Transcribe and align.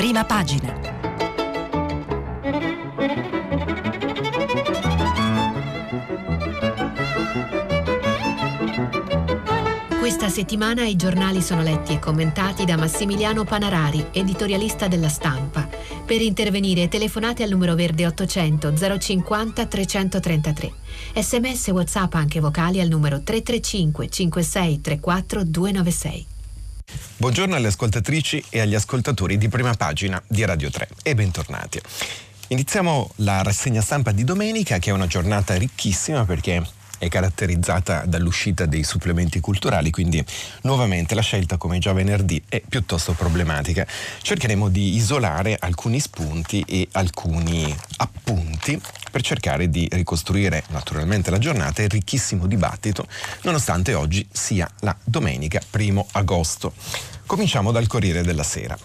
prima 0.00 0.24
pagina. 0.24 0.72
Questa 9.98 10.30
settimana 10.30 10.86
i 10.86 10.96
giornali 10.96 11.42
sono 11.42 11.60
letti 11.60 11.92
e 11.92 11.98
commentati 11.98 12.64
da 12.64 12.78
Massimiliano 12.78 13.44
Panarari, 13.44 14.06
editorialista 14.10 14.88
della 14.88 15.10
stampa. 15.10 15.68
Per 16.06 16.22
intervenire 16.22 16.88
telefonate 16.88 17.42
al 17.42 17.50
numero 17.50 17.74
verde 17.74 18.06
800 18.06 18.72
050 18.98 19.66
333. 19.66 20.72
Sms 21.14 21.68
WhatsApp 21.68 22.14
anche 22.14 22.40
vocali 22.40 22.80
al 22.80 22.88
numero 22.88 23.20
335 23.22 24.08
56 24.08 24.80
34 24.80 25.44
296. 25.44 26.26
Buongiorno 27.20 27.54
alle 27.54 27.66
ascoltatrici 27.66 28.42
e 28.48 28.60
agli 28.60 28.74
ascoltatori 28.74 29.36
di 29.36 29.50
prima 29.50 29.74
pagina 29.74 30.22
di 30.26 30.42
Radio 30.46 30.70
3 30.70 30.88
e 31.02 31.14
bentornati. 31.14 31.78
Iniziamo 32.48 33.10
la 33.16 33.42
rassegna 33.42 33.82
stampa 33.82 34.10
di 34.10 34.24
domenica 34.24 34.78
che 34.78 34.88
è 34.88 34.94
una 34.94 35.06
giornata 35.06 35.54
ricchissima 35.54 36.24
perché 36.24 36.66
è 36.96 37.08
caratterizzata 37.08 38.06
dall'uscita 38.06 38.64
dei 38.64 38.84
supplementi 38.84 39.38
culturali, 39.40 39.90
quindi 39.90 40.24
nuovamente 40.62 41.14
la 41.14 41.20
scelta 41.20 41.58
come 41.58 41.78
già 41.78 41.92
venerdì 41.92 42.42
è 42.48 42.62
piuttosto 42.66 43.12
problematica. 43.12 43.86
Cercheremo 44.22 44.70
di 44.70 44.94
isolare 44.94 45.58
alcuni 45.60 46.00
spunti 46.00 46.64
e 46.66 46.88
alcuni 46.92 47.76
appunti 47.98 48.80
per 49.10 49.22
cercare 49.22 49.68
di 49.68 49.88
ricostruire 49.92 50.62
naturalmente 50.68 51.30
la 51.30 51.38
giornata 51.38 51.82
e 51.82 51.84
il 51.84 51.90
ricchissimo 51.90 52.46
dibattito, 52.46 53.06
nonostante 53.42 53.92
oggi 53.92 54.26
sia 54.30 54.70
la 54.80 54.96
domenica 55.04 55.60
primo 55.68 56.06
agosto. 56.12 56.72
Cominciamo 57.30 57.70
dal 57.70 57.86
Corriere 57.86 58.22
della 58.22 58.42
Sera. 58.42 58.76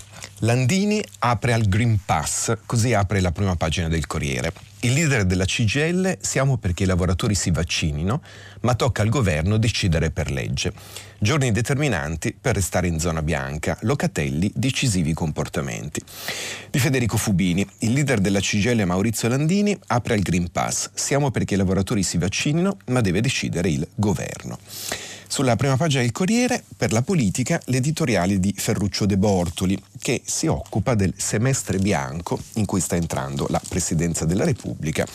Landini 0.41 1.03
apre 1.17 1.53
al 1.53 1.67
Green 1.67 1.97
Pass, 2.05 2.55
così 2.67 2.93
apre 2.93 3.19
la 3.19 3.31
prima 3.31 3.55
pagina 3.55 3.87
del 3.87 4.05
Corriere. 4.05 4.53
Il 4.81 4.93
leader 4.93 5.25
della 5.25 5.45
CGL 5.45 6.19
siamo 6.21 6.57
perché 6.57 6.83
i 6.83 6.85
lavoratori 6.85 7.33
si 7.33 7.49
vaccinino, 7.49 8.21
ma 8.61 8.75
tocca 8.75 9.01
al 9.01 9.09
governo 9.09 9.57
decidere 9.57 10.11
per 10.11 10.29
legge. 10.29 10.73
Giorni 11.17 11.51
determinanti 11.51 12.37
per 12.39 12.53
restare 12.53 12.85
in 12.85 12.99
zona 12.99 13.23
bianca, 13.23 13.79
Locatelli 13.81 14.51
decisivi 14.53 15.13
comportamenti. 15.13 15.99
Di 16.69 16.77
Federico 16.77 17.17
Fubini, 17.17 17.67
il 17.79 17.93
leader 17.93 18.19
della 18.19 18.41
CGL 18.41 18.83
Maurizio 18.83 19.27
Landini 19.27 19.75
apre 19.87 20.13
al 20.13 20.21
Green 20.21 20.51
Pass. 20.51 20.91
Siamo 20.93 21.31
perché 21.31 21.55
i 21.55 21.57
lavoratori 21.57 22.03
si 22.03 22.19
vaccinino, 22.19 22.77
ma 22.89 23.01
deve 23.01 23.21
decidere 23.21 23.69
il 23.69 23.87
governo. 23.95 24.59
Sulla 25.35 25.57
prima 25.57 25.75
pagina 25.75 26.01
del 26.01 26.13
Corriere, 26.13 26.63
per 26.77 26.93
la 26.93 27.01
politica, 27.01 27.59
l'editoriale 27.65 28.39
di 28.39 28.53
Ferruccio 28.55 29.05
De 29.05 29.17
Bortoli, 29.17 29.77
che 29.99 30.21
si 30.23 30.47
occupa 30.47 30.95
del 30.95 31.13
semestre 31.17 31.77
bianco 31.77 32.39
in 32.53 32.65
cui 32.65 32.79
sta 32.79 32.95
entrando 32.95 33.45
la 33.49 33.61
Presidenza 33.67 34.23
della 34.23 34.45
Repubblica 34.45 35.05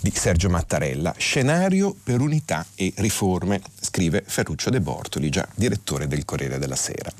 di 0.00 0.10
Sergio 0.12 0.48
Mattarella. 0.48 1.14
Scenario 1.16 1.94
per 2.02 2.20
unità 2.20 2.66
e 2.74 2.92
riforme, 2.96 3.60
scrive 3.80 4.24
Ferruccio 4.26 4.68
De 4.70 4.80
Bortoli, 4.80 5.28
già 5.28 5.46
direttore 5.54 6.08
del 6.08 6.24
Corriere 6.24 6.58
della 6.58 6.74
Sera. 6.74 7.12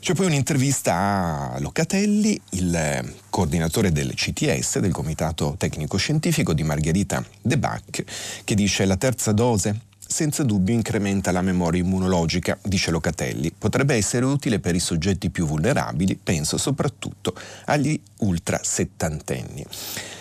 C'è 0.00 0.14
poi 0.14 0.26
un'intervista 0.26 1.52
a 1.52 1.60
Locatelli, 1.60 2.40
il 2.50 3.14
coordinatore 3.30 3.92
del 3.92 4.12
CTS, 4.12 4.80
del 4.80 4.90
Comitato 4.90 5.54
Tecnico 5.56 5.98
Scientifico 5.98 6.52
di 6.52 6.64
Margherita 6.64 7.24
De 7.40 7.56
Bac, 7.56 8.02
che 8.42 8.54
dice 8.56 8.84
la 8.86 8.96
terza 8.96 9.30
dose 9.30 9.82
senza 10.10 10.42
dubbio 10.42 10.74
incrementa 10.74 11.30
la 11.30 11.40
memoria 11.40 11.80
immunologica, 11.80 12.58
dice 12.62 12.90
Locatelli. 12.90 13.52
Potrebbe 13.56 13.94
essere 13.94 14.24
utile 14.24 14.58
per 14.58 14.74
i 14.74 14.80
soggetti 14.80 15.30
più 15.30 15.46
vulnerabili, 15.46 16.18
penso 16.20 16.58
soprattutto 16.58 17.32
agli 17.66 17.98
ultra 18.18 18.58
settantenni. 18.60 19.64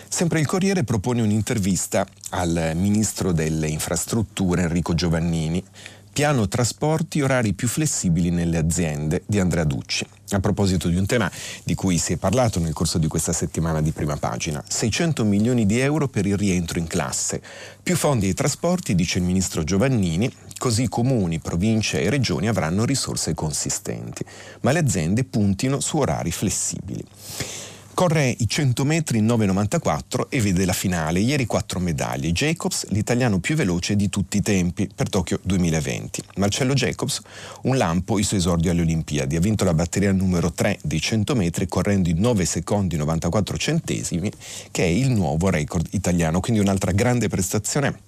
Sempre 0.08 0.40
il 0.40 0.46
Corriere 0.46 0.84
propone 0.84 1.22
un'intervista 1.22 2.06
al 2.32 2.72
ministro 2.76 3.32
delle 3.32 3.68
infrastrutture 3.68 4.62
Enrico 4.62 4.94
Giovannini 4.94 5.64
Piano 6.20 6.50
trasporti, 6.50 7.22
orari 7.22 7.54
più 7.54 7.70
flessibili 7.70 8.30
nelle 8.30 8.58
aziende 8.58 9.24
di 9.26 9.40
Andrea 9.40 9.64
Ducci. 9.64 10.06
A 10.32 10.42
proposito 10.42 10.90
di 10.90 10.98
un 10.98 11.06
tema 11.06 11.32
di 11.64 11.76
cui 11.76 11.98
si 11.98 12.12
è 12.12 12.18
parlato 12.18 12.60
nel 12.60 12.74
corso 12.74 12.98
di 12.98 13.08
questa 13.08 13.32
settimana 13.32 13.80
di 13.82 13.92
prima 13.92 14.18
pagina, 14.18 14.62
600 14.68 15.24
milioni 15.24 15.66
di 15.66 15.80
euro 15.80 16.10
per 16.10 16.26
il 16.26 16.36
rientro 16.36 16.78
in 16.78 16.88
classe, 16.88 17.42
più 17.82 17.96
fondi 17.96 18.26
ai 18.26 18.34
trasporti, 18.34 18.96
dice 18.96 19.20
il 19.20 19.24
ministro 19.24 19.64
Giovannini, 19.64 20.30
così 20.58 20.90
comuni, 20.90 21.40
province 21.40 22.02
e 22.02 22.10
regioni 22.10 22.50
avranno 22.50 22.84
risorse 22.84 23.34
consistenti, 23.34 24.26
ma 24.60 24.74
le 24.74 24.80
aziende 24.80 25.24
puntino 25.24 25.80
su 25.80 26.00
orari 26.00 26.32
flessibili. 26.32 27.06
Corre 28.00 28.34
i 28.38 28.48
100 28.48 28.86
metri 28.86 29.18
in 29.18 29.26
9,94 29.26 30.30
e 30.30 30.40
vede 30.40 30.64
la 30.64 30.72
finale. 30.72 31.20
Ieri 31.20 31.46
quattro 31.46 31.82
medaglie. 31.82 32.32
Jacobs, 32.32 32.88
l'italiano 32.92 33.40
più 33.40 33.56
veloce 33.56 33.98
di 33.98 34.08
tutti 34.08 34.38
i 34.38 34.42
tempi 34.42 34.88
per 34.88 35.10
Tokyo 35.10 35.38
2020. 35.44 36.24
Marcello 36.38 36.74
Jacobs, 36.76 37.22
un 37.64 37.76
lampo, 37.76 38.18
i 38.18 38.24
suoi 38.24 38.40
esordi 38.40 38.70
alle 38.70 38.84
Olimpiadi. 38.84 39.36
Ha 39.36 39.42
vinto 39.42 39.66
la 39.66 39.74
batteria 39.74 40.14
numero 40.14 40.50
3 40.50 40.80
dei 40.82 41.02
100 41.02 41.36
metri 41.36 41.68
correndo 41.68 42.08
in 42.08 42.22
9 42.22 42.46
secondi 42.46 42.96
94 42.96 43.58
centesimi, 43.58 44.32
che 44.72 44.84
è 44.84 44.88
il 44.88 45.12
nuovo 45.12 45.50
record 45.50 45.86
italiano. 45.92 46.40
Quindi 46.40 46.62
un'altra 46.62 46.94
grande 46.94 47.28
prestazione 47.28 48.08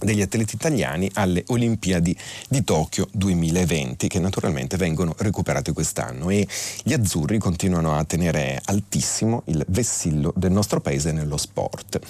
degli 0.00 0.20
atleti 0.20 0.54
italiani 0.54 1.10
alle 1.14 1.44
Olimpiadi 1.48 2.16
di 2.48 2.64
Tokyo 2.64 3.08
2020 3.12 4.08
che 4.08 4.18
naturalmente 4.18 4.76
vengono 4.76 5.14
recuperate 5.18 5.72
quest'anno 5.72 6.30
e 6.30 6.46
gli 6.82 6.92
azzurri 6.92 7.38
continuano 7.38 7.96
a 7.96 8.04
tenere 8.04 8.60
altissimo 8.64 9.42
il 9.46 9.64
vessillo 9.68 10.32
del 10.36 10.52
nostro 10.52 10.80
paese 10.80 11.12
nello 11.12 11.36
sport. 11.36 12.00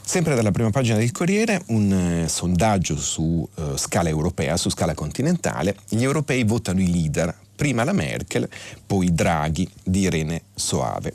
Sempre 0.00 0.36
dalla 0.36 0.52
prima 0.52 0.70
pagina 0.70 0.98
del 0.98 1.10
Corriere 1.10 1.62
un 1.66 1.92
eh, 1.92 2.28
sondaggio 2.28 2.96
su 2.96 3.46
eh, 3.56 3.72
scala 3.74 4.08
europea, 4.08 4.56
su 4.56 4.70
scala 4.70 4.94
continentale, 4.94 5.74
gli 5.88 6.04
europei 6.04 6.44
votano 6.44 6.80
i 6.80 6.88
leader, 6.88 7.34
prima 7.56 7.82
la 7.82 7.92
Merkel, 7.92 8.48
poi 8.86 9.12
Draghi 9.12 9.68
di 9.82 10.00
Irene 10.00 10.42
Soave. 10.54 11.12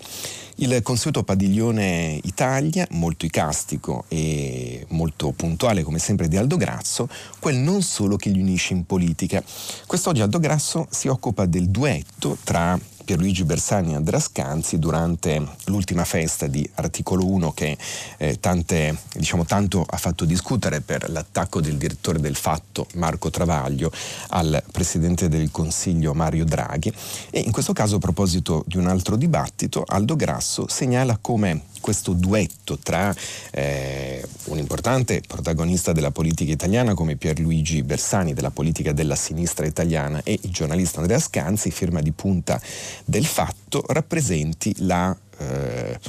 Il 0.55 0.81
consueto 0.83 1.23
padiglione 1.23 2.19
Italia, 2.23 2.85
molto 2.91 3.25
icastico 3.25 4.05
e 4.09 4.85
molto 4.89 5.31
puntuale 5.31 5.81
come 5.81 5.97
sempre 5.97 6.27
di 6.27 6.37
Aldo 6.37 6.57
Grasso, 6.57 7.09
quel 7.39 7.55
non 7.55 7.81
solo 7.81 8.15
che 8.15 8.29
gli 8.29 8.39
unisce 8.39 8.73
in 8.73 8.85
politica. 8.85 9.43
Quest'oggi 9.87 10.21
Aldo 10.21 10.39
Grasso 10.39 10.87
si 10.89 11.07
occupa 11.07 11.45
del 11.45 11.69
duetto 11.69 12.37
tra 12.43 12.77
Pierluigi 13.03 13.43
Bersani 13.43 13.91
e 13.91 13.95
Andrea 13.95 14.19
Scanzi 14.19 14.79
durante 14.79 15.45
l'ultima 15.65 16.05
festa 16.05 16.47
di 16.47 16.67
Articolo 16.75 17.25
1 17.25 17.51
che 17.53 17.77
eh, 18.17 18.39
tante, 18.39 18.97
diciamo, 19.13 19.45
tanto 19.45 19.85
ha 19.87 19.97
fatto 19.97 20.25
discutere 20.25 20.81
per 20.81 21.09
l'attacco 21.09 21.61
del 21.61 21.77
direttore 21.77 22.19
del 22.19 22.35
Fatto 22.35 22.87
Marco 22.95 23.29
Travaglio 23.29 23.91
al 24.29 24.63
Presidente 24.71 25.29
del 25.29 25.51
Consiglio 25.51 26.13
Mario 26.13 26.45
Draghi. 26.45 26.93
E 27.29 27.39
in 27.39 27.51
questo 27.51 27.73
caso 27.73 27.95
a 27.95 27.99
proposito 27.99 28.63
di 28.67 28.77
un 28.77 28.87
altro 28.87 29.15
dibattito 29.15 29.83
Aldo 29.85 30.15
Grasso 30.15 30.67
segnala 30.67 31.17
come 31.19 31.69
questo 31.81 32.13
duetto 32.13 32.77
tra 32.77 33.13
eh, 33.51 34.25
un 34.45 34.57
importante 34.57 35.21
protagonista 35.27 35.91
della 35.91 36.11
politica 36.11 36.51
italiana 36.51 36.93
come 36.93 37.17
Pierluigi 37.17 37.83
Bersani 37.83 38.33
della 38.33 38.51
politica 38.51 38.93
della 38.93 39.15
sinistra 39.15 39.65
italiana 39.65 40.21
e 40.23 40.39
il 40.41 40.51
giornalista 40.51 40.99
Andrea 41.01 41.19
Scanzi, 41.19 41.71
firma 41.71 42.01
di 42.01 42.11
punta 42.11 42.61
del 43.03 43.25
fatto, 43.25 43.83
rappresenti 43.87 44.73
la 44.79 45.15
eh, 45.37 45.99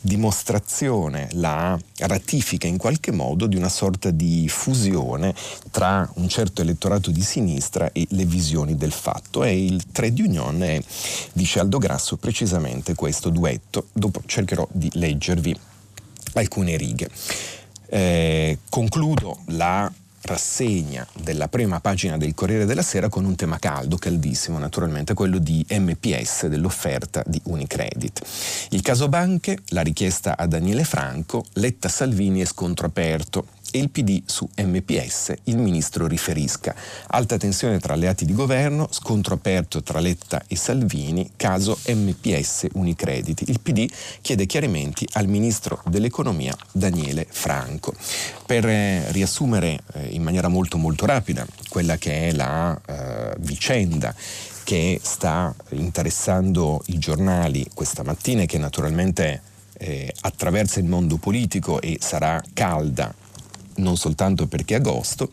dimostrazione, 0.00 1.28
la 1.32 1.78
ratifica 1.98 2.66
in 2.66 2.78
qualche 2.78 3.12
modo 3.12 3.46
di 3.46 3.56
una 3.56 3.68
sorta 3.68 4.10
di 4.10 4.48
fusione 4.48 5.34
tra 5.70 6.08
un 6.14 6.28
certo 6.28 6.62
elettorato 6.62 7.10
di 7.10 7.22
sinistra 7.22 7.90
e 7.92 8.06
le 8.10 8.24
visioni 8.24 8.76
del 8.76 8.92
fatto. 8.92 9.44
E 9.44 9.64
il 9.64 9.90
trade 9.92 10.22
union 10.22 10.62
è, 10.62 10.82
dice 11.32 11.60
Aldo 11.60 11.78
Grasso, 11.78 12.16
precisamente 12.16 12.94
questo 12.94 13.30
duetto. 13.30 13.88
Dopo 13.92 14.22
cercherò 14.26 14.66
di 14.72 14.90
leggervi 14.94 15.56
alcune 16.34 16.76
righe. 16.76 17.08
Eh, 17.86 18.58
concludo 18.68 19.40
la 19.46 19.90
rassegna 20.22 21.06
della 21.14 21.48
prima 21.48 21.80
pagina 21.80 22.16
del 22.16 22.34
Corriere 22.34 22.64
della 22.64 22.82
Sera 22.82 23.08
con 23.08 23.24
un 23.24 23.36
tema 23.36 23.58
caldo, 23.58 23.96
caldissimo 23.96 24.58
naturalmente, 24.58 25.14
quello 25.14 25.38
di 25.38 25.64
MPS, 25.68 26.46
dell'offerta 26.46 27.22
di 27.26 27.40
Unicredit. 27.44 28.20
Il 28.70 28.82
caso 28.82 29.08
banche, 29.08 29.58
la 29.68 29.82
richiesta 29.82 30.36
a 30.36 30.46
Daniele 30.46 30.84
Franco, 30.84 31.44
Letta 31.54 31.88
Salvini 31.88 32.40
e 32.40 32.46
scontro 32.46 32.86
aperto 32.86 33.46
e 33.70 33.78
il 33.78 33.90
PD 33.90 34.22
su 34.24 34.48
MPS, 34.56 35.34
il 35.44 35.56
ministro 35.56 36.06
riferisca. 36.06 36.74
Alta 37.08 37.36
tensione 37.36 37.78
tra 37.78 37.94
alleati 37.94 38.24
di 38.24 38.34
governo, 38.34 38.88
scontro 38.90 39.34
aperto 39.34 39.82
tra 39.82 40.00
Letta 40.00 40.42
e 40.46 40.56
Salvini, 40.56 41.30
caso 41.36 41.78
MPS 41.86 42.66
Unicrediti. 42.74 43.44
Il 43.48 43.60
PD 43.60 43.88
chiede 44.20 44.46
chiarimenti 44.46 45.06
al 45.12 45.26
ministro 45.26 45.82
dell'economia 45.86 46.56
Daniele 46.72 47.26
Franco. 47.28 47.94
Per 48.46 48.66
eh, 48.66 49.10
riassumere 49.12 49.80
eh, 49.94 50.08
in 50.10 50.22
maniera 50.22 50.48
molto 50.48 50.76
molto 50.76 51.06
rapida 51.06 51.46
quella 51.68 51.96
che 51.96 52.28
è 52.28 52.32
la 52.32 52.80
eh, 52.86 53.34
vicenda 53.38 54.14
che 54.64 55.00
sta 55.02 55.54
interessando 55.70 56.82
i 56.86 56.98
giornali 56.98 57.66
questa 57.74 58.02
mattina 58.02 58.42
e 58.42 58.46
che 58.46 58.58
naturalmente 58.58 59.42
eh, 59.78 60.12
attraversa 60.20 60.78
il 60.78 60.86
mondo 60.86 61.16
politico 61.16 61.80
e 61.80 61.98
sarà 62.00 62.40
calda 62.52 63.12
non 63.80 63.96
soltanto 63.96 64.46
perché 64.46 64.76
agosto, 64.76 65.30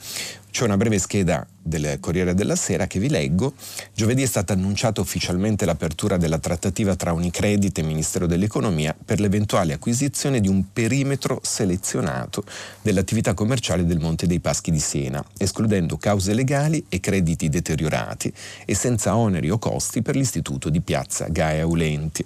c'è 0.58 0.64
una 0.64 0.76
breve 0.76 0.98
scheda 0.98 1.46
del 1.62 1.98
Corriere 2.00 2.34
della 2.34 2.56
Sera 2.56 2.88
che 2.88 2.98
vi 2.98 3.10
leggo. 3.10 3.54
Giovedì 3.94 4.24
è 4.24 4.26
stata 4.26 4.54
annunciata 4.54 5.02
ufficialmente 5.02 5.66
l'apertura 5.66 6.18
della 6.18 6.40
trattativa 6.40 6.96
tra 6.96 7.12
Unicredit 7.12 7.78
e 7.78 7.84
Ministero 7.84 8.26
dell'Economia 8.26 8.96
per 9.06 9.20
l'eventuale 9.20 9.74
acquisizione 9.74 10.40
di 10.40 10.48
un 10.48 10.72
perimetro 10.74 11.40
selezionato 11.44 12.44
dell'attività 12.82 13.36
commerciale 13.36 13.86
del 13.86 14.00
Monte 14.00 14.26
dei 14.26 14.40
Paschi 14.40 14.72
di 14.72 14.80
Siena, 14.80 15.24
escludendo 15.38 15.98
cause 15.98 16.34
legali 16.34 16.84
e 16.90 17.00
crediti 17.00 17.50
deteriorati 17.50 18.34
e 18.66 18.74
senza 18.74 19.16
oneri 19.16 19.52
o 19.52 19.60
costi 19.60 20.02
per 20.02 20.16
l'istituto 20.16 20.70
di 20.70 20.82
Piazza 20.82 21.28
Gaia 21.30 21.62
Aulenti. 21.62 22.26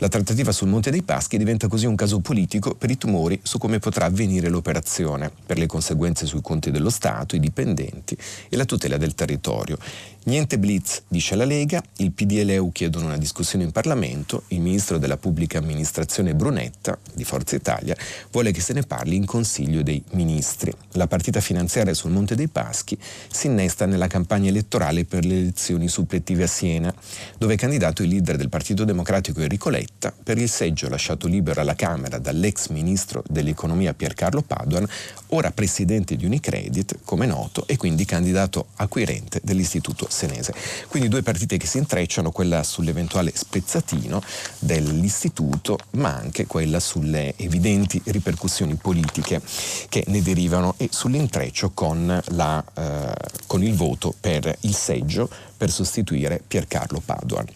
La 0.00 0.08
trattativa 0.08 0.52
sul 0.52 0.68
Monte 0.68 0.90
dei 0.90 1.02
Paschi 1.02 1.38
diventa 1.38 1.68
così 1.68 1.86
un 1.86 1.94
caso 1.94 2.18
politico 2.20 2.74
per 2.74 2.90
i 2.90 2.98
tumori 2.98 3.38
su 3.42 3.58
come 3.58 3.78
potrà 3.78 4.06
avvenire 4.06 4.48
l'operazione, 4.48 5.30
per 5.46 5.58
le 5.58 5.66
conseguenze 5.66 6.26
sui 6.26 6.40
conti 6.42 6.70
dello 6.70 6.90
Stato, 6.90 7.36
i 7.36 7.40
dipendenti 7.40 7.68
e 7.74 8.56
la 8.56 8.64
tutela 8.64 8.96
del 8.96 9.14
territorio. 9.14 9.78
Niente 10.22 10.58
blitz, 10.58 11.04
dice 11.08 11.34
la 11.34 11.46
Lega, 11.46 11.82
il 11.96 12.12
PD 12.12 12.32
e 12.32 12.44
l'EU 12.44 12.70
chiedono 12.72 13.06
una 13.06 13.16
discussione 13.16 13.64
in 13.64 13.72
Parlamento, 13.72 14.42
il 14.48 14.60
ministro 14.60 14.98
della 14.98 15.16
pubblica 15.16 15.56
amministrazione 15.56 16.34
Brunetta, 16.34 16.98
di 17.14 17.24
Forza 17.24 17.56
Italia, 17.56 17.96
vuole 18.30 18.52
che 18.52 18.60
se 18.60 18.74
ne 18.74 18.82
parli 18.82 19.16
in 19.16 19.24
Consiglio 19.24 19.82
dei 19.82 20.02
Ministri. 20.10 20.70
La 20.92 21.06
partita 21.06 21.40
finanziaria 21.40 21.94
sul 21.94 22.10
Monte 22.10 22.34
dei 22.34 22.48
Paschi 22.48 22.98
si 23.30 23.46
innesta 23.46 23.86
nella 23.86 24.08
campagna 24.08 24.50
elettorale 24.50 25.06
per 25.06 25.24
le 25.24 25.38
elezioni 25.38 25.88
supplettive 25.88 26.42
a 26.42 26.48
Siena, 26.48 26.94
dove 27.38 27.54
è 27.54 27.56
candidato 27.56 28.02
il 28.02 28.10
leader 28.10 28.36
del 28.36 28.50
Partito 28.50 28.84
Democratico 28.84 29.40
Enrico 29.40 29.70
Letta 29.70 30.12
per 30.22 30.36
il 30.36 30.50
seggio 30.50 30.90
lasciato 30.90 31.28
libero 31.28 31.62
alla 31.62 31.74
Camera 31.74 32.18
dall'ex 32.18 32.68
ministro 32.68 33.24
dell'economia 33.26 33.94
Piercarlo 33.94 34.42
Paduan, 34.42 34.86
ora 35.30 35.50
presidente 35.50 36.16
di 36.16 36.24
Unicredit, 36.24 37.00
come 37.04 37.26
noto, 37.26 37.66
e 37.66 37.76
quindi 37.76 38.04
candidato 38.04 38.68
acquirente 38.76 39.40
dell'Istituto 39.42 40.06
senese. 40.08 40.54
Quindi 40.88 41.08
due 41.08 41.22
partite 41.22 41.56
che 41.56 41.66
si 41.66 41.78
intrecciano, 41.78 42.30
quella 42.30 42.62
sull'eventuale 42.62 43.32
spezzatino 43.34 44.22
dell'istituto, 44.58 45.78
ma 45.92 46.14
anche 46.14 46.46
quella 46.46 46.80
sulle 46.80 47.34
evidenti 47.36 48.00
ripercussioni 48.04 48.74
politiche 48.74 49.40
che 49.88 50.04
ne 50.08 50.22
derivano 50.22 50.74
e 50.76 50.88
sull'intreccio 50.90 51.70
con, 51.70 52.20
la, 52.28 52.64
eh, 52.74 53.14
con 53.46 53.62
il 53.62 53.74
voto 53.74 54.14
per 54.18 54.56
il 54.60 54.74
seggio 54.74 55.28
per 55.56 55.70
sostituire 55.70 56.42
Piercarlo 56.46 57.00
Paduan. 57.04 57.46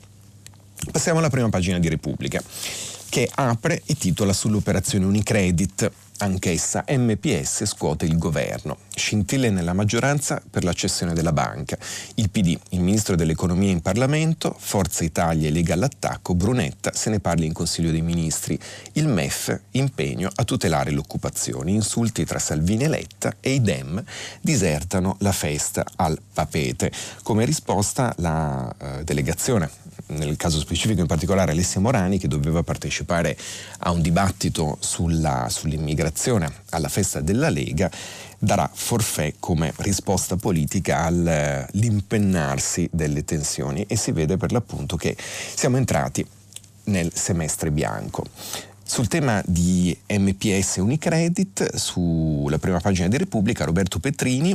Passiamo 0.91 1.19
alla 1.19 1.31
prima 1.31 1.49
pagina 1.49 1.79
di 1.79 1.89
Repubblica 1.89 2.43
che 3.09 3.31
apre 3.33 3.83
e 3.87 3.95
titola 3.95 4.33
sull'operazione 4.33 5.05
Unicredit 5.05 5.91
Anch'essa 6.19 6.85
MPS 6.89 7.65
scuote 7.65 8.05
il 8.05 8.19
governo. 8.19 8.79
Scintille 8.95 9.51
nella 9.51 9.73
maggioranza 9.73 10.41
per 10.49 10.63
la 10.63 10.73
cessione 10.73 11.13
della 11.13 11.33
banca. 11.33 11.77
Il 12.15 12.31
PD, 12.31 12.57
il 12.71 12.81
ministro 12.81 13.17
dell'economia 13.17 13.71
in 13.71 13.83
Parlamento, 13.83 14.55
Forza 14.57 15.03
Italia 15.03 15.49
e 15.49 15.51
Lega 15.51 15.75
all'attacco, 15.75 16.35
Brunetta 16.35 16.93
se 16.95 17.11
ne 17.11 17.19
parla 17.19 17.45
in 17.45 17.53
Consiglio 17.53 17.91
dei 17.91 18.03
Ministri. 18.03 18.59
Il 18.93 19.09
MEF 19.09 19.61
impegno 19.73 20.31
a 20.33 20.45
tutelare 20.45 20.93
l'occupazione. 20.93 21.73
Insulti 21.73 22.25
tra 22.25 22.39
Salvini 22.39 22.85
e 22.85 22.89
Letta 22.89 23.35
e 23.41 23.55
i 23.55 23.61
Dem 23.61 24.03
disertano 24.41 25.17
la 25.19 25.33
festa 25.33 25.85
al 25.97 26.17
papete. 26.33 26.93
Come 27.25 27.45
risposta 27.45 28.15
la 28.19 28.73
eh, 28.79 29.03
delegazione 29.03 29.69
nel 30.07 30.37
caso 30.37 30.59
specifico 30.59 31.01
in 31.01 31.07
particolare 31.07 31.53
Alessia 31.53 31.81
Morani 31.81 32.19
che 32.19 32.29
doveva 32.29 32.63
partecipare 32.63 33.37
a 33.79 33.91
un 33.91 34.03
dibattito 34.03 34.77
sulla, 34.81 35.49
sull'immigrazione 35.49 36.53
alla 36.71 36.89
festa 36.89 37.21
della 37.21 37.49
Lega 37.49 37.91
darà 38.39 38.71
forfè 38.73 39.35
come 39.41 39.73
risposta 39.77 40.37
politica 40.37 41.05
all'impennarsi 41.05 42.89
delle 42.93 43.25
tensioni 43.25 43.85
e 43.89 43.97
si 43.97 44.13
vede 44.13 44.37
per 44.37 44.53
l'appunto 44.53 44.97
che 44.97 45.17
siamo 45.55 45.79
entrati 45.79 46.27
nel 46.85 47.11
semestre 47.15 47.71
bianco. 47.71 48.25
Sul 48.87 49.09
tema 49.09 49.43
di 49.47 49.97
MPS 50.09 50.77
Unicredit, 50.77 51.75
sulla 51.77 52.59
prima 52.59 52.81
pagina 52.81 53.09
di 53.09 53.17
Repubblica, 53.17 53.65
Roberto 53.65 53.99
Petrini 53.99 54.55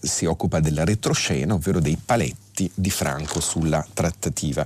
si 0.00 0.24
occupa 0.24 0.60
della 0.60 0.84
retroscena, 0.84 1.54
ovvero 1.54 1.80
dei 1.80 1.98
paletti 2.02 2.70
di 2.74 2.90
Franco 2.90 3.40
sulla 3.40 3.86
trattativa, 3.92 4.64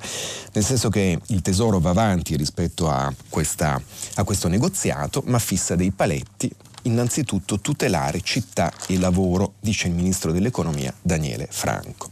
nel 0.52 0.64
senso 0.64 0.88
che 0.88 1.18
il 1.26 1.42
Tesoro 1.42 1.78
va 1.78 1.90
avanti 1.90 2.36
rispetto 2.36 2.88
a, 2.88 3.12
questa, 3.28 3.80
a 4.14 4.24
questo 4.24 4.48
negoziato, 4.48 5.22
ma 5.26 5.38
fissa 5.38 5.74
dei 5.74 5.90
paletti 5.90 6.50
innanzitutto 6.82 7.60
tutelare 7.60 8.20
città 8.20 8.72
e 8.86 8.98
lavoro, 8.98 9.54
dice 9.60 9.88
il 9.88 9.94
ministro 9.94 10.32
dell'economia 10.32 10.92
Daniele 11.00 11.48
Franco. 11.50 12.10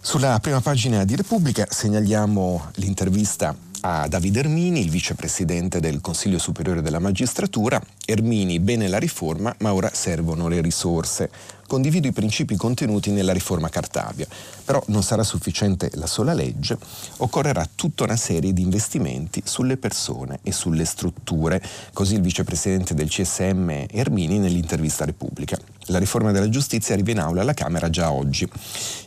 Sulla 0.00 0.38
prima 0.38 0.60
pagina 0.60 1.04
di 1.04 1.16
Repubblica 1.16 1.66
segnaliamo 1.68 2.70
l'intervista 2.74 3.56
a 3.86 4.06
Davide 4.08 4.40
Ermini, 4.40 4.80
il 4.80 4.90
vicepresidente 4.90 5.80
del 5.80 6.00
Consiglio 6.00 6.38
Superiore 6.38 6.82
della 6.82 6.98
Magistratura. 6.98 7.80
Ermini, 8.06 8.60
bene 8.60 8.86
la 8.88 8.98
riforma, 8.98 9.54
ma 9.60 9.72
ora 9.72 9.90
servono 9.92 10.48
le 10.48 10.60
risorse. 10.60 11.30
Condivido 11.66 12.06
i 12.06 12.12
principi 12.12 12.56
contenuti 12.56 13.10
nella 13.10 13.32
riforma 13.32 13.70
Cartabia, 13.70 14.26
però 14.64 14.82
non 14.88 15.02
sarà 15.02 15.22
sufficiente 15.22 15.90
la 15.94 16.06
sola 16.06 16.34
legge, 16.34 16.76
occorrerà 17.16 17.66
tutta 17.74 18.04
una 18.04 18.16
serie 18.16 18.52
di 18.52 18.60
investimenti 18.60 19.40
sulle 19.44 19.78
persone 19.78 20.40
e 20.42 20.52
sulle 20.52 20.84
strutture, 20.84 21.62
così 21.94 22.14
il 22.14 22.20
vicepresidente 22.20 22.94
del 22.94 23.08
CSM 23.08 23.86
Ermini 23.90 24.38
nell'intervista 24.38 25.06
Repubblica. 25.06 25.58
La 25.88 25.98
riforma 25.98 26.32
della 26.32 26.48
giustizia 26.48 26.94
arriva 26.94 27.10
in 27.10 27.18
aula 27.18 27.42
alla 27.42 27.52
Camera 27.52 27.90
già 27.90 28.10
oggi. 28.10 28.48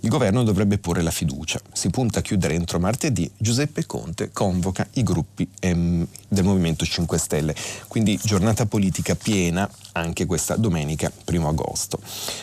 Il 0.02 0.10
governo 0.10 0.44
dovrebbe 0.44 0.78
porre 0.78 1.02
la 1.02 1.10
fiducia. 1.10 1.60
Si 1.74 1.90
punta 1.90 2.20
a 2.20 2.22
chiudere 2.22 2.54
entro 2.54 2.80
martedì. 2.80 3.30
Giuseppe 3.36 3.88
Conte 3.88 4.30
convoca 4.32 4.88
i 4.94 5.04
gruppi 5.04 5.48
ehm, 5.60 6.06
del 6.28 6.44
Movimento 6.44 6.86
5 6.86 7.18
Stelle. 7.18 7.56
Quindi 7.88 8.20
giornata 8.22 8.68
politica 8.68 8.87
piena 9.16 9.70
anche 9.94 10.26
questa 10.26 10.56
domenica 10.56 11.12
1 11.26 11.48
agosto. 11.48 12.00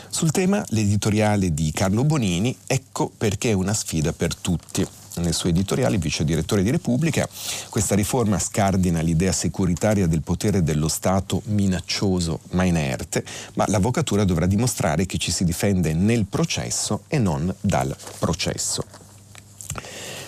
Sul 0.08 0.31
tema 0.31 0.64
l'editoriale 0.69 1.52
di 1.52 1.70
Carlo 1.73 2.05
Bonini, 2.05 2.56
ecco 2.67 3.11
perché 3.17 3.50
è 3.50 3.55
una 3.55 3.75
sfida 3.75 4.12
per 4.12 4.35
tutti 4.35 4.87
nel 5.17 5.35
suo 5.35 5.49
editoriale, 5.49 5.99
vice 5.99 6.25
direttore 6.25 6.62
di 6.62 6.70
Repubblica, 6.70 7.29
questa 7.69 7.94
riforma 7.94 8.39
scardina 8.39 9.01
l'idea 9.01 9.32
securitaria 9.32 10.06
del 10.06 10.22
potere 10.22 10.63
dello 10.63 10.89
Stato 10.89 11.43
minaccioso 11.46 12.41
ma 12.51 12.65
inerte, 12.65 13.24
ma 13.55 13.65
l'avvocatura 13.69 14.24
dovrà 14.24 14.46
dimostrare 14.46 15.06
che 15.06 15.19
ci 15.19 15.31
si 15.31 15.44
difende 15.44 15.94
nel 15.94 16.24
processo 16.27 17.05
e 17.08 17.19
non 17.19 17.55
dal 17.60 17.94
processo. 18.19 18.84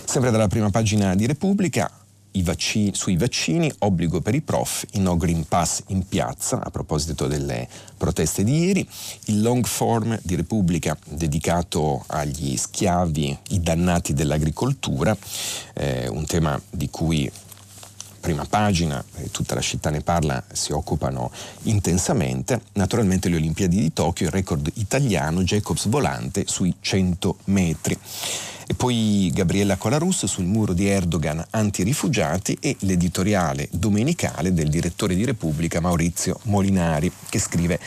Sempre 0.04 0.30
dalla 0.30 0.48
prima 0.48 0.70
pagina 0.70 1.14
di 1.16 1.26
Repubblica, 1.26 1.90
vaccini, 2.42 2.94
sui 2.94 3.16
vaccini, 3.16 3.72
obbligo 3.80 4.20
per 4.20 4.34
i 4.34 4.40
prof, 4.40 4.84
i 4.92 4.98
no 4.98 5.16
Green 5.16 5.46
Pass 5.46 5.82
in 5.88 6.06
piazza, 6.06 6.62
a 6.62 6.70
proposito 6.70 7.26
delle 7.26 7.68
proteste 7.96 8.44
di 8.44 8.64
ieri, 8.64 8.88
il 9.26 9.42
long 9.42 9.64
form 9.64 10.18
di 10.22 10.36
Repubblica 10.36 10.96
dedicato 11.08 12.04
agli 12.08 12.56
schiavi, 12.56 13.38
i 13.50 13.60
dannati 13.60 14.12
dell'agricoltura, 14.12 15.16
eh, 15.74 16.08
un 16.08 16.24
tema 16.26 16.60
di 16.70 16.88
cui 16.90 17.30
prima 18.26 18.44
pagina, 18.44 19.04
tutta 19.30 19.54
la 19.54 19.60
città 19.60 19.88
ne 19.90 20.00
parla, 20.00 20.42
si 20.52 20.72
occupano 20.72 21.30
intensamente. 21.62 22.60
Naturalmente 22.72 23.28
le 23.28 23.36
Olimpiadi 23.36 23.76
di 23.76 23.92
Tokyo, 23.92 24.26
il 24.26 24.32
record 24.32 24.68
italiano, 24.74 25.44
Jacobs 25.44 25.86
volante 25.86 26.42
sui 26.48 26.74
100 26.80 27.36
metri. 27.44 27.96
E 28.68 28.74
poi 28.74 29.30
Gabriella 29.32 29.76
Colarusso 29.76 30.26
sul 30.26 30.44
muro 30.44 30.72
di 30.72 30.88
Erdogan 30.88 31.44
anti-rifugiati 31.50 32.56
e 32.60 32.76
l'editoriale 32.80 33.68
domenicale 33.70 34.52
del 34.52 34.68
direttore 34.68 35.14
di 35.14 35.24
Repubblica 35.24 35.78
Maurizio 35.78 36.40
Molinari 36.44 37.10
che 37.28 37.38
scrive 37.38 37.78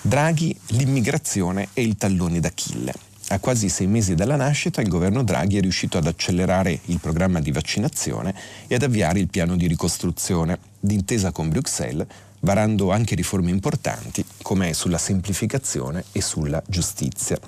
Draghi, 0.00 0.54
l'immigrazione 0.70 1.68
è 1.72 1.80
il 1.80 1.96
tallone 1.96 2.40
d'Achille. 2.40 2.92
A 3.28 3.38
quasi 3.38 3.68
sei 3.68 3.86
mesi 3.86 4.14
dalla 4.14 4.36
nascita 4.36 4.82
il 4.82 4.88
governo 4.88 5.22
Draghi 5.22 5.56
è 5.56 5.60
riuscito 5.60 5.98
ad 5.98 6.06
accelerare 6.06 6.80
il 6.86 6.98
programma 6.98 7.40
di 7.40 7.52
vaccinazione 7.52 8.34
e 8.66 8.74
ad 8.74 8.82
avviare 8.82 9.20
il 9.20 9.28
piano 9.28 9.56
di 9.56 9.66
ricostruzione, 9.68 10.58
d'intesa 10.80 11.30
con 11.30 11.48
Bruxelles, 11.48 12.06
varando 12.40 12.90
anche 12.90 13.14
riforme 13.14 13.50
importanti 13.50 14.22
come 14.42 14.74
sulla 14.74 14.98
semplificazione 14.98 16.04
e 16.12 16.20
sulla 16.20 16.62
giustizia 16.66 17.38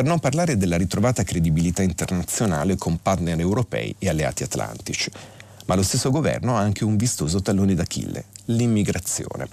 per 0.00 0.08
non 0.08 0.18
parlare 0.18 0.56
della 0.56 0.78
ritrovata 0.78 1.24
credibilità 1.24 1.82
internazionale 1.82 2.76
con 2.76 3.02
partner 3.02 3.38
europei 3.38 3.94
e 3.98 4.08
alleati 4.08 4.42
atlantici. 4.42 5.10
Ma 5.66 5.74
lo 5.74 5.82
stesso 5.82 6.10
governo 6.10 6.56
ha 6.56 6.60
anche 6.60 6.84
un 6.84 6.96
vistoso 6.96 7.42
tallone 7.42 7.74
d'Achille, 7.74 8.24
l'immigrazione. 8.46 9.46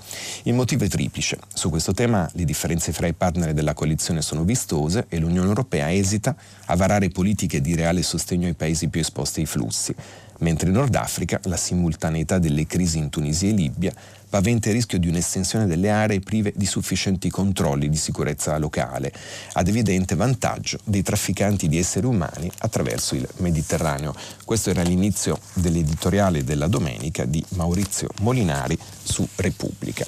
Il 0.44 0.54
motivo 0.54 0.86
è 0.86 0.88
triplice. 0.88 1.38
Su 1.54 1.70
questo 1.70 1.92
tema 1.92 2.30
le 2.32 2.46
differenze 2.46 2.94
fra 2.94 3.08
i 3.08 3.14
partner 3.14 3.52
della 3.52 3.74
coalizione 3.74 4.22
sono 4.22 4.46
vistose 4.46 5.08
e 5.10 5.20
l'Unione 5.20 5.50
Europea 5.50 5.92
esita 5.92 6.34
a 6.68 6.76
varare 6.78 7.10
politiche 7.10 7.60
di 7.60 7.76
reale 7.76 8.02
sostegno 8.02 8.48
ai 8.48 8.54
paesi 8.54 8.88
più 8.88 9.02
esposti 9.02 9.42
ai 9.42 9.48
flussi, 9.48 9.94
mentre 10.40 10.70
in 10.70 10.76
Nord 10.76 10.96
Africa 10.96 11.42
la 11.44 11.58
simultaneità 11.58 12.40
delle 12.40 12.66
crisi 12.66 13.00
in 13.00 13.10
Tunisia 13.10 13.50
e 13.50 13.54
Libia 13.54 13.94
paventa 14.30 14.70
il 14.70 14.76
rischio 14.76 15.00
di 15.00 15.08
un'estensione 15.08 15.66
delle 15.66 15.90
aree 15.90 16.20
prive 16.20 16.54
di 16.56 16.66
sufficienti 16.66 17.30
controlli 17.30 17.90
di 17.90 17.98
sicurezza 17.98 18.58
locale, 18.58 19.14
ad 19.54 19.68
evidente 19.68 20.16
vantaggio 20.16 20.80
dei 20.84 21.02
trafficanti 21.02 21.68
di 21.68 21.78
esseri 21.78 22.06
umani 22.06 22.52
attraverso 22.60 23.16
il 23.16 23.28
Mediterraneo. 23.38 24.14
Questo 24.44 24.70
era 24.70 24.82
l'inizio 24.82 25.40
dell'editoriale 25.54 26.44
della 26.44 26.68
domenica 26.68 27.26
di 27.26 27.44
Maurizio 27.50 28.10
Molinari 28.22 28.78
su 29.04 29.28
Repubblica. 29.36 30.06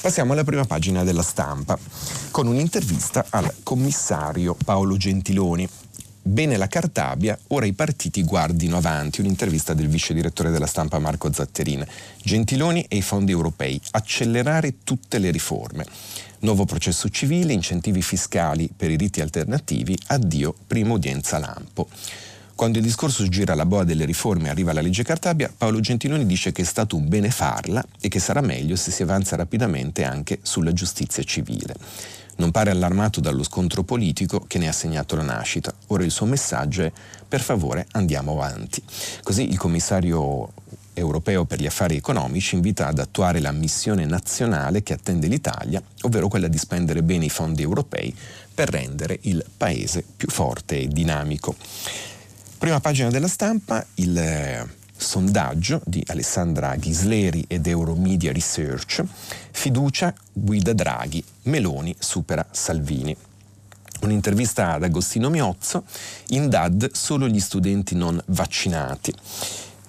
Passiamo 0.00 0.32
alla 0.32 0.44
prima 0.44 0.64
pagina 0.64 1.04
della 1.04 1.22
stampa 1.22 1.78
con 2.30 2.46
un'intervista 2.46 3.26
al 3.28 3.56
commissario 3.62 4.56
Paolo 4.64 4.96
Gentiloni, 4.96 5.68
Bene 6.22 6.58
la 6.58 6.66
Cartabia, 6.66 7.36
ora 7.48 7.64
i 7.64 7.72
partiti 7.72 8.22
guardino 8.24 8.76
avanti. 8.76 9.20
Un'intervista 9.20 9.72
del 9.72 9.88
vice 9.88 10.12
direttore 10.12 10.50
della 10.50 10.66
stampa 10.66 10.98
Marco 10.98 11.32
Zatterin. 11.32 11.84
Gentiloni 12.22 12.84
e 12.88 12.98
i 12.98 13.02
fondi 13.02 13.32
europei. 13.32 13.80
Accelerare 13.92 14.82
tutte 14.84 15.18
le 15.18 15.30
riforme. 15.30 15.86
Nuovo 16.40 16.66
processo 16.66 17.08
civile, 17.08 17.54
incentivi 17.54 18.02
fiscali 18.02 18.70
per 18.74 18.90
i 18.90 18.96
riti 18.96 19.22
alternativi, 19.22 19.98
addio 20.08 20.54
prima 20.66 20.92
udienza 20.92 21.38
lampo. 21.38 21.88
Quando 22.54 22.76
il 22.76 22.84
discorso 22.84 23.26
gira 23.26 23.54
alla 23.54 23.64
boa 23.64 23.84
delle 23.84 24.04
riforme 24.04 24.48
e 24.48 24.50
arriva 24.50 24.74
la 24.74 24.82
legge 24.82 25.02
Cartabia, 25.02 25.50
Paolo 25.56 25.80
Gentiloni 25.80 26.26
dice 26.26 26.52
che 26.52 26.60
è 26.60 26.66
stato 26.66 26.96
un 26.96 27.08
bene 27.08 27.30
farla 27.30 27.82
e 27.98 28.08
che 28.08 28.18
sarà 28.18 28.42
meglio 28.42 28.76
se 28.76 28.90
si 28.90 29.02
avanza 29.02 29.36
rapidamente 29.36 30.04
anche 30.04 30.40
sulla 30.42 30.74
giustizia 30.74 31.22
civile. 31.22 31.74
Non 32.40 32.52
pare 32.52 32.70
allarmato 32.70 33.20
dallo 33.20 33.42
scontro 33.42 33.82
politico 33.82 34.40
che 34.46 34.56
ne 34.56 34.66
ha 34.66 34.72
segnato 34.72 35.14
la 35.14 35.22
nascita. 35.22 35.74
Ora 35.88 36.04
il 36.04 36.10
suo 36.10 36.24
messaggio 36.24 36.84
è 36.84 36.90
per 37.28 37.42
favore 37.42 37.86
andiamo 37.90 38.32
avanti. 38.32 38.82
Così 39.22 39.50
il 39.50 39.58
commissario 39.58 40.50
europeo 40.94 41.44
per 41.44 41.60
gli 41.60 41.66
affari 41.66 41.96
economici 41.96 42.54
invita 42.54 42.86
ad 42.86 42.98
attuare 42.98 43.40
la 43.40 43.52
missione 43.52 44.06
nazionale 44.06 44.82
che 44.82 44.94
attende 44.94 45.26
l'Italia, 45.26 45.82
ovvero 46.00 46.28
quella 46.28 46.48
di 46.48 46.56
spendere 46.56 47.02
bene 47.02 47.26
i 47.26 47.30
fondi 47.30 47.60
europei 47.60 48.16
per 48.54 48.70
rendere 48.70 49.18
il 49.24 49.44
paese 49.54 50.02
più 50.16 50.28
forte 50.28 50.80
e 50.80 50.88
dinamico. 50.88 51.54
Prima 52.56 52.80
pagina 52.80 53.10
della 53.10 53.28
stampa, 53.28 53.84
il 53.96 54.66
sondaggio 54.96 55.82
di 55.84 56.02
Alessandra 56.06 56.74
Ghisleri 56.76 57.44
ed 57.46 57.66
Euromedia 57.66 58.32
Research, 58.32 59.04
fiducia 59.50 60.14
guida 60.32 60.72
Draghi, 60.72 61.22
Meloni 61.42 61.94
supera 61.98 62.46
Salvini. 62.50 63.16
Un'intervista 64.02 64.72
ad 64.72 64.84
Agostino 64.84 65.28
Miozzo, 65.28 65.84
in 66.28 66.48
DAD 66.48 66.92
solo 66.92 67.28
gli 67.28 67.40
studenti 67.40 67.94
non 67.94 68.20
vaccinati. 68.26 69.12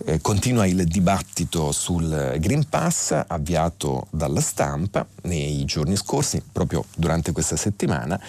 Eh, 0.04 0.20
continua 0.20 0.66
il 0.66 0.86
dibattito 0.86 1.72
sul 1.72 2.36
Green 2.40 2.68
Pass 2.68 3.24
avviato 3.28 4.08
dalla 4.10 4.42
stampa 4.42 5.06
nei 5.24 5.64
giorni 5.66 5.96
scorsi, 5.96 6.42
proprio 6.52 6.86
durante 6.96 7.32
questa 7.32 7.56
settimana, 7.56 8.20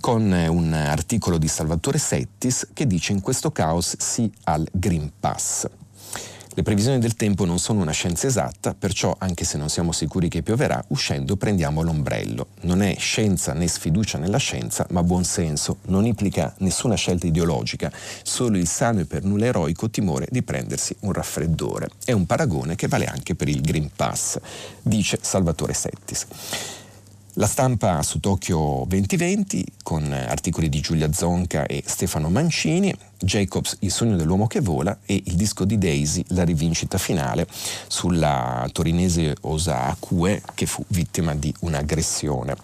con 0.00 0.30
un 0.30 0.72
articolo 0.72 1.38
di 1.38 1.48
Salvatore 1.48 1.98
Settis 1.98 2.68
che 2.72 2.86
dice 2.86 3.12
in 3.12 3.20
questo 3.20 3.50
caos 3.50 3.96
sì 3.98 4.30
al 4.44 4.68
Green 4.70 5.10
Pass. 5.18 5.66
Le 6.54 6.62
previsioni 6.62 6.98
del 6.98 7.14
tempo 7.14 7.46
non 7.46 7.58
sono 7.58 7.80
una 7.80 7.92
scienza 7.92 8.26
esatta, 8.26 8.74
perciò 8.74 9.16
anche 9.18 9.42
se 9.42 9.56
non 9.56 9.70
siamo 9.70 9.90
sicuri 9.90 10.28
che 10.28 10.42
pioverà, 10.42 10.84
uscendo 10.88 11.36
prendiamo 11.36 11.80
l'ombrello. 11.80 12.48
Non 12.62 12.82
è 12.82 12.94
scienza 12.98 13.54
né 13.54 13.66
sfiducia 13.66 14.18
nella 14.18 14.36
scienza, 14.36 14.86
ma 14.90 15.02
buon 15.02 15.24
senso. 15.24 15.78
Non 15.86 16.04
implica 16.04 16.52
nessuna 16.58 16.94
scelta 16.94 17.26
ideologica, 17.26 17.90
solo 18.22 18.58
il 18.58 18.68
sano 18.68 19.00
e 19.00 19.06
per 19.06 19.24
nulla 19.24 19.46
eroico 19.46 19.88
timore 19.88 20.26
di 20.30 20.42
prendersi 20.42 20.94
un 21.00 21.14
raffreddore. 21.14 21.88
È 22.04 22.12
un 22.12 22.26
paragone 22.26 22.76
che 22.76 22.86
vale 22.86 23.06
anche 23.06 23.34
per 23.34 23.48
il 23.48 23.62
Green 23.62 23.88
Pass, 23.96 24.38
dice 24.82 25.18
Salvatore 25.22 25.72
Settis. 25.72 26.26
La 27.36 27.46
stampa 27.46 28.02
su 28.02 28.20
Tokyo 28.20 28.84
2020 28.86 29.64
con 29.82 30.12
articoli 30.12 30.68
di 30.68 30.80
Giulia 30.80 31.10
Zonca 31.14 31.64
e 31.64 31.82
Stefano 31.86 32.28
Mancini, 32.28 32.94
Jacobs 33.24 33.76
Il 33.80 33.90
sogno 33.90 34.16
dell'uomo 34.16 34.46
che 34.46 34.60
vola 34.60 34.98
e 35.04 35.22
il 35.24 35.34
disco 35.34 35.64
di 35.64 35.78
Daisy 35.78 36.24
La 36.28 36.44
rivincita 36.44 36.98
finale 36.98 37.46
sulla 37.86 38.68
torinese 38.72 39.34
Osa 39.42 39.86
Akue 39.86 40.42
che 40.54 40.66
fu 40.66 40.84
vittima 40.88 41.34
di 41.34 41.54
un'aggressione. 41.60 42.56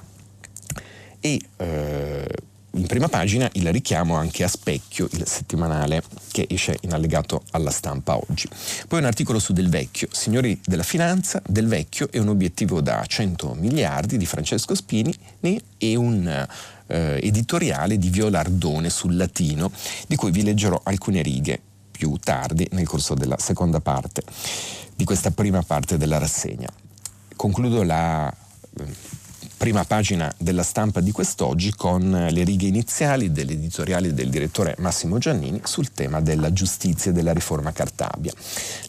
E 1.21 1.41
eh, 1.57 2.27
in 2.73 2.87
prima 2.87 3.09
pagina 3.09 3.49
il 3.55 3.73
richiamo 3.73 4.15
anche 4.15 4.45
a 4.45 4.49
Specchio, 4.49 5.09
il 5.12 5.27
settimanale 5.27 6.03
che 6.31 6.47
esce 6.49 6.77
in 6.83 6.93
allegato 6.93 7.43
alla 7.53 7.71
stampa 7.71 8.17
oggi. 8.17 8.49
Poi 8.87 9.00
un 9.00 9.07
articolo 9.07 9.38
su 9.38 9.53
Del 9.53 9.69
Vecchio, 9.69 10.09
Signori 10.12 10.61
della 10.65 10.83
Finanza, 10.83 11.43
Del 11.47 11.67
Vecchio 11.67 12.09
è 12.11 12.19
un 12.19 12.29
obiettivo 12.29 12.81
da 12.81 13.05
100 13.05 13.55
miliardi 13.55 14.17
di 14.17 14.27
Francesco 14.27 14.75
Spini 14.75 15.12
e 15.41 15.97
un 15.97 16.47
eh, 16.88 17.21
editoriale 17.23 17.97
di 17.97 18.11
Viola 18.11 18.40
Ardone 18.40 18.90
sul 18.90 19.16
latino, 19.16 19.71
di 20.07 20.16
cui 20.16 20.30
vi 20.30 20.42
leggerò 20.42 20.80
alcune 20.85 21.23
righe 21.23 21.61
più 21.90 22.16
tardi 22.23 22.66
nel 22.73 22.87
corso 22.87 23.14
della 23.14 23.38
seconda 23.38 23.80
parte 23.80 24.23
di 24.95 25.04
questa 25.04 25.30
prima 25.30 25.62
parte 25.62 25.97
della 25.97 26.18
rassegna. 26.18 26.68
Concludo 27.37 27.83
la 27.83 28.33
prima 29.57 29.85
pagina 29.85 30.33
della 30.38 30.62
stampa 30.62 31.00
di 31.00 31.11
quest'oggi 31.11 31.73
con 31.75 32.28
le 32.30 32.45
righe 32.45 32.66
iniziali 32.66 33.33
dell'editoriale 33.33 34.14
del 34.14 34.30
direttore 34.30 34.76
Massimo 34.78 35.18
Giannini 35.18 35.61
sul 35.64 35.92
tema 35.92 36.21
della 36.21 36.52
giustizia 36.52 37.11
e 37.11 37.14
della 37.14 37.33
riforma 37.33 37.73
Cartabia. 37.73 38.33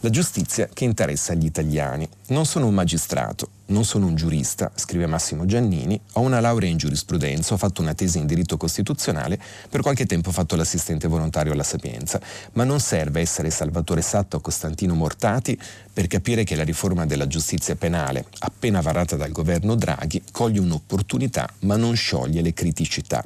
La 0.02 0.10
giustizia 0.10 0.70
che 0.72 0.84
interessa 0.84 1.34
gli 1.34 1.46
italiani. 1.46 2.08
Non 2.28 2.46
sono 2.46 2.68
un 2.68 2.76
magistrato, 2.76 3.50
non 3.70 3.86
sono 3.86 4.06
un 4.06 4.16
giurista, 4.16 4.72
scrive 4.76 5.06
Massimo 5.06 5.46
Giannini, 5.46 6.00
ho 6.14 6.22
una 6.22 6.40
laurea 6.40 6.70
in 6.70 6.78
giurisprudenza, 6.78 7.54
ho 7.54 7.58
fatto 7.58 7.82
una 7.82 7.94
tesi 7.94 8.18
in 8.18 8.26
diritto 8.26 8.58
costituzionale, 8.58 9.40
per 9.70 9.82
qualche 9.82 10.06
tempo 10.06 10.30
ho 10.30 10.32
fatto 10.32 10.56
l'assistente 10.56 11.08
volontario 11.08 11.52
alla 11.52 11.64
Sapienza, 11.64 12.20
ma 12.54 12.64
non 12.64 12.80
serve 12.80 13.22
essere 13.22 13.50
Salvatore 13.50 14.02
Satto 14.02 14.38
o 14.38 14.42
Costantino 14.42 14.96
Mortati 14.96 15.60
per 15.92 16.08
capire 16.08 16.44
che 16.44 16.56
la 16.56 16.64
riforma 16.64 17.06
della 17.06 17.28
giustizia 17.28 17.76
penale, 17.76 18.26
appena 18.40 18.82
varata 18.82 19.16
dal 19.16 19.32
governo 19.32 19.76
Draghi, 19.76 20.24
coglie 20.32 20.60
un'opportunità 20.60 21.48
ma 21.60 21.76
non 21.76 21.96
scioglie 21.96 22.42
le 22.42 22.54
criticità. 22.54 23.24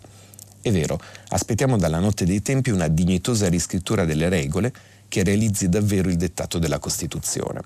È 0.62 0.72
vero, 0.72 1.00
aspettiamo 1.30 1.78
dalla 1.78 2.00
notte 2.00 2.26
dei 2.26 2.42
tempi 2.42 2.70
una 2.70 2.88
dignitosa 2.88 3.50
riscrittura 3.50 4.06
delle 4.06 4.30
regole, 4.30 4.74
che 5.14 5.24
realizzi 5.24 5.70
davvero 5.70 6.10
il 6.10 6.16
dettato 6.16 6.58
della 6.58 6.80
Costituzione. 6.80 7.62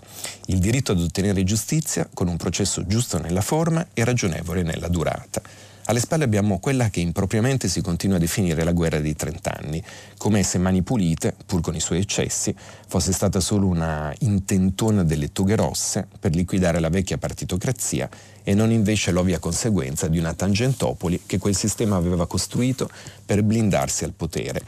Il 0.47 0.57
diritto 0.57 0.91
ad 0.91 0.99
ottenere 0.99 1.45
giustizia 1.45 2.05
con 2.13 2.27
un 2.27 2.35
processo 2.35 2.85
giusto 2.85 3.19
nella 3.19 3.39
forma 3.39 3.87
e 3.93 4.03
ragionevole 4.03 4.63
nella 4.63 4.89
durata. 4.89 5.41
Alle 5.85 6.01
spalle 6.01 6.25
abbiamo 6.25 6.59
quella 6.59 6.89
che 6.89 6.99
impropriamente 6.99 7.69
si 7.69 7.79
continua 7.79 8.17
a 8.17 8.19
definire 8.19 8.65
la 8.65 8.73
guerra 8.73 8.99
dei 8.99 9.15
trent'anni, 9.15 9.81
come 10.17 10.43
se 10.43 10.57
Mani 10.57 10.81
Pulite, 10.81 11.33
pur 11.45 11.61
con 11.61 11.73
i 11.73 11.79
suoi 11.79 11.99
eccessi, 11.99 12.53
fosse 12.85 13.13
stata 13.13 13.39
solo 13.39 13.67
una 13.67 14.13
intentona 14.19 15.05
delle 15.05 15.31
toghe 15.31 15.55
rosse 15.55 16.05
per 16.19 16.35
liquidare 16.35 16.81
la 16.81 16.89
vecchia 16.89 17.17
partitocrazia 17.17 18.09
e 18.47 18.53
non 18.53 18.71
invece 18.71 19.11
l'ovvia 19.11 19.39
conseguenza 19.39 20.07
di 20.07 20.19
una 20.19 20.33
tangentopoli 20.33 21.23
che 21.25 21.37
quel 21.37 21.53
sistema 21.53 21.97
aveva 21.97 22.27
costruito 22.27 22.89
per 23.25 23.43
blindarsi 23.43 24.05
al 24.05 24.13
potere. 24.13 24.61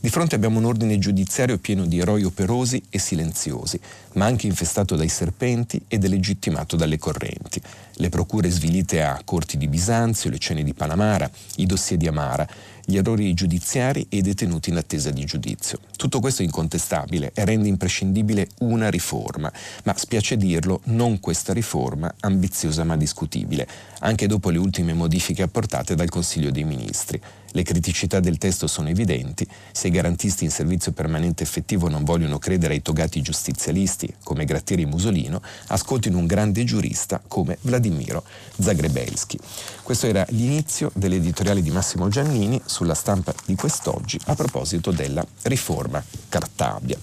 Di 0.00 0.08
fronte 0.08 0.34
abbiamo 0.34 0.58
un 0.58 0.64
ordine 0.64 0.98
giudiziario 0.98 1.58
pieno 1.58 1.84
di 1.84 1.98
eroi 1.98 2.24
operosi 2.24 2.82
e 2.88 2.98
silenziosi, 2.98 3.78
ma 4.14 4.24
anche 4.24 4.46
infestato 4.46 4.96
dai 4.96 5.10
serpenti 5.10 5.82
e 5.86 5.98
delegittimato 5.98 6.76
dalle 6.76 6.96
correnti. 6.96 7.60
Le 7.96 8.08
procure 8.08 8.48
svilite 8.48 9.02
a 9.02 9.20
corti 9.22 9.58
di 9.58 9.68
Bisanzio, 9.68 10.30
le 10.30 10.38
cene 10.38 10.64
di 10.64 10.72
Panamara, 10.72 11.30
i 11.56 11.66
dossier 11.66 11.98
di 11.98 12.06
Amara, 12.06 12.48
gli 12.86 12.96
errori 12.96 13.34
giudiziari 13.34 14.06
e 14.08 14.18
i 14.18 14.22
detenuti 14.22 14.70
in 14.70 14.76
attesa 14.76 15.10
di 15.10 15.24
giudizio. 15.24 15.80
Tutto 15.96 16.20
questo 16.20 16.42
è 16.42 16.44
incontestabile 16.44 17.32
e 17.34 17.44
rende 17.44 17.66
imprescindibile 17.66 18.48
una 18.60 18.88
riforma, 18.88 19.52
ma 19.82 19.94
spiace 19.96 20.36
dirlo, 20.36 20.80
non 20.84 21.18
questa 21.18 21.52
riforma 21.52 22.14
ambiziosa 22.20 22.84
ma 22.84 22.96
discutibile, 22.96 23.66
anche 24.00 24.28
dopo 24.28 24.50
le 24.50 24.58
ultime 24.58 24.94
modifiche 24.94 25.42
apportate 25.42 25.96
dal 25.96 26.08
Consiglio 26.08 26.52
dei 26.52 26.64
Ministri. 26.64 27.20
Le 27.56 27.62
criticità 27.62 28.20
del 28.20 28.36
testo 28.36 28.66
sono 28.66 28.90
evidenti, 28.90 29.48
se 29.72 29.88
i 29.88 29.90
garantisti 29.90 30.44
in 30.44 30.50
servizio 30.50 30.92
permanente 30.92 31.42
effettivo 31.42 31.88
non 31.88 32.04
vogliono 32.04 32.38
credere 32.38 32.74
ai 32.74 32.82
togati 32.82 33.22
giustizialisti 33.22 34.16
come 34.22 34.44
Grattieri 34.44 34.84
Musolino, 34.84 35.40
ascoltino 35.68 36.18
un 36.18 36.26
grande 36.26 36.64
giurista 36.64 37.18
come 37.26 37.56
Vladimiro 37.62 38.24
Zagrebelski. 38.60 39.38
Questo 39.82 40.06
era 40.06 40.26
l'inizio 40.28 40.90
dell'editoriale 40.92 41.62
di 41.62 41.70
Massimo 41.70 42.08
Giannini 42.08 42.60
sulla 42.62 42.92
stampa 42.92 43.32
di 43.46 43.54
quest'oggi 43.54 44.20
a 44.26 44.34
proposito 44.34 44.90
della 44.90 45.26
riforma 45.44 46.04
Cartabia. 46.28 46.98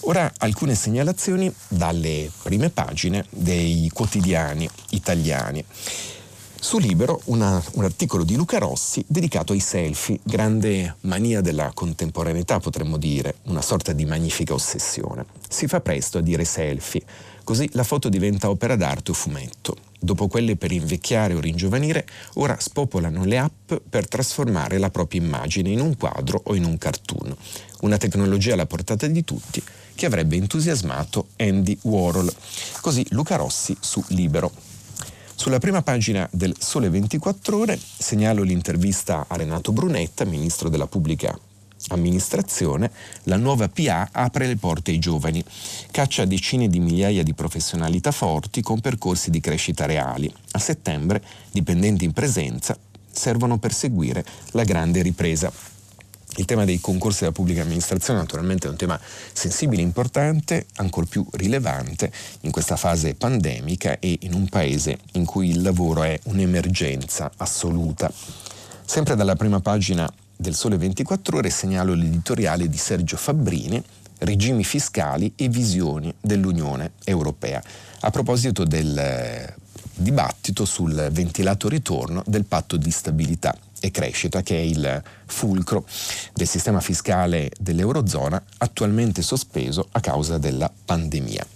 Ora 0.00 0.30
alcune 0.36 0.74
segnalazioni 0.74 1.50
dalle 1.66 2.30
prime 2.42 2.68
pagine 2.68 3.24
dei 3.30 3.88
quotidiani 3.90 4.68
italiani. 4.90 5.64
Su 6.60 6.78
Libero 6.78 7.20
una, 7.26 7.62
un 7.74 7.84
articolo 7.84 8.24
di 8.24 8.34
Luca 8.34 8.58
Rossi 8.58 9.04
dedicato 9.06 9.52
ai 9.52 9.60
selfie, 9.60 10.18
grande 10.24 10.96
mania 11.02 11.40
della 11.40 11.70
contemporaneità 11.72 12.58
potremmo 12.58 12.96
dire, 12.98 13.36
una 13.44 13.62
sorta 13.62 13.92
di 13.92 14.04
magnifica 14.04 14.54
ossessione. 14.54 15.24
Si 15.48 15.68
fa 15.68 15.80
presto 15.80 16.18
a 16.18 16.20
dire 16.20 16.44
selfie, 16.44 17.02
così 17.44 17.68
la 17.72 17.84
foto 17.84 18.08
diventa 18.08 18.50
opera 18.50 18.74
d'arte 18.74 19.12
o 19.12 19.14
fumetto. 19.14 19.76
Dopo 20.00 20.26
quelle 20.26 20.56
per 20.56 20.72
invecchiare 20.72 21.34
o 21.34 21.40
ringiovanire, 21.40 22.04
ora 22.34 22.56
spopolano 22.58 23.24
le 23.24 23.38
app 23.38 23.72
per 23.88 24.08
trasformare 24.08 24.78
la 24.78 24.90
propria 24.90 25.22
immagine 25.22 25.70
in 25.70 25.80
un 25.80 25.96
quadro 25.96 26.40
o 26.44 26.56
in 26.56 26.64
un 26.64 26.76
cartoon. 26.76 27.34
Una 27.82 27.98
tecnologia 27.98 28.54
alla 28.54 28.66
portata 28.66 29.06
di 29.06 29.24
tutti 29.24 29.62
che 29.94 30.06
avrebbe 30.06 30.36
entusiasmato 30.36 31.28
Andy 31.36 31.78
Warhol. 31.82 32.32
Così 32.80 33.06
Luca 33.10 33.36
Rossi 33.36 33.76
su 33.80 34.02
Libero. 34.08 34.67
Sulla 35.38 35.60
prima 35.60 35.82
pagina 35.82 36.28
del 36.32 36.56
Sole 36.58 36.90
24 36.90 37.56
ore 37.56 37.78
segnalo 37.78 38.42
l'intervista 38.42 39.26
a 39.28 39.36
Renato 39.36 39.70
Brunetta, 39.70 40.24
ministro 40.24 40.68
della 40.68 40.88
pubblica 40.88 41.38
amministrazione, 41.90 42.90
la 43.22 43.36
nuova 43.36 43.68
PA 43.68 44.08
apre 44.10 44.48
le 44.48 44.56
porte 44.56 44.90
ai 44.90 44.98
giovani, 44.98 45.42
caccia 45.92 46.24
decine 46.24 46.66
di 46.66 46.80
migliaia 46.80 47.22
di 47.22 47.34
professionalità 47.34 48.10
forti 48.10 48.62
con 48.62 48.80
percorsi 48.80 49.30
di 49.30 49.38
crescita 49.38 49.86
reali. 49.86 50.30
A 50.50 50.58
settembre, 50.58 51.22
dipendenti 51.52 52.04
in 52.04 52.12
presenza 52.12 52.76
servono 53.08 53.58
per 53.58 53.72
seguire 53.72 54.24
la 54.50 54.64
grande 54.64 55.02
ripresa. 55.02 55.52
Il 56.36 56.44
tema 56.44 56.64
dei 56.64 56.78
concorsi 56.78 57.20
della 57.20 57.32
pubblica 57.32 57.62
amministrazione 57.62 58.20
naturalmente 58.20 58.68
è 58.68 58.70
un 58.70 58.76
tema 58.76 59.00
sensibile, 59.32 59.82
importante, 59.82 60.66
ancor 60.76 61.06
più 61.06 61.26
rilevante 61.32 62.12
in 62.42 62.50
questa 62.50 62.76
fase 62.76 63.14
pandemica 63.14 63.98
e 63.98 64.18
in 64.22 64.34
un 64.34 64.48
paese 64.48 64.98
in 65.12 65.24
cui 65.24 65.50
il 65.50 65.62
lavoro 65.62 66.02
è 66.02 66.18
un'emergenza 66.24 67.32
assoluta. 67.38 68.12
Sempre 68.84 69.16
dalla 69.16 69.34
prima 69.34 69.60
pagina 69.60 70.10
del 70.36 70.54
Sole 70.54 70.76
24 70.76 71.38
ore 71.38 71.50
segnalo 71.50 71.94
l'editoriale 71.94 72.68
di 72.68 72.76
Sergio 72.76 73.16
Fabbrini, 73.16 73.82
Regimi 74.20 74.64
fiscali 74.64 75.32
e 75.36 75.48
visioni 75.48 76.12
dell'Unione 76.20 76.92
Europea, 77.04 77.62
a 78.00 78.10
proposito 78.10 78.64
del 78.64 78.98
eh, 78.98 79.54
dibattito 79.94 80.64
sul 80.64 81.08
ventilato 81.12 81.68
ritorno 81.68 82.24
del 82.26 82.44
patto 82.44 82.76
di 82.76 82.90
stabilità 82.90 83.56
e 83.80 83.90
crescita, 83.90 84.42
che 84.42 84.56
è 84.56 84.60
il 84.60 85.02
fulcro 85.26 85.86
del 86.32 86.46
sistema 86.46 86.80
fiscale 86.80 87.50
dell'Eurozona, 87.58 88.42
attualmente 88.58 89.22
sospeso 89.22 89.88
a 89.92 90.00
causa 90.00 90.38
della 90.38 90.70
pandemia. 90.84 91.46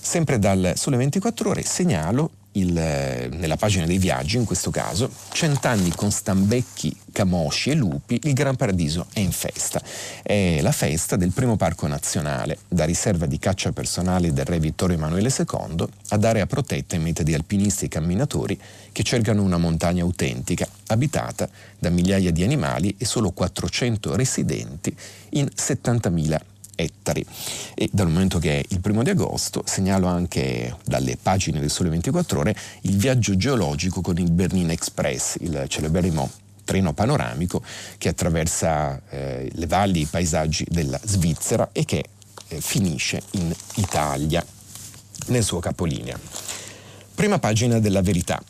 Sempre 0.00 0.38
dal 0.38 0.72
Sole 0.76 0.96
24 0.96 1.50
ore 1.50 1.62
segnalo 1.62 2.30
il, 2.52 2.72
nella 2.72 3.56
pagina 3.56 3.86
dei 3.86 3.98
viaggi, 3.98 4.36
in 4.36 4.44
questo 4.44 4.70
caso, 4.70 5.10
Cent'anni 5.32 5.90
con 5.94 6.10
Stambecchi, 6.10 6.96
Camosci 7.12 7.70
e 7.70 7.74
Lupi, 7.74 8.20
il 8.24 8.32
Gran 8.32 8.56
Paradiso 8.56 9.06
è 9.12 9.20
in 9.20 9.32
festa. 9.32 9.80
È 10.22 10.60
la 10.60 10.72
festa 10.72 11.16
del 11.16 11.30
primo 11.32 11.56
parco 11.56 11.86
nazionale, 11.86 12.58
da 12.68 12.84
riserva 12.84 13.26
di 13.26 13.38
caccia 13.38 13.72
personale 13.72 14.32
del 14.32 14.44
re 14.44 14.58
Vittorio 14.58 14.96
Emanuele 14.96 15.32
II 15.36 15.86
ad 16.08 16.24
area 16.24 16.46
protetta 16.46 16.96
in 16.96 17.02
meta 17.02 17.22
di 17.22 17.34
alpinisti 17.34 17.84
e 17.84 17.88
camminatori 17.88 18.58
che 18.92 19.02
cercano 19.02 19.42
una 19.42 19.58
montagna 19.58 20.02
autentica, 20.02 20.66
abitata 20.88 21.48
da 21.78 21.90
migliaia 21.90 22.32
di 22.32 22.42
animali 22.42 22.94
e 22.98 23.04
solo 23.04 23.30
400 23.30 24.16
residenti 24.16 24.94
in 25.30 25.48
70.000 25.54 26.40
ettari. 26.80 27.24
E 27.74 27.88
dal 27.92 28.08
momento 28.08 28.38
che 28.38 28.60
è 28.60 28.64
il 28.68 28.80
primo 28.80 29.02
di 29.02 29.10
agosto 29.10 29.62
segnalo 29.66 30.06
anche 30.06 30.76
dalle 30.84 31.16
pagine 31.20 31.60
del 31.60 31.70
Sole 31.70 31.90
24 31.90 32.38
Ore 32.40 32.56
il 32.82 32.96
viaggio 32.96 33.36
geologico 33.36 34.00
con 34.00 34.18
il 34.18 34.30
Bernina 34.30 34.72
Express, 34.72 35.36
il 35.40 35.64
celeberrimo 35.68 36.30
treno 36.64 36.92
panoramico 36.92 37.62
che 37.98 38.08
attraversa 38.08 39.00
eh, 39.08 39.50
le 39.52 39.66
valli 39.66 40.02
i 40.02 40.04
paesaggi 40.06 40.64
della 40.68 41.00
Svizzera 41.02 41.70
e 41.72 41.84
che 41.84 42.04
eh, 42.48 42.60
finisce 42.60 43.22
in 43.32 43.52
Italia 43.74 44.44
nel 45.26 45.42
suo 45.42 45.58
capolinea. 45.58 46.18
Prima 47.14 47.38
pagina 47.38 47.78
della 47.80 48.02
verità. 48.02 48.40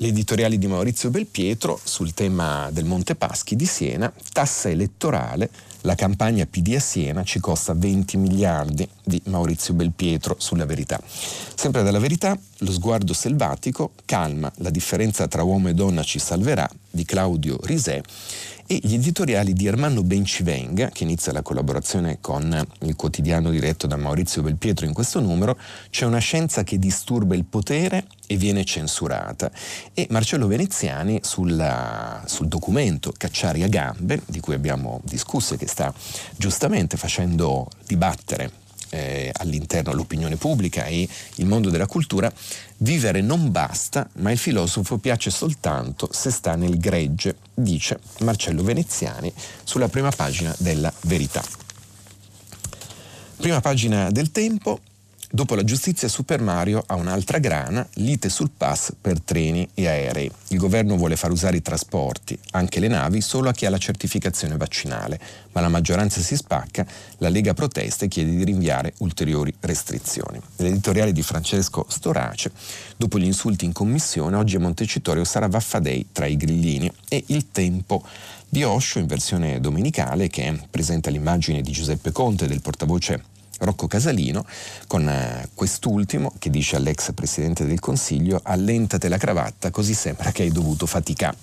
L'editoriale 0.00 0.58
di 0.58 0.66
Maurizio 0.68 1.10
Belpietro 1.10 1.80
sul 1.82 2.14
tema 2.14 2.70
del 2.70 2.84
Monte 2.84 3.16
Paschi 3.16 3.56
di 3.56 3.66
Siena, 3.66 4.12
tassa 4.32 4.68
elettorale 4.68 5.50
la 5.82 5.94
campagna 5.94 6.46
PD 6.46 6.74
a 6.74 6.80
Siena 6.80 7.22
ci 7.22 7.40
costa 7.40 7.74
20 7.74 8.16
miliardi 8.16 8.88
di 9.04 9.20
Maurizio 9.24 9.74
Belpietro 9.74 10.36
sulla 10.38 10.66
verità. 10.66 11.00
Sempre 11.04 11.82
dalla 11.82 11.98
verità, 11.98 12.38
lo 12.58 12.72
sguardo 12.72 13.12
selvatico, 13.12 13.92
calma, 14.04 14.50
la 14.56 14.70
differenza 14.70 15.28
tra 15.28 15.42
uomo 15.42 15.68
e 15.68 15.74
donna 15.74 16.02
ci 16.02 16.18
salverà 16.18 16.68
di 16.90 17.04
Claudio 17.04 17.58
Risè 17.62 18.00
e 18.70 18.80
gli 18.82 18.92
editoriali 18.92 19.54
di 19.54 19.66
Ermanno 19.66 20.02
Bencivenga, 20.02 20.90
che 20.90 21.04
inizia 21.04 21.32
la 21.32 21.40
collaborazione 21.40 22.18
con 22.20 22.66
il 22.80 22.96
quotidiano 22.96 23.48
diretto 23.48 23.86
da 23.86 23.96
Maurizio 23.96 24.42
Belpietro 24.42 24.84
in 24.84 24.92
questo 24.92 25.20
numero, 25.20 25.58
c'è 25.88 26.04
una 26.04 26.18
scienza 26.18 26.64
che 26.64 26.78
disturba 26.78 27.34
il 27.34 27.46
potere 27.46 28.04
e 28.26 28.36
viene 28.36 28.64
censurata. 28.64 29.50
E 29.94 30.06
Marcello 30.10 30.46
Veneziani 30.46 31.20
sulla, 31.22 32.22
sul 32.26 32.48
documento 32.48 33.10
Cacciari 33.16 33.62
a 33.62 33.68
gambe, 33.68 34.20
di 34.26 34.40
cui 34.40 34.52
abbiamo 34.52 35.00
discusso 35.02 35.54
e 35.54 35.56
che 35.56 35.66
sta 35.66 35.90
giustamente 36.36 36.98
facendo 36.98 37.68
dibattere 37.86 38.66
eh, 38.90 39.30
all'interno 39.34 39.92
l'opinione 39.92 40.36
pubblica 40.36 40.84
e 40.84 41.08
il 41.36 41.46
mondo 41.46 41.70
della 41.70 41.86
cultura, 41.86 42.32
vivere 42.78 43.20
non 43.20 43.50
basta, 43.50 44.08
ma 44.14 44.30
il 44.30 44.38
filosofo 44.38 44.98
piace 44.98 45.30
soltanto 45.30 46.08
se 46.12 46.30
sta 46.30 46.54
nel 46.54 46.78
gregge, 46.78 47.36
dice 47.54 47.98
Marcello 48.20 48.62
Veneziani 48.62 49.32
sulla 49.64 49.88
prima 49.88 50.10
pagina 50.10 50.54
della 50.58 50.92
Verità. 51.02 51.42
Prima 53.36 53.60
pagina 53.60 54.10
del 54.10 54.32
Tempo, 54.32 54.80
Dopo 55.30 55.54
la 55.54 55.62
giustizia 55.62 56.08
Super 56.08 56.40
Mario 56.40 56.82
ha 56.86 56.94
un'altra 56.94 57.38
grana, 57.38 57.86
lite 57.96 58.30
sul 58.30 58.48
pass 58.56 58.94
per 58.98 59.20
treni 59.20 59.68
e 59.74 59.86
aerei. 59.86 60.30
Il 60.48 60.56
governo 60.56 60.96
vuole 60.96 61.16
far 61.16 61.30
usare 61.30 61.58
i 61.58 61.62
trasporti, 61.62 62.38
anche 62.52 62.80
le 62.80 62.88
navi, 62.88 63.20
solo 63.20 63.50
a 63.50 63.52
chi 63.52 63.66
ha 63.66 63.70
la 63.70 63.76
certificazione 63.76 64.56
vaccinale, 64.56 65.20
ma 65.52 65.60
la 65.60 65.68
maggioranza 65.68 66.22
si 66.22 66.34
spacca, 66.34 66.86
la 67.18 67.28
Lega 67.28 67.52
protesta 67.52 68.06
e 68.06 68.08
chiede 68.08 68.34
di 68.34 68.42
rinviare 68.42 68.94
ulteriori 68.98 69.54
restrizioni. 69.60 70.40
L'editoriale 70.56 71.12
di 71.12 71.22
Francesco 71.22 71.84
Storace, 71.90 72.50
dopo 72.96 73.18
gli 73.18 73.26
insulti 73.26 73.66
in 73.66 73.72
commissione, 73.72 74.34
oggi 74.34 74.56
a 74.56 74.60
Montecitorio 74.60 75.24
sarà 75.24 75.46
Vaffadei 75.46 76.06
tra 76.10 76.24
i 76.24 76.38
grillini 76.38 76.90
e 77.06 77.22
il 77.26 77.50
tempo 77.52 78.02
di 78.48 78.64
Osho 78.64 78.98
in 78.98 79.06
versione 79.06 79.60
domenicale 79.60 80.28
che 80.28 80.58
presenta 80.70 81.10
l'immagine 81.10 81.60
di 81.60 81.70
Giuseppe 81.70 82.12
Conte 82.12 82.46
del 82.46 82.62
portavoce 82.62 83.36
Rocco 83.58 83.86
Casalino, 83.86 84.44
con 84.86 85.08
eh, 85.08 85.48
quest'ultimo 85.54 86.32
che 86.38 86.50
dice 86.50 86.76
all'ex 86.76 87.12
Presidente 87.12 87.64
del 87.64 87.80
Consiglio 87.80 88.40
allentate 88.42 89.08
la 89.08 89.18
cravatta 89.18 89.70
così 89.70 89.94
sembra 89.94 90.32
che 90.32 90.42
hai 90.42 90.50
dovuto 90.50 90.86
faticare. 90.86 91.36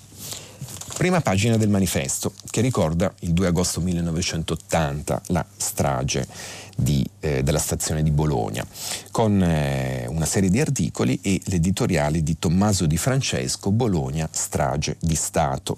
Prima 0.96 1.20
pagina 1.20 1.58
del 1.58 1.68
manifesto 1.68 2.32
che 2.50 2.62
ricorda 2.62 3.12
il 3.20 3.34
2 3.34 3.48
agosto 3.48 3.82
1980 3.82 5.22
la 5.26 5.44
strage 5.54 6.26
di, 6.74 7.06
eh, 7.20 7.42
della 7.42 7.58
stazione 7.58 8.02
di 8.02 8.10
Bologna, 8.10 8.66
con 9.10 9.42
eh, 9.42 10.06
una 10.08 10.24
serie 10.24 10.48
di 10.48 10.58
articoli 10.58 11.18
e 11.20 11.38
l'editoriale 11.46 12.22
di 12.22 12.38
Tommaso 12.38 12.86
Di 12.86 12.96
Francesco 12.96 13.70
Bologna, 13.72 14.26
strage 14.30 14.96
di 14.98 15.14
Stato. 15.14 15.76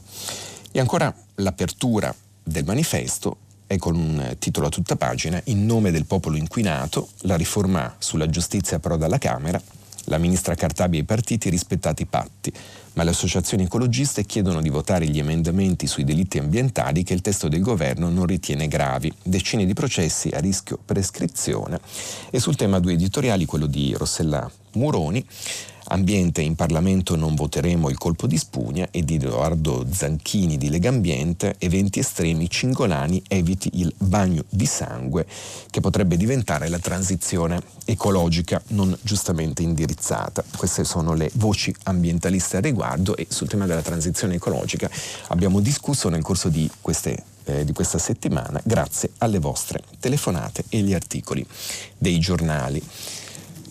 E 0.70 0.78
ancora 0.78 1.12
l'apertura 1.36 2.14
del 2.40 2.64
manifesto 2.64 3.38
è 3.68 3.76
con 3.76 3.94
un 3.94 4.34
titolo 4.38 4.66
a 4.66 4.70
tutta 4.70 4.96
pagina, 4.96 5.40
In 5.44 5.66
nome 5.66 5.90
del 5.90 6.06
popolo 6.06 6.36
inquinato, 6.36 7.10
la 7.20 7.36
riforma 7.36 7.94
sulla 7.98 8.28
giustizia 8.28 8.78
approda 8.78 9.04
alla 9.04 9.18
Camera, 9.18 9.60
la 10.04 10.16
ministra 10.16 10.54
Cartabia 10.54 10.98
e 10.98 11.02
i 11.02 11.04
partiti 11.04 11.50
rispettati 11.50 12.02
i 12.02 12.06
patti, 12.06 12.50
ma 12.94 13.02
le 13.02 13.10
associazioni 13.10 13.64
ecologiste 13.64 14.24
chiedono 14.24 14.62
di 14.62 14.70
votare 14.70 15.06
gli 15.06 15.18
emendamenti 15.18 15.86
sui 15.86 16.04
delitti 16.04 16.38
ambientali 16.38 17.02
che 17.02 17.12
il 17.12 17.20
testo 17.20 17.48
del 17.48 17.60
governo 17.60 18.08
non 18.08 18.24
ritiene 18.24 18.68
gravi, 18.68 19.12
decine 19.22 19.66
di 19.66 19.74
processi 19.74 20.30
a 20.30 20.40
rischio 20.40 20.78
prescrizione. 20.82 21.78
E 22.30 22.40
sul 22.40 22.56
tema 22.56 22.80
due 22.80 22.94
editoriali, 22.94 23.44
quello 23.44 23.66
di 23.66 23.92
Rossella 23.94 24.50
Muroni, 24.72 25.22
Ambiente 25.90 26.42
in 26.42 26.54
Parlamento 26.54 27.16
non 27.16 27.34
voteremo 27.34 27.88
il 27.88 27.96
colpo 27.96 28.26
di 28.26 28.36
spugna 28.36 28.88
e 28.90 29.04
di 29.04 29.14
Edoardo 29.14 29.86
Zanchini 29.90 30.58
di 30.58 30.68
Legambiente, 30.68 31.54
eventi 31.58 32.00
estremi 32.00 32.50
Cingolani 32.50 33.22
eviti 33.26 33.70
il 33.74 33.94
bagno 33.96 34.44
di 34.50 34.66
sangue 34.66 35.26
che 35.70 35.80
potrebbe 35.80 36.18
diventare 36.18 36.68
la 36.68 36.78
transizione 36.78 37.60
ecologica 37.86 38.62
non 38.68 38.96
giustamente 39.00 39.62
indirizzata. 39.62 40.44
Queste 40.56 40.84
sono 40.84 41.14
le 41.14 41.30
voci 41.34 41.74
ambientaliste 41.84 42.58
a 42.58 42.60
riguardo 42.60 43.16
e 43.16 43.26
sul 43.30 43.48
tema 43.48 43.64
della 43.64 43.82
transizione 43.82 44.34
ecologica 44.34 44.90
abbiamo 45.28 45.60
discusso 45.60 46.10
nel 46.10 46.22
corso 46.22 46.50
di 46.50 46.70
queste 46.82 47.36
eh, 47.48 47.64
di 47.64 47.72
questa 47.72 47.98
settimana 47.98 48.60
grazie 48.62 49.12
alle 49.18 49.38
vostre 49.38 49.82
telefonate 49.98 50.64
e 50.68 50.80
agli 50.80 50.92
articoli 50.92 51.44
dei 51.96 52.18
giornali. 52.18 52.82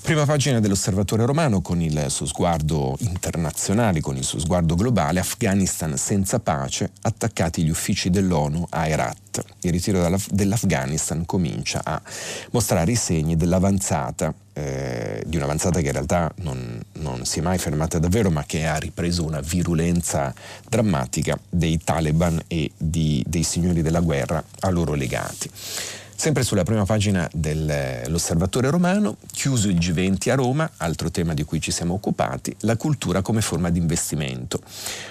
Prima 0.08 0.24
pagina 0.24 0.62
dell'Osservatore 0.62 1.26
Romano 1.26 1.60
con 1.60 1.82
il 1.82 2.06
suo 2.08 2.26
sguardo 2.26 2.96
internazionale, 3.00 4.00
con 4.00 4.16
il 4.16 4.24
suo 4.24 4.40
sguardo 4.40 4.74
globale, 4.76 5.20
Afghanistan 5.20 5.98
senza 5.98 6.40
pace, 6.40 6.92
attaccati 7.02 7.62
gli 7.62 7.70
uffici 7.70 8.10
dell'ONU 8.10 8.68
a 8.70 8.88
Herat. 8.88 9.44
Il 9.64 9.72
ritiro 9.74 10.10
dell'Afghanistan 10.32 11.26
comincia 11.26 11.82
a 11.84 12.02
mostrare 12.52 12.90
i 12.90 12.96
segni 12.96 13.36
dell'avanzata, 13.36 14.34
eh, 14.54 15.24
di 15.26 15.36
un'avanzata 15.36 15.82
che 15.82 15.88
in 15.88 15.92
realtà 15.92 16.32
non, 16.38 16.82
non 17.00 17.26
si 17.26 17.40
è 17.40 17.42
mai 17.42 17.58
fermata 17.58 18.00
davvero, 18.00 18.32
ma 18.32 18.46
che 18.46 18.66
ha 18.66 18.78
ripreso 18.78 19.26
una 19.26 19.42
virulenza 19.42 20.34
drammatica 20.70 21.38
dei 21.50 21.82
Taliban 21.84 22.44
e 22.48 22.72
di, 22.78 23.22
dei 23.28 23.44
signori 23.44 23.82
della 23.82 24.00
guerra 24.00 24.42
a 24.62 24.70
loro 24.70 24.94
legati. 24.94 25.52
Sempre 26.20 26.42
sulla 26.42 26.64
prima 26.64 26.84
pagina 26.84 27.30
dell'Osservatore 27.32 28.72
Romano, 28.72 29.18
chiuso 29.32 29.70
il 29.70 29.78
G20 29.78 30.32
a 30.32 30.34
Roma, 30.34 30.72
altro 30.78 31.12
tema 31.12 31.36
di 31.36 31.44
cui 31.44 31.62
ci 31.62 31.70
siamo 31.70 31.94
occupati, 31.94 32.56
la 32.62 32.76
cultura 32.76 33.22
come 33.22 33.42
forma 33.42 33.70
di 33.70 33.78
investimento. 33.78 34.60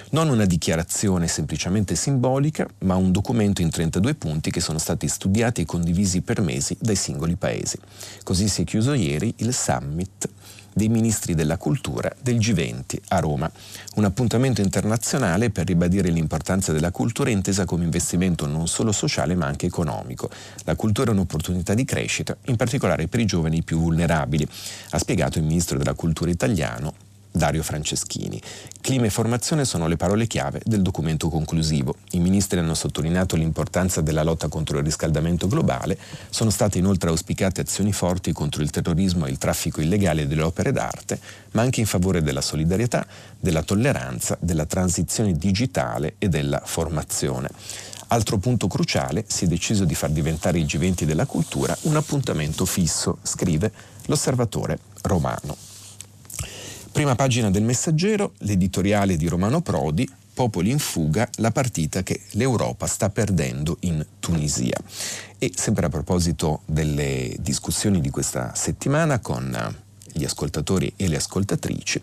Non 0.09 0.27
una 0.27 0.43
dichiarazione 0.43 1.29
semplicemente 1.29 1.95
simbolica, 1.95 2.67
ma 2.79 2.95
un 2.95 3.13
documento 3.13 3.61
in 3.61 3.69
32 3.69 4.15
punti 4.15 4.51
che 4.51 4.59
sono 4.59 4.79
stati 4.79 5.07
studiati 5.07 5.61
e 5.61 5.65
condivisi 5.65 6.19
per 6.19 6.41
mesi 6.41 6.75
dai 6.77 6.97
singoli 6.97 7.37
paesi. 7.37 7.79
Così 8.23 8.49
si 8.49 8.63
è 8.63 8.65
chiuso 8.65 8.91
ieri 8.91 9.33
il 9.37 9.53
summit 9.53 10.27
dei 10.77 10.87
ministri 10.87 11.35
della 11.35 11.57
cultura 11.57 12.09
del 12.21 12.37
G20 12.37 12.99
a 13.09 13.19
Roma. 13.19 13.51
Un 13.95 14.05
appuntamento 14.05 14.61
internazionale 14.61 15.49
per 15.49 15.65
ribadire 15.65 16.09
l'importanza 16.09 16.71
della 16.71 16.91
cultura 16.91 17.31
intesa 17.31 17.65
come 17.65 17.83
investimento 17.83 18.45
non 18.45 18.67
solo 18.67 18.93
sociale 18.93 19.35
ma 19.35 19.47
anche 19.47 19.65
economico. 19.65 20.29
La 20.63 20.75
cultura 20.75 21.11
è 21.11 21.13
un'opportunità 21.13 21.73
di 21.73 21.83
crescita, 21.83 22.37
in 22.45 22.55
particolare 22.55 23.07
per 23.07 23.19
i 23.19 23.25
giovani 23.25 23.63
più 23.63 23.79
vulnerabili, 23.79 24.47
ha 24.91 24.97
spiegato 24.97 25.39
il 25.39 25.43
ministro 25.43 25.77
della 25.77 25.93
cultura 25.93 26.29
italiano 26.31 26.93
Dario 27.31 27.63
Franceschini. 27.63 28.41
Clima 28.81 29.05
e 29.05 29.09
formazione 29.09 29.65
sono 29.65 29.87
le 29.87 29.97
parole 29.97 30.27
chiave 30.27 30.61
del 30.63 30.81
documento 30.81 31.29
conclusivo. 31.29 31.95
I 32.11 32.19
ministri 32.19 32.59
hanno 32.59 32.73
sottolineato 32.73 33.35
l'importanza 33.35 34.01
della 34.01 34.23
lotta 34.23 34.47
contro 34.47 34.77
il 34.77 34.83
riscaldamento 34.83 35.47
globale, 35.47 35.97
sono 36.29 36.49
state 36.49 36.77
inoltre 36.77 37.09
auspicate 37.09 37.61
azioni 37.61 37.91
forti 37.91 38.31
contro 38.31 38.61
il 38.63 38.69
terrorismo 38.69 39.25
e 39.25 39.31
il 39.31 39.37
traffico 39.37 39.81
illegale 39.81 40.27
delle 40.27 40.41
opere 40.41 40.71
d'arte, 40.71 41.19
ma 41.51 41.61
anche 41.61 41.79
in 41.79 41.85
favore 41.85 42.21
della 42.21 42.41
solidarietà, 42.41 43.05
della 43.39 43.63
tolleranza, 43.63 44.37
della 44.39 44.65
transizione 44.65 45.33
digitale 45.33 46.15
e 46.17 46.29
della 46.29 46.61
formazione. 46.63 47.49
Altro 48.09 48.37
punto 48.37 48.67
cruciale, 48.67 49.25
si 49.27 49.43
è 49.43 49.47
deciso 49.47 49.83
di 49.83 49.93
far 49.93 50.11
diventare 50.11 50.59
i 50.59 50.63
G20 50.63 51.03
della 51.03 51.25
cultura 51.25 51.77
un 51.81 51.97
appuntamento 51.97 52.65
fisso, 52.65 53.17
scrive 53.21 53.69
l'osservatore 54.05 54.79
romano. 55.01 55.66
Prima 56.97 57.13
pagina 57.13 57.51
del 57.51 57.61
Messaggero, 57.61 58.33
l'editoriale 58.39 59.17
di 59.17 59.27
Romano 59.27 59.61
Prodi, 59.61 60.09
Popoli 60.33 60.71
in 60.71 60.79
fuga, 60.79 61.29
la 61.35 61.51
partita 61.51 62.01
che 62.01 62.21
l'Europa 62.31 62.87
sta 62.87 63.11
perdendo 63.11 63.77
in 63.81 64.03
Tunisia. 64.19 64.75
E 65.37 65.51
sempre 65.53 65.85
a 65.85 65.89
proposito 65.89 66.61
delle 66.65 67.35
discussioni 67.37 68.01
di 68.01 68.09
questa 68.09 68.55
settimana 68.55 69.19
con 69.19 69.55
gli 70.11 70.23
ascoltatori 70.23 70.91
e 70.95 71.07
le 71.07 71.17
ascoltatrici, 71.17 72.01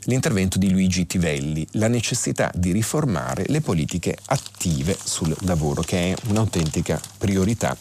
l'intervento 0.00 0.58
di 0.58 0.70
Luigi 0.70 1.06
Tivelli, 1.06 1.66
la 1.72 1.88
necessità 1.88 2.52
di 2.54 2.72
riformare 2.72 3.44
le 3.46 3.62
politiche 3.62 4.18
attive 4.26 4.98
sul 5.02 5.34
lavoro, 5.44 5.80
che 5.80 6.12
è 6.12 6.16
un'autentica 6.28 7.00
priorità 7.16 7.74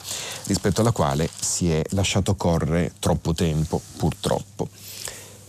rispetto 0.46 0.80
alla 0.80 0.92
quale 0.92 1.30
si 1.38 1.70
è 1.70 1.82
lasciato 1.90 2.36
correre 2.36 2.94
troppo 3.00 3.34
tempo, 3.34 3.82
purtroppo. 3.98 4.70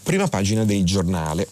Prima 0.07 0.29
pagina 0.29 0.65
del 0.65 0.85
giornale. 0.85 1.49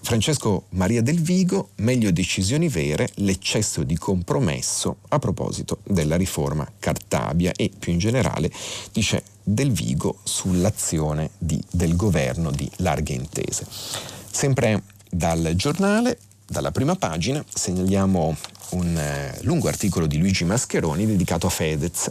Francesco 0.00 0.64
Maria 0.70 1.02
del 1.02 1.20
Vigo, 1.20 1.72
meglio 1.76 2.10
decisioni 2.10 2.68
vere, 2.68 3.10
l'eccesso 3.16 3.82
di 3.82 3.98
compromesso 3.98 5.00
a 5.08 5.18
proposito 5.18 5.80
della 5.84 6.16
riforma 6.16 6.66
Cartabia 6.78 7.52
e 7.54 7.70
più 7.78 7.92
in 7.92 7.98
generale 7.98 8.50
dice 8.94 9.22
del 9.42 9.72
Vigo 9.72 10.20
sull'azione 10.22 11.32
di, 11.36 11.62
del 11.70 11.96
governo 11.96 12.50
di 12.50 12.66
larghe 12.76 13.12
intese. 13.12 13.66
Sempre 13.68 14.84
dal 15.10 15.52
giornale, 15.54 16.18
dalla 16.46 16.70
prima 16.72 16.96
pagina, 16.96 17.44
segnaliamo 17.46 18.36
un 18.70 18.96
eh, 18.96 19.38
lungo 19.42 19.68
articolo 19.68 20.06
di 20.06 20.16
Luigi 20.16 20.44
Mascheroni 20.44 21.04
dedicato 21.04 21.46
a 21.46 21.50
Fedez 21.50 22.10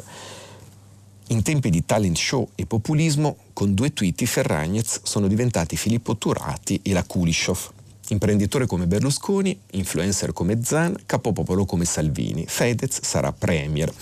in 1.29 1.43
tempi 1.43 1.69
di 1.69 1.85
talent 1.85 2.17
show 2.17 2.49
e 2.55 2.65
populismo, 2.65 3.37
con 3.53 3.73
due 3.73 3.93
tweet 3.93 4.21
i 4.21 4.25
Ferragnez 4.25 5.01
sono 5.03 5.27
diventati 5.27 5.77
Filippo 5.77 6.17
Turati 6.17 6.79
e 6.83 6.93
la 6.93 7.03
Kulishov. 7.03 7.71
Imprenditore 8.11 8.65
come 8.65 8.87
Berlusconi, 8.87 9.55
influencer 9.71 10.33
come 10.33 10.63
Zan, 10.63 10.95
capopopolo 11.05 11.65
come 11.65 11.85
Salvini. 11.85 12.45
Fedez 12.47 13.01
sarà 13.01 13.31
premier. 13.31 13.93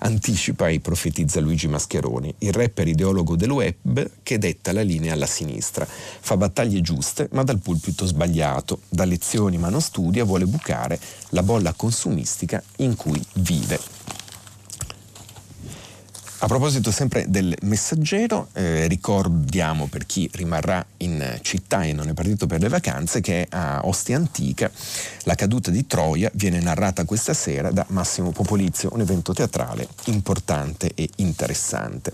Anticipa 0.00 0.68
e 0.68 0.80
profetizza 0.80 1.40
Luigi 1.40 1.66
Mascheroni, 1.66 2.34
il 2.40 2.52
rapper 2.52 2.88
ideologo 2.88 3.36
del 3.36 3.50
web 3.50 4.10
che 4.22 4.38
detta 4.38 4.72
la 4.72 4.82
linea 4.82 5.14
alla 5.14 5.24
sinistra. 5.24 5.86
Fa 5.86 6.36
battaglie 6.36 6.82
giuste, 6.82 7.30
ma 7.32 7.42
dal 7.42 7.60
pulpito 7.60 8.04
sbagliato. 8.04 8.80
Da 8.90 9.06
lezioni 9.06 9.56
ma 9.56 9.70
non 9.70 9.80
studia, 9.80 10.24
vuole 10.24 10.44
bucare 10.44 11.00
la 11.30 11.42
bolla 11.42 11.72
consumistica 11.72 12.62
in 12.76 12.94
cui 12.96 13.24
vive. 13.36 13.93
A 16.44 16.46
proposito 16.46 16.90
sempre 16.90 17.24
del 17.26 17.56
messaggero, 17.62 18.48
eh, 18.52 18.86
ricordiamo 18.86 19.86
per 19.86 20.04
chi 20.04 20.28
rimarrà 20.30 20.84
in 20.98 21.38
città 21.40 21.84
e 21.84 21.94
non 21.94 22.10
è 22.10 22.12
partito 22.12 22.46
per 22.46 22.60
le 22.60 22.68
vacanze 22.68 23.22
che 23.22 23.46
a 23.48 23.80
Ostia 23.84 24.18
Antica 24.18 24.70
la 25.22 25.36
caduta 25.36 25.70
di 25.70 25.86
Troia 25.86 26.30
viene 26.34 26.60
narrata 26.60 27.06
questa 27.06 27.32
sera 27.32 27.70
da 27.70 27.86
Massimo 27.88 28.30
Popolizio, 28.30 28.90
un 28.92 29.00
evento 29.00 29.32
teatrale 29.32 29.88
importante 30.04 30.92
e 30.94 31.08
interessante. 31.16 32.12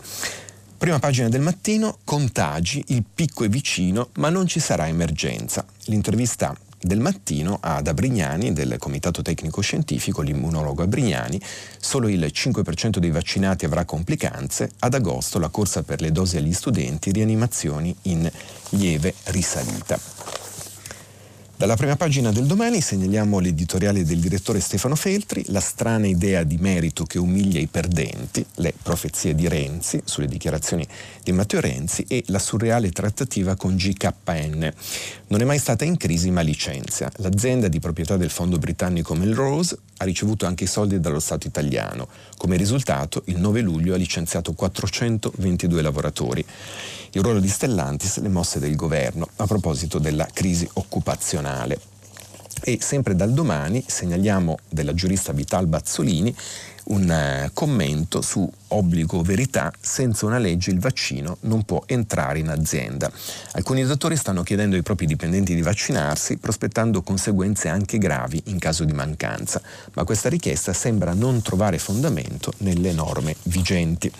Prima 0.78 1.00
pagina 1.00 1.28
del 1.28 1.40
mattino, 1.40 1.98
contagi, 2.04 2.84
il 2.86 3.02
picco 3.12 3.42
è 3.42 3.48
vicino, 3.48 4.10
ma 4.18 4.28
non 4.28 4.46
ci 4.46 4.60
sarà 4.60 4.86
emergenza. 4.86 5.64
L'intervista 5.86 6.56
del 6.80 7.00
mattino 7.00 7.58
ad 7.60 7.86
Abrignani, 7.86 8.52
del 8.52 8.76
Comitato 8.78 9.22
Tecnico 9.22 9.60
Scientifico, 9.60 10.22
l'immunologo 10.22 10.82
Abrignani, 10.82 11.40
solo 11.78 12.08
il 12.08 12.30
5% 12.32 12.98
dei 12.98 13.10
vaccinati 13.10 13.64
avrà 13.64 13.84
complicanze, 13.84 14.70
ad 14.80 14.94
agosto 14.94 15.38
la 15.38 15.48
corsa 15.48 15.82
per 15.82 16.00
le 16.00 16.12
dosi 16.12 16.36
agli 16.36 16.52
studenti, 16.52 17.12
rianimazioni 17.12 17.94
in 18.02 18.30
lieve 18.70 19.14
risalita. 19.24 20.39
Dalla 21.60 21.76
prima 21.76 21.94
pagina 21.94 22.32
del 22.32 22.46
domani 22.46 22.80
segnaliamo 22.80 23.38
l'editoriale 23.38 24.02
del 24.02 24.18
direttore 24.18 24.60
Stefano 24.60 24.94
Feltri, 24.94 25.44
la 25.48 25.60
strana 25.60 26.06
idea 26.06 26.42
di 26.42 26.56
merito 26.56 27.04
che 27.04 27.18
umilia 27.18 27.60
i 27.60 27.66
perdenti, 27.66 28.42
le 28.54 28.72
profezie 28.82 29.34
di 29.34 29.46
Renzi 29.46 30.00
sulle 30.02 30.26
dichiarazioni 30.26 30.88
di 31.22 31.32
Matteo 31.32 31.60
Renzi 31.60 32.06
e 32.08 32.24
la 32.28 32.38
surreale 32.38 32.88
trattativa 32.92 33.56
con 33.56 33.76
GKN. 33.76 34.72
Non 35.26 35.42
è 35.42 35.44
mai 35.44 35.58
stata 35.58 35.84
in 35.84 35.98
crisi 35.98 36.30
ma 36.30 36.40
licenzia. 36.40 37.12
L'azienda 37.16 37.68
di 37.68 37.78
proprietà 37.78 38.16
del 38.16 38.30
fondo 38.30 38.56
britannico 38.56 39.14
Melrose 39.14 39.76
ha 39.98 40.04
ricevuto 40.04 40.46
anche 40.46 40.64
i 40.64 40.66
soldi 40.66 40.98
dallo 40.98 41.20
Stato 41.20 41.46
italiano. 41.46 42.08
Come 42.38 42.56
risultato, 42.56 43.22
il 43.26 43.38
9 43.38 43.60
luglio 43.60 43.92
ha 43.92 43.98
licenziato 43.98 44.54
422 44.54 45.82
lavoratori 45.82 46.44
il 47.12 47.22
ruolo 47.22 47.40
di 47.40 47.48
Stellantis, 47.48 48.20
le 48.20 48.28
mosse 48.28 48.60
del 48.60 48.76
governo 48.76 49.28
a 49.36 49.46
proposito 49.46 49.98
della 49.98 50.28
crisi 50.32 50.68
occupazionale. 50.74 51.49
E 52.62 52.78
sempre 52.80 53.16
dal 53.16 53.32
domani 53.32 53.82
segnaliamo 53.86 54.58
della 54.68 54.92
giurista 54.92 55.32
Vital 55.32 55.66
Bazzolini 55.66 56.34
un 56.84 57.10
eh, 57.10 57.50
commento 57.52 58.20
su 58.22 58.50
obbligo 58.68 59.22
verità, 59.22 59.72
senza 59.80 60.26
una 60.26 60.38
legge 60.38 60.70
il 60.70 60.78
vaccino 60.78 61.38
non 61.40 61.64
può 61.64 61.82
entrare 61.86 62.38
in 62.38 62.48
azienda. 62.48 63.10
Alcuni 63.52 63.84
dottori 63.84 64.16
stanno 64.16 64.42
chiedendo 64.42 64.76
ai 64.76 64.82
propri 64.82 65.06
dipendenti 65.06 65.54
di 65.54 65.62
vaccinarsi, 65.62 66.38
prospettando 66.38 67.02
conseguenze 67.02 67.68
anche 67.68 67.98
gravi 67.98 68.40
in 68.46 68.58
caso 68.58 68.84
di 68.84 68.92
mancanza, 68.92 69.60
ma 69.94 70.04
questa 70.04 70.28
richiesta 70.28 70.72
sembra 70.72 71.12
non 71.12 71.42
trovare 71.42 71.78
fondamento 71.78 72.52
nelle 72.58 72.92
norme 72.92 73.36
vigenti. 73.44 74.10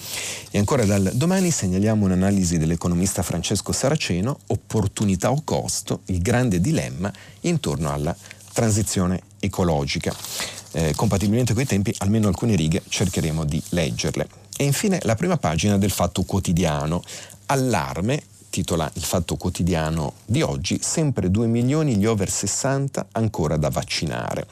E 0.50 0.58
ancora 0.58 0.84
dal 0.84 1.12
domani 1.14 1.50
segnaliamo 1.50 2.04
un'analisi 2.04 2.58
dell'economista 2.58 3.22
Francesco 3.22 3.72
Saraceno, 3.72 4.38
opportunità 4.48 5.30
o 5.30 5.42
costo, 5.44 6.00
il 6.06 6.20
grande 6.20 6.60
dilemma 6.60 7.12
intorno 7.40 7.92
alla 7.92 8.14
transizione 8.52 9.22
ecologica 9.38 10.14
eh, 10.72 10.92
compatibilmente 10.94 11.54
i 11.62 11.66
tempi, 11.66 11.94
almeno 11.98 12.28
alcune 12.28 12.56
righe 12.56 12.82
cercheremo 12.88 13.44
di 13.44 13.62
leggerle. 13.70 14.26
E 14.56 14.64
infine 14.64 14.98
la 15.02 15.14
prima 15.14 15.36
pagina 15.36 15.78
del 15.78 15.90
Fatto 15.90 16.22
Quotidiano. 16.22 17.02
Allarme 17.46 18.22
titola 18.50 18.90
il 18.94 19.02
Fatto 19.02 19.36
Quotidiano 19.36 20.14
di 20.26 20.42
oggi, 20.42 20.78
sempre 20.82 21.30
2 21.30 21.46
milioni 21.46 21.96
gli 21.96 22.04
over 22.04 22.28
60 22.28 23.06
ancora 23.12 23.56
da 23.56 23.70
vaccinare. 23.70 24.46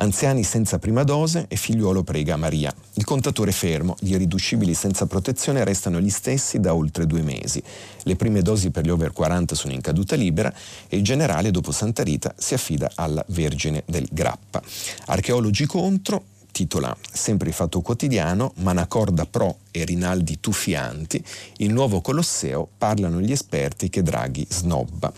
Anziani 0.00 0.44
senza 0.44 0.78
prima 0.78 1.02
dose 1.02 1.46
e 1.48 1.56
figliuolo 1.56 2.02
prega 2.02 2.36
Maria. 2.36 2.72
Il 2.94 3.04
contatore 3.04 3.50
fermo, 3.50 3.96
gli 3.98 4.12
irriducibili 4.12 4.74
senza 4.74 5.06
protezione 5.06 5.64
restano 5.64 6.00
gli 6.00 6.10
stessi 6.10 6.60
da 6.60 6.74
oltre 6.74 7.06
due 7.06 7.22
mesi. 7.22 7.62
Le 8.02 8.16
prime 8.16 8.42
dosi 8.42 8.70
per 8.70 8.84
gli 8.84 8.90
over 8.90 9.12
40 9.12 9.54
sono 9.54 9.72
in 9.72 9.80
caduta 9.80 10.14
libera 10.14 10.52
e 10.88 10.96
il 10.96 11.02
generale 11.02 11.50
dopo 11.50 11.72
Santa 11.72 12.02
Rita 12.02 12.34
si 12.36 12.54
affida 12.54 12.90
alla 12.94 13.24
Vergine 13.28 13.82
del 13.86 14.06
Grappa. 14.10 14.62
Archeologi 15.06 15.66
contro, 15.66 16.22
titola 16.58 16.96
sempre 17.12 17.50
il 17.50 17.54
Fatto 17.54 17.80
Quotidiano, 17.82 18.52
Manacorda 18.56 19.26
Pro 19.26 19.58
e 19.70 19.84
Rinaldi 19.84 20.40
Tuffianti, 20.40 21.22
il 21.58 21.72
nuovo 21.72 22.00
Colosseo 22.00 22.68
parlano 22.76 23.20
gli 23.20 23.30
esperti 23.30 23.88
che 23.88 24.02
Draghi 24.02 24.44
snobba. 24.50 25.12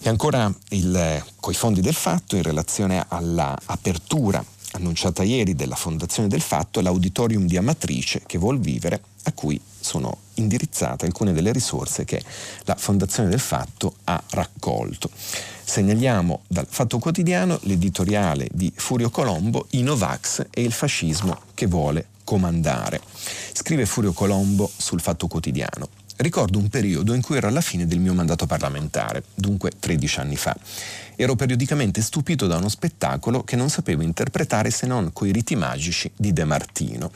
E 0.00 0.08
ancora 0.08 0.52
il, 0.68 1.24
coi 1.40 1.54
fondi 1.54 1.80
del 1.80 1.94
fatto 1.94 2.36
in 2.36 2.44
relazione 2.44 3.04
all'apertura 3.08 4.44
annunciata 4.72 5.24
ieri 5.24 5.56
della 5.56 5.74
Fondazione 5.74 6.28
del 6.28 6.42
Fatto, 6.42 6.80
l'auditorium 6.80 7.46
di 7.46 7.56
Amatrice 7.56 8.22
che 8.24 8.38
vuol 8.38 8.60
vivere, 8.60 9.02
a 9.24 9.32
cui 9.32 9.60
sono 9.80 10.18
indirizzate 10.34 11.06
alcune 11.06 11.32
delle 11.32 11.50
risorse 11.50 12.04
che 12.04 12.22
la 12.64 12.76
Fondazione 12.76 13.30
del 13.30 13.40
Fatto 13.40 13.96
ha 14.04 14.22
raccolto. 14.30 15.10
Segnaliamo 15.68 16.42
dal 16.46 16.66
Fatto 16.70 17.00
Quotidiano 17.00 17.58
l'editoriale 17.62 18.48
di 18.52 18.72
Furio 18.74 19.10
Colombo, 19.10 19.66
I 19.70 19.82
Novax 19.82 20.46
e 20.48 20.62
il 20.62 20.70
fascismo 20.70 21.40
che 21.54 21.66
vuole 21.66 22.06
comandare. 22.22 23.00
Scrive 23.52 23.84
Furio 23.84 24.12
Colombo 24.12 24.70
sul 24.74 25.00
Fatto 25.00 25.26
Quotidiano. 25.26 25.88
Ricordo 26.18 26.58
un 26.58 26.68
periodo 26.68 27.14
in 27.14 27.20
cui 27.20 27.36
ero 27.36 27.48
alla 27.48 27.60
fine 27.60 27.86
del 27.86 27.98
mio 27.98 28.14
mandato 28.14 28.46
parlamentare, 28.46 29.24
dunque 29.34 29.72
13 29.78 30.20
anni 30.20 30.36
fa. 30.36 30.56
Ero 31.16 31.34
periodicamente 31.34 32.02
stupito 32.02 32.46
da 32.46 32.58
uno 32.58 32.68
spettacolo 32.68 33.42
che 33.42 33.56
non 33.56 33.70
sapevo 33.70 34.02
interpretare 34.02 34.70
se 34.70 34.86
non 34.86 35.12
coi 35.14 35.32
riti 35.32 35.56
magici 35.56 36.10
di 36.14 36.32
De 36.32 36.44
Martino. 36.44 37.10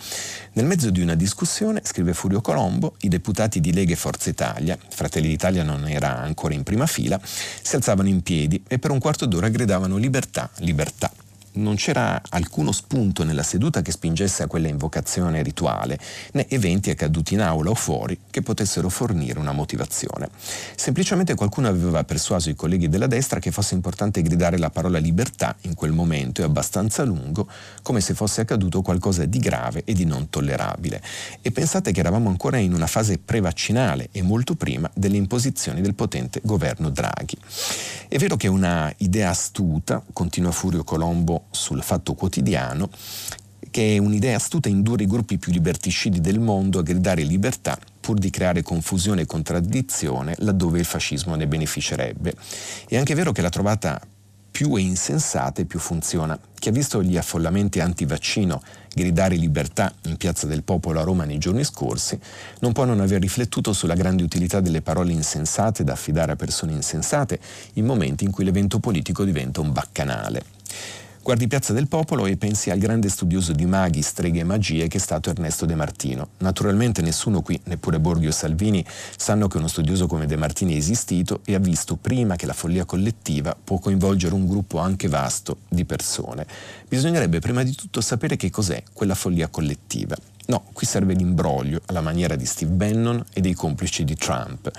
Nel 0.54 0.64
mezzo 0.64 0.90
di 0.90 1.02
una 1.02 1.14
discussione, 1.14 1.82
scrive 1.84 2.14
Furio 2.14 2.40
Colombo, 2.40 2.94
i 3.00 3.08
deputati 3.08 3.60
di 3.60 3.72
Lega 3.74 3.92
e 3.92 3.96
Forza 3.96 4.30
Italia, 4.30 4.78
Fratelli 4.88 5.28
d'Italia 5.28 5.62
non 5.62 5.86
era 5.86 6.18
ancora 6.18 6.54
in 6.54 6.62
prima 6.62 6.86
fila, 6.86 7.20
si 7.22 7.76
alzavano 7.76 8.08
in 8.08 8.22
piedi 8.22 8.62
e 8.66 8.78
per 8.78 8.90
un 8.90 8.98
quarto 8.98 9.26
d'ora 9.26 9.48
gridavano 9.48 9.98
libertà, 9.98 10.48
libertà 10.60 11.12
non 11.52 11.74
c'era 11.76 12.20
alcuno 12.30 12.72
spunto 12.72 13.24
nella 13.24 13.42
seduta 13.42 13.82
che 13.82 13.90
spingesse 13.90 14.42
a 14.42 14.46
quella 14.46 14.68
invocazione 14.68 15.42
rituale, 15.42 15.98
né 16.32 16.46
eventi 16.48 16.90
accaduti 16.90 17.34
in 17.34 17.40
aula 17.40 17.70
o 17.70 17.74
fuori 17.74 18.18
che 18.30 18.42
potessero 18.42 18.88
fornire 18.88 19.38
una 19.38 19.52
motivazione. 19.52 20.28
Semplicemente 20.76 21.34
qualcuno 21.34 21.68
aveva 21.68 22.04
persuaso 22.04 22.50
i 22.50 22.54
colleghi 22.54 22.88
della 22.88 23.06
destra 23.06 23.40
che 23.40 23.50
fosse 23.50 23.74
importante 23.74 24.22
gridare 24.22 24.58
la 24.58 24.70
parola 24.70 24.98
libertà 24.98 25.56
in 25.62 25.74
quel 25.74 25.92
momento 25.92 26.40
e 26.40 26.44
abbastanza 26.44 27.02
lungo, 27.02 27.48
come 27.82 28.00
se 28.00 28.14
fosse 28.14 28.42
accaduto 28.42 28.82
qualcosa 28.82 29.24
di 29.24 29.38
grave 29.38 29.82
e 29.84 29.92
di 29.92 30.04
non 30.04 30.30
tollerabile. 30.30 31.02
E 31.42 31.50
pensate 31.50 31.92
che 31.92 32.00
eravamo 32.00 32.28
ancora 32.28 32.58
in 32.58 32.72
una 32.74 32.86
fase 32.86 33.18
prevaccinale 33.18 34.08
e 34.12 34.22
molto 34.22 34.54
prima 34.54 34.90
delle 34.94 35.16
imposizioni 35.16 35.80
del 35.80 35.94
potente 35.94 36.40
governo 36.44 36.90
Draghi. 36.90 37.36
È 38.08 38.18
vero 38.18 38.36
che 38.36 38.48
una 38.48 38.92
idea 38.98 39.30
astuta, 39.30 40.02
continua 40.12 40.50
Furio 40.50 40.84
Colombo 40.84 41.46
sul 41.50 41.82
Fatto 41.82 42.14
Quotidiano, 42.14 42.88
che 43.70 43.94
è 43.94 43.98
un'idea 43.98 44.36
astuta 44.36 44.68
indurre 44.68 45.04
i 45.04 45.06
gruppi 45.06 45.38
più 45.38 45.52
liberticidi 45.52 46.20
del 46.20 46.40
mondo 46.40 46.78
a 46.78 46.82
gridare 46.82 47.22
libertà 47.22 47.78
pur 48.00 48.18
di 48.18 48.30
creare 48.30 48.62
confusione 48.62 49.22
e 49.22 49.26
contraddizione 49.26 50.34
laddove 50.38 50.78
il 50.78 50.84
fascismo 50.84 51.34
ne 51.34 51.46
beneficerebbe. 51.46 52.34
È 52.88 52.96
anche 52.96 53.14
vero 53.14 53.32
che 53.32 53.42
la 53.42 53.50
trovata 53.50 54.00
più 54.50 54.74
è 54.76 54.80
insensata 54.80 55.62
e 55.62 55.64
più 55.64 55.78
funziona. 55.78 56.38
Chi 56.58 56.68
ha 56.68 56.72
visto 56.72 57.02
gli 57.02 57.16
affollamenti 57.16 57.80
anti-vaccino 57.80 58.60
gridare 58.92 59.36
libertà 59.36 59.94
in 60.06 60.16
Piazza 60.16 60.46
del 60.46 60.64
Popolo 60.64 60.98
a 60.98 61.04
Roma 61.04 61.24
nei 61.24 61.38
giorni 61.38 61.62
scorsi 61.62 62.18
non 62.58 62.72
può 62.72 62.84
non 62.84 63.00
aver 63.00 63.20
riflettuto 63.20 63.72
sulla 63.72 63.94
grande 63.94 64.24
utilità 64.24 64.60
delle 64.60 64.82
parole 64.82 65.12
insensate 65.12 65.84
da 65.84 65.92
affidare 65.92 66.32
a 66.32 66.36
persone 66.36 66.72
insensate 66.72 67.38
in 67.74 67.86
momenti 67.86 68.24
in 68.24 68.32
cui 68.32 68.44
l'evento 68.44 68.80
politico 68.80 69.24
diventa 69.24 69.60
un 69.60 69.72
baccanale. 69.72 70.42
Guardi 71.22 71.48
Piazza 71.48 71.74
del 71.74 71.86
Popolo 71.86 72.24
e 72.24 72.38
pensi 72.38 72.70
al 72.70 72.78
grande 72.78 73.10
studioso 73.10 73.52
di 73.52 73.66
maghi, 73.66 74.00
streghe 74.00 74.40
e 74.40 74.44
magie 74.44 74.88
che 74.88 74.96
è 74.96 75.00
stato 75.00 75.28
Ernesto 75.28 75.66
De 75.66 75.74
Martino. 75.74 76.30
Naturalmente 76.38 77.02
nessuno 77.02 77.42
qui, 77.42 77.60
neppure 77.64 78.00
Borghio 78.00 78.32
Salvini, 78.32 78.82
sanno 79.16 79.46
che 79.46 79.58
uno 79.58 79.68
studioso 79.68 80.06
come 80.06 80.24
De 80.24 80.36
Martini 80.36 80.72
è 80.72 80.78
esistito 80.78 81.42
e 81.44 81.54
ha 81.54 81.58
visto 81.58 81.96
prima 81.96 82.36
che 82.36 82.46
la 82.46 82.54
follia 82.54 82.86
collettiva 82.86 83.54
può 83.62 83.78
coinvolgere 83.78 84.32
un 84.32 84.46
gruppo 84.46 84.78
anche 84.78 85.08
vasto 85.08 85.58
di 85.68 85.84
persone. 85.84 86.46
Bisognerebbe 86.88 87.38
prima 87.38 87.62
di 87.64 87.74
tutto 87.74 88.00
sapere 88.00 88.36
che 88.36 88.50
cos'è 88.50 88.82
quella 88.94 89.14
follia 89.14 89.48
collettiva. 89.48 90.16
No, 90.46 90.64
qui 90.72 90.86
serve 90.86 91.12
l'imbroglio 91.12 91.82
alla 91.86 92.00
maniera 92.00 92.34
di 92.34 92.46
Steve 92.46 92.72
Bannon 92.72 93.22
e 93.32 93.42
dei 93.42 93.54
complici 93.54 94.04
di 94.04 94.16
Trump. 94.16 94.70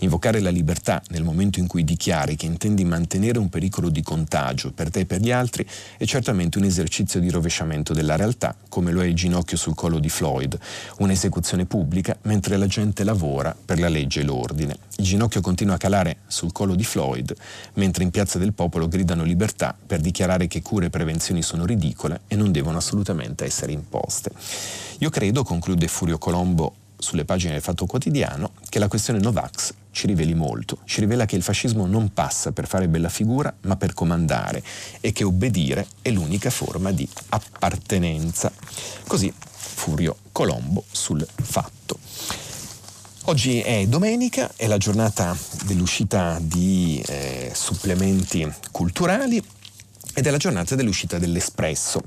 Invocare 0.00 0.38
la 0.38 0.50
libertà 0.50 1.02
nel 1.08 1.24
momento 1.24 1.58
in 1.58 1.66
cui 1.66 1.82
dichiari 1.82 2.36
che 2.36 2.46
intendi 2.46 2.84
mantenere 2.84 3.40
un 3.40 3.48
pericolo 3.48 3.88
di 3.88 4.00
contagio 4.00 4.70
per 4.70 4.90
te 4.90 5.00
e 5.00 5.06
per 5.06 5.20
gli 5.20 5.32
altri 5.32 5.66
è 5.96 6.04
certamente 6.04 6.58
un 6.58 6.64
esercizio 6.64 7.18
di 7.18 7.30
rovesciamento 7.30 7.92
della 7.92 8.14
realtà, 8.14 8.54
come 8.68 8.92
lo 8.92 9.02
è 9.02 9.06
il 9.06 9.16
ginocchio 9.16 9.56
sul 9.56 9.74
collo 9.74 9.98
di 9.98 10.08
Floyd, 10.08 10.56
un'esecuzione 10.98 11.66
pubblica 11.66 12.16
mentre 12.22 12.56
la 12.56 12.68
gente 12.68 13.02
lavora 13.02 13.56
per 13.64 13.80
la 13.80 13.88
legge 13.88 14.20
e 14.20 14.22
l'ordine. 14.22 14.76
Il 14.98 15.04
ginocchio 15.04 15.40
continua 15.40 15.74
a 15.74 15.78
calare 15.78 16.18
sul 16.28 16.52
collo 16.52 16.76
di 16.76 16.84
Floyd, 16.84 17.34
mentre 17.74 18.04
in 18.04 18.10
Piazza 18.10 18.38
del 18.38 18.52
Popolo 18.52 18.86
gridano 18.86 19.24
libertà 19.24 19.76
per 19.84 20.00
dichiarare 20.00 20.46
che 20.46 20.62
cure 20.62 20.86
e 20.86 20.90
prevenzioni 20.90 21.42
sono 21.42 21.66
ridicole 21.66 22.20
e 22.28 22.36
non 22.36 22.52
devono 22.52 22.78
assolutamente 22.78 23.44
essere 23.44 23.72
imposte. 23.72 24.30
Io 24.98 25.10
credo, 25.10 25.42
conclude 25.42 25.88
Furio 25.88 26.18
Colombo 26.18 26.74
sulle 26.96 27.24
pagine 27.24 27.52
del 27.52 27.62
Fatto 27.62 27.86
Quotidiano, 27.86 28.52
che 28.68 28.78
la 28.78 28.88
questione 28.88 29.18
Novax 29.18 29.77
ci 29.98 30.06
riveli 30.06 30.32
molto, 30.32 30.78
ci 30.84 31.00
rivela 31.00 31.26
che 31.26 31.34
il 31.34 31.42
fascismo 31.42 31.84
non 31.84 32.12
passa 32.12 32.52
per 32.52 32.68
fare 32.68 32.86
bella 32.86 33.08
figura, 33.08 33.52
ma 33.62 33.74
per 33.74 33.94
comandare 33.94 34.62
e 35.00 35.10
che 35.10 35.24
obbedire 35.24 35.88
è 36.00 36.10
l'unica 36.10 36.50
forma 36.50 36.92
di 36.92 37.08
appartenenza. 37.30 38.52
Così 39.08 39.34
Furio 39.36 40.18
Colombo 40.30 40.84
sul 40.88 41.26
fatto. 41.34 41.98
Oggi 43.24 43.60
è 43.60 43.88
domenica, 43.88 44.52
è 44.54 44.68
la 44.68 44.78
giornata 44.78 45.36
dell'uscita 45.64 46.38
di 46.40 47.02
eh, 47.04 47.50
supplementi 47.52 48.48
culturali 48.70 49.42
ed 50.14 50.24
è 50.24 50.30
la 50.30 50.36
giornata 50.36 50.76
dell'uscita 50.76 51.18
dell'Espresso. 51.18 52.02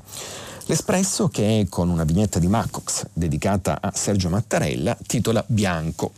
L'Espresso, 0.67 1.27
che 1.27 1.65
con 1.67 1.89
una 1.89 2.05
vignetta 2.05 2.39
di 2.39 2.47
Macox 2.47 3.07
dedicata 3.11 3.79
a 3.81 3.91
Sergio 3.93 4.29
Mattarella, 4.29 4.97
titola 5.05 5.43
Bianco, 5.45 6.13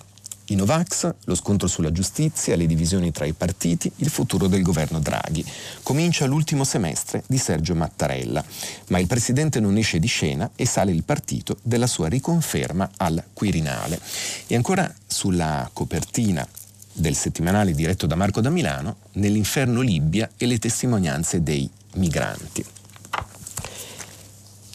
i 0.54 0.56
Novax, 0.56 1.14
lo 1.26 1.36
scontro 1.36 1.68
sulla 1.68 1.92
giustizia, 1.92 2.56
le 2.56 2.68
divisioni 2.68 3.12
tra 3.12 3.26
i 3.26 3.34
partiti, 3.34 3.92
il 3.98 4.10
futuro 4.10 4.48
del 4.48 4.62
governo 4.62 5.00
Draghi. 5.00 5.44
Comincia 5.82 6.26
l'ultimo 6.26 6.64
semestre 6.64 7.24
di 7.28 7.38
Sergio 7.38 7.76
Mattarella, 7.76 8.44
ma 8.88 9.00
il 9.00 9.08
presidente 9.08 9.60
non 9.60 9.78
esce 9.78 10.00
di 10.00 10.08
scena 10.08 10.50
e 10.56 10.66
sale 10.66 10.92
il 10.92 11.04
partito 11.04 11.58
della 11.64 11.88
sua 11.88 12.08
riconferma 12.08 12.90
al 12.98 13.24
Quirinale. 13.34 14.00
E 14.48 14.56
ancora 14.56 14.92
sulla 15.06 15.70
copertina 15.74 16.48
del 16.94 17.16
settimanale 17.16 17.74
diretto 17.74 18.06
da 18.06 18.16
Marco 18.16 18.40
da 18.40 18.52
Milano, 18.52 18.98
nell'inferno 19.14 19.82
Libia 19.82 20.30
e 20.38 20.46
le 20.46 20.60
testimonianze 20.60 21.42
dei 21.42 21.70
migranti. 21.96 22.64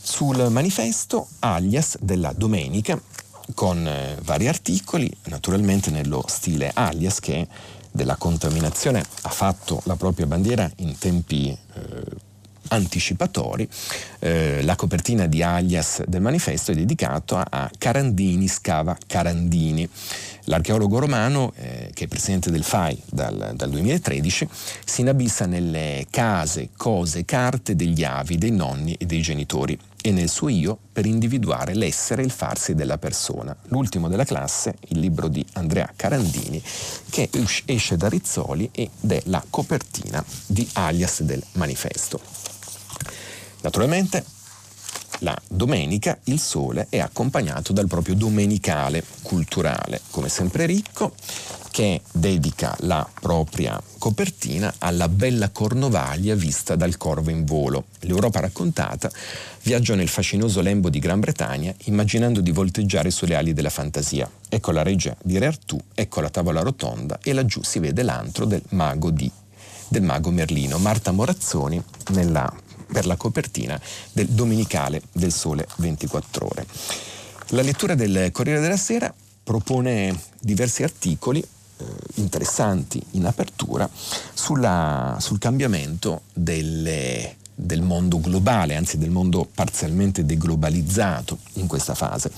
Sul 0.03 0.49
manifesto 0.51 1.29
alias 1.41 1.97
della 2.01 2.33
domenica 2.37 3.01
con 3.55 3.87
eh, 3.87 4.17
vari 4.23 4.49
articoli, 4.49 5.11
naturalmente 5.25 5.91
nello 5.91 6.25
stile 6.27 6.71
alias 6.75 7.21
che 7.21 7.47
della 7.91 8.17
contaminazione 8.17 9.01
ha 9.23 9.31
fatto 9.31 9.81
la 9.85 9.97
propria 9.97 10.27
bandiera 10.27 10.71
in 10.77 10.97
tempi 10.99 11.51
eh, 11.51 12.27
anticipatori. 12.69 13.69
Eh, 14.19 14.63
la 14.63 14.77
copertina 14.77 15.27
di 15.27 15.43
alias 15.43 16.03
del 16.05 16.21
manifesto 16.21 16.73
è 16.73 16.75
dedicata 16.75 17.47
a 17.49 17.71
Carandini 17.77 18.49
scava 18.49 18.97
Carandini. 19.07 19.89
L'archeologo 20.45 20.99
romano, 20.99 21.53
eh, 21.57 21.91
che 21.93 22.05
è 22.05 22.09
presidente 22.09 22.51
del 22.51 22.65
FAI 22.65 23.03
dal, 23.11 23.53
dal, 23.55 23.71
2013, 23.71 24.49
si 24.85 25.03
inabissa 25.03 25.47
nelle 25.47 26.07
case, 26.11 26.71
cose, 26.77 27.25
carte 27.25 27.77
degli 27.77 28.05
avi, 28.05 28.39
dei 28.39 28.51
nonni 28.51 28.95
e 28.95 29.05
dei 29.05 29.21
genitori 29.21 29.79
e 30.09 30.11
nel 30.11 30.31
suo 30.31 30.49
io 30.49 30.79
per 30.91 31.05
individuare 31.05 31.75
l'essere 31.75 32.23
e 32.23 32.25
il 32.25 32.31
farsi 32.31 32.75
della 32.75 32.97
persona. 32.97 33.55
L'ultimo 33.65 34.09
della 34.09 34.25
classe, 34.25 34.77
il 34.89 35.01
libro 35.01 35.29
di 35.29 35.45
Andrea 35.53 35.93
Carandini, 35.95 36.63
che 37.11 37.29
esce 37.67 37.99
da 37.99 38.09
Rizzoli 38.09 38.71
ed 38.73 38.89
è 39.07 39.21
la 39.27 39.45
copertina 39.51 40.25
di 40.47 40.67
alias 40.73 41.21
del 41.21 41.45
manifesto. 41.53 42.19
Naturalmente 43.61 44.25
la 45.19 45.37
domenica 45.47 46.19
il 46.25 46.41
sole 46.41 46.87
è 46.89 47.01
accompagnato 47.01 47.75
dal 47.75 47.87
proprio 47.87 48.15
domenicale 48.15 49.05
culturale, 49.21 50.01
come 50.11 50.31
sempre 50.31 50.65
ricco, 50.65 51.13
che 51.79 52.01
dedica 52.11 52.75
la 52.81 53.09
propria 53.21 53.81
copertina 53.99 54.75
alla 54.79 55.09
bella 55.09 55.51
Cornovaglia 55.51 56.35
vista 56.35 56.75
dal 56.75 56.97
corvo 56.97 57.31
in 57.31 57.45
volo. 57.45 57.85
L'Europa 58.01 58.41
raccontata 58.41 59.09
viaggia 59.63 59.95
nel 59.95 60.09
fascinoso 60.09 60.61
lembo 60.61 60.91
di 60.91 60.99
Gran 60.99 61.21
Bretagna 61.21 61.73
immaginando 61.85 62.41
di 62.41 62.51
volteggiare 62.51 63.13
sulle 63.13 63.37
ali 63.37 63.53
della 63.53 63.71
fantasia. 63.71 64.29
Ecco 64.49 64.73
la 64.73 64.83
reggia 64.83 65.17
di 65.23 65.39
Re 65.39 65.47
Artù, 65.47 65.79
ecco 65.95 66.21
la 66.21 66.31
tavola 66.31 66.63
rotonda 66.63 67.21
e 67.23 67.33
laggiù 67.33 67.63
si 67.63 67.79
vede 67.79 68.03
l'antro 68.03 68.45
del 68.45 68.63
mago, 68.71 69.11
di, 69.11 69.31
del 69.87 70.03
mago 70.03 70.33
Merlino. 70.33 70.79
Marta 70.79 71.13
Morazzoni 71.13 71.81
nella, 72.09 72.53
per 72.93 73.07
la 73.07 73.15
copertina 73.15 73.81
del 74.11 74.27
Domenicale 74.27 75.01
del 75.13 75.33
Sole 75.33 75.65
24 75.77 76.45
Ore. 76.45 76.67
La 77.51 77.63
lettura 77.63 77.95
del 77.95 78.33
Corriere 78.33 78.59
della 78.59 78.77
Sera 78.77 79.15
propone 79.45 80.19
diversi 80.41 80.83
articoli 80.83 81.41
interessanti 82.15 83.03
in 83.13 83.27
apertura 83.27 83.89
sulla, 83.93 85.17
sul 85.21 85.39
cambiamento 85.39 86.23
delle, 86.33 87.37
del 87.61 87.83
mondo 87.83 88.21
globale, 88.21 88.77
anzi 88.77 88.99
del 88.99 89.11
mondo 89.11 89.49
parzialmente 89.53 90.25
deglobalizzato 90.25 91.39
in 91.55 91.67
questa 91.67 91.95
fase. 91.95 92.31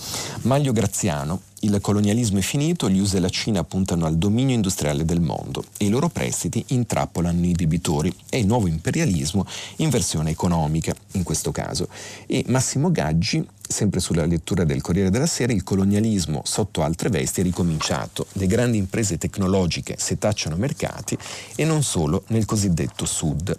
Maglio 0.43 0.73
Graziano, 0.73 1.43
il 1.61 1.79
colonialismo 1.83 2.39
è 2.39 2.43
finito, 2.43 2.89
gli 2.89 3.01
USA 3.01 3.19
e 3.19 3.21
la 3.21 3.29
Cina 3.29 3.63
puntano 3.63 4.07
al 4.07 4.17
dominio 4.17 4.55
industriale 4.55 5.05
del 5.05 5.21
mondo 5.21 5.65
e 5.77 5.85
i 5.85 5.89
loro 5.91 6.09
prestiti 6.09 6.65
intrappolano 6.69 7.45
i 7.45 7.53
debitori. 7.53 8.15
È 8.31 8.37
il 8.37 8.47
nuovo 8.47 8.67
imperialismo 8.67 9.47
in 9.77 9.91
versione 9.91 10.31
economica, 10.31 10.95
in 11.13 11.23
questo 11.23 11.53
caso. 11.53 11.89
E 12.27 12.45
Massimo 12.47 12.91
Gaggi 12.91 13.47
sempre 13.71 14.01
sulla 14.01 14.27
lettura 14.27 14.65
del 14.65 14.81
Corriere 14.81 15.11
della 15.11 15.27
Sera, 15.27 15.53
il 15.53 15.63
colonialismo 15.63 16.43
sotto 16.45 16.83
altre 16.83 17.09
vesti 17.09 17.41
è 17.41 17.45
ricominciato. 17.45 18.27
Le 18.33 18.47
grandi 18.47 18.79
imprese 18.79 19.17
tecnologiche 19.17 19.95
setacciano 19.99 20.57
mercati 20.57 21.17
e 21.55 21.65
non 21.65 21.83
solo 21.83 22.25
nel 22.29 22.45
cosiddetto 22.45 23.05
Sud. 23.05 23.57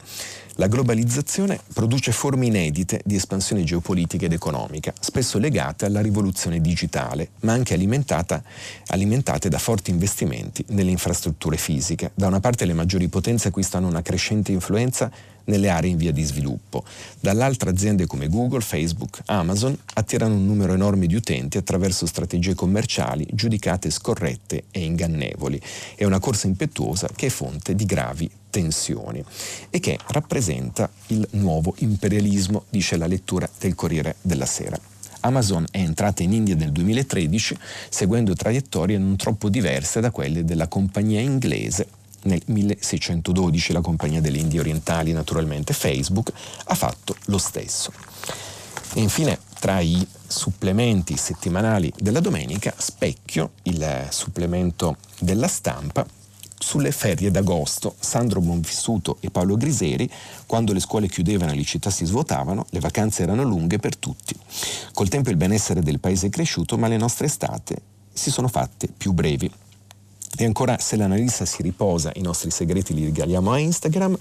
La 0.55 0.67
globalizzazione 0.67 1.59
produce 1.73 2.11
forme 2.11 2.47
inedite 2.47 3.01
di 3.05 3.15
espansione 3.15 3.63
geopolitica 3.63 4.25
ed 4.25 4.33
economica, 4.33 4.93
spesso 4.99 5.39
legate 5.39 5.85
alla 5.85 6.01
rivoluzione 6.01 6.59
digitale, 6.59 7.29
ma 7.41 7.53
anche 7.53 7.73
alimentate 7.73 9.49
da 9.49 9.57
forti 9.57 9.91
investimenti 9.91 10.63
nelle 10.69 10.91
infrastrutture 10.91 11.55
fisiche. 11.55 12.11
Da 12.13 12.27
una 12.27 12.41
parte 12.41 12.65
le 12.65 12.73
maggiori 12.73 13.07
potenze 13.07 13.47
acquistano 13.47 13.87
una 13.87 14.01
crescente 14.01 14.51
influenza 14.51 15.09
nelle 15.45 15.69
aree 15.69 15.89
in 15.89 15.97
via 15.97 16.11
di 16.11 16.23
sviluppo. 16.23 16.83
Dall'altra 17.19 17.69
aziende 17.69 18.05
come 18.05 18.27
Google, 18.27 18.61
Facebook, 18.61 19.21
Amazon 19.27 19.75
attirano 19.93 20.35
un 20.35 20.45
numero 20.45 20.73
enorme 20.73 21.07
di 21.07 21.15
utenti 21.15 21.57
attraverso 21.57 22.05
strategie 22.05 22.55
commerciali 22.55 23.25
giudicate 23.31 23.89
scorrette 23.89 24.65
e 24.69 24.83
ingannevoli. 24.83 25.59
È 25.95 26.03
una 26.03 26.19
corsa 26.19 26.47
impetuosa 26.47 27.09
che 27.15 27.27
è 27.27 27.29
fonte 27.29 27.73
di 27.73 27.85
gravi 27.85 28.29
tensioni 28.51 29.23
e 29.71 29.79
che 29.79 29.97
rappresenta 30.09 30.87
il 31.07 31.27
nuovo 31.31 31.73
imperialismo, 31.79 32.65
dice 32.69 32.97
la 32.97 33.07
lettura 33.07 33.49
del 33.57 33.73
Corriere 33.73 34.17
della 34.21 34.45
Sera. 34.45 34.79
Amazon 35.21 35.65
è 35.71 35.77
entrata 35.77 36.21
in 36.21 36.33
India 36.33 36.55
nel 36.55 36.71
2013 36.71 37.57
seguendo 37.89 38.35
traiettorie 38.35 38.97
non 38.97 39.15
troppo 39.15 39.49
diverse 39.49 39.99
da 39.99 40.11
quelle 40.11 40.43
della 40.45 40.67
compagnia 40.67 41.19
inglese 41.19 41.87
nel 42.23 42.41
1612 42.45 43.73
la 43.73 43.81
Compagnia 43.81 44.21
delle 44.21 44.37
Indie 44.37 44.59
Orientali, 44.59 45.11
naturalmente 45.11 45.73
Facebook, 45.73 46.31
ha 46.65 46.75
fatto 46.75 47.15
lo 47.25 47.37
stesso. 47.37 47.91
E 48.93 49.01
infine, 49.01 49.39
tra 49.59 49.79
i 49.79 50.05
supplementi 50.27 51.17
settimanali 51.17 51.91
della 51.97 52.19
domenica, 52.19 52.73
Specchio, 52.77 53.53
il 53.63 54.07
supplemento 54.09 54.97
della 55.19 55.47
stampa, 55.47 56.05
sulle 56.61 56.91
ferie 56.91 57.31
d'agosto, 57.31 57.95
Sandro 57.99 58.39
Bonvissuto 58.39 59.17
e 59.19 59.29
Paolo 59.29 59.57
Griseri, 59.57 60.09
quando 60.45 60.73
le 60.73 60.79
scuole 60.79 61.07
chiudevano 61.07 61.51
e 61.51 61.55
le 61.55 61.63
città 61.63 61.89
si 61.89 62.05
svuotavano, 62.05 62.67
le 62.69 62.79
vacanze 62.79 63.23
erano 63.23 63.43
lunghe 63.43 63.79
per 63.79 63.97
tutti. 63.97 64.35
Col 64.93 65.09
tempo 65.09 65.29
il 65.29 65.37
benessere 65.37 65.81
del 65.81 65.99
paese 65.99 66.27
è 66.27 66.29
cresciuto, 66.29 66.77
ma 66.77 66.87
le 66.87 66.97
nostre 66.97 67.25
estate 67.25 67.81
si 68.13 68.29
sono 68.29 68.47
fatte 68.47 68.87
più 68.87 69.11
brevi. 69.11 69.51
E 70.37 70.45
ancora, 70.45 70.77
se 70.79 70.95
l'analista 70.95 71.45
si 71.45 71.61
riposa, 71.61 72.11
i 72.15 72.21
nostri 72.21 72.51
segreti 72.51 72.93
li 72.93 73.03
regaliamo 73.03 73.51
a 73.51 73.57
Instagram. 73.57 74.17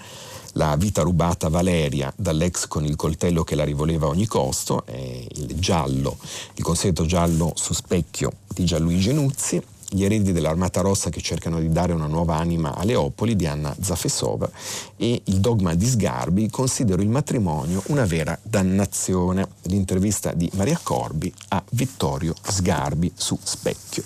La 0.55 0.75
vita 0.77 1.03
rubata 1.03 1.49
Valeria 1.49 2.13
dall'ex 2.17 2.67
con 2.67 2.85
il 2.85 2.97
coltello 2.97 3.45
che 3.45 3.55
la 3.55 3.63
rivoleva 3.63 4.07
a 4.07 4.11
ogni 4.11 4.27
costo, 4.27 4.85
è 4.85 5.25
il 5.35 5.55
giallo, 5.61 6.19
il 6.55 6.65
consueto 6.65 7.07
giallo 7.07 7.53
su 7.55 7.73
specchio 7.73 8.33
di 8.49 8.65
Gianluigi 8.65 9.13
Nuzzi, 9.13 9.63
gli 9.93 10.05
eredi 10.05 10.33
dell'Armata 10.33 10.81
Rossa 10.81 11.11
che 11.11 11.21
cercano 11.21 11.59
di 11.59 11.69
dare 11.69 11.93
una 11.93 12.07
nuova 12.07 12.37
anima 12.37 12.75
a 12.77 12.85
Leopoli 12.85 13.35
di 13.35 13.47
Anna 13.47 13.75
Zafesova 13.81 14.49
e 14.97 15.21
il 15.25 15.41
dogma 15.41 15.75
di 15.75 15.85
Sgarbi 15.85 16.49
considero 16.49 17.03
il 17.03 17.09
matrimonio 17.09 17.83
una 17.87 18.05
vera 18.05 18.39
dannazione. 18.41 19.49
L'intervista 19.63 20.33
di 20.33 20.49
Maria 20.55 20.79
Corbi 20.81 21.33
a 21.49 21.63
Vittorio 21.71 22.35
Sgarbi 22.41 23.13
su 23.15 23.37
Specchio. 23.43 24.03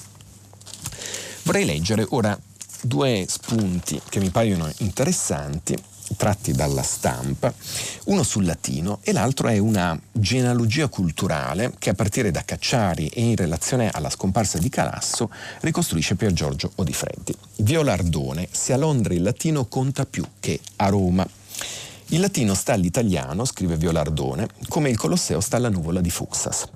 Vorrei 1.42 1.66
leggere 1.66 2.06
ora 2.10 2.38
due 2.80 3.26
spunti 3.28 4.00
che 4.08 4.20
mi 4.20 4.30
paiono 4.30 4.70
interessanti 4.78 5.76
tratti 6.16 6.52
dalla 6.52 6.82
stampa, 6.82 7.52
uno 8.04 8.22
sul 8.22 8.44
latino 8.44 8.98
e 9.02 9.12
l'altro 9.12 9.48
è 9.48 9.58
una 9.58 9.98
genealogia 10.12 10.88
culturale 10.88 11.72
che 11.78 11.90
a 11.90 11.94
partire 11.94 12.30
da 12.30 12.44
Cacciari 12.44 13.08
e 13.08 13.22
in 13.22 13.36
relazione 13.36 13.90
alla 13.90 14.10
scomparsa 14.10 14.58
di 14.58 14.68
Calasso 14.68 15.30
ricostruisce 15.60 16.14
Pier 16.14 16.32
Giorgio 16.32 16.72
Odifreddi. 16.76 17.34
Violardone, 17.56 18.48
se 18.50 18.72
a 18.72 18.76
Londra 18.76 19.14
il 19.14 19.22
latino 19.22 19.66
conta 19.66 20.06
più 20.06 20.24
che 20.40 20.60
a 20.76 20.88
Roma. 20.88 21.26
Il 22.08 22.20
latino 22.20 22.54
sta 22.54 22.74
all'italiano, 22.74 23.44
scrive 23.44 23.76
Violardone, 23.76 24.48
come 24.68 24.90
il 24.90 24.96
Colosseo 24.96 25.40
sta 25.40 25.56
alla 25.56 25.70
nuvola 25.70 26.00
di 26.00 26.10
Fuxas. 26.10 26.66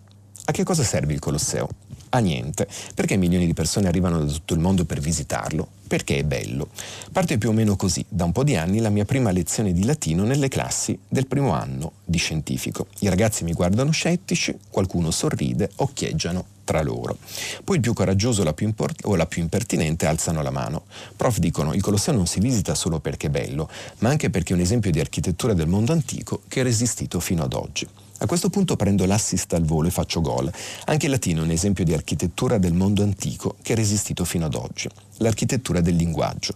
A 0.46 0.52
che 0.52 0.64
cosa 0.64 0.82
serve 0.82 1.12
il 1.12 1.18
Colosseo? 1.18 1.68
A 2.10 2.18
niente. 2.20 2.66
Perché 2.94 3.16
milioni 3.16 3.46
di 3.46 3.54
persone 3.54 3.88
arrivano 3.88 4.24
da 4.24 4.30
tutto 4.30 4.54
il 4.54 4.60
mondo 4.60 4.84
per 4.84 5.00
visitarlo? 5.00 5.68
Perché 5.86 6.18
è 6.18 6.24
bello. 6.24 6.68
Parte 7.12 7.38
più 7.38 7.50
o 7.50 7.52
meno 7.52 7.76
così. 7.76 8.04
Da 8.08 8.24
un 8.24 8.32
po' 8.32 8.44
di 8.44 8.56
anni 8.56 8.80
la 8.80 8.90
mia 8.90 9.04
prima 9.04 9.30
lezione 9.30 9.72
di 9.72 9.84
latino 9.84 10.24
nelle 10.24 10.48
classi 10.48 10.98
del 11.06 11.26
primo 11.26 11.52
anno 11.52 11.92
di 12.04 12.18
scientifico. 12.18 12.86
I 13.00 13.08
ragazzi 13.08 13.44
mi 13.44 13.52
guardano 13.52 13.90
scettici, 13.90 14.56
qualcuno 14.70 15.10
sorride, 15.10 15.70
occhieggiano 15.76 16.44
tra 16.64 16.82
loro. 16.82 17.16
Poi 17.64 17.76
il 17.76 17.82
più 17.82 17.94
coraggioso 17.94 18.42
la 18.44 18.52
più 18.52 18.66
import- 18.66 19.06
o 19.06 19.16
la 19.16 19.26
più 19.26 19.40
impertinente 19.40 20.06
alzano 20.06 20.42
la 20.42 20.50
mano. 20.50 20.84
Prof 21.16 21.38
dicono 21.38 21.72
il 21.72 21.80
Colosseo 21.80 22.12
non 22.12 22.26
si 22.26 22.40
visita 22.40 22.74
solo 22.74 23.00
perché 23.00 23.28
è 23.28 23.30
bello, 23.30 23.70
ma 23.98 24.10
anche 24.10 24.28
perché 24.28 24.52
è 24.52 24.56
un 24.56 24.62
esempio 24.62 24.90
di 24.90 25.00
architettura 25.00 25.54
del 25.54 25.66
mondo 25.66 25.92
antico 25.92 26.42
che 26.46 26.60
è 26.60 26.62
resistito 26.62 27.20
fino 27.20 27.42
ad 27.42 27.54
oggi. 27.54 27.88
A 28.20 28.26
questo 28.26 28.50
punto 28.50 28.74
prendo 28.74 29.06
l'assist 29.06 29.52
al 29.54 29.64
volo 29.64 29.86
e 29.86 29.90
faccio 29.92 30.20
gol. 30.20 30.50
Anche 30.86 31.06
il 31.06 31.12
latino 31.12 31.40
è 31.40 31.44
un 31.44 31.50
esempio 31.50 31.84
di 31.84 31.94
architettura 31.94 32.58
del 32.58 32.72
mondo 32.72 33.04
antico 33.04 33.54
che 33.62 33.74
è 33.74 33.76
resistito 33.76 34.24
fino 34.24 34.46
ad 34.46 34.54
oggi. 34.54 34.88
L'architettura 35.18 35.80
del 35.80 35.94
linguaggio. 35.94 36.54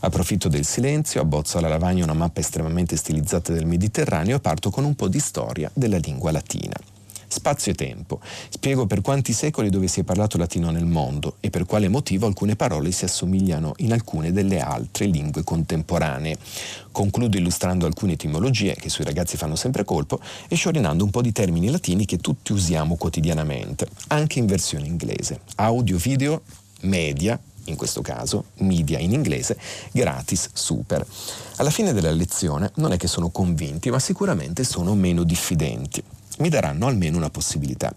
Approfitto 0.00 0.48
del 0.48 0.64
silenzio, 0.64 1.20
abbozzo 1.20 1.58
alla 1.58 1.68
lavagna 1.68 2.02
una 2.02 2.14
mappa 2.14 2.40
estremamente 2.40 2.96
stilizzata 2.96 3.52
del 3.52 3.64
Mediterraneo 3.64 4.36
e 4.36 4.40
parto 4.40 4.70
con 4.70 4.84
un 4.84 4.94
po' 4.96 5.08
di 5.08 5.20
storia 5.20 5.70
della 5.72 5.98
lingua 5.98 6.32
latina. 6.32 6.74
Spazio 7.26 7.72
e 7.72 7.74
tempo. 7.74 8.20
Spiego 8.48 8.86
per 8.86 9.00
quanti 9.00 9.32
secoli 9.32 9.70
dove 9.70 9.88
si 9.88 10.00
è 10.00 10.04
parlato 10.04 10.38
latino 10.38 10.70
nel 10.70 10.86
mondo 10.86 11.36
e 11.40 11.50
per 11.50 11.66
quale 11.66 11.88
motivo 11.88 12.26
alcune 12.26 12.56
parole 12.56 12.90
si 12.92 13.04
assomigliano 13.04 13.74
in 13.78 13.92
alcune 13.92 14.32
delle 14.32 14.60
altre 14.60 15.06
lingue 15.06 15.44
contemporanee. 15.44 16.36
Concludo 16.92 17.36
illustrando 17.36 17.86
alcune 17.86 18.12
etimologie 18.12 18.74
che 18.74 18.88
sui 18.88 19.04
ragazzi 19.04 19.36
fanno 19.36 19.56
sempre 19.56 19.84
colpo 19.84 20.20
e 20.48 20.54
sciorinando 20.54 21.04
un 21.04 21.10
po' 21.10 21.22
di 21.22 21.32
termini 21.32 21.70
latini 21.70 22.04
che 22.06 22.18
tutti 22.18 22.52
usiamo 22.52 22.96
quotidianamente, 22.96 23.88
anche 24.08 24.38
in 24.38 24.46
versione 24.46 24.86
inglese. 24.86 25.40
Audio, 25.56 25.96
video, 25.96 26.42
media, 26.82 27.38
in 27.66 27.76
questo 27.76 28.02
caso 28.02 28.46
media 28.58 28.98
in 28.98 29.12
inglese, 29.12 29.58
gratis 29.90 30.50
super. 30.52 31.04
Alla 31.56 31.70
fine 31.70 31.92
della 31.92 32.10
lezione 32.10 32.70
non 32.76 32.92
è 32.92 32.96
che 32.96 33.08
sono 33.08 33.30
convinti, 33.30 33.90
ma 33.90 33.98
sicuramente 33.98 34.64
sono 34.64 34.94
meno 34.94 35.24
diffidenti 35.24 36.02
mi 36.38 36.48
daranno 36.48 36.86
almeno 36.86 37.16
una 37.16 37.30
possibilità. 37.30 37.94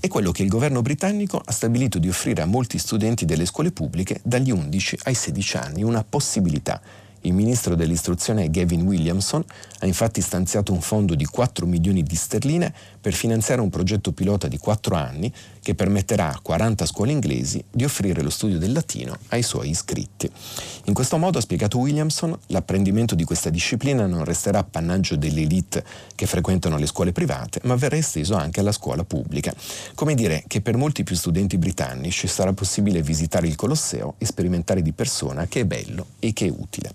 È 0.00 0.06
quello 0.06 0.30
che 0.30 0.42
il 0.42 0.48
governo 0.48 0.80
britannico 0.80 1.42
ha 1.44 1.50
stabilito 1.52 1.98
di 1.98 2.08
offrire 2.08 2.42
a 2.42 2.46
molti 2.46 2.78
studenti 2.78 3.24
delle 3.24 3.46
scuole 3.46 3.72
pubbliche 3.72 4.20
dagli 4.22 4.50
11 4.50 5.00
ai 5.04 5.14
16 5.14 5.56
anni, 5.56 5.82
una 5.82 6.04
possibilità. 6.04 6.80
Il 7.22 7.32
ministro 7.32 7.74
dell'istruzione 7.74 8.48
Gavin 8.48 8.82
Williamson 8.82 9.44
ha 9.80 9.86
infatti 9.86 10.20
stanziato 10.20 10.72
un 10.72 10.80
fondo 10.80 11.16
di 11.16 11.24
4 11.24 11.66
milioni 11.66 12.04
di 12.04 12.14
sterline 12.14 12.72
per 13.00 13.12
finanziare 13.12 13.60
un 13.60 13.70
progetto 13.70 14.12
pilota 14.12 14.46
di 14.46 14.56
4 14.56 14.94
anni 14.94 15.32
che 15.68 15.74
permetterà 15.74 16.30
a 16.30 16.38
40 16.40 16.86
scuole 16.86 17.12
inglesi 17.12 17.62
di 17.70 17.84
offrire 17.84 18.22
lo 18.22 18.30
studio 18.30 18.56
del 18.56 18.72
latino 18.72 19.14
ai 19.28 19.42
suoi 19.42 19.68
iscritti. 19.68 20.30
In 20.84 20.94
questo 20.94 21.18
modo, 21.18 21.36
ha 21.36 21.42
spiegato 21.42 21.76
Williamson, 21.76 22.34
l'apprendimento 22.46 23.14
di 23.14 23.24
questa 23.24 23.50
disciplina 23.50 24.06
non 24.06 24.24
resterà 24.24 24.60
appannaggio 24.60 25.16
dell'elite 25.16 25.84
che 26.14 26.24
frequentano 26.24 26.78
le 26.78 26.86
scuole 26.86 27.12
private, 27.12 27.60
ma 27.64 27.74
verrà 27.74 27.98
esteso 27.98 28.34
anche 28.34 28.60
alla 28.60 28.72
scuola 28.72 29.04
pubblica. 29.04 29.52
Come 29.94 30.14
dire 30.14 30.44
che 30.46 30.62
per 30.62 30.78
molti 30.78 31.04
più 31.04 31.14
studenti 31.14 31.58
britannici 31.58 32.28
sarà 32.28 32.54
possibile 32.54 33.02
visitare 33.02 33.46
il 33.46 33.54
Colosseo 33.54 34.14
e 34.16 34.24
sperimentare 34.24 34.80
di 34.80 34.92
persona 34.92 35.46
che 35.48 35.60
è 35.60 35.64
bello 35.66 36.06
e 36.18 36.32
che 36.32 36.46
è 36.46 36.50
utile. 36.50 36.92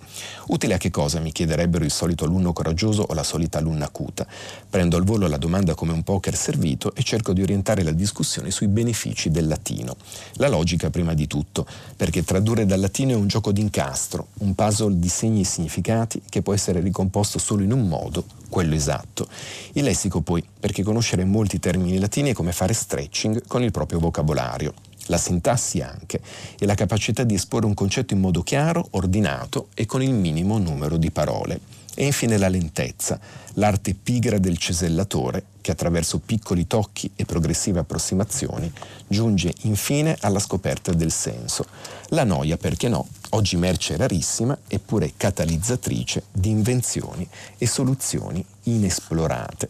Utile 0.47 0.73
a 0.73 0.77
che 0.77 0.89
cosa? 0.89 1.19
mi 1.19 1.31
chiederebbero 1.31 1.85
il 1.85 1.91
solito 1.91 2.25
alunno 2.25 2.53
coraggioso 2.53 3.03
o 3.07 3.13
la 3.13 3.21
solita 3.21 3.59
alunna 3.59 3.85
acuta. 3.85 4.25
Prendo 4.67 4.97
al 4.97 5.03
volo 5.03 5.27
la 5.27 5.37
domanda 5.37 5.75
come 5.75 5.91
un 5.91 6.01
poker 6.01 6.35
servito 6.35 6.95
e 6.95 7.03
cerco 7.03 7.33
di 7.33 7.43
orientare 7.43 7.83
la 7.83 7.91
discussione 7.91 8.49
sui 8.63 8.67
benefici 8.67 9.29
del 9.29 9.47
latino. 9.47 9.95
La 10.33 10.47
logica 10.47 10.89
prima 10.89 11.13
di 11.13 11.27
tutto, 11.27 11.65
perché 11.95 12.23
tradurre 12.23 12.65
dal 12.65 12.79
latino 12.79 13.11
è 13.11 13.15
un 13.15 13.27
gioco 13.27 13.51
d'incastro, 13.51 14.27
un 14.39 14.55
puzzle 14.55 14.97
di 14.97 15.09
segni 15.09 15.41
e 15.41 15.45
significati 15.45 16.21
che 16.29 16.41
può 16.41 16.53
essere 16.53 16.79
ricomposto 16.79 17.39
solo 17.39 17.63
in 17.63 17.73
un 17.73 17.87
modo, 17.87 18.23
quello 18.49 18.73
esatto. 18.73 19.27
Il 19.73 19.83
lessico 19.83 20.21
poi, 20.21 20.43
perché 20.59 20.83
conoscere 20.83 21.25
molti 21.25 21.59
termini 21.59 21.99
latini 21.99 22.31
è 22.31 22.33
come 22.33 22.53
fare 22.53 22.73
stretching 22.73 23.45
con 23.47 23.63
il 23.63 23.71
proprio 23.71 23.99
vocabolario. 23.99 24.73
La 25.07 25.17
sintassi 25.17 25.81
anche 25.81 26.21
e 26.57 26.65
la 26.65 26.75
capacità 26.75 27.25
di 27.25 27.33
esporre 27.33 27.65
un 27.65 27.73
concetto 27.73 28.13
in 28.13 28.21
modo 28.21 28.41
chiaro, 28.41 28.87
ordinato 28.91 29.67
e 29.73 29.85
con 29.85 30.01
il 30.01 30.13
minimo 30.13 30.57
numero 30.57 30.95
di 30.95 31.11
parole. 31.11 31.59
E 31.95 32.05
infine 32.05 32.37
la 32.37 32.49
lentezza, 32.49 33.19
l'arte 33.53 33.93
pigra 33.93 34.39
del 34.39 34.57
cesellatore 34.57 35.43
che 35.61 35.71
attraverso 35.71 36.19
piccoli 36.19 36.67
tocchi 36.67 37.09
e 37.15 37.23
progressive 37.25 37.79
approssimazioni 37.79 38.71
giunge 39.07 39.53
infine 39.61 40.17
alla 40.21 40.39
scoperta 40.39 40.91
del 40.91 41.11
senso. 41.11 41.65
La 42.09 42.23
noia, 42.23 42.57
perché 42.57 42.89
no, 42.89 43.07
oggi 43.29 43.55
merce 43.55 43.95
rarissima 43.95 44.57
eppure 44.67 45.13
catalizzatrice 45.15 46.23
di 46.31 46.49
invenzioni 46.49 47.27
e 47.57 47.65
soluzioni 47.67 48.43
inesplorate. 48.63 49.69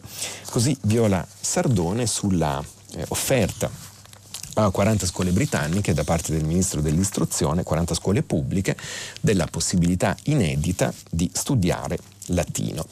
Così 0.50 0.76
Viola 0.82 1.24
Sardone 1.40 2.06
sulla 2.06 2.62
eh, 2.92 3.04
offerta 3.08 3.70
a 4.54 4.70
40 4.70 5.06
scuole 5.06 5.32
britanniche 5.32 5.94
da 5.94 6.04
parte 6.04 6.32
del 6.32 6.44
ministro 6.44 6.80
dell'istruzione, 6.80 7.64
40 7.64 7.94
scuole 7.94 8.22
pubbliche, 8.22 8.76
della 9.20 9.46
possibilità 9.46 10.16
inedita 10.24 10.92
di 11.10 11.28
studiare 11.32 11.98
latino. 12.26 12.86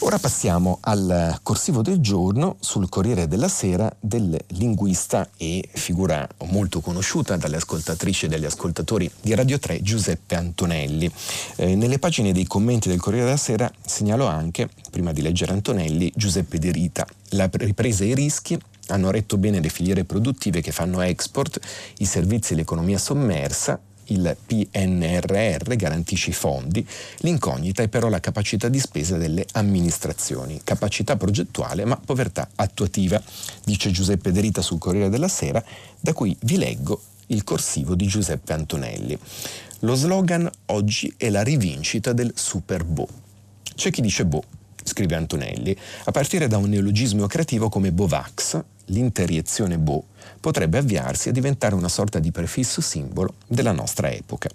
Ora 0.00 0.18
passiamo 0.20 0.78
al 0.82 1.40
corsivo 1.42 1.82
del 1.82 1.98
giorno 1.98 2.56
sul 2.60 2.88
Corriere 2.88 3.26
della 3.26 3.48
Sera 3.48 3.92
del 3.98 4.38
linguista 4.52 5.28
e 5.36 5.68
figura 5.72 6.26
molto 6.46 6.80
conosciuta 6.80 7.36
dalle 7.36 7.56
ascoltatrici 7.56 8.26
e 8.26 8.28
dagli 8.28 8.44
ascoltatori 8.44 9.10
di 9.20 9.34
Radio 9.34 9.58
3 9.58 9.82
Giuseppe 9.82 10.36
Antonelli. 10.36 11.10
Eh, 11.56 11.74
nelle 11.74 11.98
pagine 11.98 12.32
dei 12.32 12.46
commenti 12.46 12.88
del 12.88 13.00
Corriere 13.00 13.26
della 13.26 13.36
Sera 13.36 13.70
segnalo 13.84 14.26
anche, 14.26 14.68
prima 14.90 15.12
di 15.12 15.20
leggere 15.20 15.52
Antonelli, 15.52 16.12
Giuseppe 16.14 16.58
De 16.58 16.70
Rita, 16.70 17.04
la 17.30 17.50
ripresa 17.52 18.04
e 18.04 18.08
i 18.08 18.14
rischi 18.14 18.58
hanno 18.86 19.10
retto 19.10 19.36
bene 19.36 19.60
le 19.60 19.68
filiere 19.68 20.04
produttive 20.04 20.60
che 20.60 20.72
fanno 20.72 21.00
export, 21.00 21.58
i 21.98 22.04
servizi 22.04 22.52
e 22.52 22.56
l'economia 22.56 22.98
sommersa, 22.98 23.78
il 24.08 24.36
PNRR 24.46 25.74
garantisce 25.76 26.30
i 26.30 26.34
fondi, 26.34 26.86
l'incognita 27.18 27.82
è 27.82 27.88
però 27.88 28.08
la 28.08 28.20
capacità 28.20 28.68
di 28.68 28.78
spesa 28.78 29.16
delle 29.16 29.46
amministrazioni, 29.52 30.60
capacità 30.62 31.16
progettuale 31.16 31.84
ma 31.84 31.96
povertà 31.96 32.48
attuativa, 32.54 33.22
dice 33.64 33.90
Giuseppe 33.90 34.32
De 34.32 34.40
Rita 34.40 34.62
sul 34.62 34.78
Corriere 34.78 35.08
della 35.08 35.28
Sera, 35.28 35.62
da 36.00 36.12
cui 36.12 36.36
vi 36.40 36.56
leggo 36.56 37.00
il 37.26 37.44
corsivo 37.44 37.94
di 37.94 38.06
Giuseppe 38.06 38.52
Antonelli. 38.52 39.18
Lo 39.80 39.94
slogan 39.94 40.50
oggi 40.66 41.12
è 41.16 41.30
la 41.30 41.42
rivincita 41.42 42.12
del 42.12 42.32
Super 42.34 42.84
Bo. 42.84 43.06
C'è 43.74 43.90
chi 43.90 44.00
dice 44.00 44.24
Bo, 44.24 44.42
scrive 44.88 45.14
Antonelli, 45.14 45.76
a 46.04 46.10
partire 46.10 46.48
da 46.48 46.56
un 46.56 46.68
neologismo 46.68 47.26
creativo 47.28 47.68
come 47.68 47.92
Bovax, 47.92 48.60
l'interiezione 48.86 49.78
Bo 49.78 50.04
potrebbe 50.40 50.78
avviarsi 50.78 51.28
a 51.28 51.32
diventare 51.32 51.74
una 51.74 51.88
sorta 51.88 52.18
di 52.18 52.30
prefisso 52.30 52.80
simbolo 52.80 53.34
della 53.46 53.72
nostra 53.72 54.10
epoca, 54.10 54.48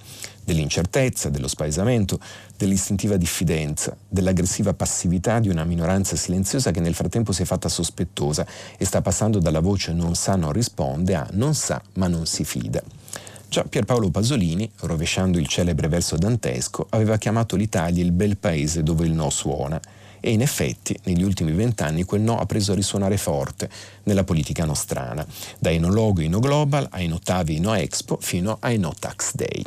dell'incertezza, 0.43 1.29
dello 1.29 1.47
spaesamento, 1.47 2.19
dell'istintiva 2.57 3.17
diffidenza, 3.17 3.95
dell'aggressiva 4.07 4.73
passività 4.73 5.39
di 5.39 5.49
una 5.49 5.63
minoranza 5.63 6.15
silenziosa 6.15 6.71
che 6.71 6.79
nel 6.79 6.95
frattempo 6.95 7.31
si 7.31 7.41
è 7.41 7.45
fatta 7.45 7.69
sospettosa 7.69 8.45
e 8.77 8.85
sta 8.85 9.01
passando 9.01 9.39
dalla 9.39 9.59
voce 9.59 9.93
non 9.93 10.15
sa 10.15 10.35
non 10.35 10.51
risponde 10.51 11.15
a 11.15 11.27
non 11.31 11.53
sa 11.53 11.81
ma 11.93 12.07
non 12.07 12.25
si 12.25 12.43
fida. 12.43 12.81
Già 13.49 13.63
Pierpaolo 13.65 14.09
Pasolini, 14.09 14.69
rovesciando 14.79 15.37
il 15.37 15.47
celebre 15.47 15.87
verso 15.87 16.15
dantesco, 16.15 16.87
aveva 16.89 17.17
chiamato 17.17 17.55
l'Italia 17.55 18.03
il 18.03 18.11
bel 18.11 18.37
paese 18.37 18.81
dove 18.81 19.05
il 19.05 19.11
no 19.11 19.29
suona 19.29 19.79
e 20.25 20.31
in 20.31 20.41
effetti 20.41 20.97
negli 21.03 21.21
ultimi 21.21 21.51
vent'anni 21.51 22.05
quel 22.05 22.21
no 22.21 22.39
ha 22.39 22.45
preso 22.45 22.71
a 22.71 22.75
risuonare 22.75 23.17
forte 23.17 23.69
nella 24.03 24.23
politica 24.23 24.63
nostrana, 24.63 25.27
da 25.59 25.69
Enologo 25.69 26.25
No 26.29 26.39
Global 26.39 26.87
a 26.89 27.01
Enotavi 27.01 27.57
in 27.57 27.63
No 27.63 27.73
Expo 27.73 28.17
fino 28.21 28.55
a 28.61 28.71
No 28.77 28.93
Tax 28.97 29.35
Day. 29.35 29.61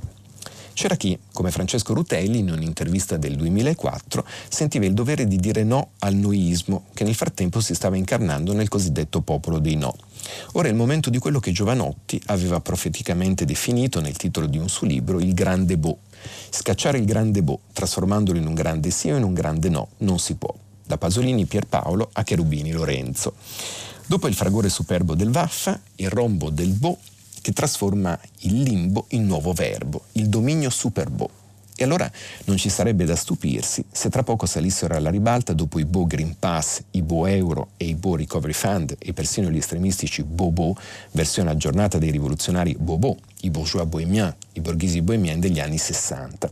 C'era 0.72 0.96
chi, 0.96 1.18
come 1.32 1.50
Francesco 1.50 1.94
Rutelli, 1.94 2.38
in 2.38 2.50
un'intervista 2.50 3.16
del 3.16 3.36
2004, 3.36 4.26
sentiva 4.48 4.84
il 4.84 4.92
dovere 4.92 5.26
di 5.26 5.36
dire 5.36 5.62
no 5.62 5.92
al 6.00 6.14
noismo, 6.14 6.84
che 6.92 7.04
nel 7.04 7.14
frattempo 7.14 7.60
si 7.60 7.74
stava 7.74 7.96
incarnando 7.96 8.52
nel 8.52 8.68
cosiddetto 8.68 9.20
popolo 9.22 9.58
dei 9.58 9.76
no. 9.76 9.94
Ora 10.52 10.68
è 10.68 10.70
il 10.70 10.76
momento 10.76 11.08
di 11.08 11.18
quello 11.18 11.40
che 11.40 11.52
Giovanotti 11.52 12.20
aveva 12.26 12.60
profeticamente 12.60 13.46
definito 13.46 14.00
nel 14.00 14.16
titolo 14.16 14.46
di 14.46 14.58
un 14.58 14.68
suo 14.68 14.86
libro 14.86 15.18
il 15.18 15.32
grande 15.32 15.78
Bo, 15.78 16.00
Scacciare 16.50 16.98
il 16.98 17.04
grande 17.04 17.42
Bo, 17.42 17.60
trasformandolo 17.72 18.38
in 18.38 18.46
un 18.46 18.54
grande 18.54 18.90
sì 18.90 19.10
o 19.10 19.16
in 19.16 19.22
un 19.22 19.34
grande 19.34 19.68
no, 19.68 19.88
non 19.98 20.18
si 20.18 20.34
può. 20.34 20.54
Da 20.84 20.98
Pasolini 20.98 21.46
Pierpaolo 21.46 22.10
a 22.12 22.22
Cherubini 22.22 22.72
Lorenzo. 22.72 23.34
Dopo 24.06 24.28
il 24.28 24.34
fragore 24.34 24.68
superbo 24.68 25.14
del 25.14 25.30
Vaffa, 25.30 25.80
il 25.96 26.10
rombo 26.10 26.50
del 26.50 26.72
Bo 26.72 26.98
che 27.42 27.52
trasforma 27.52 28.18
il 28.40 28.62
limbo 28.62 29.06
in 29.10 29.24
nuovo 29.24 29.52
verbo, 29.52 30.06
il 30.12 30.28
dominio 30.28 30.70
superbo. 30.70 31.30
E 31.78 31.84
allora 31.84 32.10
non 32.46 32.56
ci 32.56 32.70
sarebbe 32.70 33.04
da 33.04 33.14
stupirsi 33.14 33.84
se 33.90 34.08
tra 34.08 34.22
poco 34.22 34.46
salissero 34.46 34.96
alla 34.96 35.10
ribalta 35.10 35.52
dopo 35.52 35.78
i 35.78 35.84
Bo 35.84 36.06
Green 36.06 36.36
Pass, 36.38 36.82
i 36.92 37.02
Bo 37.02 37.26
Euro 37.26 37.68
e 37.76 37.84
i 37.84 37.94
Bo 37.94 38.16
Recovery 38.16 38.54
Fund 38.54 38.96
e 38.98 39.12
persino 39.12 39.50
gli 39.50 39.58
estremistici 39.58 40.22
Bobo, 40.22 40.74
versione 41.12 41.50
aggiornata 41.50 41.98
dei 41.98 42.10
rivoluzionari 42.10 42.74
Bobo, 42.78 43.18
i 43.46 43.50
bourgeois 43.50 43.86
bohemiens, 43.86 44.34
i 44.52 44.60
borghesi 44.60 45.00
bohemiens 45.02 45.38
degli 45.40 45.60
anni 45.60 45.78
60. 45.78 46.50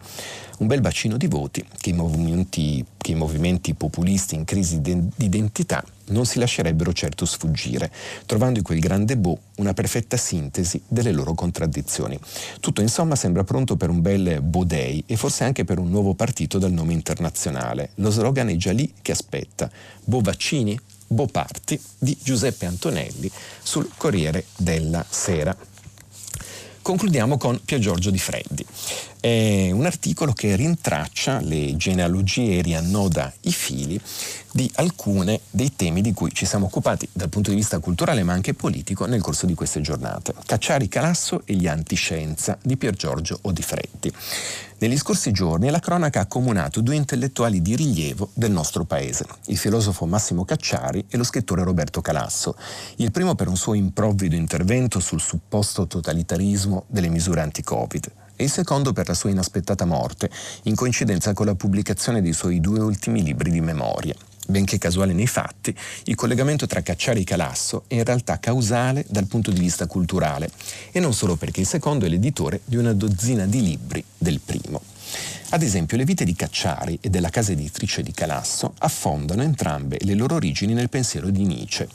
Un 0.59 0.67
bel 0.69 0.81
bacino 0.81 1.17
di 1.17 1.27
voti 1.27 1.65
che 1.81 1.91
i 1.91 1.93
movimenti, 1.93 2.85
che 2.97 3.11
i 3.11 3.15
movimenti 3.17 3.75
populisti 3.75 4.37
in 4.37 4.45
crisi 4.45 4.81
di 4.81 4.97
identità 5.19 5.85
non 6.07 6.27
si 6.27 6.39
lascerebbero 6.39 6.93
certo 6.93 7.25
sfuggire, 7.25 7.91
trovando 8.27 8.59
in 8.59 8.65
quel 8.65 8.79
grande 8.79 9.17
Bo 9.17 9.39
una 9.57 9.75
perfetta 9.75 10.17
sintesi 10.17 10.81
delle 10.87 11.13
loro 11.13 11.35
contraddizioni. 11.35 12.19
Tutto 12.61 12.83
insomma 12.83 13.17
sembra 13.17 13.43
pronto 13.43 13.77
per 13.77 13.89
un 13.91 14.01
bel 14.01 14.41
Bo 14.43 14.65
Day 14.65 15.03
e 15.07 15.17
forse 15.17 15.45
anche 15.45 15.65
per 15.65 15.79
un 15.79 15.91
nuovo 15.91 16.15
partito 16.15 16.59
dal 16.59 16.73
nome 16.73 16.93
internazionale. 16.93 17.91
Lo 17.97 18.11
slogan 18.11 18.49
è 18.49 18.57
già 18.57 18.73
lì 18.73 18.93
che 19.03 19.13
aspetta. 19.13 19.69
Bo 20.05 20.21
Vaccini? 20.21 20.79
Bo 21.07 21.27
Parti 21.27 21.81
di 21.99 22.17
Giuseppe 22.23 22.67
Antonelli 22.67 23.31
sul 23.63 23.89
Corriere 23.97 24.45
della 24.57 25.05
Sera. 25.09 25.57
Concludiamo 26.85 27.39
con 27.39 27.59
Pier 27.65 27.81
Giorgio 27.81 28.11
Di 28.11 28.19
Freddi. 28.19 28.67
È 29.25 29.71
un 29.71 29.87
articolo 29.87 30.35
che 30.35 30.55
rintraccia 30.55 31.41
le 31.41 31.79
genealogie 31.79 32.59
e 32.59 32.61
riannoda 32.61 33.33
i 33.45 33.53
fili 33.53 33.99
di 34.53 34.71
alcune 34.75 35.41
dei 35.51 35.75
temi 35.75 36.03
di 36.03 36.13
cui 36.13 36.31
ci 36.35 36.45
siamo 36.45 36.67
occupati 36.67 37.09
dal 37.11 37.31
punto 37.31 37.49
di 37.49 37.57
vista 37.57 37.79
culturale 37.79 38.23
ma 38.23 38.35
anche 38.35 38.53
politico 38.53 39.07
nel 39.07 39.23
corso 39.23 39.47
di 39.47 39.55
queste 39.55 39.81
giornate. 39.81 40.35
Cacciari 40.45 40.89
Calasso 40.89 41.41
e 41.47 41.55
gli 41.55 41.67
antiscienza 41.67 42.59
di 42.63 42.77
Pier 42.77 42.93
Giorgio 42.93 43.39
Odifreddi. 43.41 44.13
Negli 44.81 44.99
scorsi 44.99 45.33
giorni 45.33 45.71
la 45.71 45.81
cronaca 45.81 46.19
ha 46.19 46.25
accomunato 46.25 46.83
due 46.83 46.97
intellettuali 46.97 47.63
di 47.63 47.77
rilievo 47.77 48.29
del 48.35 48.51
nostro 48.51 48.85
paese, 48.85 49.25
il 49.47 49.57
filosofo 49.57 50.05
Massimo 50.05 50.45
Cacciari 50.45 51.03
e 51.09 51.17
lo 51.17 51.25
scrittore 51.25 51.65
Roberto 51.65 52.03
Calasso, 52.03 52.57
il 52.97 53.11
primo 53.11 53.35
per 53.35 53.49
un 53.49 53.57
suo 53.57 53.73
improvvido 53.73 54.37
intervento 54.37 55.01
sul 55.01 55.23
supposto 55.23 55.87
totalitarismo 55.87 56.85
delle 56.89 57.09
misure 57.09 57.41
anti-Covid 57.41 58.13
e 58.37 58.45
il 58.45 58.51
secondo 58.51 58.93
per 58.93 59.09
la 59.09 59.15
sua 59.15 59.31
inaspettata 59.31 59.85
morte, 59.85 60.31
in 60.65 60.75
coincidenza 60.75 61.33
con 61.33 61.47
la 61.47 61.55
pubblicazione 61.55 62.23
dei 62.23 62.33
suoi 62.33 62.61
due 62.61 62.81
ultimi 62.81 63.23
libri 63.23 63.51
di 63.51 63.61
memoria. 63.61 64.15
Benché 64.47 64.77
casuale 64.77 65.15
nei 65.15 65.27
fatti, 65.27 65.75
il 66.05 66.15
collegamento 66.15 66.67
tra 66.67 66.83
Cacciari 66.83 67.23
e 67.23 67.25
Calasso 67.25 67.85
è 67.87 67.95
in 67.95 68.05
realtà 68.05 68.39
causale 68.39 69.07
dal 69.09 69.27
punto 69.27 69.51
di 69.51 69.59
vista 69.59 69.87
culturale, 69.87 70.51
e 70.93 71.01
non 71.01 71.15
solo 71.15 71.37
perché 71.37 71.61
il 71.61 71.67
secondo 71.67 72.05
è 72.05 72.09
l'editore 72.09 72.61
di 72.65 72.77
una 72.77 72.93
dozzina 72.93 73.47
di 73.47 73.63
libri 73.63 74.05
del 74.19 74.41
primo. 74.41 74.83
Ad 75.51 75.63
esempio, 75.63 75.97
le 75.97 76.05
vite 76.05 76.25
di 76.25 76.35
Cacciari 76.35 76.99
e 77.01 77.09
della 77.09 77.31
casa 77.31 77.53
editrice 77.53 78.03
di 78.03 78.13
Calasso 78.13 78.75
affondano 78.79 79.43
entrambe 79.43 79.99
le 80.01 80.15
loro 80.15 80.35
origini 80.35 80.75
nel 80.75 80.91
pensiero 80.91 81.31
di 81.31 81.45
Nietzsche. 81.45 81.89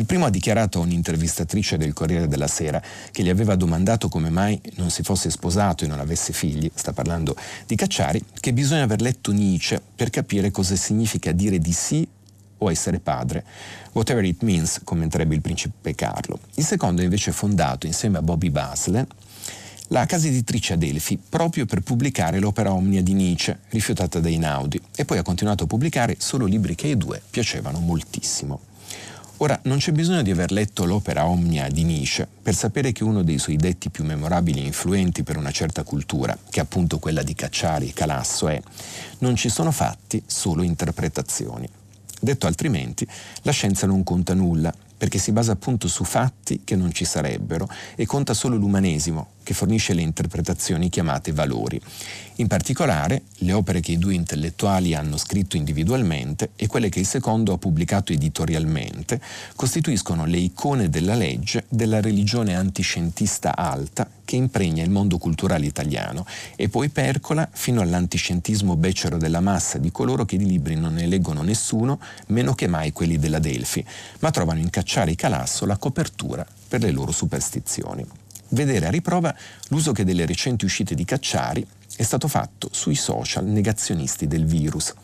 Il 0.00 0.06
primo 0.06 0.24
ha 0.24 0.30
dichiarato 0.30 0.78
a 0.78 0.82
un'intervistatrice 0.84 1.76
del 1.76 1.92
Corriere 1.92 2.26
della 2.26 2.46
Sera 2.46 2.82
che 3.10 3.22
gli 3.22 3.28
aveva 3.28 3.54
domandato 3.54 4.08
come 4.08 4.30
mai 4.30 4.58
non 4.76 4.88
si 4.88 5.02
fosse 5.02 5.28
sposato 5.28 5.84
e 5.84 5.88
non 5.88 6.00
avesse 6.00 6.32
figli, 6.32 6.70
sta 6.72 6.94
parlando 6.94 7.36
di 7.66 7.76
Cacciari, 7.76 8.24
che 8.40 8.54
bisogna 8.54 8.84
aver 8.84 9.02
letto 9.02 9.30
Nietzsche 9.30 9.78
per 9.94 10.08
capire 10.08 10.50
cosa 10.50 10.74
significa 10.74 11.32
dire 11.32 11.58
di 11.58 11.72
sì 11.72 12.08
o 12.56 12.70
essere 12.70 12.98
padre. 12.98 13.44
Whatever 13.92 14.24
it 14.24 14.42
means, 14.42 14.80
commenterebbe 14.84 15.34
il 15.34 15.42
principe 15.42 15.94
Carlo. 15.94 16.40
Il 16.54 16.64
secondo 16.64 17.02
è 17.02 17.04
invece 17.04 17.30
fondato 17.32 17.84
insieme 17.84 18.16
a 18.16 18.22
Bobby 18.22 18.48
Basle 18.48 19.06
la 19.88 20.06
casa 20.06 20.28
editrice 20.28 20.72
Adelphi 20.72 21.20
proprio 21.28 21.66
per 21.66 21.82
pubblicare 21.82 22.38
l'opera 22.38 22.72
Omnia 22.72 23.02
di 23.02 23.12
Nietzsche, 23.12 23.58
rifiutata 23.68 24.18
dai 24.18 24.38
Naudi, 24.38 24.80
e 24.96 25.04
poi 25.04 25.18
ha 25.18 25.22
continuato 25.22 25.64
a 25.64 25.66
pubblicare 25.66 26.16
solo 26.18 26.46
libri 26.46 26.74
che 26.74 26.86
ai 26.86 26.96
due 26.96 27.20
piacevano 27.28 27.80
moltissimo. 27.80 28.69
Ora, 29.42 29.58
non 29.64 29.78
c'è 29.78 29.92
bisogno 29.92 30.20
di 30.20 30.30
aver 30.30 30.52
letto 30.52 30.84
l'opera 30.84 31.26
Omnia 31.26 31.70
di 31.70 31.82
Nietzsche 31.82 32.28
per 32.42 32.54
sapere 32.54 32.92
che 32.92 33.04
uno 33.04 33.22
dei 33.22 33.38
suoi 33.38 33.56
detti 33.56 33.88
più 33.88 34.04
memorabili 34.04 34.60
e 34.60 34.66
influenti 34.66 35.22
per 35.22 35.38
una 35.38 35.50
certa 35.50 35.82
cultura, 35.82 36.36
che 36.50 36.60
è 36.60 36.62
appunto 36.62 36.98
quella 36.98 37.22
di 37.22 37.34
Cacciari 37.34 37.88
e 37.88 37.92
Calasso, 37.94 38.48
è 38.48 38.60
non 39.20 39.36
ci 39.36 39.48
sono 39.48 39.70
fatti, 39.70 40.22
solo 40.26 40.62
interpretazioni. 40.62 41.66
Detto 42.20 42.46
altrimenti, 42.46 43.06
la 43.42 43.52
scienza 43.52 43.86
non 43.86 44.04
conta 44.04 44.34
nulla, 44.34 44.74
perché 44.98 45.16
si 45.16 45.32
basa 45.32 45.52
appunto 45.52 45.88
su 45.88 46.04
fatti 46.04 46.60
che 46.62 46.76
non 46.76 46.92
ci 46.92 47.06
sarebbero 47.06 47.66
e 47.94 48.04
conta 48.04 48.34
solo 48.34 48.56
l'umanesimo, 48.56 49.28
che 49.50 49.54
fornisce 49.54 49.94
le 49.94 50.02
interpretazioni 50.02 50.88
chiamate 50.88 51.32
valori. 51.32 51.80
In 52.36 52.46
particolare, 52.46 53.22
le 53.38 53.52
opere 53.52 53.80
che 53.80 53.90
i 53.90 53.98
due 53.98 54.14
intellettuali 54.14 54.94
hanno 54.94 55.16
scritto 55.16 55.56
individualmente 55.56 56.50
e 56.54 56.68
quelle 56.68 56.88
che 56.88 57.00
il 57.00 57.06
secondo 57.06 57.52
ha 57.52 57.58
pubblicato 57.58 58.12
editorialmente 58.12 59.20
costituiscono 59.56 60.24
le 60.24 60.36
icone 60.36 60.88
della 60.88 61.16
legge 61.16 61.64
della 61.68 62.00
religione 62.00 62.54
antiscientista 62.54 63.56
alta 63.56 64.08
che 64.24 64.36
impregna 64.36 64.84
il 64.84 64.90
mondo 64.90 65.18
culturale 65.18 65.66
italiano 65.66 66.24
e 66.54 66.68
poi 66.68 66.88
percola 66.88 67.48
fino 67.52 67.80
all'antiscientismo 67.80 68.76
becero 68.76 69.18
della 69.18 69.40
massa 69.40 69.78
di 69.78 69.90
coloro 69.90 70.24
che 70.24 70.36
di 70.36 70.46
libri 70.46 70.76
non 70.76 70.94
ne 70.94 71.06
leggono 71.06 71.42
nessuno, 71.42 71.98
meno 72.28 72.54
che 72.54 72.68
mai 72.68 72.92
quelli 72.92 73.18
della 73.18 73.40
Delfi, 73.40 73.84
ma 74.20 74.30
trovano 74.30 74.60
in 74.60 74.70
Cacciare 74.70 75.10
i 75.10 75.16
Calasso 75.16 75.66
la 75.66 75.76
copertura 75.76 76.46
per 76.68 76.82
le 76.82 76.92
loro 76.92 77.10
superstizioni 77.10 78.06
vedere 78.50 78.86
a 78.86 78.90
riprova 78.90 79.34
l'uso 79.68 79.92
che 79.92 80.04
delle 80.04 80.26
recenti 80.26 80.64
uscite 80.64 80.94
di 80.94 81.04
Cacciari 81.04 81.66
è 81.96 82.02
stato 82.02 82.28
fatto 82.28 82.68
sui 82.72 82.94
social 82.94 83.44
negazionisti 83.44 84.26
del 84.26 84.46
virus. 84.46 84.94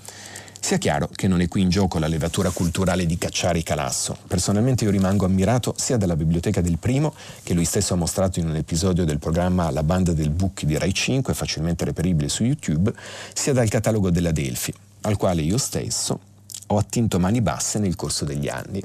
Sia 0.59 0.79
chiaro 0.79 1.09
che 1.15 1.29
non 1.29 1.41
è 1.41 1.49
qui 1.49 1.61
in 1.61 1.69
gioco 1.69 1.99
la 1.99 2.09
levatura 2.09 2.51
culturale 2.51 3.07
di 3.07 3.19
Cacciari 3.19 3.63
Calasso. 3.63 4.17
Personalmente 4.27 4.85
io 4.85 4.91
rimango 4.91 5.25
ammirato 5.25 5.75
sia 5.77 5.97
dalla 5.97 6.17
biblioteca 6.17 6.61
del 6.61 6.79
primo, 6.79 7.15
che 7.43 7.55
lui 7.55 7.65
stesso 7.65 7.95
ha 7.95 7.97
mostrato 7.97 8.41
in 8.41 8.49
un 8.49 8.57
episodio 8.57 9.05
del 9.05 9.19
programma 9.19 9.71
La 9.71 9.85
banda 9.85 10.13
del 10.13 10.31
book 10.31 10.65
di 10.65 10.77
Rai 10.77 10.93
5, 10.93 11.35
facilmente 11.35 11.85
reperibile 11.85 12.29
su 12.29 12.43
YouTube, 12.43 12.93
sia 13.33 13.53
dal 13.53 13.69
catalogo 13.69 14.11
della 14.11 14.33
Delphi, 14.33 14.75
al 15.03 15.17
quale 15.17 15.43
io 15.43 15.59
stesso 15.59 16.35
ho 16.69 16.79
attinto 16.79 17.19
mani 17.19 17.41
basse 17.41 17.79
nel 17.79 17.97
corso 17.97 18.25
degli 18.25 18.49
anni. 18.49 18.83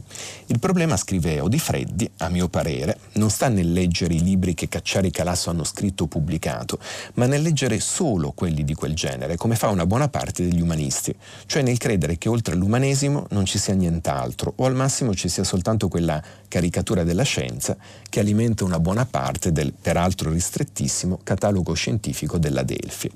Il 0.48 0.60
problema, 0.60 0.98
scrive 0.98 1.40
Odifreddi, 1.40 2.10
a 2.18 2.30
mio 2.30 2.48
parere, 2.48 2.98
non 3.14 3.30
sta 3.30 3.48
nel 3.48 3.72
leggere 3.72 4.14
i 4.14 4.24
libri 4.24 4.54
che 4.54 4.68
Cacciari 4.68 5.08
e 5.08 5.12
Calasso 5.12 5.50
hanno 5.50 5.64
scritto 5.64 6.04
o 6.04 6.08
pubblicato, 6.08 6.80
ma 7.16 7.26
nel 7.26 7.42
leggere 7.42 7.80
solo 7.80 8.32
quelli 8.32 8.64
di 8.64 8.74
quel 8.74 8.94
genere, 8.94 9.38
come 9.38 9.56
fa 9.56 9.70
una 9.70 9.86
buona 9.86 10.10
parte 10.10 10.44
degli 10.44 10.62
umanisti, 10.62 11.16
cioè 11.46 11.62
nel 11.62 11.78
credere 11.78 12.18
che 12.18 12.30
oltre 12.30 12.54
all'umanesimo 12.54 13.26
non 13.30 13.46
ci 13.46 13.58
sia 13.58 13.74
nient'altro, 13.74 14.54
o 14.58 14.66
al 14.66 14.76
massimo 14.76 15.16
ci 15.16 15.30
sia 15.30 15.44
soltanto 15.44 15.88
quella 15.88 16.22
caricatura 16.48 17.04
della 17.04 17.24
scienza 17.24 17.76
che 18.10 18.20
alimenta 18.20 18.64
una 18.64 18.80
buona 18.80 19.06
parte 19.06 19.52
del, 19.52 19.74
peraltro 19.74 20.32
ristrettissimo, 20.32 21.20
catalogo 21.24 21.74
scientifico 21.74 22.38
della 22.38 22.64
Delfi. 22.64 23.12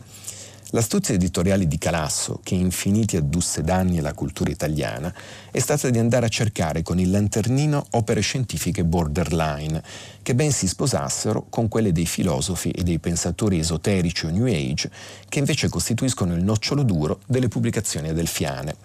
L'astuzia 0.75 1.15
editoriale 1.15 1.69
di 1.69 1.77
Calasso, 1.77 2.41
che 2.43 2.53
infiniti 2.53 3.15
addusse 3.15 3.63
danni 3.63 3.99
alla 3.99 4.13
cultura 4.13 4.51
italiana, 4.51 5.13
è 5.49 5.59
stata 5.59 5.89
di 5.89 5.99
andare 5.99 6.25
a 6.25 6.29
cercare 6.29 6.83
con 6.83 6.99
il 6.99 7.11
lanternino 7.11 7.85
opere 7.91 8.19
scientifiche 8.19 8.83
borderline, 8.83 9.81
che 10.21 10.35
ben 10.35 10.51
si 10.51 10.67
sposassero 10.67 11.45
con 11.49 11.69
quelle 11.69 11.93
dei 11.93 12.05
filosofi 12.05 12.71
e 12.71 12.83
dei 12.83 12.99
pensatori 12.99 13.57
esoterici 13.57 14.25
o 14.25 14.29
New 14.31 14.47
Age, 14.47 14.91
che 15.29 15.39
invece 15.39 15.69
costituiscono 15.69 16.35
il 16.35 16.43
nocciolo 16.43 16.83
duro 16.83 17.21
delle 17.25 17.47
pubblicazioni 17.47 18.09
adelfiane. 18.09 18.75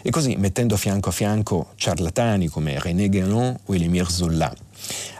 E 0.00 0.08
così 0.08 0.36
mettendo 0.36 0.78
fianco 0.78 1.10
a 1.10 1.12
fianco 1.12 1.72
ciarlatani 1.76 2.48
come 2.48 2.80
René 2.80 3.10
Guénon 3.10 3.54
o 3.66 3.74
Elimir 3.74 4.10
Zola, 4.10 4.50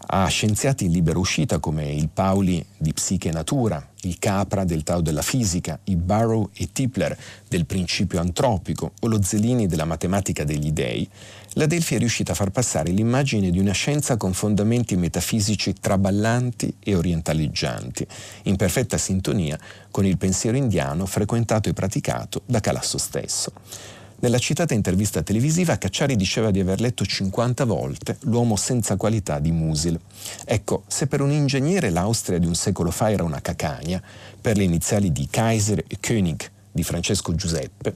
a 0.06 0.26
scienziati 0.28 0.84
in 0.84 0.92
libera 0.92 1.18
uscita 1.18 1.58
come 1.58 1.92
il 1.92 2.08
Pauli 2.08 2.64
di 2.76 2.92
Psiche 2.92 3.28
e 3.28 3.32
Natura, 3.32 3.86
il 4.02 4.18
Capra 4.18 4.64
del 4.64 4.82
Tao 4.82 5.00
della 5.00 5.22
fisica, 5.22 5.78
i 5.84 5.96
Barrow 5.96 6.50
e 6.54 6.70
Tipler 6.72 7.16
del 7.48 7.66
principio 7.66 8.20
antropico 8.20 8.92
o 9.00 9.06
lo 9.06 9.22
Zelini 9.22 9.66
della 9.66 9.84
matematica 9.84 10.44
degli 10.44 10.72
dei, 10.72 11.08
la 11.54 11.66
Delphi 11.66 11.94
è 11.94 11.98
riuscita 11.98 12.32
a 12.32 12.34
far 12.34 12.50
passare 12.50 12.90
l'immagine 12.90 13.50
di 13.50 13.58
una 13.58 13.72
scienza 13.72 14.16
con 14.16 14.32
fondamenti 14.32 14.96
metafisici 14.96 15.74
traballanti 15.80 16.74
e 16.80 16.94
orientaleggianti, 16.94 18.06
in 18.44 18.56
perfetta 18.56 18.98
sintonia 18.98 19.58
con 19.90 20.04
il 20.04 20.18
pensiero 20.18 20.56
indiano 20.56 21.06
frequentato 21.06 21.68
e 21.68 21.72
praticato 21.72 22.42
da 22.46 22.60
Calasso 22.60 22.98
stesso. 22.98 23.52
Nella 24.24 24.38
citata 24.38 24.72
intervista 24.72 25.22
televisiva 25.22 25.76
Cacciari 25.76 26.16
diceva 26.16 26.50
di 26.50 26.58
aver 26.58 26.80
letto 26.80 27.04
50 27.04 27.66
volte 27.66 28.16
L'uomo 28.20 28.56
senza 28.56 28.96
qualità 28.96 29.38
di 29.38 29.52
Musil. 29.52 30.00
Ecco, 30.46 30.84
se 30.86 31.08
per 31.08 31.20
un 31.20 31.30
ingegnere 31.30 31.90
l'Austria 31.90 32.38
di 32.38 32.46
un 32.46 32.54
secolo 32.54 32.90
fa 32.90 33.10
era 33.10 33.22
una 33.22 33.42
cacagna, 33.42 34.02
per 34.40 34.56
le 34.56 34.62
iniziali 34.62 35.12
di 35.12 35.28
Kaiser 35.30 35.84
e 35.86 35.98
König 36.00 36.40
di 36.72 36.82
Francesco 36.82 37.34
Giuseppe, 37.34 37.94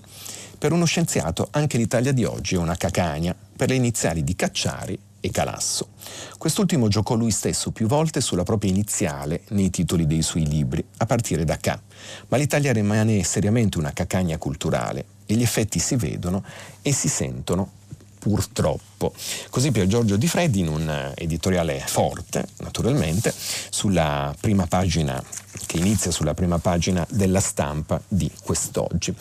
per 0.59 0.73
uno 0.73 0.85
scienziato 0.85 1.49
anche 1.51 1.79
l'Italia 1.79 2.13
di 2.13 2.25
oggi 2.25 2.57
è 2.57 2.59
una 2.59 2.77
cacagna, 2.77 3.35
per 3.57 3.71
le 3.71 3.77
iniziali 3.77 4.23
di 4.23 4.37
Cacciari 4.37 4.99
e 5.21 5.31
Calasso. 5.31 5.93
Quest'ultimo 6.37 6.89
giocò 6.89 7.15
lui 7.15 7.31
stesso 7.31 7.71
più 7.71 7.87
volte 7.87 8.21
sulla 8.21 8.43
propria 8.43 8.71
iniziale 8.71 9.45
nei 9.53 9.71
titoli 9.71 10.07
dei 10.07 10.21
suoi 10.21 10.47
libri, 10.47 10.85
a 10.99 11.07
partire 11.07 11.45
da 11.45 11.57
K. 11.57 11.79
Ma 12.29 12.37
l'Italia 12.37 12.75
rimane 12.75 13.23
seriamente 13.23 13.79
una 13.79 13.95
cacagna 13.95 14.37
culturale 14.37 15.17
e 15.31 15.35
gli 15.35 15.43
effetti 15.43 15.79
si 15.79 15.97
vedono 15.97 16.43
e 16.81 16.93
si 16.93 17.09
sentono 17.09 17.77
purtroppo. 18.19 19.13
Così 19.51 19.71
Pier 19.71 19.87
Giorgio 19.87 20.17
Di 20.17 20.27
Freddi 20.27 20.61
in 20.61 20.69
un 20.69 21.13
editoriale 21.15 21.83
forte, 21.87 22.47
naturalmente, 22.59 23.33
sulla 23.71 24.35
prima 24.41 24.67
pagina 24.67 25.23
che 25.67 25.77
inizia 25.77 26.11
sulla 26.11 26.35
prima 26.35 26.59
pagina 26.59 27.07
della 27.11 27.41
stampa 27.41 28.01
di 28.09 28.31
quest'oggi. 28.43 29.15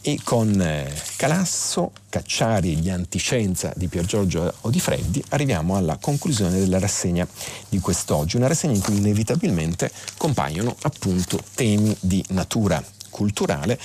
E 0.00 0.20
con 0.22 0.60
eh, 0.60 0.90
Calasso, 1.16 1.90
Cacciari 2.08 2.72
e 2.72 2.76
gli 2.76 2.88
antiscienza 2.88 3.72
di 3.74 3.88
Pier 3.88 4.06
Giorgio 4.06 4.54
Odifreddi 4.60 5.22
arriviamo 5.30 5.76
alla 5.76 5.98
conclusione 6.00 6.58
della 6.58 6.78
rassegna 6.78 7.26
di 7.68 7.80
quest'oggi, 7.80 8.36
una 8.36 8.46
rassegna 8.46 8.74
in 8.74 8.80
cui 8.80 8.96
inevitabilmente 8.96 9.90
compaiono 10.16 10.74
appunto 10.82 11.42
temi 11.54 11.94
di 12.00 12.24
natura 12.28 12.82
culturale 13.10 13.78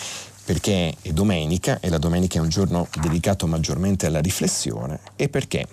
perché 0.46 0.96
è 1.02 1.12
domenica 1.12 1.80
e 1.80 1.90
la 1.90 1.98
domenica 1.98 2.40
è 2.40 2.42
un 2.42 2.50
giorno 2.50 2.88
dedicato 3.00 3.48
maggiormente 3.48 4.06
alla 4.08 4.20
riflessione 4.20 5.00
e 5.16 5.30
perché 5.30 5.68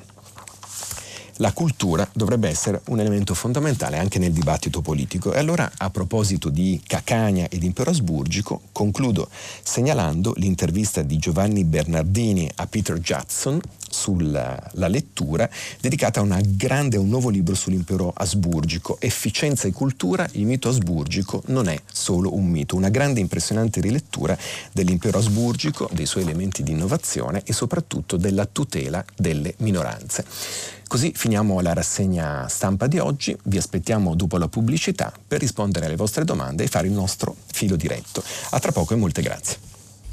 la 1.41 1.53
cultura 1.53 2.09
dovrebbe 2.13 2.49
essere 2.49 2.81
un 2.87 3.01
elemento 3.01 3.35
fondamentale 3.35 3.99
anche 3.99 4.19
nel 4.19 4.33
dibattito 4.33 4.81
politico. 4.81 5.33
E 5.33 5.39
allora, 5.39 5.71
a 5.77 5.91
proposito 5.91 6.49
di 6.49 6.81
Cacagna 6.87 7.49
ed 7.49 7.63
impero 7.63 7.91
asburgico, 7.91 8.63
concludo 8.73 9.29
segnalando 9.63 10.35
l'intervista 10.37 11.03
di 11.03 11.19
Giovanni 11.19 11.65
Bernardini 11.65 12.51
a 12.57 12.67
Peter 12.67 12.99
Judson 12.99 13.61
sulla 13.91 14.71
lettura 14.89 15.49
dedicata 15.81 16.21
a, 16.21 16.23
una 16.23 16.41
grande, 16.43 16.97
un 16.97 17.09
nuovo 17.09 17.29
libro 17.29 17.55
sull'impero 17.55 18.13
asburgico, 18.15 18.99
Efficienza 19.01 19.67
e 19.67 19.73
cultura, 19.73 20.29
il 20.33 20.47
mito 20.47 20.69
asburgico 20.69 21.43
non 21.47 21.69
è 21.69 21.81
solo 21.91 22.35
un 22.35 22.47
mito, 22.47 22.77
una 22.77 22.91
grande 22.91 23.21
impressionante 23.21 23.81
rilettura 23.81 24.37
dell'impero 24.73 25.19
asburgico, 25.19 25.89
dei 25.93 26.07
suoi 26.07 26.23
elementi 26.23 26.63
di 26.63 26.73
innovazione 26.73 27.43
e 27.45 27.53
soprattutto 27.53 28.17
della 28.17 28.47
tutela 28.47 29.05
delle 29.17 29.55
minoranze. 29.59 30.79
Così 30.91 31.13
finiamo 31.15 31.61
la 31.61 31.73
rassegna 31.73 32.49
stampa 32.49 32.89
di 32.89 32.99
oggi, 32.99 33.37
vi 33.45 33.57
aspettiamo 33.57 34.17
dopo 34.17 34.39
la 34.39 34.49
pubblicità 34.49 35.13
per 35.25 35.39
rispondere 35.39 35.87
alle 35.87 35.95
vostre 35.95 36.25
domande 36.25 36.65
e 36.65 36.67
fare 36.67 36.89
il 36.89 36.93
nostro 36.93 37.37
filo 37.53 37.77
diretto. 37.77 38.21
A 38.51 38.59
tra 38.59 38.73
poco 38.73 38.95
e 38.95 38.97
molte 38.97 39.23
grazie. 39.23 39.59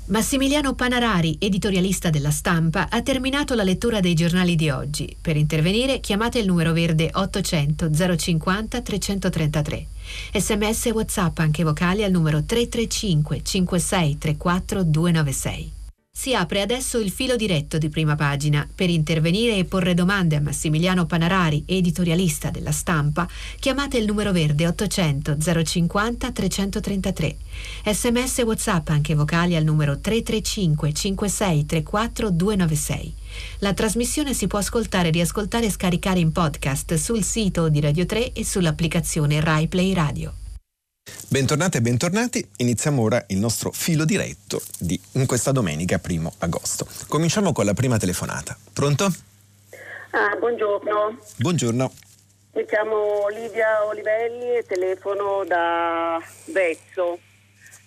Massimiliano 0.05 0.75
Panarari, 0.75 1.37
editorialista 1.39 2.11
della 2.11 2.29
stampa, 2.29 2.89
ha 2.91 3.01
terminato 3.01 3.55
la 3.55 3.63
lettura 3.63 4.01
dei 4.01 4.13
giornali 4.13 4.55
di 4.55 4.69
oggi. 4.69 5.17
Per 5.19 5.35
intervenire 5.35 5.99
chiamate 5.99 6.37
il 6.37 6.45
numero 6.45 6.73
verde 6.73 7.09
800 7.11 8.15
050 8.15 8.79
333. 8.79 9.87
Sms 10.35 10.85
e 10.85 10.91
WhatsApp 10.91 11.39
anche 11.39 11.63
vocali 11.63 12.03
al 12.03 12.11
numero 12.11 12.43
335 12.43 13.41
5634 13.41 14.83
296. 14.83 15.76
Si 16.19 16.33
apre 16.33 16.61
adesso 16.61 16.97
il 16.97 17.11
filo 17.11 17.35
diretto 17.35 17.77
di 17.77 17.89
prima 17.89 18.15
pagina. 18.15 18.67
Per 18.73 18.89
intervenire 18.89 19.55
e 19.55 19.65
porre 19.65 19.93
domande 19.93 20.35
a 20.35 20.41
Massimiliano 20.41 21.05
Panarari, 21.05 21.63
editorialista 21.67 22.49
della 22.49 22.71
stampa, 22.71 23.27
chiamate 23.59 23.99
il 23.99 24.07
numero 24.07 24.31
verde 24.31 24.65
800 24.65 25.37
050 25.63 26.31
333. 26.31 27.37
Sms 27.85 28.37
WhatsApp 28.39 28.89
anche 28.89 29.13
vocali 29.13 29.55
al 29.55 29.63
numero 29.63 29.99
335 29.99 30.91
56 30.91 31.65
34 31.67 32.31
296. 32.31 33.13
La 33.59 33.73
trasmissione 33.73 34.33
si 34.33 34.47
può 34.47 34.57
ascoltare, 34.57 35.11
riascoltare 35.11 35.67
e 35.67 35.71
scaricare 35.71 36.19
in 36.19 36.31
podcast 36.31 36.95
sul 36.95 37.23
sito 37.23 37.69
di 37.69 37.79
Radio 37.79 38.07
3 38.07 38.33
e 38.33 38.43
sull'applicazione 38.43 39.39
Rai 39.39 39.67
Play 39.67 39.93
Radio. 39.93 40.33
Bentornate 41.29 41.79
e 41.79 41.81
bentornati, 41.81 42.49
iniziamo 42.57 43.01
ora 43.01 43.23
il 43.27 43.37
nostro 43.37 43.71
filo 43.71 44.05
diretto 44.05 44.61
di 44.79 44.99
in 45.13 45.25
questa 45.25 45.51
domenica 45.51 45.99
primo 45.99 46.33
agosto. 46.39 46.87
Cominciamo 47.07 47.51
con 47.51 47.65
la 47.65 47.73
prima 47.73 47.97
telefonata. 47.97 48.57
Pronto? 48.73 49.05
Ah, 50.11 50.35
buongiorno. 50.37 51.17
Buongiorno. 51.37 51.91
Mi 52.53 52.65
chiamo 52.65 53.27
Livia 53.27 53.85
Olivelli 53.85 54.55
e 54.57 54.65
telefono 54.65 55.43
da 55.45 56.21
Vezzo, 56.45 57.19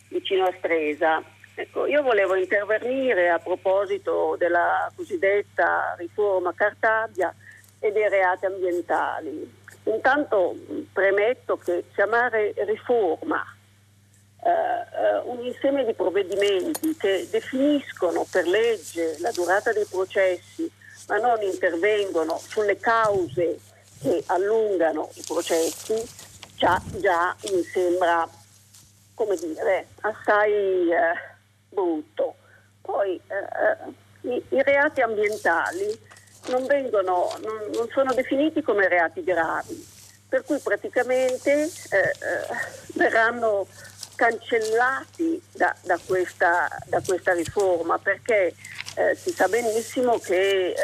vicino 0.09 0.45
a 0.45 0.55
Stresa. 0.59 1.23
Ecco, 1.55 1.87
io 1.87 2.03
volevo 2.03 2.37
intervenire 2.37 3.31
a 3.31 3.39
proposito 3.39 4.37
della 4.39 4.91
cosiddetta 4.95 5.95
riforma 5.99 6.55
Cartabia 6.55 7.35
e 7.79 7.91
dei 7.91 8.09
reati 8.09 8.47
ambientali. 8.47 9.59
Intanto 9.85 10.55
premetto 10.93 11.57
che 11.57 11.85
chiamare 11.95 12.55
riforma 12.59 13.43
eh, 14.43 14.51
eh, 14.51 15.19
un 15.25 15.45
insieme 15.45 15.85
di 15.85 15.95
provvedimenti 15.95 16.97
che 16.97 17.27
definiscono 17.31 18.27
per 18.31 18.47
legge 18.47 19.17
la 19.21 19.31
durata 19.33 19.73
dei 19.73 19.87
processi 19.87 20.71
ma 21.09 21.19
non 21.19 21.43
intervengono 21.43 22.39
sulle 22.39 22.79
cause 22.79 23.59
che 24.01 24.23
allungano 24.27 25.11
i 25.15 25.25
processi, 25.27 25.95
già, 26.57 26.81
già 26.99 27.35
mi 27.51 27.63
sembra, 27.65 28.27
come 29.15 29.37
dire, 29.37 29.89
assai 30.01 30.91
eh, 30.91 31.15
brutto. 31.69 32.37
Poi 32.81 33.21
eh, 33.27 34.29
i, 34.29 34.43
i 34.51 34.63
reati 34.63 35.01
ambientali 35.01 35.99
non, 36.49 36.67
vengono, 36.67 37.33
non, 37.43 37.71
non 37.73 37.89
sono 37.93 38.13
definiti 38.15 38.63
come 38.63 38.89
reati 38.89 39.23
gravi, 39.23 39.87
per 40.29 40.45
cui 40.45 40.59
praticamente 40.59 41.53
eh, 41.53 41.69
eh, 41.69 42.11
verranno 42.95 43.67
cancellati 44.21 45.41
da, 45.53 45.75
da, 45.83 45.99
questa, 46.05 46.69
da, 46.87 47.01
questa, 47.01 47.33
riforma 47.33 47.99
perché 47.99 48.55
eh, 48.97 49.17
si 49.17 49.31
sa 49.31 49.49
benissimo 49.49 50.19
che 50.19 50.69
eh, 50.69 50.75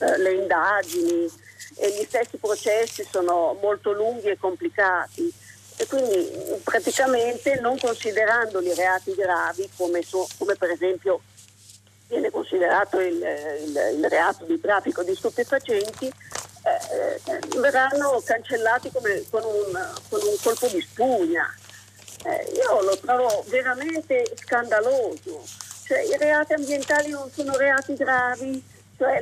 eh, 0.00 0.18
le 0.18 0.32
indagini 0.32 1.30
e 1.76 1.90
gli 1.90 2.04
stessi 2.04 2.36
processi 2.38 3.06
sono 3.08 3.56
molto 3.60 3.92
lunghi 3.92 4.28
e 4.28 4.38
complicati. 4.38 5.32
E 5.76 5.86
quindi 5.86 6.60
praticamente 6.62 7.58
non 7.60 7.78
considerandoli 7.78 8.74
reati 8.74 9.12
gravi 9.14 9.68
come, 9.76 10.02
so, 10.02 10.26
come 10.38 10.54
per 10.54 10.70
esempio 10.70 11.20
viene 12.08 12.30
considerato 12.30 13.00
il, 13.00 13.16
il, 13.16 13.96
il 13.96 14.06
reato 14.08 14.44
di 14.44 14.60
traffico 14.60 15.02
di 15.02 15.14
stupefacenti, 15.14 16.06
eh, 16.06 17.58
verranno 17.58 18.22
cancellati 18.24 18.90
come, 18.90 19.22
con, 19.30 19.42
un, 19.44 19.90
con, 20.08 20.20
un, 20.22 20.36
colpo 20.42 20.66
di 20.68 20.80
spugna. 20.80 21.52
Eh, 22.24 22.52
io 22.54 22.80
lo 22.82 22.96
trovo 22.98 23.44
veramente 23.48 24.24
scandaloso. 24.36 25.44
Cioè, 25.86 26.00
I 26.00 26.16
reati 26.16 26.54
ambientali 26.54 27.10
non 27.10 27.30
sono 27.30 27.56
reati 27.56 27.94
gravi, 27.94 28.62
cioè, 28.96 29.20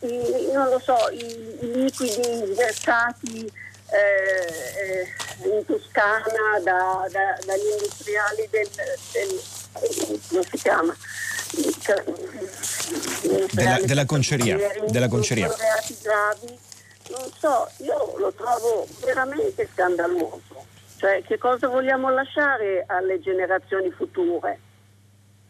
i, 0.00 0.50
non 0.52 0.68
lo 0.68 0.78
so, 0.78 0.96
i, 1.10 1.58
i 1.60 1.72
liquidi 1.72 2.52
versati 2.54 3.50
eh, 3.88 5.06
eh, 5.44 5.48
in 5.48 5.64
Toscana 5.64 6.60
da, 6.62 7.06
da, 7.10 7.38
dagli 7.44 7.70
industriali 7.70 8.48
del, 8.50 8.68
del, 9.12 9.40
come 10.28 10.42
si 10.42 10.56
chiama? 10.58 10.96
della, 13.52 13.78
della 13.84 14.04
conceria. 14.04 14.58
Della 14.88 15.08
conceria. 15.08 15.48
Gravi, 16.02 16.58
non 17.10 17.30
so, 17.38 17.68
io 17.78 18.14
lo 18.18 18.32
trovo 18.32 18.86
veramente 19.04 19.68
scandaloso. 19.72 20.64
Cioè, 20.96 21.22
che 21.22 21.38
cosa 21.38 21.68
vogliamo 21.68 22.10
lasciare 22.10 22.84
alle 22.86 23.20
generazioni 23.20 23.90
future? 23.90 24.58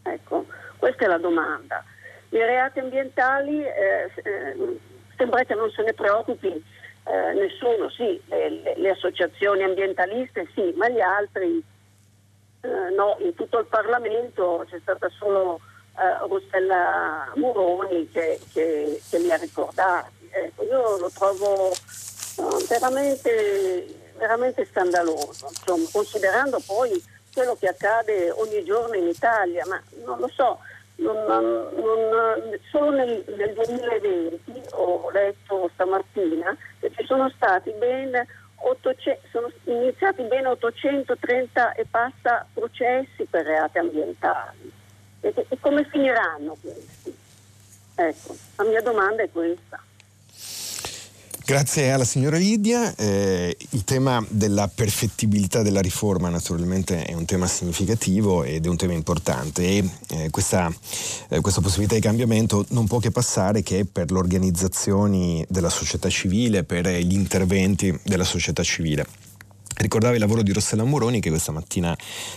Ecco, 0.03 0.45
questa 0.77 1.05
è 1.05 1.07
la 1.07 1.17
domanda. 1.17 1.83
I 2.29 2.37
reati 2.37 2.79
ambientali 2.79 3.63
eh, 3.63 4.11
eh, 4.23 4.79
sembra 5.15 5.43
che 5.45 5.55
non 5.55 5.71
se 5.71 5.83
ne 5.83 5.93
preoccupi 5.93 6.47
eh, 6.47 7.33
nessuno, 7.33 7.89
sì, 7.89 8.21
le, 8.25 8.75
le, 8.75 8.89
associazioni 8.89 9.63
ambientaliste 9.63 10.49
sì, 10.53 10.73
ma 10.75 10.89
gli 10.89 10.99
altri 10.99 11.63
eh, 12.61 12.89
no, 12.95 13.17
in 13.19 13.33
tutto 13.35 13.59
il 13.59 13.65
Parlamento 13.65 14.65
c'è 14.69 14.79
stata 14.81 15.09
solo 15.17 15.59
eh, 15.97 16.27
Rossella 16.27 17.31
Muroni 17.35 18.09
che, 18.09 18.39
che, 18.51 19.01
che, 19.09 19.19
li 19.19 19.31
ha 19.31 19.37
ricordati. 19.37 20.29
Ecco, 20.29 20.63
io 20.63 20.97
lo 20.97 21.09
trovo 21.13 21.69
uh, 21.69 22.65
veramente, 22.67 23.85
veramente 24.17 24.65
scandaloso, 24.65 25.47
insomma, 25.49 25.87
considerando 25.91 26.59
poi 26.65 27.03
quello 27.33 27.55
che 27.55 27.67
accade 27.67 28.31
ogni 28.31 28.63
giorno 28.63 28.95
in 28.95 29.07
Italia, 29.07 29.63
ma 29.67 29.81
non 30.05 30.19
lo 30.19 30.27
so, 30.27 30.59
non, 30.97 31.23
non, 31.25 32.57
solo 32.69 32.91
nel, 32.91 33.23
nel, 33.35 33.53
2020 33.53 34.61
ho 34.71 35.09
letto 35.11 35.69
stamattina 35.73 36.55
che 36.79 36.91
ci 36.95 37.05
sono 37.05 37.29
stati 37.35 37.71
ben 37.77 38.11
800, 38.59 39.27
sono 39.31 39.51
iniziati 39.65 40.23
ben 40.23 40.45
830 40.45 41.73
e 41.73 41.85
passa 41.89 42.45
processi 42.53 43.25
per 43.29 43.45
reati 43.45 43.77
ambientali. 43.77 44.71
E, 45.21 45.33
e 45.47 45.59
come 45.59 45.85
finiranno 45.85 46.55
questi? 46.59 47.15
Ecco, 47.95 48.35
la 48.57 48.63
mia 48.63 48.81
domanda 48.81 49.23
è 49.23 49.31
questa. 49.31 49.81
Grazie 51.47 51.93
alla 51.93 52.03
signora 52.03 52.35
Lidia. 52.35 52.93
Eh, 52.97 53.55
il 53.69 53.85
tema 53.85 54.21
della 54.27 54.67
perfettibilità 54.67 55.61
della 55.61 55.79
riforma 55.79 56.27
naturalmente 56.27 57.05
è 57.05 57.13
un 57.13 57.23
tema 57.23 57.47
significativo 57.47 58.43
ed 58.43 58.65
è 58.65 58.67
un 58.67 58.75
tema 58.75 58.91
importante 58.91 59.61
e 59.61 59.89
eh, 60.09 60.29
questa, 60.29 60.69
eh, 61.29 61.39
questa, 61.39 61.61
possibilità 61.61 61.95
di 61.95 62.01
cambiamento 62.01 62.65
non 62.71 62.85
può 62.85 62.99
che 62.99 63.11
passare 63.11 63.63
che 63.63 63.85
per 63.85 64.11
le 64.11 64.17
organizzazioni 64.17 65.45
della 65.47 65.69
società 65.69 66.09
civile, 66.09 66.65
per 66.65 66.85
gli 66.85 67.13
interventi 67.13 67.97
della 68.03 68.25
società 68.25 68.61
civile. 68.61 69.05
Ricordavo 69.77 70.15
il 70.15 70.19
lavoro 70.19 70.41
di 70.41 70.51
Rossella 70.51 70.83
Muroni 70.83 71.19
che 71.19 71.29
questa 71.29 71.51
mattina, 71.51 71.95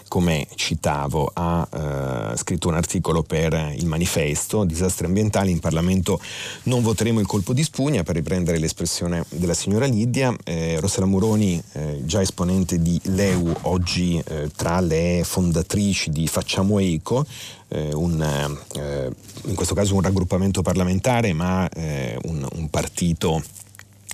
come 0.08 0.46
citavo, 0.56 1.30
ha 1.32 2.32
eh, 2.32 2.36
scritto 2.36 2.68
un 2.68 2.74
articolo 2.74 3.22
per 3.22 3.72
il 3.74 3.86
manifesto 3.86 4.64
Disastri 4.64 5.06
ambientali 5.06 5.50
in 5.50 5.58
Parlamento 5.58 6.20
non 6.64 6.82
voteremo 6.82 7.18
il 7.18 7.26
colpo 7.26 7.54
di 7.54 7.62
spugna 7.62 8.02
per 8.02 8.16
riprendere 8.16 8.58
l'espressione 8.58 9.24
della 9.30 9.54
signora 9.54 9.86
Lidia. 9.86 10.36
Eh, 10.44 10.78
Rossella 10.80 11.06
Muroni, 11.06 11.62
eh, 11.72 12.02
già 12.04 12.20
esponente 12.20 12.78
di 12.78 13.00
Leu, 13.04 13.54
oggi 13.62 14.22
eh, 14.26 14.50
tra 14.54 14.80
le 14.80 15.22
fondatrici 15.24 16.10
di 16.10 16.26
Facciamo 16.26 16.78
Eco, 16.78 17.24
eh, 17.68 17.94
un, 17.94 18.20
eh, 18.20 19.10
in 19.44 19.54
questo 19.54 19.74
caso 19.74 19.94
un 19.94 20.02
raggruppamento 20.02 20.60
parlamentare 20.60 21.32
ma 21.32 21.68
un, 22.22 22.46
un 22.52 22.68
partito 22.68 23.42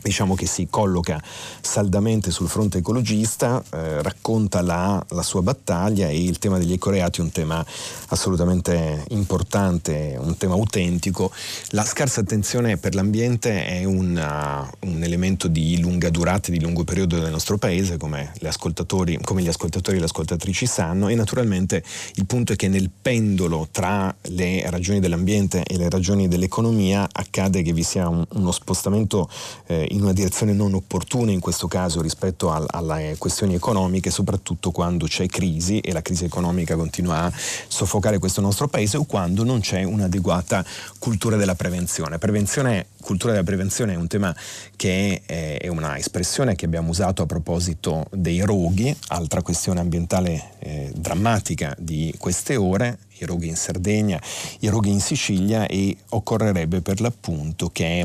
diciamo 0.02 0.34
che 0.34 0.46
si 0.46 0.66
colloca 0.68 1.22
saldamente 1.60 2.30
sul 2.30 2.48
fronte 2.48 2.78
ecologista, 2.78 3.62
eh, 3.72 4.02
racconta 4.02 4.62
la, 4.62 5.04
la, 5.10 5.22
sua 5.22 5.42
battaglia 5.42 6.08
e 6.08 6.22
il 6.22 6.38
tema 6.38 6.58
degli 6.58 6.72
ecoreati 6.72 7.20
è 7.20 7.22
un 7.22 7.32
tema 7.32 7.64
assolutamente 8.08 9.04
importante, 9.08 10.16
un 10.18 10.36
tema 10.36 10.54
autentico. 10.54 11.32
La 11.70 11.84
scarsa 11.84 12.20
attenzione 12.20 12.76
per 12.76 12.94
l'ambiente 12.94 13.66
è 13.66 13.84
una, 13.84 14.70
un 14.80 15.02
elemento 15.02 15.48
di 15.48 15.80
lunga 15.80 16.10
durata, 16.10 16.50
di 16.50 16.60
lungo 16.60 16.84
periodo 16.84 17.18
del 17.18 17.30
nostro 17.30 17.58
paese, 17.58 17.96
come, 17.96 18.32
come 19.22 19.42
gli 19.42 19.48
ascoltatori 19.48 19.96
e 19.96 19.98
le 19.98 20.04
ascoltatrici 20.04 20.66
sanno, 20.66 21.08
e 21.08 21.14
naturalmente 21.14 21.82
il 22.14 22.26
punto 22.26 22.52
è 22.52 22.56
che 22.56 22.68
nel 22.68 22.90
pendolo 22.90 23.68
tra 23.70 24.14
le 24.22 24.68
ragioni 24.70 25.00
dell'ambiente 25.00 25.62
e 25.64 25.76
le 25.76 25.88
ragioni 25.88 26.28
dell'economia 26.28 27.08
accade 27.10 27.62
che 27.62 27.72
vi 27.72 27.82
sia 27.82 28.08
un, 28.08 28.24
uno 28.34 28.52
spostamento 28.52 29.28
eh, 29.66 29.85
in 29.90 30.02
una 30.02 30.12
direzione 30.12 30.52
non 30.52 30.74
opportuna 30.74 31.30
in 31.30 31.40
questo 31.40 31.68
caso 31.68 32.00
rispetto 32.00 32.50
al, 32.50 32.66
alle 32.68 33.16
questioni 33.18 33.54
economiche, 33.54 34.10
soprattutto 34.10 34.70
quando 34.70 35.06
c'è 35.06 35.26
crisi 35.26 35.80
e 35.80 35.92
la 35.92 36.02
crisi 36.02 36.24
economica 36.24 36.76
continua 36.76 37.24
a 37.24 37.32
soffocare 37.68 38.18
questo 38.18 38.40
nostro 38.40 38.68
paese 38.68 38.96
o 38.96 39.04
quando 39.04 39.44
non 39.44 39.60
c'è 39.60 39.82
un'adeguata 39.82 40.64
cultura 40.98 41.36
della 41.36 41.54
prevenzione. 41.54 42.18
Prevenzione, 42.18 42.86
cultura 43.00 43.32
della 43.32 43.44
prevenzione 43.44 43.94
è 43.94 43.96
un 43.96 44.06
tema 44.06 44.34
che 44.76 45.22
è, 45.24 45.58
è 45.58 45.68
una 45.68 45.96
espressione 45.96 46.54
che 46.54 46.64
abbiamo 46.64 46.90
usato 46.90 47.22
a 47.22 47.26
proposito 47.26 48.06
dei 48.10 48.40
roghi, 48.40 48.94
altra 49.08 49.42
questione 49.42 49.80
ambientale 49.80 50.52
eh, 50.60 50.92
drammatica 50.94 51.74
di 51.78 52.14
queste 52.18 52.56
ore, 52.56 52.98
i 53.18 53.24
roghi 53.24 53.48
in 53.48 53.56
Sardegna, 53.56 54.20
i 54.60 54.68
roghi 54.68 54.90
in 54.90 55.00
Sicilia 55.00 55.66
e 55.66 55.96
occorrerebbe 56.10 56.80
per 56.80 57.00
l'appunto 57.00 57.70
che 57.72 58.04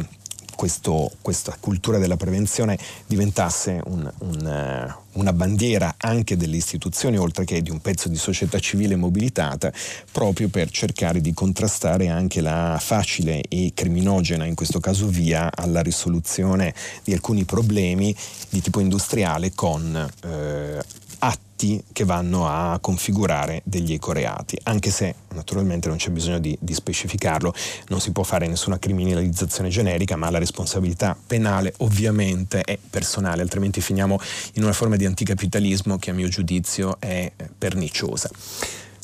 questo, 0.61 1.11
questa 1.21 1.57
cultura 1.59 1.97
della 1.97 2.17
prevenzione 2.17 2.77
diventasse 3.07 3.81
un, 3.85 4.07
un, 4.19 4.45
eh, 4.45 4.95
una 5.13 5.33
bandiera 5.33 5.95
anche 5.97 6.37
delle 6.37 6.55
istituzioni, 6.55 7.17
oltre 7.17 7.45
che 7.45 7.63
di 7.63 7.71
un 7.71 7.81
pezzo 7.81 8.09
di 8.09 8.15
società 8.15 8.59
civile 8.59 8.95
mobilitata, 8.95 9.73
proprio 10.11 10.49
per 10.49 10.69
cercare 10.69 11.19
di 11.19 11.33
contrastare 11.33 12.09
anche 12.09 12.41
la 12.41 12.77
facile 12.79 13.41
e 13.49 13.71
criminogena, 13.73 14.45
in 14.45 14.53
questo 14.53 14.79
caso 14.79 15.07
via 15.07 15.49
alla 15.51 15.81
risoluzione 15.81 16.75
di 17.03 17.11
alcuni 17.11 17.43
problemi 17.43 18.15
di 18.49 18.61
tipo 18.61 18.79
industriale 18.81 19.53
con 19.55 20.11
eh, 20.25 20.79
atti 21.23 21.83
che 21.91 22.03
vanno 22.05 22.47
a 22.47 22.79
configurare 22.79 23.61
degli 23.63 23.93
ecoreati, 23.93 24.57
anche 24.63 24.89
se 24.89 25.15
naturalmente 25.33 25.87
non 25.87 25.97
c'è 25.97 26.09
bisogno 26.09 26.39
di, 26.39 26.57
di, 26.59 26.73
specificarlo, 26.73 27.53
non 27.87 27.99
si 27.99 28.11
può 28.11 28.23
fare 28.23 28.47
nessuna 28.47 28.79
criminalizzazione 28.79 29.69
generica, 29.69 30.15
ma 30.15 30.29
la 30.29 30.39
responsabilità 30.39 31.15
penale 31.27 31.73
ovviamente 31.77 32.61
è 32.61 32.77
personale, 32.89 33.41
altrimenti 33.41 33.81
finiamo 33.81 34.19
in 34.53 34.63
una 34.63 34.73
forma 34.73 34.95
di 34.95 35.05
anticapitalismo 35.05 35.97
che 35.97 36.09
a 36.09 36.13
mio 36.13 36.27
giudizio 36.27 36.97
è 36.99 37.31
perniciosa. 37.57 38.29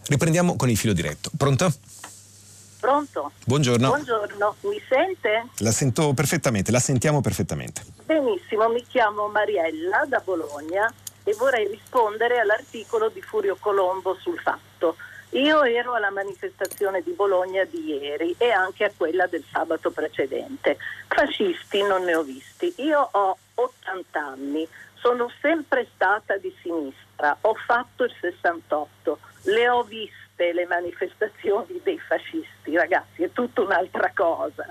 Riprendiamo 0.07 0.55
con 0.55 0.69
il 0.69 0.77
filo 0.77 0.93
diretto. 0.93 1.29
Pronto? 1.37 1.71
Pronto? 2.79 3.31
Buongiorno. 3.45 3.89
Buongiorno, 3.89 4.55
mi 4.61 4.81
sente? 4.87 5.47
La 5.57 5.71
sento 5.71 6.13
perfettamente, 6.13 6.71
la 6.71 6.79
sentiamo 6.79 7.21
perfettamente. 7.21 7.83
Benissimo, 8.05 8.69
mi 8.69 8.83
chiamo 8.87 9.27
Mariella 9.27 10.05
da 10.07 10.21
Bologna 10.23 10.91
e 11.27 11.33
vorrei 11.33 11.67
rispondere 11.67 12.39
all'articolo 12.39 13.09
di 13.09 13.21
Furio 13.21 13.57
Colombo 13.59 14.15
sul 14.15 14.39
fatto. 14.39 14.95
Io 15.31 15.61
ero 15.63 15.93
alla 15.93 16.09
manifestazione 16.09 17.01
di 17.01 17.11
Bologna 17.11 17.65
di 17.65 17.83
ieri 17.83 18.33
e 18.37 18.49
anche 18.49 18.85
a 18.85 18.91
quella 18.95 19.27
del 19.27 19.43
sabato 19.51 19.91
precedente. 19.91 20.77
Fascisti 21.09 21.83
non 21.83 22.03
ne 22.03 22.15
ho 22.15 22.23
visti. 22.23 22.73
Io 22.77 23.09
ho 23.11 23.37
80 23.55 24.17
anni, 24.17 24.65
sono 24.93 25.29
sempre 25.41 25.89
stata 25.93 26.37
di 26.37 26.55
sinistra, 26.61 27.35
ho 27.41 27.55
fatto 27.55 28.05
il 28.05 28.13
68, 28.21 29.19
le 29.43 29.67
ho 29.67 29.83
viste 29.83 30.53
le 30.53 30.65
manifestazioni 30.65 31.81
dei 31.83 31.99
fascisti, 31.99 32.73
ragazzi, 32.73 33.23
è 33.23 33.31
tutta 33.33 33.59
un'altra 33.59 34.13
cosa. 34.15 34.65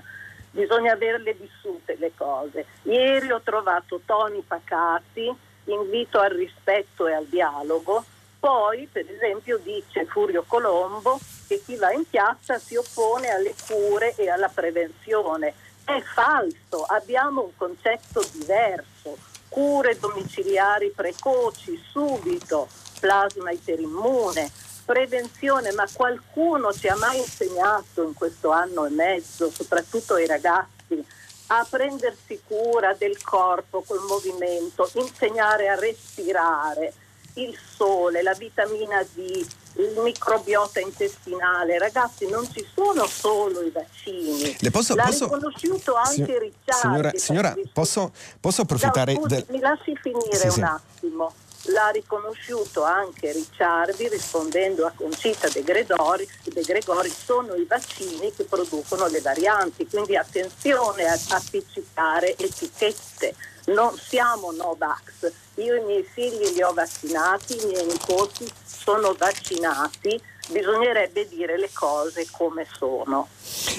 Bisogna 0.49 0.93
averle 0.93 1.33
vissute 1.33 1.97
le 1.99 2.13
cose. 2.17 2.65
Ieri 2.83 3.29
ho 3.31 3.41
trovato 3.41 4.01
toni 4.05 4.41
pacati, 4.41 5.45
invito 5.67 6.19
al 6.19 6.31
rispetto 6.31 7.07
e 7.07 7.13
al 7.13 7.25
dialogo. 7.25 8.03
Poi, 8.39 8.87
per 8.91 9.05
esempio, 9.09 9.57
dice 9.57 10.05
Furio 10.05 10.43
Colombo 10.47 11.19
che 11.47 11.61
chi 11.65 11.75
va 11.75 11.91
in 11.91 12.07
piazza 12.07 12.59
si 12.59 12.75
oppone 12.75 13.29
alle 13.29 13.55
cure 13.65 14.13
e 14.15 14.29
alla 14.29 14.49
prevenzione. 14.49 15.53
È 15.83 15.99
falso, 16.01 16.83
abbiamo 16.83 17.43
un 17.43 17.55
concetto 17.55 18.23
diverso. 18.33 19.17
Cure 19.47 19.97
domiciliari 19.97 20.91
precoci, 20.93 21.81
subito, 21.89 22.67
plasma 22.99 23.51
iperimmune, 23.51 24.51
prevenzione, 24.85 25.71
ma 25.71 25.85
qualcuno 25.91 26.73
ci 26.73 26.87
ha 26.87 26.95
mai 26.97 27.17
insegnato 27.17 28.03
in 28.03 28.13
questo 28.13 28.49
anno 28.51 28.85
e 28.85 28.89
mezzo, 28.89 29.49
soprattutto 29.49 30.15
ai 30.15 30.27
ragazzi, 30.27 31.05
a 31.47 31.65
prendersi 31.69 32.41
cura 32.45 32.93
del 32.93 33.21
corpo 33.23 33.81
col 33.81 34.01
movimento, 34.07 34.89
insegnare 34.93 35.69
a 35.69 35.75
respirare, 35.75 36.93
il 37.35 37.57
sole, 37.57 38.21
la 38.23 38.33
vitamina 38.33 39.03
D, 39.13 39.45
il 39.75 39.99
microbiota 40.03 40.79
intestinale. 40.79 41.77
Ragazzi, 41.77 42.27
non 42.27 42.49
ci 42.51 42.65
sono 42.73 43.05
solo 43.05 43.61
i 43.61 43.69
vaccini. 43.69 44.55
Le 44.59 44.71
posso, 44.71 44.95
L'ha 44.95 45.05
posso, 45.05 45.25
riconosciuto 45.25 45.93
anche 45.93 46.11
signor, 46.13 46.41
Ricciardi. 46.41 46.79
Signora, 46.79 47.11
signora 47.15 47.55
posso, 47.71 48.11
posso, 48.39 48.61
approfittare 48.61 49.13
no, 49.13 49.21
scusi, 49.21 49.35
del... 49.35 49.45
Mi 49.49 49.59
lasci 49.59 49.95
finire 50.01 50.35
sì, 50.35 50.47
un 50.47 50.53
sì. 50.53 50.61
attimo 50.61 51.33
l'ha 51.67 51.89
riconosciuto 51.89 52.83
anche 52.83 53.31
Ricciardi 53.31 54.07
rispondendo 54.07 54.85
a 54.85 54.93
Concita 54.95 55.47
De 55.49 55.63
Gregori, 55.63 56.27
De 56.43 56.61
Gregori 56.61 57.09
sono 57.09 57.55
i 57.55 57.65
vaccini 57.65 58.33
che 58.33 58.43
producono 58.43 59.07
le 59.07 59.21
varianti, 59.21 59.87
quindi 59.87 60.15
attenzione 60.15 61.05
a 61.05 61.17
appiccicare 61.29 62.37
etichette, 62.37 63.35
non 63.65 63.97
siamo 63.97 64.51
Novax, 64.51 65.31
io 65.55 65.75
i 65.75 65.83
miei 65.83 66.03
figli 66.03 66.53
li 66.53 66.61
ho 66.61 66.71
vaccinati, 66.73 67.61
i 67.61 67.65
miei 67.65 67.85
nipoti 67.85 68.49
sono 68.65 69.13
vaccinati, 69.13 70.21
bisognerebbe 70.49 71.27
dire 71.27 71.57
le 71.57 71.69
cose 71.73 72.27
come 72.31 72.65
sono. 72.71 73.27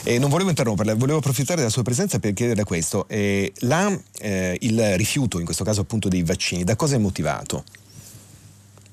Eh, 0.04 0.18
non 0.18 0.30
volevo 0.30 0.50
interromperla, 0.50 0.94
volevo 0.94 1.18
approfittare 1.18 1.58
della 1.58 1.70
sua 1.70 1.82
presenza 1.82 2.18
per 2.18 2.32
chiedere 2.32 2.64
questo. 2.64 3.06
Eh, 3.08 3.52
la, 3.60 3.96
eh, 4.20 4.56
il 4.60 4.96
rifiuto, 4.96 5.38
in 5.38 5.44
questo 5.44 5.64
caso 5.64 5.82
appunto 5.82 6.08
dei 6.08 6.22
vaccini, 6.22 6.64
da 6.64 6.76
cosa 6.76 6.96
è 6.96 6.98
motivato? 6.98 7.64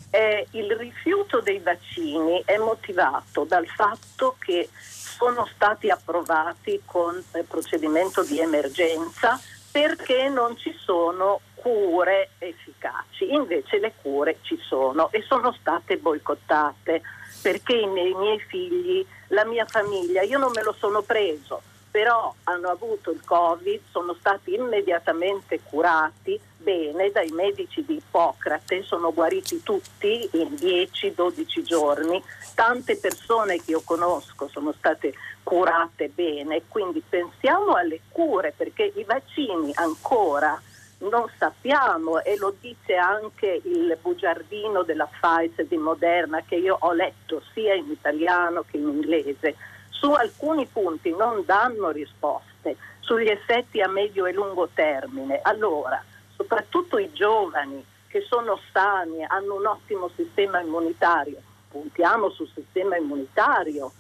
Eh, 0.10 0.48
il 0.52 0.72
rifiuto 0.78 1.42
dei 1.42 1.60
vaccini 1.60 2.42
è 2.46 2.58
motivato 2.58 3.44
dal 3.44 3.68
fatto 3.68 4.38
che 4.40 4.70
sono 4.72 5.48
stati 5.54 5.90
approvati 5.90 6.82
con 6.86 7.22
procedimento 7.48 8.24
di 8.24 8.40
emergenza 8.40 9.40
perché 9.72 10.30
non 10.30 10.58
ci 10.58 10.74
sono 10.78 11.42
cure 11.56 12.30
efficaci, 12.38 13.34
invece 13.34 13.80
le 13.80 13.94
cure 14.02 14.38
ci 14.42 14.58
sono 14.62 15.12
e 15.12 15.22
sono 15.28 15.52
state 15.60 15.98
boicottate 15.98 17.02
perché 17.42 17.74
i 17.74 17.88
miei, 17.88 18.12
i 18.12 18.16
miei 18.16 18.40
figli, 18.40 19.06
la 19.28 19.46
mia 19.46 19.66
famiglia, 19.66 20.22
io 20.22 20.38
non 20.38 20.52
me 20.54 20.64
lo 20.64 20.74
sono 20.78 21.02
preso, 21.02 21.62
però 21.92 22.34
hanno 22.44 22.70
avuto 22.70 23.12
il 23.12 23.22
Covid, 23.24 23.80
sono 23.90 24.16
stati 24.20 24.54
immediatamente 24.54 25.62
curati 25.64 26.38
bene 26.58 27.12
dai 27.12 27.30
medici 27.30 27.86
di 27.86 27.96
Ippocrate, 27.96 28.84
sono 28.84 29.14
guariti 29.14 29.62
tutti 29.64 30.28
in 30.34 30.56
10-12 30.56 31.62
giorni, 31.62 32.22
tante 32.54 32.98
persone 32.98 33.58
che 33.64 33.72
io 33.72 33.82
conosco 33.86 34.50
sono 34.50 34.74
state 34.78 35.14
curate 35.44 36.10
bene, 36.10 36.64
quindi 36.68 37.02
pensiamo 37.08 37.76
alle 37.76 38.02
cure 38.10 38.52
perché 38.52 38.92
i 38.96 39.04
vaccini 39.04 39.72
ancora 39.76 40.60
non 41.00 41.30
sappiamo 41.38 42.24
e 42.24 42.38
lo 42.38 42.56
dice 42.60 42.96
anche 42.96 43.62
il 43.64 43.98
bugiardino 44.02 44.84
della 44.84 45.08
Pfizer 45.08 45.66
di 45.66 45.78
Moderna 45.78 46.42
che 46.42 46.56
io 46.56 46.78
ho 46.80 46.94
letto 46.94 47.42
sia 47.54 47.74
in 47.74 47.90
italiano 47.92 48.64
che 48.70 48.78
in 48.78 48.88
inglese 48.88 49.56
su 49.90 50.12
alcuni 50.12 50.66
punti 50.66 51.14
non 51.14 51.44
danno 51.46 51.90
risposte 51.90 52.78
sugli 53.00 53.28
effetti 53.28 53.82
a 53.82 53.88
medio 53.88 54.26
e 54.26 54.34
lungo 54.34 54.70
termine. 54.74 55.40
Allora, 55.44 56.04
soprattutto 56.36 56.98
i 56.98 57.12
giovani 57.14 57.84
che 58.08 58.22
sono 58.22 58.60
sani, 58.72 59.24
hanno 59.26 59.56
un 59.56 59.66
ottimo 59.66 60.10
sistema 60.16 60.62
immunitario, 60.62 61.38
puntiamo 61.70 62.30
sul 62.30 62.50
sistema 62.54 62.96
immunitario, 62.98 63.92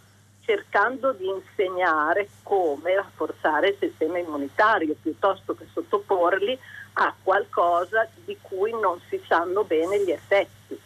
cercando 0.46 1.12
di 1.12 1.28
insegnare 1.28 2.30
come 2.43 2.96
rafforzare 2.96 3.70
il 3.70 3.78
sistema 3.80 4.20
immunitario 4.20 4.96
piuttosto 5.02 5.56
che 5.56 5.66
sottoporli 5.74 6.58
a 6.98 7.14
qualcosa 7.22 8.08
di 8.24 8.38
cui 8.41 8.72
non 8.72 9.00
si 9.10 9.22
sanno 9.28 9.64
bene 9.64 10.04
gli 10.04 10.12
effetti. 10.12 10.80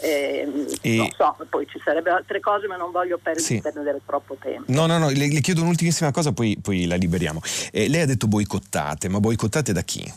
Eh, 0.00 0.66
e... 0.80 0.96
Non 0.96 1.10
so, 1.10 1.36
poi 1.48 1.66
ci 1.66 1.80
sarebbero 1.82 2.16
altre 2.16 2.38
cose, 2.40 2.66
ma 2.68 2.76
non 2.76 2.92
voglio 2.92 3.18
per- 3.18 3.40
sì. 3.40 3.60
perdere 3.60 4.00
troppo 4.06 4.36
tempo. 4.40 4.70
No, 4.70 4.86
no, 4.86 4.98
no, 4.98 5.08
le, 5.08 5.28
le 5.28 5.40
chiedo 5.40 5.62
un'ultimissima 5.62 6.12
cosa, 6.12 6.32
poi, 6.32 6.56
poi 6.62 6.86
la 6.86 6.94
liberiamo. 6.94 7.40
Eh, 7.72 7.88
lei 7.88 8.02
ha 8.02 8.06
detto 8.06 8.28
boicottate, 8.28 9.08
ma 9.08 9.18
boicottate 9.18 9.72
da 9.72 9.82
chi? 9.82 10.12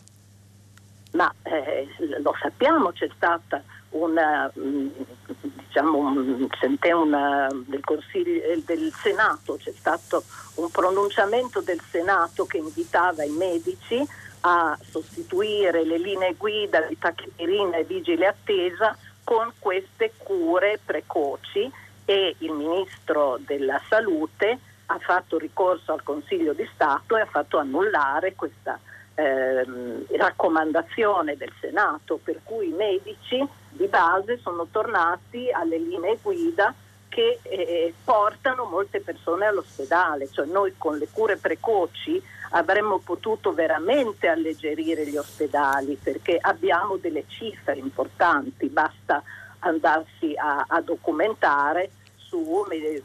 Ma 1.14 1.34
eh, 1.44 1.88
lo 2.22 2.36
sappiamo, 2.40 2.92
c'è 2.92 3.10
stata 3.16 3.62
una, 3.90 4.50
diciamo, 4.54 5.98
un, 5.98 6.48
una, 6.94 7.48
del, 7.66 7.82
Consiglio, 7.84 8.42
del 8.64 8.94
Senato, 9.02 9.58
c'è 9.58 9.74
stato 9.76 10.24
un 10.56 10.70
pronunciamento 10.70 11.60
del 11.62 11.82
Senato 11.90 12.46
che 12.46 12.58
invitava 12.58 13.24
i 13.24 13.32
medici 13.32 14.08
a 14.42 14.78
sostituire 14.82 15.84
le 15.84 15.98
linee 15.98 16.36
guida 16.36 16.82
di 16.82 16.98
tachipirina 16.98 17.78
e 17.78 17.84
vigile 17.84 18.28
attesa 18.28 18.96
con 19.24 19.52
queste 19.60 20.14
cure 20.18 20.80
precoci 20.84 21.72
e 22.06 22.36
il 22.40 22.52
ministro 22.52 23.38
della 23.46 23.82
salute 23.88 24.60
ha 24.88 25.00
fatto 25.00 25.38
ricorso 25.38 25.94
al 25.94 26.04
Consiglio 26.04 26.54
di 26.54 26.68
Stato 26.74 27.16
e 27.16 27.22
ha 27.22 27.26
fatto 27.26 27.58
annullare 27.58 28.36
questa 28.36 28.78
ehm, 29.16 30.06
raccomandazione 30.18 31.38
del 31.38 31.52
Senato, 31.60 32.20
per 32.22 32.42
cui 32.44 32.70
i 32.70 32.74
medici 32.74 33.42
di 33.70 33.88
base 33.88 34.40
sono 34.40 34.68
tornati 34.70 35.50
alle 35.52 35.78
linee 35.78 36.18
guida 36.22 36.74
che 37.12 37.40
eh, 37.42 37.94
portano 38.06 38.64
molte 38.64 39.02
persone 39.02 39.46
all'ospedale, 39.46 40.30
cioè 40.32 40.46
noi 40.46 40.76
con 40.78 40.98
le 40.98 41.10
cure 41.12 41.36
precoci 41.36 42.24
avremmo 42.52 43.00
potuto 43.00 43.52
veramente 43.54 44.30
alleggerire 44.30 45.06
gli 45.06 45.18
ospedali 45.18 46.00
perché 46.02 46.38
abbiamo 46.40 46.96
delle 46.96 47.26
cifre 47.28 47.76
importanti, 47.76 48.68
basta 48.68 49.22
andarsi 49.60 50.34
a, 50.38 50.64
a 50.66 50.80
documentare 50.80 51.92
su 52.16 52.66
eh, 52.72 53.04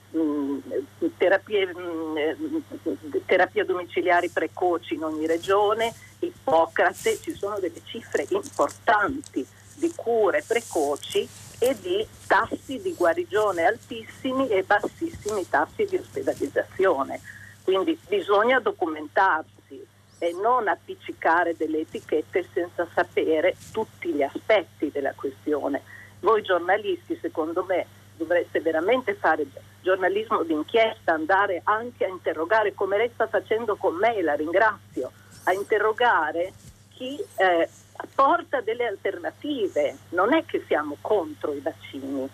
terapie, 1.16 1.66
mh, 1.66 3.22
terapie 3.26 3.64
domiciliari 3.64 4.28
precoci 4.28 4.94
in 4.94 5.02
ogni 5.02 5.26
regione, 5.26 5.92
Ippocrate, 6.20 7.18
ci 7.20 7.34
sono 7.34 7.58
delle 7.58 7.80
cifre 7.84 8.24
importanti 8.28 9.44
di 9.74 9.92
cure 9.96 10.44
precoci 10.46 11.28
e 11.58 11.76
di 11.80 12.06
tassi 12.26 12.80
di 12.80 12.94
guarigione 12.94 13.64
altissimi 13.64 14.48
e 14.48 14.62
bassissimi 14.62 15.48
tassi 15.48 15.84
di 15.84 15.96
ospedalizzazione. 15.96 17.20
Quindi 17.62 17.98
bisogna 18.08 18.60
documentarsi 18.60 19.84
e 20.18 20.32
non 20.40 20.68
appiccicare 20.68 21.56
delle 21.56 21.80
etichette 21.80 22.46
senza 22.52 22.86
sapere 22.94 23.56
tutti 23.72 24.12
gli 24.12 24.22
aspetti 24.22 24.90
della 24.90 25.12
questione. 25.14 25.82
Voi 26.20 26.42
giornalisti, 26.42 27.18
secondo 27.20 27.64
me, 27.64 27.86
dovreste 28.16 28.60
veramente 28.60 29.14
fare 29.14 29.46
giornalismo 29.82 30.42
d'inchiesta, 30.42 31.12
andare 31.12 31.60
anche 31.64 32.04
a 32.04 32.08
interrogare, 32.08 32.74
come 32.74 32.96
lei 32.96 33.10
sta 33.12 33.26
facendo 33.26 33.76
con 33.76 33.94
me, 33.96 34.20
la 34.22 34.34
ringrazio, 34.34 35.12
a 35.44 35.52
interrogare 35.52 36.52
chi 36.90 37.22
eh, 37.36 37.68
porta 38.14 38.60
delle 38.60 38.86
alternative, 38.86 39.96
non 40.10 40.34
è 40.34 40.44
che 40.44 40.62
siamo 40.66 40.96
contro 41.00 41.52
i 41.52 41.60
vaccini. 41.60 42.28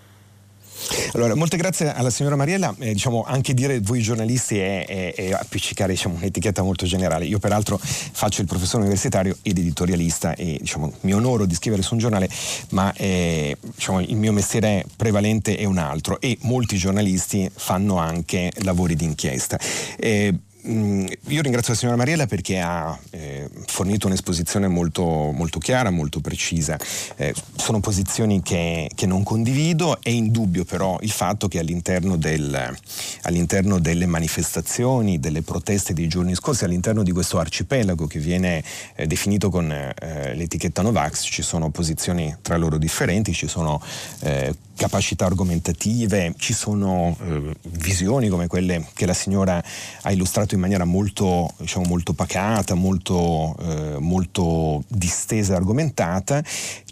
Allora, 1.14 1.34
molte 1.34 1.56
grazie 1.56 1.92
alla 1.92 2.10
signora 2.10 2.36
Mariella. 2.36 2.74
Eh, 2.78 2.92
diciamo, 2.92 3.22
anche 3.24 3.54
dire 3.54 3.80
voi 3.80 4.00
giornalisti 4.00 4.58
è, 4.58 4.86
è, 4.86 5.14
è 5.14 5.32
appiccicare 5.32 5.92
diciamo, 5.92 6.16
un'etichetta 6.16 6.62
molto 6.62 6.86
generale. 6.86 7.26
Io 7.26 7.38
peraltro 7.38 7.78
faccio 7.78 8.40
il 8.40 8.46
professore 8.46 8.82
universitario 8.82 9.36
ed 9.42 9.58
editorialista 9.58 10.34
e 10.34 10.56
diciamo, 10.60 10.92
mi 11.00 11.12
onoro 11.12 11.44
di 11.44 11.54
scrivere 11.54 11.82
su 11.82 11.94
un 11.94 12.00
giornale, 12.00 12.28
ma 12.70 12.92
eh, 12.94 13.56
diciamo, 13.60 14.00
il 14.00 14.16
mio 14.16 14.32
mestiere 14.32 14.84
prevalente 14.96 15.56
è 15.56 15.64
un 15.64 15.78
altro 15.78 16.20
e 16.20 16.38
molti 16.42 16.76
giornalisti 16.76 17.50
fanno 17.54 17.98
anche 17.98 18.50
lavori 18.62 18.96
di 18.96 19.04
inchiesta. 19.04 19.58
Eh, 19.98 20.34
io 20.64 21.42
ringrazio 21.42 21.72
la 21.72 21.78
signora 21.78 21.96
Mariella 21.96 22.26
perché 22.26 22.60
ha 22.60 22.96
eh, 23.10 23.48
fornito 23.66 24.06
un'esposizione 24.06 24.68
molto, 24.68 25.02
molto, 25.02 25.58
chiara, 25.58 25.90
molto 25.90 26.20
precisa. 26.20 26.78
Eh, 27.16 27.34
sono 27.56 27.80
posizioni 27.80 28.42
che, 28.42 28.88
che, 28.94 29.06
non 29.06 29.24
condivido, 29.24 30.00
è 30.00 30.10
indubbio 30.10 30.64
però 30.64 30.98
il 31.00 31.10
fatto 31.10 31.48
che 31.48 31.58
all'interno, 31.58 32.16
del, 32.16 32.76
all'interno, 33.22 33.80
delle 33.80 34.06
manifestazioni, 34.06 35.18
delle 35.18 35.42
proteste 35.42 35.94
dei 35.94 36.06
giorni 36.06 36.34
scorsi, 36.34 36.64
all'interno 36.64 37.02
di 37.02 37.10
questo 37.10 37.38
arcipelago 37.38 38.06
che 38.06 38.20
viene 38.20 38.62
eh, 38.94 39.06
definito 39.06 39.50
con 39.50 39.70
eh, 39.72 40.34
l'etichetta 40.34 40.82
Novax, 40.82 41.22
ci 41.24 41.42
sono 41.42 41.70
posizioni 41.70 42.36
tra 42.40 42.56
loro 42.56 42.78
differenti, 42.78 43.32
ci 43.32 43.48
sono 43.48 43.82
eh, 44.20 44.54
capacità 44.76 45.26
argomentative, 45.26 46.34
ci 46.38 46.52
sono 46.52 47.16
eh, 47.20 47.54
visioni 47.62 48.28
come 48.28 48.46
quelle 48.46 48.86
che 48.94 49.06
la 49.06 49.14
signora 49.14 49.62
ha 50.02 50.12
illustrato 50.12 50.54
in 50.54 50.60
maniera 50.60 50.84
molto, 50.84 51.52
diciamo, 51.58 51.86
molto 51.86 52.12
pacata, 52.12 52.74
molto, 52.74 53.56
eh, 53.60 53.96
molto 53.98 54.82
distesa 54.88 55.52
e 55.52 55.56
argomentata, 55.56 56.42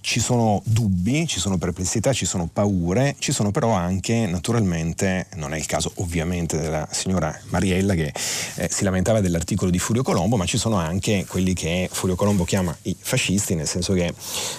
ci 0.00 0.18
sono 0.18 0.62
dubbi, 0.64 1.26
ci 1.26 1.38
sono 1.38 1.58
perplessità, 1.58 2.12
ci 2.12 2.24
sono 2.24 2.48
paure, 2.50 3.16
ci 3.18 3.32
sono 3.32 3.50
però 3.50 3.72
anche 3.72 4.26
naturalmente, 4.26 5.26
non 5.36 5.52
è 5.52 5.58
il 5.58 5.66
caso 5.66 5.92
ovviamente 5.96 6.58
della 6.58 6.88
signora 6.90 7.38
Mariella 7.50 7.94
che 7.94 8.12
eh, 8.56 8.68
si 8.70 8.84
lamentava 8.84 9.20
dell'articolo 9.20 9.70
di 9.70 9.78
Furio 9.78 10.02
Colombo, 10.02 10.36
ma 10.36 10.46
ci 10.46 10.58
sono 10.58 10.76
anche 10.76 11.26
quelli 11.28 11.54
che 11.54 11.88
Furio 11.92 12.16
Colombo 12.16 12.44
chiama 12.44 12.74
i 12.82 12.96
fascisti, 12.98 13.54
nel 13.54 13.66
senso 13.66 13.92
che 13.92 14.12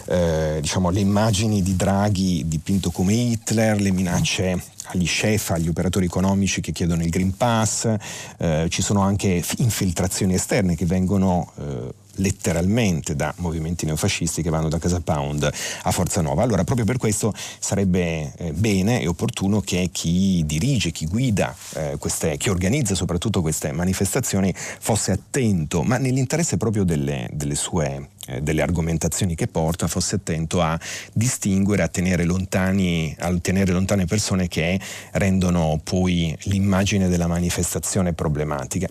eh, 0.06 0.60
diciamo, 0.62 0.90
le 0.90 1.00
immagini 1.00 1.62
di 1.62 1.76
Draghi 1.76 2.48
dipinto 2.48 2.92
come 2.92 3.11
Hitler, 3.12 3.80
le 3.80 3.92
minacce 3.92 4.62
agli 4.86 5.06
chef, 5.06 5.52
agli 5.52 5.68
operatori 5.68 6.06
economici 6.06 6.62
che 6.62 6.72
chiedono 6.72 7.04
il 7.04 7.10
Green 7.10 7.36
Pass, 7.36 7.94
eh, 8.38 8.68
ci 8.70 8.82
sono 8.82 9.02
anche 9.02 9.44
infiltrazioni 9.58 10.34
esterne 10.34 10.76
che 10.76 10.86
vengono 10.86 11.52
eh, 11.58 11.94
letteralmente 12.16 13.16
da 13.16 13.34
movimenti 13.38 13.86
neofascisti 13.86 14.42
che 14.42 14.50
vanno 14.50 14.70
da 14.70 14.80
Casa 14.80 15.00
Pound 15.00 15.50
a 15.84 15.92
Forza 15.92 16.22
Nuova. 16.22 16.44
Allora 16.44 16.64
proprio 16.64 16.86
per 16.86 16.98
questo 16.98 17.34
sarebbe 17.60 18.34
eh, 18.36 18.52
bene 18.54 19.02
e 19.02 19.08
opportuno 19.08 19.62
che 19.62 19.90
chi 19.92 20.44
dirige, 20.46 20.92
chi 20.92 21.08
guida, 21.08 21.56
eh, 21.76 21.96
queste, 21.98 22.38
chi 22.38 22.50
organizza 22.50 22.96
soprattutto 22.96 23.42
queste 23.42 23.72
manifestazioni 23.72 24.54
fosse 24.56 25.12
attento, 25.12 25.84
ma 25.84 25.98
nell'interesse 25.98 26.58
proprio 26.58 26.84
delle, 26.84 27.30
delle 27.32 27.56
sue 27.56 28.11
delle 28.42 28.62
argomentazioni 28.62 29.36
che 29.36 29.48
porta, 29.48 29.88
fosse 29.88 30.16
attento 30.16 30.62
a 30.62 30.80
distinguere, 31.14 31.84
a 31.84 31.88
tenere, 31.88 32.24
lontani, 32.24 33.16
a 33.20 33.36
tenere 33.40 33.72
lontane 33.72 34.06
persone 34.06 34.48
che 34.48 34.80
rendono 35.14 35.80
poi 35.84 36.36
l'immagine 36.44 37.08
della 37.08 37.28
manifestazione 37.28 38.14
problematica. 38.14 38.88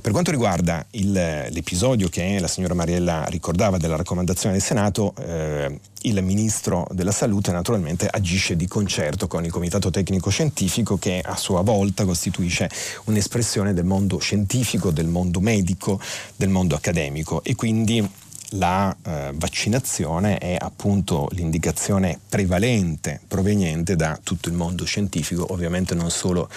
Per 0.00 0.12
quanto 0.12 0.30
riguarda 0.30 0.84
il, 0.92 1.12
l'episodio 1.12 2.08
che 2.08 2.38
la 2.40 2.48
signora 2.48 2.74
Mariella 2.74 3.24
ricordava 3.28 3.76
della 3.76 3.96
raccomandazione 3.96 4.54
del 4.54 4.64
Senato, 4.64 5.14
eh, 5.18 5.78
il 6.02 6.22
Ministro 6.22 6.86
della 6.92 7.12
Salute 7.12 7.52
naturalmente 7.52 8.08
agisce 8.10 8.56
di 8.56 8.66
concerto 8.66 9.26
con 9.26 9.44
il 9.44 9.50
Comitato 9.50 9.90
Tecnico 9.90 10.30
Scientifico 10.30 10.96
che 10.96 11.20
a 11.22 11.36
sua 11.36 11.60
volta 11.60 12.06
costituisce 12.06 12.70
un'espressione 13.04 13.74
del 13.74 13.84
mondo 13.84 14.18
scientifico, 14.18 14.90
del 14.90 15.08
mondo 15.08 15.40
medico, 15.40 16.00
del 16.36 16.48
mondo 16.48 16.74
accademico 16.74 17.44
e 17.44 17.54
quindi 17.54 18.08
la 18.50 18.94
eh, 19.02 19.32
vaccinazione 19.34 20.38
è 20.38 20.56
appunto 20.58 21.28
l'indicazione 21.32 22.18
prevalente 22.28 23.20
proveniente 23.26 23.96
da 23.96 24.18
tutto 24.22 24.48
il 24.48 24.54
mondo 24.54 24.84
scientifico, 24.84 25.52
ovviamente 25.52 25.94
non 25.94 26.10
solo 26.10 26.48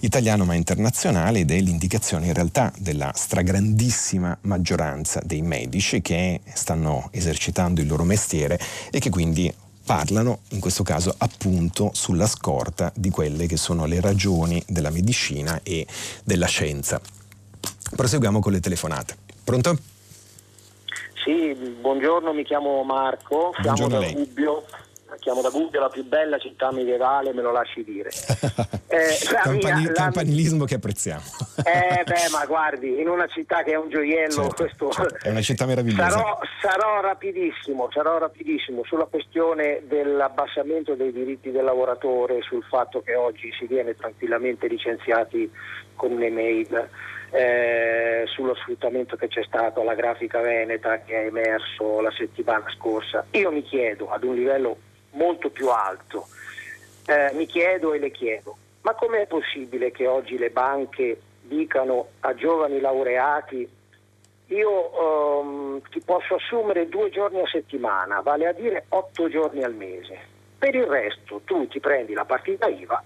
italiano 0.00 0.44
ma 0.44 0.54
internazionale 0.54 1.40
ed 1.40 1.50
è 1.50 1.60
l'indicazione 1.60 2.26
in 2.26 2.34
realtà 2.34 2.72
della 2.78 3.12
stragrandissima 3.14 4.38
maggioranza 4.42 5.20
dei 5.24 5.42
medici 5.42 6.02
che 6.02 6.40
stanno 6.52 7.08
esercitando 7.12 7.80
il 7.80 7.86
loro 7.86 8.04
mestiere 8.04 8.58
e 8.90 8.98
che 8.98 9.10
quindi 9.10 9.52
parlano 9.84 10.40
in 10.48 10.60
questo 10.60 10.82
caso 10.82 11.14
appunto 11.16 11.90
sulla 11.94 12.26
scorta 12.26 12.90
di 12.94 13.08
quelle 13.10 13.46
che 13.46 13.56
sono 13.56 13.84
le 13.84 14.00
ragioni 14.00 14.62
della 14.66 14.90
medicina 14.90 15.60
e 15.62 15.86
della 16.24 16.46
scienza. 16.46 17.00
Proseguiamo 17.94 18.40
con 18.40 18.50
le 18.50 18.60
telefonate. 18.60 19.16
Pronto? 19.44 19.94
Sì, 21.26 21.52
buongiorno, 21.80 22.32
mi 22.32 22.44
chiamo 22.44 22.84
Marco, 22.84 23.52
chiamo 23.60 23.88
da 23.88 23.98
Gubbio, 23.98 24.62
chiamo 25.18 25.40
da 25.40 25.48
Gubbio, 25.48 25.80
la 25.80 25.88
più 25.88 26.04
bella 26.04 26.38
città 26.38 26.70
medievale, 26.70 27.32
me 27.32 27.42
lo 27.42 27.50
lasci 27.50 27.82
dire. 27.82 28.10
Eh, 28.86 29.18
Campani- 29.28 29.82
mia, 29.82 29.92
campanilismo 29.92 30.64
che 30.64 30.76
apprezziamo. 30.76 31.24
eh 31.64 32.04
beh, 32.04 32.28
ma 32.30 32.46
guardi, 32.46 33.00
in 33.00 33.08
una 33.08 33.26
città 33.26 33.64
che 33.64 33.72
è 33.72 33.74
un 33.74 33.88
gioiello, 33.90 34.42
certo, 34.42 34.54
questo... 34.54 34.90
certo. 34.92 35.26
è 35.26 35.30
una 35.30 35.42
città 35.42 35.66
meravigliosa. 35.66 36.10
Sarò, 36.10 36.38
sarò, 36.62 37.00
rapidissimo, 37.00 37.88
sarò 37.92 38.18
rapidissimo 38.18 38.84
sulla 38.84 39.06
questione 39.06 39.82
dell'abbassamento 39.88 40.94
dei 40.94 41.10
diritti 41.10 41.50
del 41.50 41.64
lavoratore, 41.64 42.42
sul 42.42 42.62
fatto 42.62 43.02
che 43.02 43.16
oggi 43.16 43.52
si 43.58 43.66
viene 43.66 43.96
tranquillamente 43.96 44.68
licenziati 44.68 45.50
con 45.96 46.12
un'email 46.12 46.88
eh, 47.30 48.24
sullo 48.26 48.54
sfruttamento 48.54 49.16
che 49.16 49.28
c'è 49.28 49.42
stato 49.44 49.80
alla 49.80 49.94
grafica 49.94 50.40
veneta 50.40 51.00
che 51.00 51.22
è 51.22 51.26
emerso 51.26 52.00
la 52.00 52.12
settimana 52.12 52.64
scorsa. 52.76 53.26
Io 53.32 53.50
mi 53.50 53.62
chiedo 53.62 54.10
ad 54.10 54.24
un 54.24 54.34
livello 54.34 54.76
molto 55.10 55.50
più 55.50 55.68
alto, 55.68 56.26
eh, 57.06 57.32
mi 57.34 57.46
chiedo 57.46 57.92
e 57.92 57.98
le 57.98 58.10
chiedo, 58.10 58.56
ma 58.82 58.94
com'è 58.94 59.26
possibile 59.26 59.90
che 59.90 60.06
oggi 60.06 60.38
le 60.38 60.50
banche 60.50 61.20
dicano 61.42 62.08
a 62.20 62.34
giovani 62.34 62.80
laureati 62.80 63.68
io 64.48 65.40
um, 65.40 65.80
ti 65.90 66.00
posso 66.00 66.36
assumere 66.36 66.88
due 66.88 67.10
giorni 67.10 67.40
a 67.40 67.48
settimana, 67.48 68.20
vale 68.20 68.46
a 68.46 68.52
dire 68.52 68.84
otto 68.90 69.28
giorni 69.28 69.64
al 69.64 69.74
mese. 69.74 70.18
Per 70.56 70.74
il 70.74 70.84
resto 70.84 71.40
tu 71.44 71.66
ti 71.66 71.80
prendi 71.80 72.12
la 72.12 72.24
partita 72.24 72.68
IVA 72.68 73.02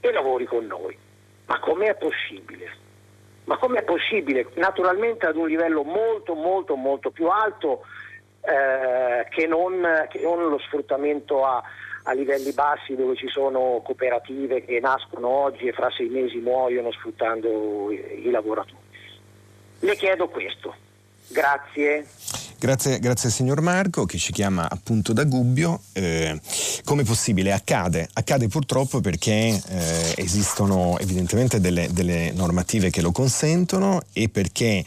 e 0.00 0.12
lavori 0.12 0.44
con 0.44 0.64
noi. 0.66 0.96
Ma 1.46 1.58
com'è 1.58 1.96
possibile? 1.96 2.84
Ma 3.46 3.56
com'è 3.58 3.82
possibile? 3.82 4.48
Naturalmente 4.54 5.26
ad 5.26 5.36
un 5.36 5.48
livello 5.48 5.82
molto 5.82 6.34
molto 6.34 6.74
molto 6.74 7.10
più 7.10 7.28
alto 7.28 7.82
eh, 8.40 9.26
che, 9.28 9.46
non, 9.46 10.06
che, 10.08 10.20
non, 10.20 10.48
lo 10.48 10.58
sfruttamento 10.58 11.44
a, 11.44 11.62
a, 12.04 12.12
livelli 12.12 12.52
bassi 12.52 12.94
dove 12.96 13.14
ci 13.14 13.28
sono 13.28 13.80
cooperative 13.84 14.64
che 14.64 14.80
nascono 14.80 15.28
oggi 15.28 15.66
e 15.66 15.72
fra 15.72 15.90
sei 15.90 16.08
mesi 16.08 16.38
muoiono 16.38 16.90
sfruttando 16.92 17.90
i, 17.90 18.26
i 18.26 18.30
lavoratori. 18.30 18.84
Le 19.80 19.94
chiedo 19.94 20.28
questo. 20.28 20.85
Grazie. 21.28 22.06
Grazie, 22.58 22.98
grazie 23.00 23.28
signor 23.28 23.60
Marco 23.60 24.06
che 24.06 24.16
ci 24.16 24.32
chiama 24.32 24.68
appunto 24.68 25.12
da 25.12 25.24
Gubbio. 25.24 25.82
Eh, 25.92 26.40
come 26.84 27.02
possibile? 27.02 27.52
Accade, 27.52 28.08
accade 28.14 28.48
purtroppo 28.48 29.00
perché 29.00 29.60
eh, 29.68 30.14
esistono 30.16 30.98
evidentemente 30.98 31.60
delle, 31.60 31.88
delle 31.92 32.32
normative 32.32 32.88
che 32.88 33.02
lo 33.02 33.12
consentono 33.12 34.00
e 34.12 34.30
perché 34.30 34.82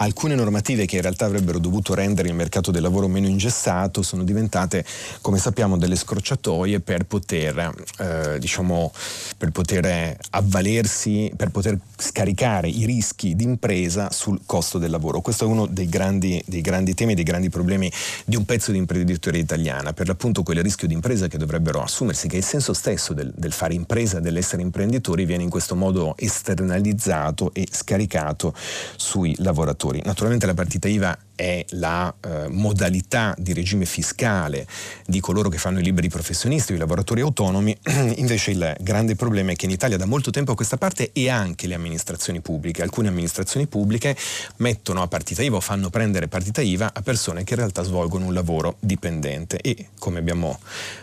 alcune 0.00 0.34
normative 0.34 0.86
che 0.86 0.96
in 0.96 1.02
realtà 1.02 1.26
avrebbero 1.26 1.58
dovuto 1.58 1.94
rendere 1.94 2.28
il 2.28 2.34
mercato 2.34 2.70
del 2.70 2.82
lavoro 2.82 3.06
meno 3.08 3.26
ingessato 3.26 4.02
sono 4.02 4.24
diventate, 4.24 4.84
come 5.20 5.38
sappiamo, 5.38 5.76
delle 5.76 5.96
scorciatoie 5.96 6.80
per 6.80 7.04
poter, 7.04 7.74
eh, 7.98 8.38
diciamo, 8.38 8.92
per 9.36 9.50
poter 9.50 10.16
avvalersi, 10.30 11.32
per 11.36 11.50
poter 11.50 11.78
scaricare 11.96 12.68
i 12.68 12.86
rischi 12.86 13.34
d'impresa 13.36 14.10
sul 14.10 14.40
costo 14.46 14.78
del 14.78 14.90
lavoro. 14.90 15.20
Questo 15.20 15.44
è 15.44 15.46
uno 15.46 15.66
dei 15.66 15.88
grandi, 15.88 16.42
dei 16.46 16.62
grandi 16.62 16.94
temi, 16.94 17.14
dei 17.14 17.24
grandi 17.24 17.50
problemi 17.50 17.90
di 18.24 18.36
un 18.36 18.44
pezzo 18.44 18.72
di 18.72 18.78
imprenditoria 18.78 19.40
italiana, 19.40 19.92
per 19.92 20.06
l'appunto 20.06 20.42
quel 20.42 20.62
rischio 20.62 20.88
di 20.88 20.94
impresa 20.94 21.28
che 21.28 21.36
dovrebbero 21.36 21.82
assumersi, 21.82 22.28
che 22.28 22.38
il 22.38 22.44
senso 22.44 22.72
stesso 22.72 23.12
del, 23.12 23.32
del 23.36 23.52
fare 23.52 23.74
impresa, 23.74 24.18
dell'essere 24.18 24.62
imprenditori, 24.62 25.26
viene 25.26 25.42
in 25.42 25.50
questo 25.50 25.76
modo 25.76 26.14
esternalizzato 26.16 27.52
e 27.52 27.68
scaricato 27.70 28.54
sui 28.96 29.34
lavoratori 29.38 29.89
lavoratori. 29.90 30.02
Naturalmente 30.04 30.46
la 30.46 30.54
partita 30.54 30.88
IVA 30.88 31.18
è 31.34 31.64
la 31.70 32.14
eh, 32.20 32.48
modalità 32.48 33.34
di 33.38 33.52
regime 33.52 33.84
fiscale 33.84 34.66
di 35.06 35.20
coloro 35.20 35.48
che 35.48 35.58
fanno 35.58 35.80
i 35.80 35.82
liberi 35.82 36.08
professionisti 36.08 36.74
i 36.74 36.76
lavoratori 36.76 37.20
autonomi, 37.20 37.76
invece 38.16 38.52
il 38.52 38.76
grande 38.80 39.16
problema 39.16 39.52
è 39.52 39.56
che 39.56 39.64
in 39.64 39.70
Italia 39.70 39.96
da 39.96 40.04
molto 40.04 40.30
tempo 40.30 40.52
a 40.52 40.54
questa 40.54 40.76
parte 40.76 41.10
e 41.12 41.28
anche 41.28 41.66
le 41.66 41.74
amministrazioni 41.74 42.40
pubbliche, 42.40 42.82
alcune 42.82 43.08
amministrazioni 43.08 43.66
pubbliche 43.66 44.16
mettono 44.56 45.02
a 45.02 45.08
partita 45.08 45.42
IVA 45.42 45.56
o 45.56 45.60
fanno 45.60 45.90
prendere 45.90 46.28
partita 46.28 46.60
IVA 46.60 46.92
a 46.94 47.02
persone 47.02 47.44
che 47.44 47.54
in 47.54 47.60
realtà 47.60 47.82
svolgono 47.82 48.26
un 48.26 48.34
lavoro 48.34 48.76
dipendente. 48.78 49.58
E 49.60 49.88
come 49.98 50.18
abbiamo 50.18 50.58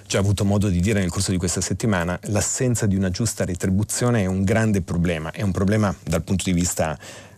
già 0.06 0.20
avuto 0.20 0.46
modo 0.46 0.70
di 0.70 0.80
dire 0.80 1.00
nel 1.00 1.10
corso 1.10 1.32
di 1.32 1.38
questa 1.38 1.62
settimana, 1.62 2.18
l'assenza 2.26 2.86
di 2.86 2.96
una 2.96 3.10
giusta 3.10 3.44
retribuzione 3.44 4.22
è 4.22 4.26
un 4.26 4.44
grande 4.44 4.82
problema, 4.82 5.32
è 5.32 5.42
un 5.42 5.52
problema 5.52 5.94
dal 6.04 6.22
punto 6.22 6.44
di 6.46 6.54
vista 6.54 6.98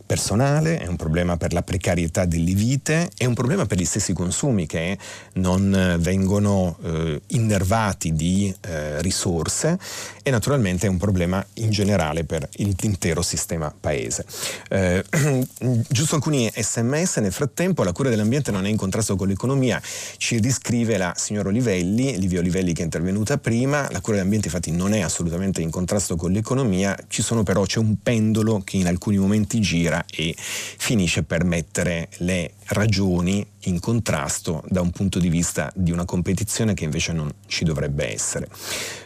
personale, 0.09 0.79
è 0.79 0.87
un 0.87 0.95
problema 0.95 1.37
per 1.37 1.53
la 1.53 1.61
precarietà 1.61 2.25
delle 2.25 2.55
vite, 2.55 3.11
è 3.15 3.25
un 3.25 3.35
problema 3.35 3.67
per 3.67 3.77
gli 3.77 3.85
stessi 3.85 4.11
consumi 4.11 4.65
che 4.65 4.97
non 5.33 5.71
eh, 5.71 5.97
vengono 5.99 6.79
eh, 6.83 7.21
innervati 7.27 8.13
di 8.13 8.51
eh, 8.61 8.99
risorse 9.03 9.77
e 10.23 10.31
naturalmente 10.31 10.87
è 10.87 10.89
un 10.89 10.97
problema 10.97 11.45
in 11.55 11.69
generale 11.69 12.23
per 12.23 12.49
l'intero 12.53 13.21
sistema 13.21 13.71
paese. 13.79 14.25
Eh, 14.69 15.05
giusto 15.87 16.15
alcuni 16.15 16.51
sms, 16.55 17.17
nel 17.17 17.31
frattempo 17.31 17.83
la 17.83 17.91
cura 17.91 18.09
dell'ambiente 18.09 18.49
non 18.49 18.65
è 18.65 18.69
in 18.69 18.77
contrasto 18.77 19.15
con 19.15 19.27
l'economia, 19.27 19.79
ci 20.17 20.39
riscrive 20.39 20.97
la 20.97 21.13
signora 21.15 21.49
Olivelli, 21.49 22.17
Livia 22.17 22.39
Olivelli 22.39 22.73
che 22.73 22.81
è 22.81 22.85
intervenuta 22.85 23.37
prima, 23.37 23.87
la 23.91 24.01
cura 24.01 24.15
dell'ambiente 24.15 24.47
infatti 24.47 24.71
non 24.71 24.93
è 24.93 25.01
assolutamente 25.01 25.61
in 25.61 25.69
contrasto 25.69 26.15
con 26.15 26.31
l'economia, 26.31 26.97
ci 27.09 27.21
sono 27.21 27.43
però, 27.43 27.63
c'è 27.65 27.77
un 27.77 28.01
pendolo 28.01 28.63
che 28.65 28.77
in 28.77 28.87
alcuni 28.87 29.17
momenti 29.19 29.61
gira 29.61 29.97
e 30.09 30.35
finisce 30.37 31.23
per 31.23 31.43
mettere 31.43 32.09
le 32.17 32.53
ragioni 32.67 33.45
in 33.63 33.79
contrasto 33.79 34.63
da 34.67 34.81
un 34.81 34.91
punto 34.91 35.19
di 35.19 35.29
vista 35.29 35.71
di 35.75 35.91
una 35.91 36.05
competizione 36.05 36.73
che 36.73 36.85
invece 36.85 37.11
non 37.11 37.29
ci 37.47 37.65
dovrebbe 37.65 38.11
essere. 38.13 38.47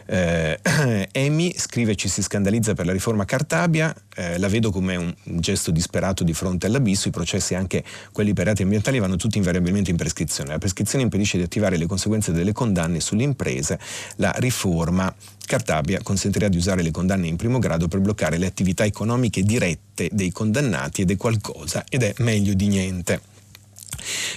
Eh, 0.06 0.58
scrive 1.56 1.96
ci 1.96 2.08
si 2.08 2.22
scandalizza 2.22 2.74
per 2.74 2.86
la 2.86 2.92
riforma 2.92 3.24
Cartabia, 3.24 3.94
eh, 4.14 4.38
la 4.38 4.48
vedo 4.48 4.70
come 4.70 4.96
un, 4.96 5.12
un, 5.24 5.40
gesto 5.40 5.70
disperato 5.70 6.22
di 6.24 6.32
fronte 6.32 6.66
all'abisso, 6.66 7.08
i 7.08 7.10
processi 7.10 7.54
anche 7.54 7.82
quelli 8.12 8.32
per 8.32 8.44
reati 8.44 8.62
ambientali 8.62 8.98
vanno 8.98 9.16
tutti 9.16 9.38
invariabilmente 9.38 9.90
in 9.90 9.96
prescrizione, 9.96 10.50
la 10.50 10.58
prescrizione 10.58 11.04
impedisce 11.04 11.36
di 11.36 11.42
attivare 11.42 11.76
le 11.76 11.86
conseguenze 11.86 12.32
delle 12.32 12.52
condanne 12.52 13.00
sulle 13.00 13.22
imprese, 13.22 13.78
la 14.16 14.32
riforma 14.36 15.12
Cartabia 15.46 16.00
consentirà 16.02 16.48
di 16.48 16.56
usare 16.56 16.82
le 16.82 16.90
condanne 16.90 17.26
in 17.26 17.36
primo 17.36 17.58
grado 17.58 17.88
per 17.88 18.00
bloccare 18.00 18.38
le 18.38 18.46
attività 18.46 18.84
economiche 18.84 19.42
dirette 19.42 20.08
dei 20.12 20.32
condannati 20.32 21.02
ed 21.02 21.10
è 21.10 21.16
qualcosa 21.16 21.84
ed 21.88 22.02
è 22.02 22.14
meglio 22.18 22.54
di 22.54 22.68
niente. 22.68 23.33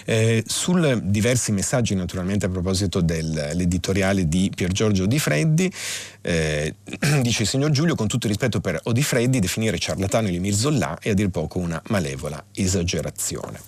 Eh, 0.06 0.44
sul 0.46 1.02
diversi 1.04 1.52
messaggi 1.52 1.96
naturalmente 1.96 2.46
a 2.46 2.50
proposito 2.50 3.02
dell'editoriale 3.02 4.28
di 4.28 4.52
Pier 4.54 4.72
Giorgio 4.72 5.06
Di 5.06 5.20
Freddi, 5.20 5.72
eh, 6.22 6.76
dice 7.22 7.44
il 7.44 7.48
signor 7.48 7.72
Giulio 7.72 7.96
con 7.96 8.08
tutto 8.08 8.26
il 8.28 8.32
rispetto 8.32 8.60
per 8.60 8.80
Odi 8.84 9.04
Freddi 9.04 9.40
definire 9.40 9.78
ciarlatano 9.78 10.28
Elimir 10.28 10.54
Zollà 10.54 10.98
è 11.02 11.10
a 11.10 11.14
dir 11.14 11.30
poco 11.30 11.60
una 11.60 11.82
malevola 11.88 12.44
esagerazione. 12.54 13.60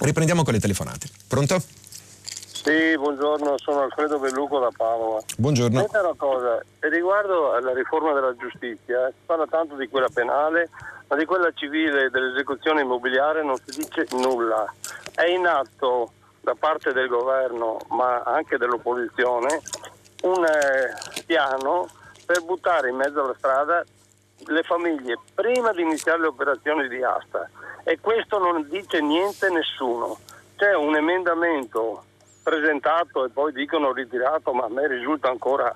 Riprendiamo 0.00 0.44
con 0.44 0.52
le 0.52 0.60
telefonate. 0.60 1.08
Pronto? 1.26 1.60
Sì, 2.68 2.96
buongiorno, 2.98 3.56
sono 3.56 3.82
Alfredo 3.82 4.18
Belluco 4.18 4.58
da 4.58 4.68
Padova. 4.76 5.20
Buongiorno. 5.36 5.78
Senta 5.78 6.00
una 6.00 6.14
cosa, 6.16 6.62
riguardo 6.80 7.54
alla 7.54 7.72
riforma 7.72 8.12
della 8.12 8.34
giustizia, 8.36 9.08
si 9.08 9.24
parla 9.24 9.46
tanto 9.46 9.76
di 9.76 9.88
quella 9.88 10.08
penale, 10.12 10.68
ma 11.08 11.16
di 11.16 11.24
quella 11.24 11.50
civile 11.52 12.04
e 12.04 12.10
dell'esecuzione 12.10 12.82
immobiliare 12.82 13.42
non 13.42 13.56
si 13.56 13.80
dice 13.80 14.06
nulla. 14.12 14.72
È 15.14 15.24
in 15.24 15.46
atto 15.46 16.12
da 16.40 16.54
parte 16.54 16.92
del 16.92 17.08
governo, 17.08 17.78
ma 17.90 18.22
anche 18.22 18.56
dell'opposizione, 18.56 19.60
un 20.22 20.44
eh, 20.44 21.22
piano 21.26 21.88
per 22.24 22.42
buttare 22.42 22.90
in 22.90 22.96
mezzo 22.96 23.22
alla 23.22 23.34
strada 23.36 23.84
le 24.46 24.62
famiglie 24.62 25.18
prima 25.34 25.72
di 25.72 25.82
iniziare 25.82 26.20
le 26.20 26.26
operazioni 26.28 26.88
di 26.88 27.02
asta 27.02 27.50
e 27.82 27.98
questo 28.00 28.38
non 28.38 28.68
dice 28.68 29.00
niente 29.00 29.48
nessuno. 29.50 30.18
C'è 30.56 30.74
un 30.74 30.94
emendamento 30.94 32.04
presentato 32.42 33.24
e 33.24 33.30
poi 33.30 33.52
dicono 33.52 33.92
ritirato, 33.92 34.52
ma 34.52 34.64
a 34.64 34.68
me 34.68 34.86
risulta 34.86 35.28
ancora 35.28 35.72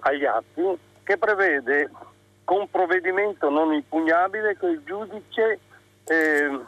agli 0.00 0.24
atti, 0.24 0.62
che 1.02 1.18
prevede 1.18 1.90
con 2.44 2.68
provvedimento 2.70 3.48
non 3.48 3.72
impugnabile 3.72 4.56
che 4.56 4.66
il 4.66 4.82
giudice 4.84 5.58
eh, 6.04 6.60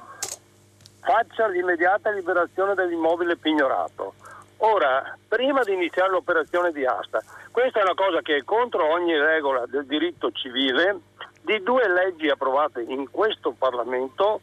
faccia 1.00 1.46
l'immediata 1.46 2.10
liberazione 2.10 2.74
dell'immobile 2.74 3.36
pignorato. 3.36 4.14
Ora, 4.58 5.16
prima 5.28 5.62
di 5.62 5.74
iniziare 5.74 6.10
l'operazione 6.10 6.72
di 6.72 6.84
asta, 6.84 7.22
questa 7.50 7.80
è 7.80 7.82
una 7.82 7.94
cosa 7.94 8.22
che 8.22 8.36
è 8.36 8.44
contro 8.44 8.90
ogni 8.90 9.16
regola 9.16 9.64
del 9.66 9.86
diritto 9.86 10.30
civile 10.32 10.98
di 11.42 11.62
due 11.62 11.86
leggi 11.88 12.28
approvate 12.28 12.82
in 12.82 13.08
questo 13.10 13.54
Parlamento, 13.56 14.40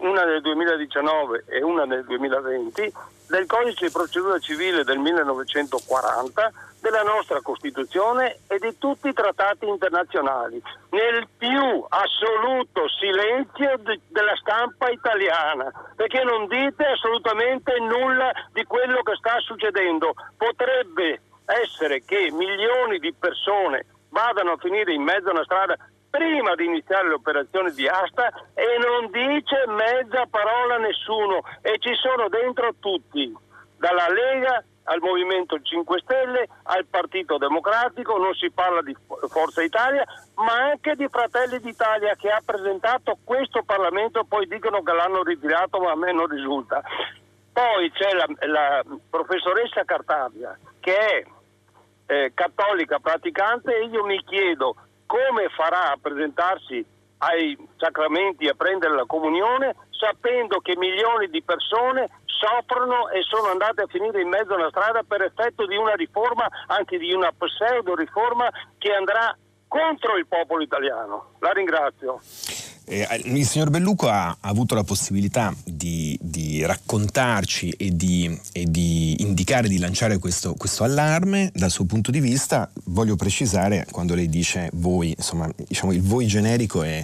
una 0.00 0.24
del 0.24 0.40
2019 0.42 1.44
e 1.46 1.62
una 1.62 1.86
del 1.86 2.04
2020, 2.04 2.92
del 3.28 3.46
codice 3.46 3.86
di 3.86 3.92
procedura 3.92 4.38
civile 4.38 4.84
del 4.84 4.98
1940, 4.98 6.52
della 6.80 7.02
nostra 7.02 7.40
Costituzione 7.42 8.38
e 8.46 8.58
di 8.58 8.76
tutti 8.78 9.08
i 9.08 9.12
trattati 9.12 9.68
internazionali, 9.68 10.60
nel 10.90 11.28
più 11.36 11.84
assoluto 11.88 12.88
silenzio 12.88 13.76
de- 13.80 14.00
della 14.08 14.34
stampa 14.36 14.88
italiana, 14.88 15.70
perché 15.94 16.24
non 16.24 16.46
dite 16.46 16.84
assolutamente 16.84 17.78
nulla 17.78 18.32
di 18.52 18.64
quello 18.64 19.02
che 19.02 19.14
sta 19.16 19.38
succedendo. 19.40 20.14
Potrebbe 20.36 21.20
essere 21.44 22.02
che 22.04 22.30
milioni 22.32 22.98
di 22.98 23.12
persone 23.12 23.84
vadano 24.08 24.52
a 24.52 24.56
finire 24.56 24.92
in 24.92 25.02
mezzo 25.02 25.28
a 25.28 25.32
una 25.32 25.44
strada 25.44 25.76
prima 26.10 26.54
di 26.56 26.64
iniziare 26.64 27.08
le 27.08 27.14
operazioni 27.14 27.72
di 27.72 27.86
asta 27.86 28.28
e 28.54 28.66
non 28.78 29.10
dice 29.10 29.64
mezza 29.68 30.26
parola 30.28 30.74
a 30.74 30.78
nessuno 30.78 31.42
e 31.62 31.78
ci 31.78 31.94
sono 31.94 32.28
dentro 32.28 32.74
tutti, 32.80 33.32
dalla 33.78 34.08
Lega 34.08 34.62
al 34.84 35.00
Movimento 35.00 35.60
5 35.60 36.00
Stelle, 36.00 36.48
al 36.64 36.84
Partito 36.86 37.38
Democratico, 37.38 38.18
non 38.18 38.34
si 38.34 38.50
parla 38.50 38.82
di 38.82 38.96
Forza 39.28 39.62
Italia, 39.62 40.04
ma 40.34 40.70
anche 40.70 40.96
di 40.96 41.06
Fratelli 41.08 41.60
d'Italia 41.60 42.16
che 42.16 42.28
ha 42.28 42.42
presentato 42.44 43.16
questo 43.22 43.62
Parlamento, 43.62 44.24
poi 44.24 44.48
dicono 44.48 44.82
che 44.82 44.92
l'hanno 44.92 45.22
ritirato, 45.22 45.78
ma 45.78 45.92
a 45.92 45.96
me 45.96 46.12
non 46.12 46.26
risulta. 46.26 46.82
Poi 47.52 47.90
c'è 47.92 48.12
la, 48.14 48.26
la 48.46 48.82
professoressa 49.08 49.84
Cartavia 49.84 50.58
che 50.80 50.96
è 50.96 51.24
eh, 52.06 52.32
cattolica 52.34 52.98
praticante 52.98 53.76
e 53.76 53.84
io 53.84 54.04
mi 54.04 54.20
chiedo 54.24 54.74
come 55.10 55.48
farà 55.50 55.90
a 55.90 55.98
presentarsi 56.00 56.86
ai 57.18 57.58
sacramenti 57.76 58.46
a 58.46 58.54
prendere 58.54 58.94
la 58.94 59.06
comunione 59.06 59.74
sapendo 59.90 60.60
che 60.60 60.76
milioni 60.76 61.28
di 61.28 61.42
persone 61.42 62.08
soffrono 62.24 63.10
e 63.10 63.20
sono 63.22 63.50
andate 63.50 63.82
a 63.82 63.86
finire 63.88 64.22
in 64.22 64.28
mezzo 64.28 64.54
alla 64.54 64.70
strada 64.70 65.02
per 65.02 65.22
effetto 65.22 65.66
di 65.66 65.74
una 65.74 65.94
riforma, 65.94 66.46
anche 66.68 66.96
di 66.96 67.12
una 67.12 67.32
pseudo 67.36 67.96
riforma 67.96 68.48
che 68.78 68.92
andrà 68.92 69.36
contro 69.66 70.16
il 70.16 70.28
popolo 70.28 70.62
italiano. 70.62 71.34
La 71.40 71.50
ringrazio. 71.50 72.20
Eh, 72.86 73.06
il 73.24 73.44
signor 73.44 73.70
Belluco 73.70 74.08
ha, 74.08 74.28
ha 74.28 74.48
avuto 74.48 74.74
la 74.74 74.84
possibilità 74.84 75.52
di, 75.64 76.16
raccontarci 76.64 77.70
e 77.70 77.94
di, 77.94 78.38
e 78.52 78.64
di, 78.68 79.22
indicare, 79.22 79.68
di 79.68 79.78
lanciare 79.78 80.18
questo, 80.18 80.54
questo, 80.54 80.84
allarme 80.84 81.50
dal 81.54 81.70
suo 81.70 81.84
punto 81.84 82.10
di 82.10 82.20
vista. 82.20 82.70
Voglio 82.84 83.16
precisare 83.16 83.86
quando 83.90 84.14
lei 84.14 84.28
dice 84.28 84.68
voi, 84.74 85.14
insomma, 85.16 85.48
diciamo 85.56 85.92
il 85.92 86.02
voi 86.02 86.26
generico 86.26 86.82
è, 86.82 87.02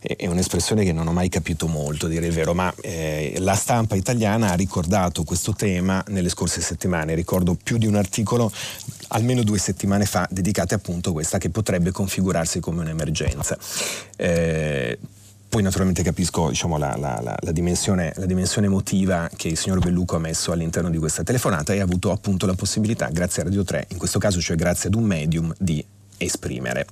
è, 0.00 0.26
un'espressione 0.26 0.84
che 0.84 0.92
non 0.92 1.06
ho 1.06 1.12
mai 1.12 1.28
capito 1.28 1.66
molto, 1.66 2.08
dire 2.08 2.26
il 2.26 2.32
vero, 2.32 2.54
ma 2.54 2.72
eh, 2.80 3.36
la 3.38 3.54
stampa 3.54 3.94
italiana 3.94 4.50
ha 4.50 4.54
ricordato 4.54 5.24
questo 5.24 5.54
tema 5.54 6.04
nelle 6.08 6.28
scorse 6.28 6.60
settimane. 6.60 7.14
Ricordo 7.14 7.56
più 7.60 7.78
di 7.78 7.86
un 7.86 7.96
articolo 7.96 8.52
almeno 9.08 9.42
due 9.42 9.58
settimane 9.58 10.06
fa 10.06 10.26
dedicate 10.30 10.74
appunto 10.74 11.10
a 11.10 11.12
questa 11.12 11.38
che 11.38 11.50
potrebbe 11.50 11.90
configurarsi 11.90 12.60
come 12.60 12.80
un'emergenza. 12.80 13.56
Eh, 14.16 14.98
poi 15.52 15.62
naturalmente 15.62 16.02
capisco 16.02 16.48
diciamo, 16.48 16.78
la, 16.78 16.96
la, 16.96 17.20
la, 17.38 17.52
dimensione, 17.52 18.10
la, 18.16 18.24
dimensione, 18.24 18.68
emotiva 18.68 19.28
che 19.36 19.48
il 19.48 19.58
signor 19.58 19.80
Belluco 19.80 20.16
ha 20.16 20.18
messo 20.18 20.50
all'interno 20.50 20.88
di 20.88 20.96
questa 20.96 21.24
telefonata 21.24 21.74
e 21.74 21.80
ha 21.80 21.82
avuto 21.82 22.10
appunto 22.10 22.46
la 22.46 22.54
possibilità, 22.54 23.10
grazie 23.12 23.42
a 23.42 23.44
Radio 23.44 23.62
3, 23.62 23.88
in 23.88 23.98
questo 23.98 24.18
caso 24.18 24.40
cioè 24.40 24.56
grazie 24.56 24.88
ad 24.88 24.94
un 24.94 25.02
medium, 25.04 25.52
di 25.58 25.84
esprimere 26.16 26.86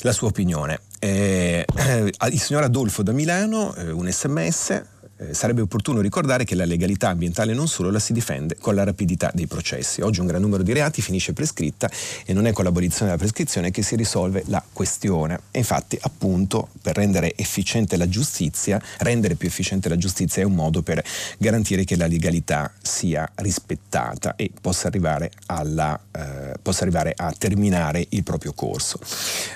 la 0.00 0.12
sua 0.12 0.28
opinione. 0.28 0.80
Eh, 0.98 1.66
il 2.30 2.40
signor 2.40 2.62
Adolfo 2.62 3.02
da 3.02 3.12
Milano, 3.12 3.74
eh, 3.74 3.90
un 3.90 4.10
sms, 4.10 4.82
eh, 5.28 5.34
sarebbe 5.34 5.60
opportuno 5.60 6.00
ricordare 6.00 6.44
che 6.44 6.54
la 6.54 6.64
legalità 6.64 7.08
ambientale 7.08 7.54
non 7.54 7.68
solo 7.68 7.90
la 7.90 7.98
si 7.98 8.12
difende 8.12 8.56
con 8.58 8.74
la 8.74 8.84
rapidità 8.84 9.30
dei 9.32 9.46
processi. 9.46 10.00
Oggi 10.00 10.20
un 10.20 10.26
gran 10.26 10.40
numero 10.40 10.62
di 10.62 10.72
reati 10.72 11.00
finisce 11.02 11.32
prescritta 11.32 11.90
e 12.24 12.32
non 12.32 12.46
è 12.46 12.52
con 12.52 12.64
l'abolizione 12.64 13.06
della 13.06 13.18
prescrizione 13.18 13.70
che 13.70 13.82
si 13.82 13.96
risolve 13.96 14.42
la 14.46 14.62
questione. 14.72 15.40
E 15.50 15.58
infatti, 15.58 15.98
appunto, 16.00 16.68
per 16.80 16.96
rendere 16.96 17.34
efficiente 17.36 17.96
la 17.96 18.08
giustizia, 18.08 18.80
rendere 18.98 19.34
più 19.34 19.48
efficiente 19.48 19.88
la 19.88 19.96
giustizia 19.96 20.42
è 20.42 20.44
un 20.44 20.54
modo 20.54 20.82
per 20.82 21.02
garantire 21.38 21.84
che 21.84 21.96
la 21.96 22.06
legalità 22.06 22.72
sia 22.80 23.30
rispettata 23.36 24.34
e 24.36 24.50
possa 24.60 24.88
arrivare, 24.88 25.30
alla, 25.46 25.98
eh, 26.10 26.54
possa 26.60 26.82
arrivare 26.82 27.12
a 27.16 27.32
terminare 27.36 28.06
il 28.10 28.22
proprio 28.22 28.52
corso. 28.52 28.98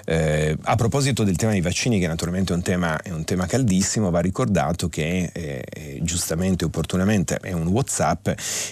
Eh, 0.05 0.57
a 0.61 0.77
proposito 0.77 1.25
del 1.25 1.37
tema 1.37 1.53
dei 1.53 1.61
vaccini, 1.61 1.99
che 1.99 2.07
naturalmente 2.07 2.53
è 2.53 2.57
un 2.57 2.63
tema, 2.63 3.01
è 3.03 3.11
un 3.11 3.25
tema 3.25 3.47
caldissimo, 3.47 4.11
va 4.11 4.21
ricordato 4.21 4.89
che 4.89 5.31
eh, 5.33 5.56
eh, 5.65 5.99
giustamente 6.03 6.65
e 6.65 6.67
opportunamente 6.67 7.37
è 7.37 7.53
un 7.53 7.67
Whatsapp 7.69 8.29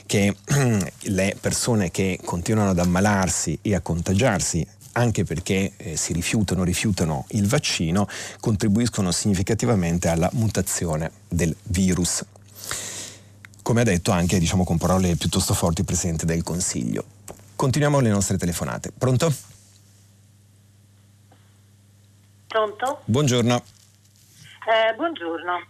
che 0.06 0.34
le 1.00 1.36
persone 1.40 1.90
che 1.90 2.18
continuano 2.24 2.70
ad 2.70 2.78
ammalarsi 2.78 3.58
e 3.62 3.74
a 3.74 3.80
contagiarsi 3.80 4.66
anche 4.94 5.24
perché 5.24 5.72
eh, 5.76 5.96
si 5.96 6.12
rifiutano, 6.12 6.64
rifiutano 6.64 7.26
il 7.30 7.46
vaccino, 7.46 8.08
contribuiscono 8.40 9.10
significativamente 9.10 10.08
alla 10.08 10.30
mutazione 10.34 11.10
del 11.28 11.54
virus. 11.64 12.24
Come 13.62 13.80
ha 13.80 13.84
detto 13.84 14.10
anche, 14.10 14.38
diciamo 14.38 14.64
con 14.64 14.78
parole 14.78 15.16
piuttosto 15.16 15.54
forti, 15.54 15.80
il 15.80 15.86
Presidente 15.86 16.26
del 16.26 16.42
Consiglio. 16.42 17.04
Continuiamo 17.56 18.00
le 18.00 18.10
nostre 18.10 18.36
telefonate. 18.36 18.92
Pronto? 18.96 19.32
Pronto? 22.46 23.00
Buongiorno. 23.06 23.56
Eh, 23.56 24.94
buongiorno. 24.94 25.66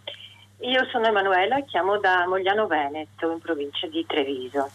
Io 0.59 0.85
sono 0.85 1.07
Emanuela, 1.07 1.61
chiamo 1.63 1.97
da 1.97 2.25
Mogliano 2.27 2.65
Veneto, 2.65 3.29
in 3.29 3.39
provincia 3.39 3.87
di 3.87 4.05
Treviso. 4.05 4.69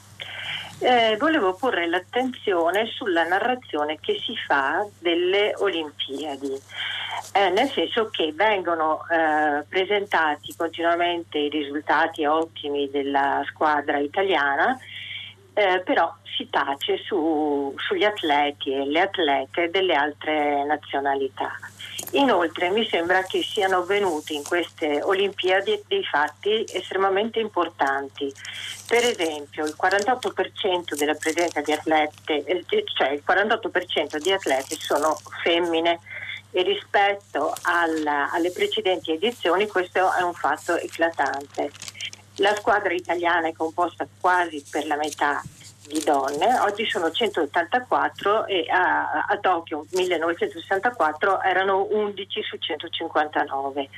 Eh, 0.78 1.16
volevo 1.18 1.54
porre 1.54 1.86
l'attenzione 1.88 2.86
sulla 2.86 3.24
narrazione 3.24 3.98
che 3.98 4.18
si 4.18 4.34
fa 4.46 4.86
delle 4.98 5.54
Olimpiadi, 5.56 6.58
eh, 7.32 7.50
nel 7.50 7.68
senso 7.68 8.08
che 8.10 8.32
vengono 8.34 9.04
eh, 9.08 9.64
presentati 9.68 10.54
continuamente 10.56 11.38
i 11.38 11.48
risultati 11.48 12.24
ottimi 12.24 12.88
della 12.90 13.42
squadra 13.46 13.98
italiana, 13.98 14.78
eh, 15.54 15.80
però 15.84 16.14
si 16.36 16.48
tace 16.48 16.98
su, 17.04 17.74
sugli 17.76 18.04
atleti 18.04 18.72
e 18.72 18.86
le 18.86 19.00
atlete 19.00 19.70
delle 19.70 19.94
altre 19.94 20.64
nazionalità. 20.64 21.50
Inoltre 22.12 22.70
mi 22.70 22.86
sembra 22.88 23.22
che 23.22 23.42
siano 23.42 23.78
avvenuti 23.78 24.34
in 24.34 24.42
queste 24.42 25.00
Olimpiadi 25.02 25.82
dei 25.86 26.04
fatti 26.04 26.64
estremamente 26.72 27.38
importanti. 27.40 28.32
Per 28.86 29.04
esempio 29.04 29.64
il 29.64 29.76
48% 29.80 30.96
della 30.96 31.14
presenza 31.14 31.60
di 31.60 31.72
atlete, 31.72 32.44
eh, 32.44 32.64
cioè 32.94 33.10
il 33.10 33.22
48% 33.26 34.16
di 34.16 34.32
atleti 34.32 34.76
sono 34.80 35.18
femmine 35.42 36.00
e 36.50 36.62
rispetto 36.62 37.54
alla, 37.62 38.30
alle 38.32 38.50
precedenti 38.50 39.12
edizioni 39.12 39.68
questo 39.68 40.12
è 40.12 40.22
un 40.22 40.34
fatto 40.34 40.76
eclatante. 40.76 41.70
La 42.36 42.54
squadra 42.56 42.92
italiana 42.92 43.48
è 43.48 43.52
composta 43.52 44.06
quasi 44.20 44.64
per 44.68 44.86
la 44.86 44.96
metà 44.96 45.42
di 45.90 46.02
donne, 46.04 46.56
oggi 46.60 46.88
sono 46.88 47.10
184 47.10 48.46
e 48.46 48.64
a, 48.70 49.24
a 49.26 49.38
Tokyo 49.38 49.84
1964 49.90 51.42
erano 51.42 51.88
11 51.90 52.42
su 52.42 52.56
159. 52.56 53.88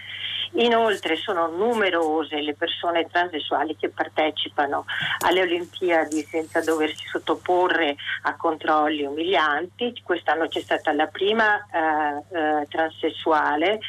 Inoltre 0.55 1.17
sono 1.17 1.49
numerose 1.49 2.41
le 2.41 2.55
persone 2.55 3.07
transessuali 3.11 3.77
che 3.77 3.91
partecipano 3.91 4.87
alle 5.21 5.43
Olimpiadi 5.43 6.23
senza 6.23 6.61
doversi 6.61 7.07
sottoporre 7.07 7.97
a 8.23 8.37
controlli 8.37 9.05
umilianti. 9.05 9.95
Quest'anno 10.03 10.49
c'è 10.49 10.61
stata 10.61 10.93
la 10.93 11.07
prima 11.07 11.59
eh, 11.59 12.37
eh, 12.37 12.67
transessuale 12.69 13.81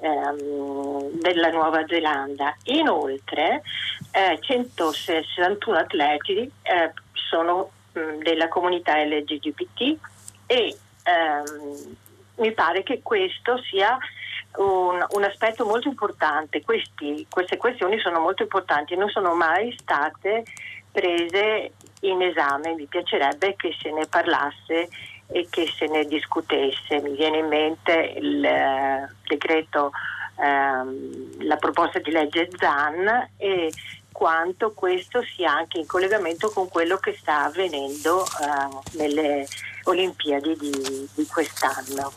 ehm, 0.00 1.20
della 1.20 1.50
Nuova 1.50 1.84
Zelanda. 1.86 2.54
Inoltre 2.64 3.62
eh, 4.12 4.38
161 4.40 5.76
atleti 5.76 6.50
eh, 6.62 6.92
sono 7.28 7.70
della 7.92 8.48
comunità 8.48 8.96
LGBT 9.04 9.96
e 10.46 10.76
ehm, 11.04 11.96
mi 12.36 12.52
pare 12.52 12.82
che 12.82 13.00
questo 13.02 13.58
sia 13.62 13.96
un, 14.56 15.04
un 15.08 15.24
aspetto 15.24 15.64
molto 15.64 15.88
importante. 15.88 16.62
Questi, 16.62 17.26
queste 17.30 17.56
questioni 17.56 17.98
sono 17.98 18.20
molto 18.20 18.42
importanti 18.42 18.94
e 18.94 18.96
non 18.96 19.08
sono 19.08 19.34
mai 19.34 19.74
state 19.78 20.44
prese 20.90 21.72
in 22.00 22.22
esame. 22.22 22.74
Mi 22.74 22.86
piacerebbe 22.86 23.54
che 23.56 23.74
se 23.80 23.90
ne 23.90 24.06
parlasse 24.06 24.88
e 25.28 25.46
che 25.50 25.66
se 25.76 25.86
ne 25.86 26.04
discutesse. 26.04 27.00
Mi 27.00 27.14
viene 27.14 27.38
in 27.38 27.46
mente 27.46 28.14
il 28.16 28.44
eh, 28.44 29.08
decreto, 29.26 29.90
ehm, 30.38 31.44
la 31.44 31.56
proposta 31.56 31.98
di 31.98 32.10
legge 32.10 32.48
ZAN 32.56 33.30
e 33.36 33.72
quanto 34.14 34.70
questo 34.70 35.24
sia 35.24 35.50
anche 35.50 35.80
in 35.80 35.86
collegamento 35.86 36.50
con 36.50 36.68
quello 36.68 36.98
che 36.98 37.16
sta 37.18 37.46
avvenendo 37.46 38.24
eh, 38.24 38.96
nelle 38.96 39.44
Olimpiadi 39.86 40.56
di, 40.56 41.08
di 41.14 41.26
quest'anno. 41.26 42.12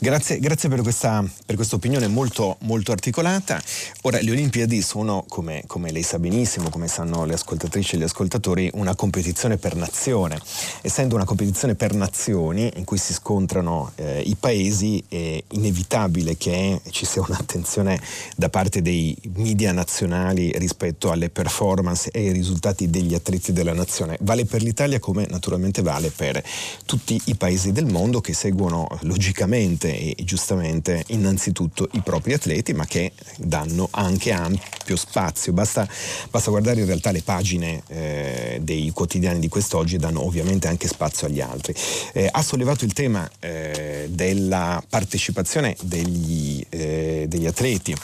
Grazie, 0.00 0.40
grazie 0.40 0.68
per, 0.68 0.82
questa, 0.82 1.24
per, 1.46 1.54
questa, 1.54 1.76
opinione 1.76 2.08
molto, 2.08 2.56
molto, 2.62 2.90
articolata. 2.90 3.62
Ora, 4.02 4.18
le 4.20 4.32
Olimpiadi 4.32 4.82
sono, 4.82 5.24
come, 5.28 5.62
come, 5.68 5.92
lei 5.92 6.02
sa 6.02 6.18
benissimo, 6.18 6.68
come 6.68 6.88
sanno 6.88 7.24
le 7.24 7.34
ascoltatrici 7.34 7.94
e 7.94 7.98
gli 7.98 8.02
ascoltatori, 8.02 8.68
una 8.74 8.96
competizione 8.96 9.56
per 9.56 9.76
nazione. 9.76 10.38
Essendo 10.82 11.14
una 11.14 11.24
competizione 11.24 11.76
per 11.76 11.94
nazioni 11.94 12.70
in 12.74 12.84
cui 12.84 12.98
si 12.98 13.12
scontrano 13.12 13.92
eh, 13.94 14.20
i 14.20 14.34
paesi, 14.38 15.02
è 15.08 15.42
inevitabile 15.52 16.36
che 16.36 16.80
ci 16.90 17.06
sia 17.06 17.22
un'attenzione 17.26 17.98
da 18.36 18.48
parte 18.48 18.82
dei 18.82 19.16
media 19.36 19.72
nazionali 19.72 20.52
rispetto 20.58 21.12
alle 21.12 21.30
performance 21.30 22.10
e 22.10 22.26
ai 22.26 22.32
risultati 22.32 22.90
degli 22.90 23.14
atleti 23.14 23.52
della 23.52 23.72
nazione. 23.72 24.18
Vale 24.20 24.44
per 24.44 24.60
l'Italia 24.60 24.98
come 24.98 25.26
naturalmente 25.30 25.82
vale 25.82 26.10
per 26.10 26.42
tutti 26.84 27.18
i 27.26 27.36
paesi 27.36 27.70
del 27.72 27.86
mondo 27.86 28.20
che 28.20 28.34
seguono 28.34 28.86
logicamente 29.02 29.92
e 29.98 30.24
giustamente 30.24 31.04
innanzitutto 31.08 31.88
i 31.92 32.00
propri 32.00 32.32
atleti, 32.32 32.72
ma 32.72 32.86
che 32.86 33.12
danno 33.38 33.88
anche 33.90 34.32
ampio 34.32 34.96
spazio. 34.96 35.52
Basta, 35.52 35.88
basta 36.30 36.50
guardare 36.50 36.80
in 36.80 36.86
realtà 36.86 37.10
le 37.10 37.22
pagine 37.22 37.82
eh, 37.88 38.60
dei 38.62 38.90
quotidiani 38.90 39.40
di 39.40 39.48
quest'oggi 39.48 39.96
e 39.96 39.98
danno 39.98 40.24
ovviamente 40.24 40.68
anche 40.68 40.88
spazio 40.88 41.26
agli 41.26 41.40
altri. 41.40 41.74
Eh, 42.12 42.28
ha 42.30 42.42
sollevato 42.42 42.84
il 42.84 42.92
tema 42.92 43.28
eh, 43.40 44.08
della 44.10 44.82
partecipazione 44.88 45.76
degli, 45.82 46.64
eh, 46.68 47.26
degli 47.28 47.46
atleti 47.46 47.94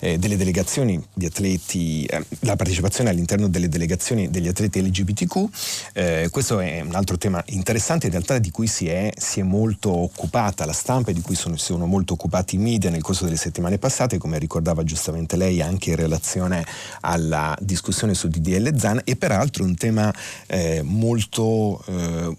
eh, 0.00 0.18
delle 0.18 0.36
delegazioni 0.36 1.00
di 1.12 1.26
atleti, 1.26 2.04
eh, 2.06 2.24
la 2.40 2.56
partecipazione 2.56 3.10
all'interno 3.10 3.48
delle 3.48 3.68
delegazioni 3.68 4.30
degli 4.30 4.48
atleti 4.48 4.82
LGBTQ. 4.82 6.30
Questo 6.30 6.60
è 6.60 6.80
un 6.80 6.94
altro 6.94 7.18
tema 7.18 7.42
interessante 7.48 8.06
in 8.06 8.12
realtà 8.12 8.38
di 8.38 8.50
cui 8.50 8.66
si 8.66 8.88
è, 8.88 9.10
si 9.16 9.40
è 9.40 9.42
molto 9.42 9.90
occupata 9.90 10.64
la 10.64 10.72
stampa 10.72 11.10
e 11.10 11.14
di 11.14 11.19
cui 11.22 11.34
sono, 11.34 11.56
sono 11.56 11.86
molto 11.86 12.14
occupati 12.14 12.56
i 12.56 12.58
media 12.58 12.90
nel 12.90 13.02
corso 13.02 13.24
delle 13.24 13.36
settimane 13.36 13.78
passate, 13.78 14.18
come 14.18 14.38
ricordava 14.38 14.84
giustamente 14.84 15.36
lei 15.36 15.60
anche 15.60 15.90
in 15.90 15.96
relazione 15.96 16.64
alla 17.00 17.56
discussione 17.60 18.14
sul 18.14 18.30
DDL 18.30 18.76
ZAN 18.76 19.00
e 19.04 19.16
peraltro 19.16 19.64
un 19.64 19.74
tema 19.74 20.12
eh, 20.46 20.82
molto, 20.82 21.82
eh, 21.86 22.36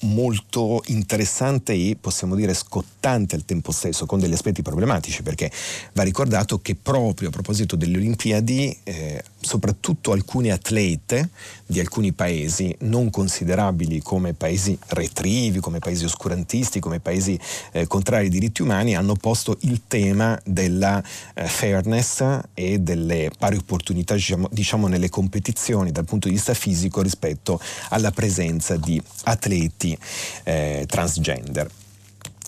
molto 0.00 0.82
interessante 0.86 1.72
e 1.72 1.96
possiamo 2.00 2.34
dire 2.34 2.54
scottante 2.54 3.34
al 3.34 3.44
tempo 3.44 3.72
stesso 3.72 4.06
con 4.06 4.18
degli 4.18 4.32
aspetti 4.32 4.62
problematici 4.62 5.22
perché 5.22 5.50
va 5.94 6.02
ricordato 6.02 6.60
che 6.60 6.74
proprio 6.74 7.28
a 7.28 7.32
proposito 7.32 7.76
delle 7.76 7.96
Olimpiadi, 7.96 8.78
eh, 8.84 9.22
soprattutto 9.40 10.12
alcune 10.12 10.50
atlete 10.52 11.28
di 11.72 11.80
alcuni 11.80 12.12
paesi 12.12 12.74
non 12.80 13.10
considerabili 13.10 14.00
come 14.02 14.34
paesi 14.34 14.78
retrivi, 14.88 15.58
come 15.58 15.78
paesi 15.78 16.04
oscurantisti, 16.04 16.78
come 16.78 17.00
paesi 17.00 17.38
eh, 17.72 17.86
contrari 17.86 18.26
ai 18.26 18.30
diritti 18.30 18.62
umani, 18.62 18.94
hanno 18.94 19.14
posto 19.14 19.56
il 19.62 19.82
tema 19.88 20.38
della 20.44 21.02
eh, 21.34 21.46
fairness 21.46 22.40
e 22.54 22.78
delle 22.78 23.30
pari 23.36 23.56
opportunità 23.56 24.14
diciamo, 24.14 24.48
diciamo, 24.52 24.86
nelle 24.86 25.08
competizioni 25.08 25.90
dal 25.90 26.04
punto 26.04 26.28
di 26.28 26.34
vista 26.34 26.54
fisico 26.54 27.00
rispetto 27.00 27.58
alla 27.88 28.10
presenza 28.10 28.76
di 28.76 29.02
atleti 29.24 29.98
eh, 30.44 30.84
transgender. 30.86 31.68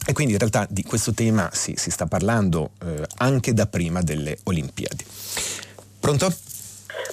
E 0.06 0.12
quindi 0.12 0.34
in 0.34 0.38
realtà 0.38 0.66
di 0.68 0.82
questo 0.82 1.14
tema 1.14 1.48
si, 1.50 1.72
si 1.76 1.90
sta 1.90 2.06
parlando 2.06 2.72
eh, 2.84 3.06
anche 3.16 3.54
da 3.54 3.66
prima 3.66 4.02
delle 4.02 4.36
Olimpiadi. 4.44 5.04
Pronto? 5.98 6.52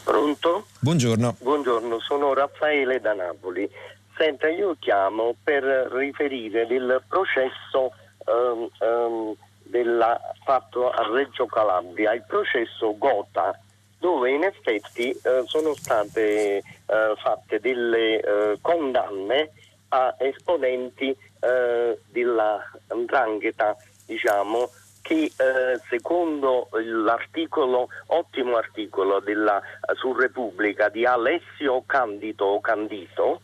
Pronto? 0.04 0.66
Buongiorno. 0.80 1.36
Buongiorno, 1.40 2.00
sono 2.00 2.34
Raffaele 2.34 3.00
da 3.00 3.14
Napoli. 3.14 3.70
Senta, 4.18 4.48
io 4.48 4.76
chiamo 4.80 5.36
per 5.44 5.64
riferire 5.64 6.68
del 6.68 7.02
processo 7.08 7.94
um, 8.26 8.70
um, 8.80 9.36
della, 9.64 10.20
fatto 10.44 10.90
a 10.90 11.10
Reggio 11.12 11.46
Calabria, 11.46 12.14
il 12.14 12.24
processo 12.28 12.96
Gota, 12.98 13.58
dove 13.98 14.32
in 14.32 14.44
effetti 14.44 15.18
uh, 15.24 15.46
sono 15.46 15.74
state 15.76 16.62
uh, 16.86 17.16
fatte 17.18 17.60
delle 17.60 18.18
uh, 18.18 18.58
condanne 18.62 19.52
a 19.94 20.16
esponenti 20.20 21.16
eh, 21.42 22.00
della 22.10 22.60
Ndrangheta, 22.94 23.76
diciamo, 24.06 24.70
che 25.02 25.32
eh, 25.36 25.80
secondo 25.90 26.70
l'articolo, 26.72 27.90
ottimo 28.08 28.58
articolo 28.58 29.20
della, 29.20 29.60
eh, 29.60 29.96
su 29.96 30.14
Repubblica 30.14 30.90
di 30.90 31.06
Alessio 31.06 31.84
Candido 31.86 32.60
Candito, 32.62 33.42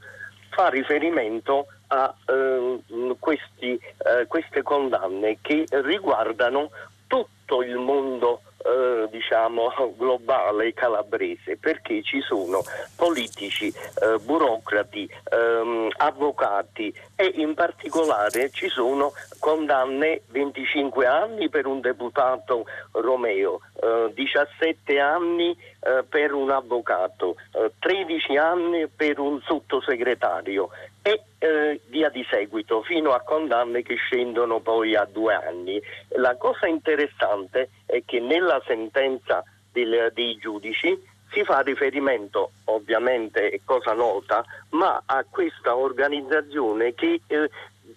fa 0.50 0.70
riferimento 0.70 1.68
a 1.88 2.14
eh, 2.26 2.82
questi, 3.20 3.74
eh, 3.74 4.26
queste 4.28 4.62
condanne 4.62 5.38
che 5.42 5.66
riguardano 5.70 6.72
tutto 7.08 7.62
il 7.62 7.78
mondo 7.78 8.42
eh, 8.68 9.08
diciamo 9.10 9.72
globale 9.96 10.74
calabrese 10.74 11.58
perché 11.58 12.04
ci 12.04 12.20
sono 12.22 12.64
politici, 12.96 13.68
eh, 13.68 14.18
burocrati, 14.22 15.10
ehm, 15.32 15.90
avvocati 15.98 16.94
e 17.16 17.32
in 17.36 17.54
particolare 17.54 18.50
ci 18.52 18.68
sono 18.68 19.14
condanne 19.40 20.22
25 20.28 21.06
anni 21.06 21.50
per 21.50 21.66
un 21.66 21.80
deputato 21.80 22.66
Romeo, 22.92 23.62
eh, 23.82 24.12
17 24.14 25.00
anni 25.00 25.56
eh, 25.80 26.04
per 26.04 26.34
un 26.34 26.52
avvocato, 26.52 27.36
13 27.80 28.34
eh, 28.34 28.38
anni 28.38 28.88
per 28.88 29.20
un 29.20 29.40
sottosegretario 29.42 30.70
e 31.08 31.24
eh, 31.38 31.80
via 31.88 32.10
di 32.10 32.26
seguito 32.30 32.82
fino 32.82 33.14
a 33.14 33.22
condanne 33.22 33.82
che 33.82 33.96
scendono 33.96 34.60
poi 34.60 34.94
a 34.94 35.08
due 35.10 35.36
anni. 35.36 35.82
La 36.18 36.36
cosa 36.36 36.68
interessante 36.68 37.70
è 37.86 38.04
che 38.06 38.20
nella 38.20 38.62
sentenza 38.68 39.42
del, 39.72 40.12
dei 40.14 40.36
giudici 40.36 41.02
si 41.32 41.46
fa 41.46 41.62
riferimento, 41.62 42.52
ovviamente 42.66 43.50
è 43.52 43.62
cosa 43.64 43.94
nota, 43.94 44.44
ma 44.72 45.02
a 45.06 45.24
questa 45.30 45.78
organizzazione 45.78 46.94
che 46.94 47.22
eh, 47.28 47.50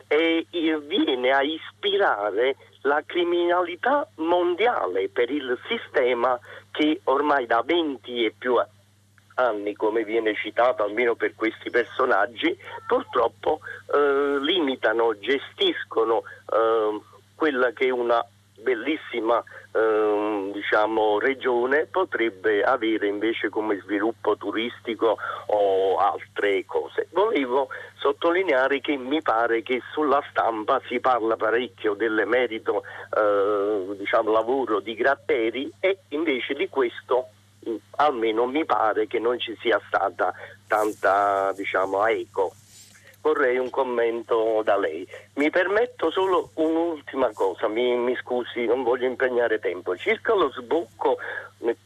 è, 0.07 0.45
viene 0.87 1.33
a 1.33 1.43
ispirare 1.43 2.55
la 2.83 3.03
criminalità 3.05 4.09
mondiale 4.17 5.09
per 5.09 5.31
il 5.31 5.59
sistema 5.67 6.39
che 6.71 7.01
ormai 7.05 7.47
da 7.47 7.61
20 7.67 8.25
e 8.25 8.35
più 8.39 8.55
anni 8.55 8.79
anni, 9.47 9.75
come 9.75 10.05
viene 10.05 10.35
citato 10.35 10.83
almeno 10.83 11.15
per 11.15 11.35
questi 11.35 11.71
personaggi, 11.71 12.57
purtroppo 12.87 13.61
eh, 13.93 14.39
limitano, 14.41 15.19
gestiscono 15.19 16.23
eh, 16.53 17.01
quella 17.35 17.73
che 17.73 17.91
una 17.91 18.25
bellissima 18.61 19.43
eh, 19.73 20.51
diciamo, 20.53 21.19
regione 21.19 21.87
potrebbe 21.87 22.63
avere 22.63 23.07
invece 23.07 23.49
come 23.49 23.81
sviluppo 23.83 24.37
turistico 24.37 25.17
o 25.47 25.97
altre 25.97 26.65
cose. 26.65 27.09
Volevo 27.13 27.69
sottolineare 27.99 28.81
che 28.81 28.97
mi 28.97 29.23
pare 29.23 29.63
che 29.63 29.81
sulla 29.93 30.23
stampa 30.31 30.81
si 30.87 31.01
parla 31.01 31.37
parecchio 31.37 31.95
dell'emerito 31.95 32.83
eh, 33.17 33.97
diciamo, 33.97 34.31
lavoro 34.31 34.81
di 34.81 34.95
Gratteri 34.95 35.71
e 35.81 35.99
invece 36.09 36.55
di 36.55 36.69
questo 36.69 37.29
almeno 37.97 38.47
mi 38.47 38.65
pare 38.65 39.07
che 39.07 39.19
non 39.19 39.39
ci 39.39 39.57
sia 39.61 39.81
stata 39.87 40.33
tanta 40.67 41.53
diciamo, 41.55 42.05
eco. 42.07 42.53
Vorrei 43.23 43.59
un 43.59 43.69
commento 43.69 44.63
da 44.65 44.79
lei. 44.79 45.07
Mi 45.35 45.51
permetto 45.51 46.11
solo 46.11 46.51
un'ultima 46.55 47.31
cosa, 47.35 47.69
mi, 47.69 47.95
mi 47.97 48.17
scusi, 48.17 48.65
non 48.65 48.83
voglio 48.83 49.07
impegnare 49.07 49.59
tempo. 49.59 49.95
Circa 49.95 50.35
lo 50.35 50.51
sbocco 50.51 51.19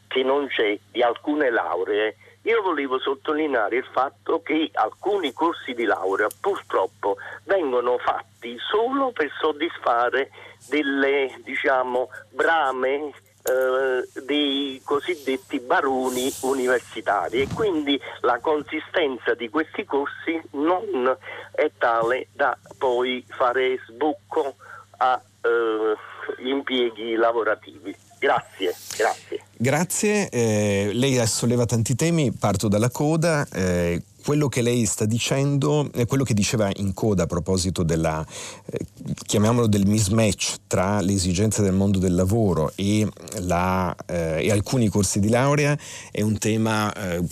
che 0.07 0.23
non 0.23 0.47
c'è 0.47 0.79
di 0.93 1.03
alcune 1.03 1.51
lauree, 1.51 2.17
io 2.43 2.61
volevo 2.61 2.99
sottolineare 2.99 3.77
il 3.77 3.89
fatto 3.91 4.43
che 4.43 4.69
alcuni 4.75 5.33
corsi 5.33 5.73
di 5.73 5.85
laurea 5.85 6.29
purtroppo 6.41 7.17
vengono 7.45 7.97
fatti 7.97 8.57
solo 8.59 9.13
per 9.13 9.31
soddisfare 9.41 10.31
delle 10.69 11.35
diciamo, 11.43 12.11
brame 12.31 13.13
eh, 13.45 14.23
dei 14.25 14.81
cosiddetti 14.83 15.61
baroni 15.61 16.33
universitari 16.41 17.43
e 17.43 17.49
quindi 17.53 18.01
la 18.23 18.39
consistenza 18.41 19.35
di 19.35 19.51
questi 19.51 19.85
corsi 19.85 20.41
non 20.53 21.15
è 21.53 21.71
tale 21.77 22.29
da 22.33 22.57
poi 22.79 23.23
fare 23.29 23.79
sbocco 23.87 24.57
agli 24.97 26.49
eh, 26.49 26.49
impieghi 26.49 27.15
lavorativi. 27.17 27.95
Grazie, 28.19 28.75
grazie. 28.97 29.43
Grazie, 29.57 30.29
eh, 30.31 30.91
lei 30.95 31.27
solleva 31.27 31.67
tanti 31.67 31.95
temi, 31.95 32.33
parto 32.33 32.69
dalla 32.69 32.89
coda. 32.89 33.47
Eh, 33.53 34.03
quello 34.25 34.49
che 34.49 34.63
lei 34.63 34.87
sta 34.87 35.05
dicendo 35.05 35.91
è 35.93 36.07
quello 36.07 36.25
che 36.25 36.33
diceva 36.33 36.71
in 36.77 36.95
coda 36.95 37.25
a 37.25 37.27
proposito 37.27 37.83
della, 37.83 38.25
eh, 38.73 38.79
chiamiamolo 39.27 39.67
del 39.67 39.87
mismatch 39.87 40.57
tra 40.67 41.03
le 41.03 41.13
esigenze 41.13 41.61
del 41.61 41.75
mondo 41.75 41.99
del 41.99 42.15
lavoro 42.15 42.73
e, 42.75 43.07
la, 43.41 43.95
eh, 44.07 44.45
e 44.45 44.51
alcuni 44.51 44.89
corsi 44.89 45.21
di 45.21 45.29
laurea, 45.29 45.77
è 46.11 46.23
un 46.23 46.39
tema 46.39 46.93
eh, 46.95 47.23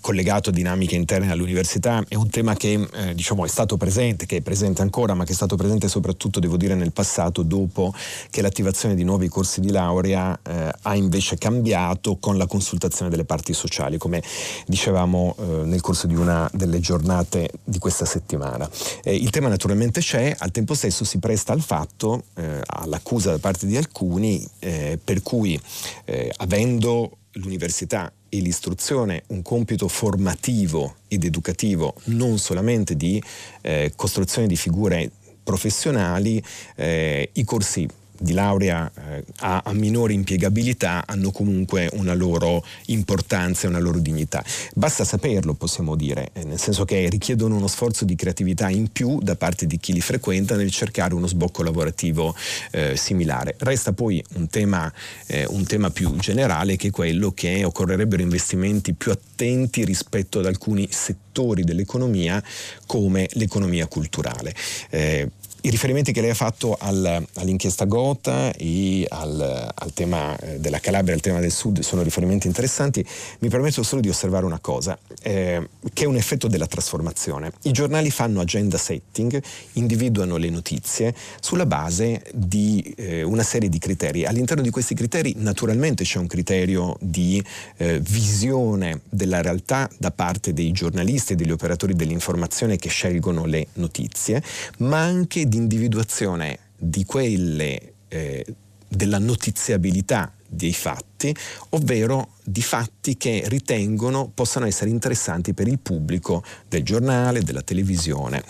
collegato 0.00 0.50
a 0.50 0.52
dinamiche 0.52 0.94
interne 0.94 1.32
all'università, 1.32 2.04
è 2.06 2.16
un 2.16 2.28
tema 2.28 2.54
che 2.54 2.86
eh, 2.92 3.14
diciamo, 3.14 3.46
è 3.46 3.48
stato 3.48 3.78
presente, 3.78 4.26
che 4.26 4.36
è 4.36 4.40
presente 4.42 4.82
ancora, 4.82 5.14
ma 5.14 5.24
che 5.24 5.32
è 5.32 5.34
stato 5.34 5.56
presente 5.56 5.88
soprattutto, 5.88 6.38
devo 6.38 6.58
dire, 6.58 6.74
nel 6.74 6.92
passato, 6.92 7.42
dopo 7.42 7.94
che 8.28 8.42
l'attivazione 8.42 8.94
di 8.94 9.04
nuovi 9.04 9.28
corsi 9.28 9.60
di 9.60 9.70
laurea 9.70 10.38
eh, 10.42 10.70
ha 10.82 10.94
invece 10.94 11.38
cambiato 11.38 12.16
con 12.16 12.36
la 12.36 12.46
consultazione 12.46 13.10
delle 13.10 13.24
parti 13.24 13.54
sociali, 13.54 13.96
come 13.96 14.22
dicevamo 14.66 15.34
eh, 15.38 15.42
nel 15.64 15.80
corso 15.80 16.06
di 16.06 16.14
una 16.14 16.41
delle 16.52 16.80
giornate 16.80 17.50
di 17.64 17.78
questa 17.78 18.04
settimana. 18.04 18.68
Eh, 19.02 19.14
il 19.14 19.30
tema 19.30 19.48
naturalmente 19.48 20.00
c'è, 20.00 20.34
al 20.38 20.50
tempo 20.50 20.74
stesso 20.74 21.04
si 21.04 21.18
presta 21.18 21.52
al 21.52 21.62
fatto, 21.62 22.24
eh, 22.34 22.60
all'accusa 22.64 23.30
da 23.30 23.38
parte 23.38 23.66
di 23.66 23.76
alcuni, 23.76 24.46
eh, 24.58 24.98
per 25.02 25.22
cui 25.22 25.60
eh, 26.04 26.32
avendo 26.38 27.18
l'università 27.32 28.12
e 28.28 28.38
l'istruzione 28.40 29.24
un 29.28 29.42
compito 29.42 29.88
formativo 29.88 30.96
ed 31.08 31.24
educativo 31.24 31.94
non 32.04 32.38
solamente 32.38 32.96
di 32.96 33.22
eh, 33.60 33.92
costruzione 33.94 34.46
di 34.46 34.56
figure 34.56 35.10
professionali, 35.42 36.42
eh, 36.76 37.30
i 37.32 37.44
corsi 37.44 37.88
di 38.22 38.32
laurea 38.32 38.90
eh, 39.10 39.24
a, 39.40 39.62
a, 39.64 39.72
minore 39.72 40.12
impiegabilità 40.12 41.04
hanno 41.06 41.30
comunque 41.30 41.88
una 41.94 42.14
loro 42.14 42.64
importanza 42.86 43.66
e 43.66 43.70
una 43.70 43.78
loro 43.78 43.98
dignità. 43.98 44.44
Basta 44.74 45.04
saperlo, 45.04 45.54
possiamo 45.54 45.96
dire, 45.96 46.30
eh, 46.32 46.44
nel 46.44 46.58
senso 46.58 46.84
che 46.84 47.08
richiedono 47.08 47.56
uno 47.56 47.66
sforzo 47.66 48.04
di 48.04 48.14
creatività 48.14 48.68
in 48.68 48.90
più 48.92 49.18
da 49.20 49.34
parte 49.34 49.66
di 49.66 49.78
chi 49.78 49.92
li 49.92 50.00
frequenta 50.00 50.56
nel 50.56 50.70
cercare 50.70 51.14
uno 51.14 51.26
sbocco 51.26 51.62
lavorativo 51.62 52.34
eh, 52.70 52.96
similare. 52.96 53.56
Resta 53.58 53.92
poi 53.92 54.22
un 54.34 54.48
tema, 54.48 54.92
eh, 55.26 55.44
un 55.48 55.64
tema, 55.64 55.90
più 55.90 56.16
generale 56.16 56.76
che 56.76 56.88
è 56.88 56.90
quello 56.90 57.32
che 57.32 57.64
occorrerebbero 57.64 58.22
investimenti 58.22 58.94
più 58.94 59.10
attenti 59.10 59.84
rispetto 59.84 60.38
ad 60.38 60.46
alcuni 60.46 60.88
settori 60.90 61.64
dell'economia 61.64 62.42
come 62.86 63.28
l'economia 63.32 63.86
culturale. 63.86 64.54
Eh, 64.90 65.28
i 65.64 65.70
riferimenti 65.70 66.12
che 66.12 66.20
lei 66.20 66.30
ha 66.30 66.34
fatto 66.34 66.76
al, 66.78 67.24
all'inchiesta 67.34 67.84
Gota 67.84 68.52
e 68.52 69.06
al, 69.08 69.70
al, 69.72 69.92
tema 69.92 70.36
eh, 70.38 70.58
della 70.58 70.80
Calabria, 70.80 71.14
al 71.14 71.20
tema 71.20 71.38
del 71.38 71.52
Sud, 71.52 71.80
sono 71.80 72.02
riferimenti 72.02 72.48
interessanti. 72.48 73.04
Mi 73.38 73.48
permetto 73.48 73.84
solo 73.84 74.00
di 74.00 74.08
osservare 74.08 74.44
una 74.44 74.58
cosa, 74.58 74.98
eh, 75.22 75.68
che 75.92 76.02
è 76.02 76.06
un 76.06 76.16
effetto 76.16 76.48
della 76.48 76.66
trasformazione. 76.66 77.52
I 77.62 77.70
giornali 77.70 78.10
fanno 78.10 78.40
agenda 78.40 78.76
setting, 78.76 79.40
individuano 79.74 80.36
le 80.36 80.50
notizie 80.50 81.14
sulla 81.40 81.66
base 81.66 82.24
di 82.32 82.94
eh, 82.96 83.22
una 83.22 83.44
serie 83.44 83.68
di 83.68 83.78
criteri. 83.78 84.24
All'interno 84.24 84.62
di 84.62 84.70
questi 84.70 84.94
criteri 84.94 85.34
naturalmente 85.36 86.02
c'è 86.02 86.18
un 86.18 86.26
criterio 86.26 86.96
di 87.00 87.42
eh, 87.76 88.00
visione 88.00 89.02
della 89.08 89.40
realtà 89.40 89.88
da 89.96 90.10
parte 90.10 90.52
dei 90.52 90.72
giornalisti 90.72 91.34
e 91.34 91.36
degli 91.36 91.52
operatori 91.52 91.94
dell'informazione 91.94 92.78
che 92.78 92.88
scelgono 92.88 93.44
le 93.44 93.68
notizie, 93.74 94.42
ma 94.78 94.98
anche 94.98 95.50
di 95.52 95.58
individuazione 95.58 96.58
di 96.78 97.04
quelle 97.04 97.92
eh, 98.08 98.44
della 98.88 99.18
notiziabilità 99.18 100.32
dei 100.48 100.72
fatti, 100.72 101.34
ovvero 101.70 102.36
di 102.42 102.62
fatti 102.62 103.16
che 103.18 103.42
ritengono 103.46 104.30
possano 104.32 104.66
essere 104.66 104.90
interessanti 104.90 105.52
per 105.52 105.68
il 105.68 105.78
pubblico 105.78 106.42
del 106.68 106.82
giornale, 106.82 107.42
della 107.42 107.60
televisione, 107.60 108.42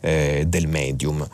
eh, 0.00 0.44
del 0.48 0.66
medium. 0.66 1.26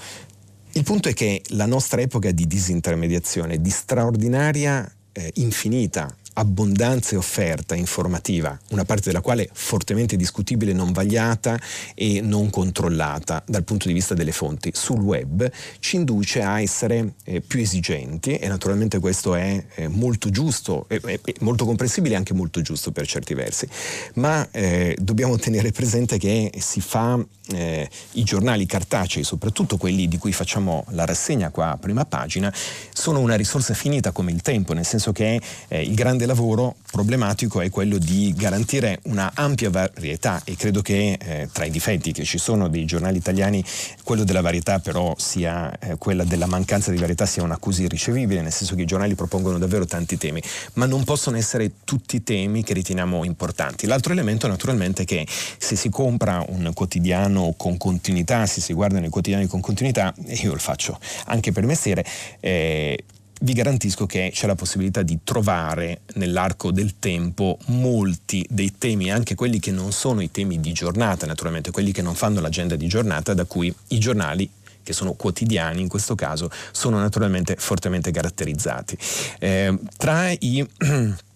Il 0.73 0.83
punto 0.83 1.09
è 1.09 1.15
che 1.15 1.43
la 1.49 1.67
nostra 1.67 2.03
epoca 2.03 2.31
di 2.31 2.47
disintermediazione, 2.47 3.61
di 3.61 3.71
straordinaria, 3.71 4.91
eh, 5.13 5.31
infinita 5.37 6.15
abbondanza 6.35 7.15
e 7.15 7.19
offerta 7.19 7.74
informativa, 7.74 8.59
una 8.70 8.85
parte 8.85 9.05
della 9.06 9.20
quale 9.20 9.48
fortemente 9.52 10.16
discutibile, 10.16 10.73
non 10.73 10.93
vagliata 10.93 11.59
e 11.94 12.20
non 12.20 12.51
controllata 12.51 13.43
dal 13.47 13.65
punto 13.65 13.89
di 13.89 13.94
vista 13.94 14.15
delle 14.15 14.32
fonti. 14.32 14.70
Sul 14.74 15.01
web, 15.01 15.51
ci 15.78 15.97
induce 15.97 16.43
a 16.43 16.61
essere 16.61 17.15
eh, 17.24 17.40
più 17.40 17.61
esigenti 17.61 18.36
e 18.36 18.48
naturalmente 18.48 18.98
questo 18.98 19.35
è 19.35 19.65
eh, 19.74 19.89
molto 19.89 20.31
giusto, 20.31 20.86
è, 20.89 21.01
molto 21.40 21.65
comprensibile 21.65 22.15
e 22.15 22.16
anche 22.16 22.35
molto 22.35 22.61
giusto 22.61 22.93
per 22.93 23.06
certi 23.06 23.35
versi, 23.35 23.69
ma 24.15 24.48
eh, 24.51 24.97
dobbiamo 25.01 25.36
tenere 25.39 25.70
presente 25.73 26.19
che 26.19 26.52
si 26.59 26.81
fa 26.81 27.24
eh, 27.48 27.89
i 28.12 28.23
giornali 28.23 28.66
cartacei, 28.66 29.23
soprattutto 29.23 29.77
quelli 29.77 30.09
di 30.09 30.19
cui 30.19 30.32
facciamo 30.32 30.85
la 30.90 31.05
rassegna 31.05 31.51
qua 31.51 31.73
a 31.73 31.77
prima 31.77 32.05
pagina, 32.05 32.52
sono 32.93 33.20
una 33.20 33.35
risorsa 33.35 33.74
finita 33.74 34.12
come 34.12 34.32
il 34.32 34.40
tempo, 34.40 34.73
nel 34.73 34.86
senso 34.86 35.12
che 35.12 35.40
eh, 35.69 35.82
il 35.82 35.94
grande 35.94 36.24
lavoro 36.27 36.77
problematico 36.91 37.61
è 37.61 37.71
quello 37.71 37.99
di 37.99 38.33
garantire 38.37 39.01
una 39.05 39.33
ampia 39.35 39.71
varietà 39.71 40.43
e 40.45 40.57
credo 40.57 40.81
che 40.83 41.19
eh, 41.21 41.49
tra 41.53 41.65
i 41.65 41.71
difetti 41.71 42.13
che 42.13 42.25
ci 42.25 42.39
sono 42.39 42.69
dei 42.69 42.85
giornali 42.85 43.19
italiani 43.19 43.65
quello 44.03 44.25
della 44.25 44.41
varietà 44.41 44.79
però 44.79 45.15
sia 45.17 45.77
eh, 45.79 45.97
quella 45.97 46.25
della 46.25 46.47
mancanza 46.47 46.91
di 46.91 46.99
varietà 46.99 47.27
sia 47.27 47.43
un'accusa 47.43 47.83
irricevibile, 47.83 48.43
nel 48.43 48.53
senso 48.53 48.75
che 48.75 48.83
i 48.83 48.87
giornali 48.87 49.15
propongono 49.15 49.59
davvero 49.59 49.87
tanti 49.87 50.17
temi, 50.17 50.43
ma 50.75 50.87
non 50.87 51.05
possono 51.05 51.37
essere 51.37 51.73
tutti 51.85 52.23
temi 52.23 52.63
che 52.63 52.75
riteniamo 52.75 53.25
importanti. 53.25 53.87
L'altro 53.87 54.13
elemento 54.13 54.47
naturalmente 54.47 55.03
è 55.03 55.05
che 55.05 55.27
se 55.27 55.77
si 55.77 55.89
compra 55.89 56.45
un 56.49 56.71
quotidiano 56.75 57.55
con 57.57 57.77
continuità, 57.77 58.47
se 58.47 58.61
si 58.61 58.73
guardano 58.73 59.07
i 59.07 59.11
quotidiani 59.11 59.47
con 59.47 59.61
continuità, 59.61 60.15
io 60.27 60.53
lo 60.53 60.59
faccio 60.59 60.99
anche 61.27 61.53
per 61.53 61.65
mestiere, 61.65 62.05
eh, 62.41 63.05
vi 63.43 63.52
garantisco 63.52 64.06
che 64.06 64.31
c'è 64.32 64.47
la 64.47 64.55
possibilità 64.55 65.02
di 65.02 65.19
trovare 65.24 66.01
nell'arco 66.15 66.70
del 66.70 66.98
tempo 66.98 67.59
molti 67.66 68.47
dei 68.48 68.74
temi, 68.78 69.11
anche 69.11 69.35
quelli 69.35 69.59
che 69.59 69.70
non 69.70 69.93
sono 69.93 70.20
i 70.20 70.31
temi 70.31 70.61
di 70.61 70.73
giornata, 70.73 71.27
naturalmente, 71.27 71.70
quelli 71.70 71.93
che 71.93 72.02
non 72.02 72.15
fanno 72.15 72.40
l'agenda 72.40 72.77
di 72.77 72.86
giornata, 72.86 73.35
da 73.35 73.44
cui 73.44 73.74
i 73.89 73.98
giornali 73.98 74.48
che 74.82 74.93
sono 74.93 75.15
quotidiani 75.15 75.81
in 75.81 75.89
questo 75.89 76.15
caso, 76.15 76.51
sono 76.70 76.98
naturalmente 76.98 77.56
fortemente 77.59 78.11
caratterizzati. 78.11 78.97
Eh, 79.40 79.78
tra 79.97 80.31
i 80.31 80.66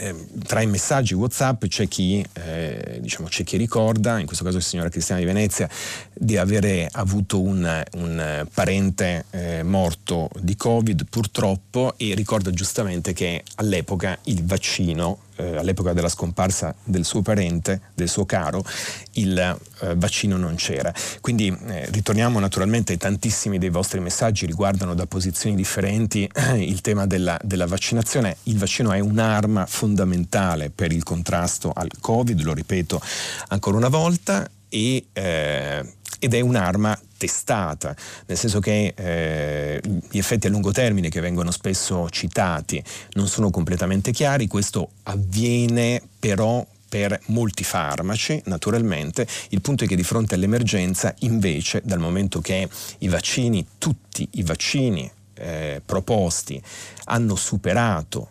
Ehm, 0.00 0.26
tra 0.46 0.62
i 0.62 0.66
messaggi 0.66 1.12
WhatsApp 1.12 1.66
c'è 1.66 1.86
chi, 1.86 2.24
eh, 2.32 2.98
diciamo, 3.00 3.28
c'è 3.28 3.44
chi, 3.44 3.58
ricorda, 3.58 4.18
in 4.18 4.24
questo 4.24 4.44
caso 4.44 4.56
la 4.56 4.62
signora 4.62 4.88
Cristiana 4.88 5.20
di 5.20 5.26
Venezia, 5.26 5.68
di 6.14 6.38
avere 6.38 6.88
avuto 6.90 7.40
un, 7.40 7.82
un 7.92 8.46
parente 8.52 9.26
eh, 9.30 9.62
morto 9.62 10.30
di 10.40 10.56
Covid 10.56 11.04
purtroppo 11.08 11.94
e 11.98 12.14
ricorda 12.14 12.50
giustamente 12.50 13.12
che 13.12 13.44
all'epoca 13.56 14.18
il 14.24 14.42
vaccino 14.42 15.18
eh, 15.40 15.56
all'epoca 15.56 15.92
della 15.92 16.08
scomparsa 16.08 16.74
del 16.84 17.04
suo 17.04 17.22
parente, 17.22 17.80
del 17.94 18.08
suo 18.08 18.26
caro, 18.26 18.64
il 19.12 19.38
eh, 19.38 19.94
vaccino 19.96 20.36
non 20.36 20.54
c'era. 20.56 20.92
Quindi 21.20 21.56
eh, 21.66 21.86
ritorniamo 21.90 22.38
naturalmente 22.38 22.92
ai 22.92 22.98
tantissimi 22.98 23.58
dei 23.58 23.70
vostri 23.70 24.00
messaggi, 24.00 24.46
riguardano 24.46 24.94
da 24.94 25.06
posizioni 25.06 25.56
differenti 25.56 26.30
il 26.54 26.80
tema 26.80 27.06
della, 27.06 27.38
della 27.42 27.66
vaccinazione. 27.66 28.36
Il 28.44 28.58
vaccino 28.58 28.92
è 28.92 29.00
un'arma 29.00 29.66
fondamentale 29.66 30.70
per 30.70 30.92
il 30.92 31.02
contrasto 31.02 31.72
al 31.74 31.90
Covid, 32.00 32.40
lo 32.42 32.52
ripeto 32.52 33.00
ancora 33.48 33.76
una 33.76 33.88
volta, 33.88 34.48
e, 34.70 35.04
eh, 35.12 35.84
ed 36.20 36.34
è 36.34 36.40
un'arma 36.40 36.96
testata, 37.16 37.96
nel 38.26 38.38
senso 38.38 38.60
che 38.60 38.94
eh, 38.94 39.80
gli 40.08 40.18
effetti 40.18 40.46
a 40.46 40.50
lungo 40.50 40.70
termine 40.70 41.08
che 41.08 41.20
vengono 41.20 41.50
spesso 41.50 42.08
citati 42.10 42.82
non 43.14 43.26
sono 43.26 43.50
completamente 43.50 44.12
chiari, 44.12 44.46
questo 44.46 44.90
avviene 45.04 46.00
però 46.20 46.64
per 46.88 47.18
molti 47.26 47.62
farmaci, 47.64 48.42
naturalmente. 48.46 49.26
Il 49.50 49.60
punto 49.60 49.84
è 49.84 49.86
che 49.86 49.94
di 49.94 50.02
fronte 50.02 50.34
all'emergenza, 50.34 51.14
invece, 51.20 51.80
dal 51.84 52.00
momento 52.00 52.40
che 52.40 52.68
i 52.98 53.08
vaccini, 53.08 53.64
tutti 53.78 54.28
i 54.32 54.42
vaccini 54.42 55.10
eh, 55.34 55.80
proposti, 55.84 56.60
hanno 57.04 57.36
superato 57.36 58.30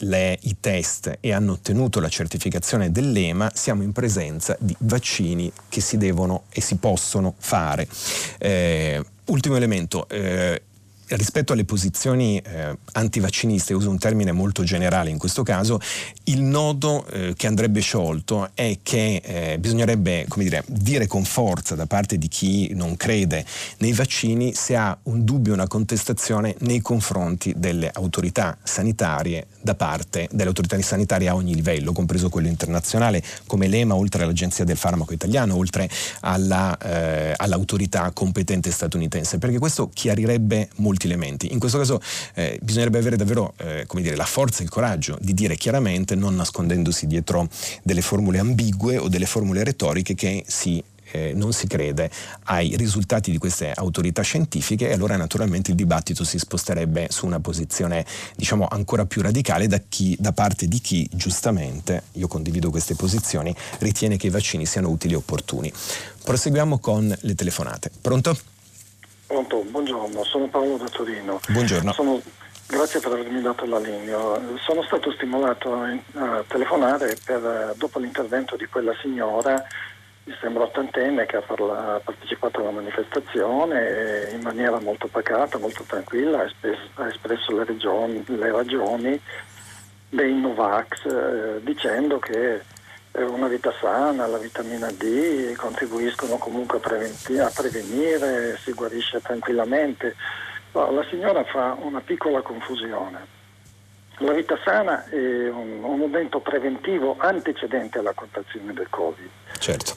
le, 0.00 0.38
i 0.42 0.56
test 0.60 1.18
e 1.20 1.32
hanno 1.32 1.52
ottenuto 1.52 2.00
la 2.00 2.08
certificazione 2.08 2.90
dell'EMA, 2.92 3.50
siamo 3.54 3.82
in 3.82 3.92
presenza 3.92 4.56
di 4.58 4.74
vaccini 4.80 5.50
che 5.68 5.80
si 5.80 5.96
devono 5.96 6.44
e 6.50 6.60
si 6.60 6.76
possono 6.76 7.34
fare. 7.38 7.86
Eh, 8.38 9.02
ultimo 9.26 9.56
elemento, 9.56 10.08
eh, 10.08 10.62
rispetto 11.10 11.52
alle 11.52 11.64
posizioni 11.64 12.38
eh, 12.38 12.76
antivacciniste, 12.92 13.74
uso 13.74 13.90
un 13.90 13.98
termine 13.98 14.32
molto 14.32 14.62
generale 14.62 15.10
in 15.10 15.18
questo 15.18 15.42
caso, 15.42 15.80
il 16.24 16.42
nodo 16.42 17.06
eh, 17.06 17.34
che 17.36 17.46
andrebbe 17.46 17.80
sciolto 17.80 18.50
è 18.54 18.78
che 18.82 19.22
eh, 19.24 19.58
bisognerebbe 19.58 20.26
dire, 20.36 20.64
dire, 20.66 21.06
con 21.06 21.24
forza 21.24 21.74
da 21.74 21.86
parte 21.86 22.18
di 22.18 22.28
chi 22.28 22.72
non 22.74 22.96
crede 22.96 23.44
nei 23.78 23.92
vaccini 23.92 24.54
se 24.54 24.76
ha 24.76 24.96
un 25.04 25.24
dubbio, 25.24 25.52
una 25.52 25.66
contestazione 25.66 26.54
nei 26.60 26.80
confronti 26.80 27.54
delle 27.56 27.90
autorità 27.92 28.56
sanitarie 28.62 29.46
da 29.62 29.74
parte 29.74 30.28
delle 30.30 30.48
autorità 30.48 30.80
sanitarie 30.80 31.28
a 31.28 31.34
ogni 31.34 31.54
livello, 31.54 31.92
compreso 31.92 32.28
quello 32.28 32.48
internazionale, 32.48 33.22
come 33.46 33.66
l'EMA, 33.66 33.94
oltre 33.94 34.22
all'Agenzia 34.22 34.64
del 34.64 34.76
Farmaco 34.76 35.12
Italiano, 35.12 35.56
oltre 35.56 35.88
alla, 36.20 36.76
eh, 36.78 37.34
all'autorità 37.36 38.10
competente 38.12 38.70
statunitense, 38.70 39.38
perché 39.38 39.58
questo 39.58 39.90
chiarirebbe 39.92 40.70
molti 41.00 41.06
elementi. 41.06 41.52
In 41.52 41.58
questo 41.58 41.78
caso 41.78 42.00
eh, 42.34 42.58
bisognerebbe 42.60 42.98
avere 42.98 43.16
davvero 43.16 43.54
eh, 43.56 43.86
dire, 43.94 44.16
la 44.16 44.24
forza 44.24 44.60
e 44.60 44.64
il 44.64 44.70
coraggio 44.70 45.16
di 45.20 45.32
dire 45.32 45.56
chiaramente, 45.56 46.14
non 46.14 46.34
nascondendosi 46.34 47.06
dietro 47.06 47.48
delle 47.82 48.02
formule 48.02 48.38
ambigue 48.38 48.98
o 48.98 49.08
delle 49.08 49.26
formule 49.26 49.64
retoriche 49.64 50.14
che 50.14 50.44
si 50.46 50.82
eh, 51.12 51.32
non 51.34 51.52
si 51.52 51.66
crede 51.66 52.08
ai 52.44 52.76
risultati 52.76 53.32
di 53.32 53.38
queste 53.38 53.72
autorità 53.74 54.22
scientifiche 54.22 54.88
e 54.88 54.92
allora 54.92 55.16
naturalmente 55.16 55.70
il 55.70 55.76
dibattito 55.76 56.22
si 56.22 56.38
sposterebbe 56.38 57.08
su 57.10 57.26
una 57.26 57.40
posizione 57.40 58.06
diciamo 58.36 58.68
ancora 58.70 59.06
più 59.06 59.20
radicale 59.20 59.66
da, 59.66 59.80
chi, 59.88 60.16
da 60.20 60.30
parte 60.30 60.68
di 60.68 60.80
chi 60.80 61.08
giustamente, 61.12 62.04
io 62.12 62.28
condivido 62.28 62.70
queste 62.70 62.94
posizioni, 62.94 63.52
ritiene 63.78 64.16
che 64.16 64.28
i 64.28 64.30
vaccini 64.30 64.66
siano 64.66 64.88
utili 64.88 65.14
e 65.14 65.16
opportuni. 65.16 65.72
Proseguiamo 66.22 66.78
con 66.78 67.12
le 67.22 67.34
telefonate. 67.34 67.90
Pronto? 68.00 68.38
Pronto, 69.30 69.62
buongiorno, 69.62 70.24
sono 70.24 70.48
Paolo 70.48 70.76
da 70.76 70.88
Torino. 70.88 71.38
Buongiorno. 71.50 71.92
Sono, 71.92 72.20
grazie 72.66 72.98
per 72.98 73.12
avermi 73.12 73.40
dato 73.40 73.64
la 73.64 73.78
linea. 73.78 74.18
Sono 74.58 74.82
stato 74.82 75.12
stimolato 75.12 75.72
a, 75.72 76.44
telefonare 76.48 77.16
per, 77.24 77.74
dopo 77.76 78.00
l'intervento 78.00 78.56
di 78.56 78.66
quella 78.66 78.92
signora 79.00 79.64
mi 80.24 80.34
sembra 80.40 80.64
ottantenne 80.64 81.26
che 81.26 81.36
ha, 81.36 81.42
parla, 81.42 81.94
ha, 81.94 82.00
partecipato 82.00 82.58
alla 82.58 82.72
manifestazione 82.72 83.88
e 83.88 84.34
in 84.34 84.40
maniera 84.42 84.80
molto 84.80 85.06
pacata, 85.06 85.58
molto 85.58 85.84
tranquilla 85.84 86.40
ha 86.40 86.44
espresso, 86.46 86.90
ha 86.94 87.06
espresso 87.06 87.56
le, 87.56 87.64
regioni, 87.64 88.24
le, 88.26 88.50
ragioni 88.50 89.20
dei 90.08 90.34
Novax 90.34 91.04
eh, 91.04 91.60
dicendo 91.62 92.18
che 92.18 92.62
una 93.12 93.48
vita 93.48 93.72
sana, 93.80 94.26
la 94.26 94.38
vitamina 94.38 94.90
D 94.90 95.54
contribuiscono 95.56 96.36
comunque 96.36 96.78
a, 96.78 96.80
preventi- 96.80 97.38
a 97.38 97.50
prevenire, 97.54 98.56
si 98.58 98.72
guarisce 98.72 99.20
tranquillamente. 99.20 100.14
No, 100.72 100.90
la 100.92 101.04
signora 101.10 101.42
fa 101.44 101.76
una 101.80 102.00
piccola 102.00 102.40
confusione. 102.42 103.38
La 104.18 104.32
vita 104.32 104.58
sana 104.64 105.08
è 105.08 105.16
un, 105.48 105.82
un 105.82 105.98
momento 105.98 106.40
preventivo 106.40 107.16
antecedente 107.18 107.98
alla 107.98 108.12
contrazione 108.12 108.72
del 108.74 108.88
Covid. 108.88 109.30
Certo. 109.58 109.96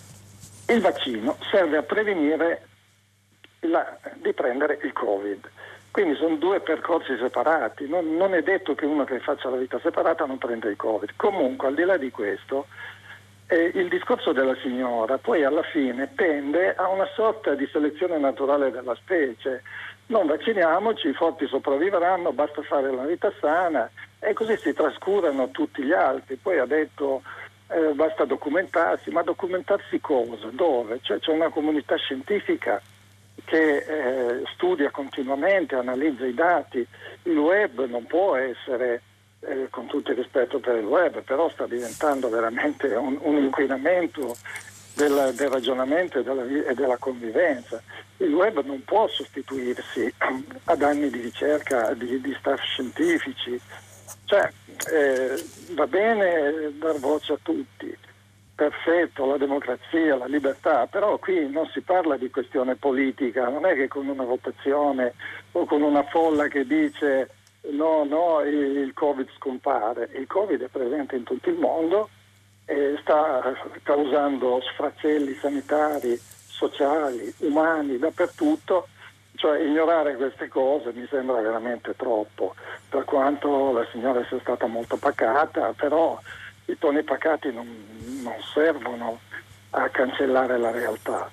Il 0.67 0.81
vaccino 0.81 1.37
serve 1.51 1.77
a 1.77 1.83
prevenire 1.83 2.65
la, 3.61 3.97
di 4.15 4.33
prendere 4.33 4.79
il 4.81 4.93
Covid. 4.93 5.49
Quindi 5.91 6.15
sono 6.15 6.37
due 6.37 6.59
percorsi 6.59 7.15
separati, 7.19 7.87
non, 7.87 8.15
non, 8.15 8.33
è 8.33 8.41
detto 8.41 8.73
che 8.73 8.85
uno 8.85 9.03
che 9.03 9.19
faccia 9.19 9.49
la 9.49 9.57
vita 9.57 9.79
separata 9.79 10.25
non 10.25 10.39
prenda 10.39 10.67
il 10.67 10.75
Covid. 10.75 11.11
Comunque, 11.15 11.67
al 11.67 11.75
di 11.75 11.83
là 11.83 11.97
di 11.97 12.09
questo, 12.09 12.65
eh, 13.47 13.71
il 13.73 13.89
discorso 13.89 14.31
della 14.31 14.55
signora 14.61 15.17
poi 15.17 15.43
alla 15.43 15.63
fine 15.63 16.11
tende 16.15 16.73
a 16.75 16.87
una 16.89 17.07
sorta 17.15 17.53
di 17.55 17.67
selezione 17.71 18.17
naturale 18.17 18.71
della 18.71 18.95
specie. 18.95 19.63
Non 20.07 20.27
vacciniamoci, 20.27 21.07
i 21.09 21.13
forti 21.13 21.47
sopravvivranno, 21.47 22.33
basta 22.33 22.61
fare 22.61 22.91
la 22.91 23.05
vita 23.05 23.31
sana 23.39 23.89
e 24.19 24.33
così 24.33 24.57
si 24.57 24.73
trascurano 24.73 25.49
tutti 25.51 25.83
gli 25.83 25.93
altri. 25.93 26.35
Poi 26.35 26.59
ha 26.59 26.65
detto 26.65 27.21
eh, 27.69 27.93
basta 27.93 28.25
documentarsi, 28.25 29.09
ma 29.09 29.23
documentarsi 29.23 29.99
cosa? 29.99 30.47
Dove? 30.51 30.99
Cioè, 31.01 31.19
c'è 31.19 31.31
una 31.31 31.49
comunità 31.49 31.95
scientifica 31.95 32.81
che 33.45 33.77
eh, 33.77 34.43
studia 34.53 34.89
continuamente, 34.91 35.75
analizza 35.75 36.25
i 36.25 36.33
dati, 36.33 36.85
il 37.23 37.37
web 37.37 37.85
non 37.85 38.05
può 38.05 38.35
essere, 38.35 39.01
eh, 39.45 39.67
con 39.69 39.87
tutto 39.87 40.11
il 40.11 40.17
rispetto 40.17 40.59
per 40.59 40.77
il 40.77 40.85
web, 40.85 41.21
però 41.21 41.49
sta 41.49 41.65
diventando 41.65 42.29
veramente 42.29 42.87
un, 42.95 43.17
un 43.21 43.37
inquinamento 43.37 44.35
del, 44.95 45.33
del 45.35 45.49
ragionamento 45.49 46.19
e 46.19 46.23
della, 46.23 46.43
e 46.43 46.73
della, 46.73 46.97
convivenza. 46.97 47.81
Il 48.17 48.33
web 48.33 48.63
non 48.63 48.83
può 48.83 49.07
sostituirsi 49.07 50.13
ad 50.65 50.81
anni 50.81 51.09
di 51.09 51.19
ricerca 51.19 51.93
di, 51.93 52.21
di 52.21 52.35
staff 52.39 52.61
scientifici, 52.61 53.59
cioè 54.25 54.49
eh, 54.91 55.43
va 55.71 55.87
bene 55.87 56.71
dar 56.77 56.99
voce 56.99 57.33
a 57.33 57.39
tutti, 57.41 57.95
perfetto, 58.55 59.25
la 59.25 59.37
democrazia, 59.37 60.15
la 60.15 60.27
libertà, 60.27 60.87
però 60.87 61.17
qui 61.17 61.49
non 61.49 61.67
si 61.67 61.81
parla 61.81 62.17
di 62.17 62.29
questione 62.29 62.75
politica, 62.75 63.49
non 63.49 63.65
è 63.65 63.73
che 63.73 63.87
con 63.87 64.07
una 64.07 64.23
votazione 64.23 65.13
o 65.53 65.65
con 65.65 65.81
una 65.81 66.03
folla 66.03 66.47
che 66.47 66.65
dice 66.65 67.29
no, 67.71 68.03
no, 68.03 68.41
il 68.41 68.91
Covid 68.93 69.29
scompare, 69.35 70.09
il 70.13 70.27
Covid 70.27 70.61
è 70.61 70.67
presente 70.67 71.15
in 71.15 71.23
tutto 71.23 71.49
il 71.49 71.57
mondo 71.57 72.09
e 72.65 72.97
sta 73.01 73.53
causando 73.83 74.61
sfracelli 74.61 75.33
sanitari, 75.35 76.17
sociali, 76.17 77.33
umani, 77.39 77.97
dappertutto, 77.97 78.87
cioè 79.35 79.59
ignorare 79.59 80.15
queste 80.15 80.47
cose 80.47 80.93
mi 80.93 81.05
sembra 81.09 81.41
veramente 81.41 81.95
troppo, 81.95 82.55
per 82.87 83.03
quanto 83.03 83.71
la 83.71 83.85
signora 83.91 84.23
sia 84.25 84.39
stata 84.39 84.67
molto 84.67 84.97
pacata, 84.97 85.73
però 85.73 86.19
i 86.65 86.77
toni 86.77 87.03
pacati 87.03 87.51
non, 87.51 87.67
non 88.21 88.35
servono 88.53 89.19
a 89.71 89.89
cancellare 89.89 90.57
la 90.57 90.71
realtà. 90.71 91.29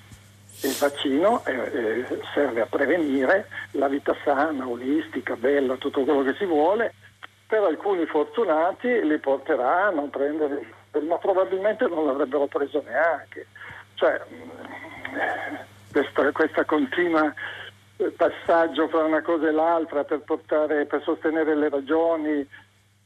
Il 0.63 0.75
vaccino 0.77 1.43
eh, 1.45 1.53
eh, 1.53 2.19
serve 2.33 2.61
a 2.61 2.67
prevenire 2.67 3.47
la 3.71 3.87
vita 3.87 4.15
sana, 4.23 4.67
olistica, 4.67 5.35
bella, 5.35 5.75
tutto 5.75 6.03
quello 6.03 6.21
che 6.21 6.35
si 6.35 6.45
vuole, 6.45 6.93
per 7.47 7.63
alcuni 7.63 8.05
fortunati 8.05 9.05
li 9.05 9.17
porterà 9.17 9.87
a 9.87 9.89
non 9.89 10.11
prendere, 10.11 10.65
ma 11.01 11.17
probabilmente 11.17 11.87
non 11.87 12.05
l'avrebbero 12.05 12.45
preso 12.45 12.83
neanche. 12.85 13.47
Cioè, 13.95 14.21
mm, 14.31 15.55
questa, 15.91 16.31
questa 16.31 16.63
continua 16.65 17.33
eh, 17.97 18.09
passaggio 18.11 18.87
fra 18.87 19.03
una 19.03 19.21
cosa 19.21 19.47
e 19.47 19.51
l'altra 19.51 20.03
per, 20.03 20.19
portare, 20.19 20.85
per 20.85 21.01
sostenere 21.01 21.55
le 21.55 21.69
ragioni 21.69 22.47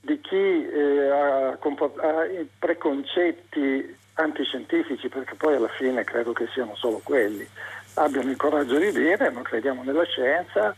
di 0.02 0.20
chi 0.20 0.36
eh, 0.70 1.10
ha, 1.10 1.48
ha 1.50 2.28
preconcetti 2.60 4.04
antiscientifici, 4.16 5.08
perché 5.10 5.36
poi 5.36 5.56
alla 5.56 5.70
fine 5.70 6.04
credo 6.04 6.34
che 6.34 6.48
siano 6.54 6.76
solo 6.76 7.02
quelli, 7.04 7.48
abbiano 7.96 8.30
il 8.30 8.38
coraggio 8.38 8.78
di 8.78 8.92
dire 8.92 9.30
non 9.30 9.44
crediamo 9.44 9.84
nella 9.84 10.04
scienza, 10.04 10.76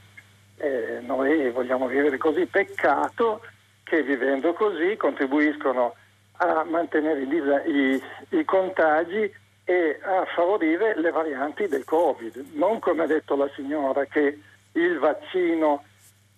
eh, 0.57 0.99
noi 1.01 1.49
vogliamo 1.51 1.87
vivere 1.87 2.17
così, 2.17 2.45
peccato 2.45 3.41
che 3.83 4.03
vivendo 4.03 4.53
così 4.53 4.95
contribuiscono 4.97 5.95
a 6.37 6.63
mantenere 6.63 7.21
i, 7.21 7.71
i, 7.71 8.37
i 8.37 8.45
contagi 8.45 9.31
e 9.63 9.99
a 10.01 10.25
favorire 10.33 10.99
le 10.99 11.11
varianti 11.11 11.67
del 11.67 11.83
Covid, 11.83 12.53
non 12.53 12.79
come 12.79 13.03
ha 13.03 13.07
detto 13.07 13.35
la 13.35 13.49
signora 13.55 14.05
che 14.05 14.39
il 14.73 14.99
vaccino 14.99 15.83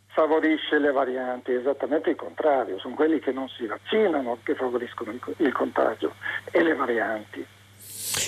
favorisce 0.09 0.79
le 0.79 0.91
varianti, 0.91 1.53
esattamente 1.53 2.09
il 2.11 2.15
contrario, 2.15 2.79
sono 2.79 2.95
quelli 2.95 3.19
che 3.19 3.31
non 3.31 3.47
si 3.49 3.65
vaccinano 3.65 4.39
che 4.43 4.55
favoriscono 4.55 5.13
il 5.37 5.51
contagio 5.53 6.13
e 6.51 6.63
le 6.63 6.75
varianti. 6.75 7.45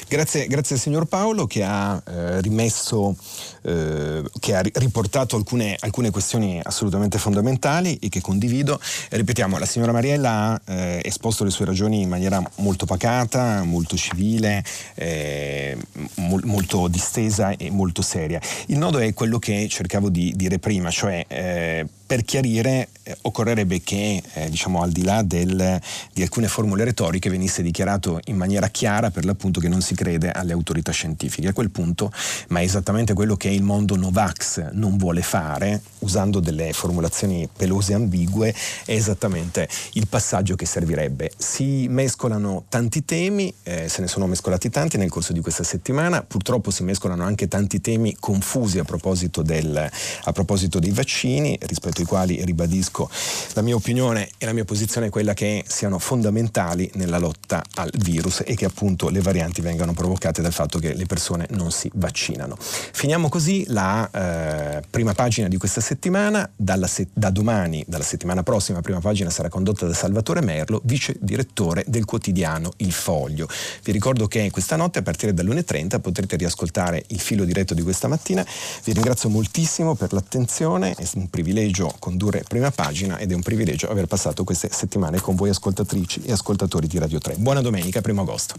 Grazie, 0.08 0.48
grazie 0.48 0.76
al 0.76 0.82
signor 0.82 1.06
Paolo 1.06 1.48
che 1.48 1.64
ha 1.64 2.02
eh, 2.06 2.42
rimesso, 2.42 3.16
eh, 3.64 4.24
che 4.40 4.56
ha 4.56 4.62
riportato 4.62 5.36
alcune, 5.36 5.76
alcune, 5.80 6.12
questioni 6.12 6.60
assolutamente 6.62 7.18
fondamentali 7.18 7.98
e 8.02 8.10
che 8.10 8.22
condivido. 8.22 8.80
Ripetiamo, 9.10 9.58
la 9.58 9.66
signora 9.66 9.92
Mariella 9.92 10.54
ha 10.54 10.62
eh, 10.74 11.02
esposto 11.04 11.44
le 11.44 11.50
sue 11.50 11.66
ragioni 11.66 12.02
in 12.02 12.10
maniera 12.10 12.42
molto 12.58 12.86
pacata, 12.86 13.64
molto 13.64 13.96
civile, 13.96 14.64
eh, 14.96 15.78
mo- 16.16 16.40
molto 16.44 16.88
distesa 16.88 17.56
e 17.56 17.70
molto 17.72 18.02
seria. 18.02 18.40
Il 18.68 18.78
nodo 18.78 19.00
è 19.00 19.14
quello 19.14 19.40
che 19.40 19.68
cercavo 19.70 20.10
di 20.10 20.34
dire 20.36 20.60
prima, 20.60 20.90
cioè 20.90 21.26
eh, 21.28 21.86
per 22.12 22.26
chiarire 22.26 22.90
eh, 23.04 23.18
occorrerebbe 23.22 23.82
che, 23.82 24.22
eh, 24.34 24.50
diciamo, 24.50 24.82
al 24.82 24.92
di 24.92 25.04
là 25.04 25.24
del, 25.24 25.80
di 26.12 26.22
alcune 26.22 26.50
formule 26.50 26.84
retoriche, 26.84 27.30
venisse 27.30 27.62
dichiarato 27.62 28.20
in 28.26 28.36
maniera 28.36 28.68
chiara 28.68 29.12
per 29.12 29.24
l'appunto 29.24 29.62
che 29.62 29.70
non 29.70 29.80
si 29.80 29.96
crede 29.96 30.30
alle 30.30 30.52
autorità 30.52 30.92
scientifiche. 30.92 31.48
A 31.48 31.54
quel 31.54 31.70
punto, 31.70 32.12
ma 32.50 32.60
è 32.60 32.64
esattamente 32.64 33.14
quello 33.14 33.38
che 33.38 33.48
il 33.48 33.64
mondo 33.64 33.96
Novax 33.96 34.72
non 34.74 34.98
vuole 34.98 35.22
fare, 35.22 35.82
usando 36.00 36.42
delle 36.42 36.74
formulazioni 36.74 37.48
pelose 37.56 37.94
e 37.94 37.96
ambigue, 37.96 38.54
è 38.84 38.92
esattamente 38.92 39.70
il 39.94 40.10
passaggio 40.10 40.56
che 40.56 40.66
servirebbe. 40.66 41.32
Si 41.38 41.88
mescolano 41.88 42.66
tanti 42.68 43.06
temi, 43.06 43.54
eh, 43.64 43.88
se 43.88 44.02
ne 44.02 44.08
sono 44.08 44.28
mescolati 44.28 44.70
tanti 44.70 44.98
nel 44.98 45.10
corso 45.10 45.32
di 45.32 45.40
questa 45.40 45.64
settimana, 45.64 46.24
purtroppo 46.24 46.72
si 46.72 46.84
mescolano 46.84 47.24
anche 47.24 47.48
tanti 47.48 47.80
temi 47.80 48.18
confusi 48.20 48.80
a 48.80 48.84
proposito, 48.84 49.42
del, 49.42 49.90
a 50.24 50.32
proposito 50.34 50.78
dei 50.78 50.92
vaccini 50.92 51.58
rispetto 51.62 52.00
i 52.02 52.06
quali 52.06 52.44
ribadisco 52.44 53.10
la 53.54 53.62
mia 53.62 53.76
opinione 53.76 54.30
e 54.38 54.46
la 54.46 54.54
mia 54.54 54.66
posizione 54.66 55.08
è 55.08 55.10
quella 55.10 55.34
che 55.34 55.64
siano 55.68 56.00
fondamentali 56.00 56.90
nella 56.96 57.18
lotta 57.18 57.64
al 57.76 57.92
virus 57.98 58.44
e 58.46 58.56
che 58.56 58.66
appunto 58.66 59.10
le 59.10 59.22
varianti 59.22 59.62
vengano 59.62 59.94
provocate 59.94 60.42
dal 60.42 60.54
fatto 60.54 60.80
che 60.80 60.94
le 60.94 61.06
persone 61.06 61.48
non 61.52 61.72
si 61.72 61.90
vaccinano. 61.96 62.58
Finiamo 62.60 63.30
così 63.30 63.66
la 63.68 64.10
eh, 64.12 64.84
prima 64.90 65.14
pagina 65.14 65.48
di 65.48 65.58
questa 65.58 65.82
settimana, 65.82 66.50
se- 66.86 67.08
da 67.14 67.30
domani, 67.30 67.84
dalla 67.88 68.04
settimana 68.04 68.44
prossima, 68.44 68.78
la 68.78 68.84
prima 68.84 69.00
pagina 69.00 69.30
sarà 69.30 69.50
condotta 69.50 69.86
da 69.86 69.94
Salvatore 69.94 70.42
Merlo, 70.42 70.82
vice 70.84 71.16
direttore 71.20 71.84
del 71.88 72.06
quotidiano 72.06 72.72
Il 72.78 72.92
Foglio. 72.92 73.48
Vi 73.84 73.92
ricordo 73.92 74.28
che 74.28 74.50
questa 74.52 74.76
notte 74.76 75.00
a 75.00 75.02
partire 75.02 75.34
dall'1.30 75.34 76.00
potrete 76.00 76.36
riascoltare 76.36 77.04
il 77.08 77.20
filo 77.20 77.46
diretto 77.46 77.74
di 77.74 77.82
questa 77.82 78.08
mattina. 78.08 78.46
Vi 78.84 78.94
ringrazio 78.94 79.30
moltissimo 79.30 79.96
per 79.96 80.14
l'attenzione, 80.14 80.94
è 80.96 81.08
un 81.16 81.30
privilegio 81.30 81.91
condurre 82.00 82.44
prima 82.48 82.72
pagina 82.72 83.18
ed 83.18 83.32
è 83.32 83.36
un 83.36 83.42
privilegio 83.42 83.90
aver 83.90 84.08
passato 84.08 84.44
queste 84.44 84.70
settimane 84.72 85.20
con 85.20 85.36
voi 85.36 85.50
ascoltatrici 85.50 86.22
e 86.24 86.32
ascoltatori 86.32 86.88
di 86.88 86.98
Radio 86.98 87.20
3. 87.20 87.36
Buona 87.38 87.62
domenica, 87.62 88.02
primo 88.02 88.22
agosto. 88.22 88.56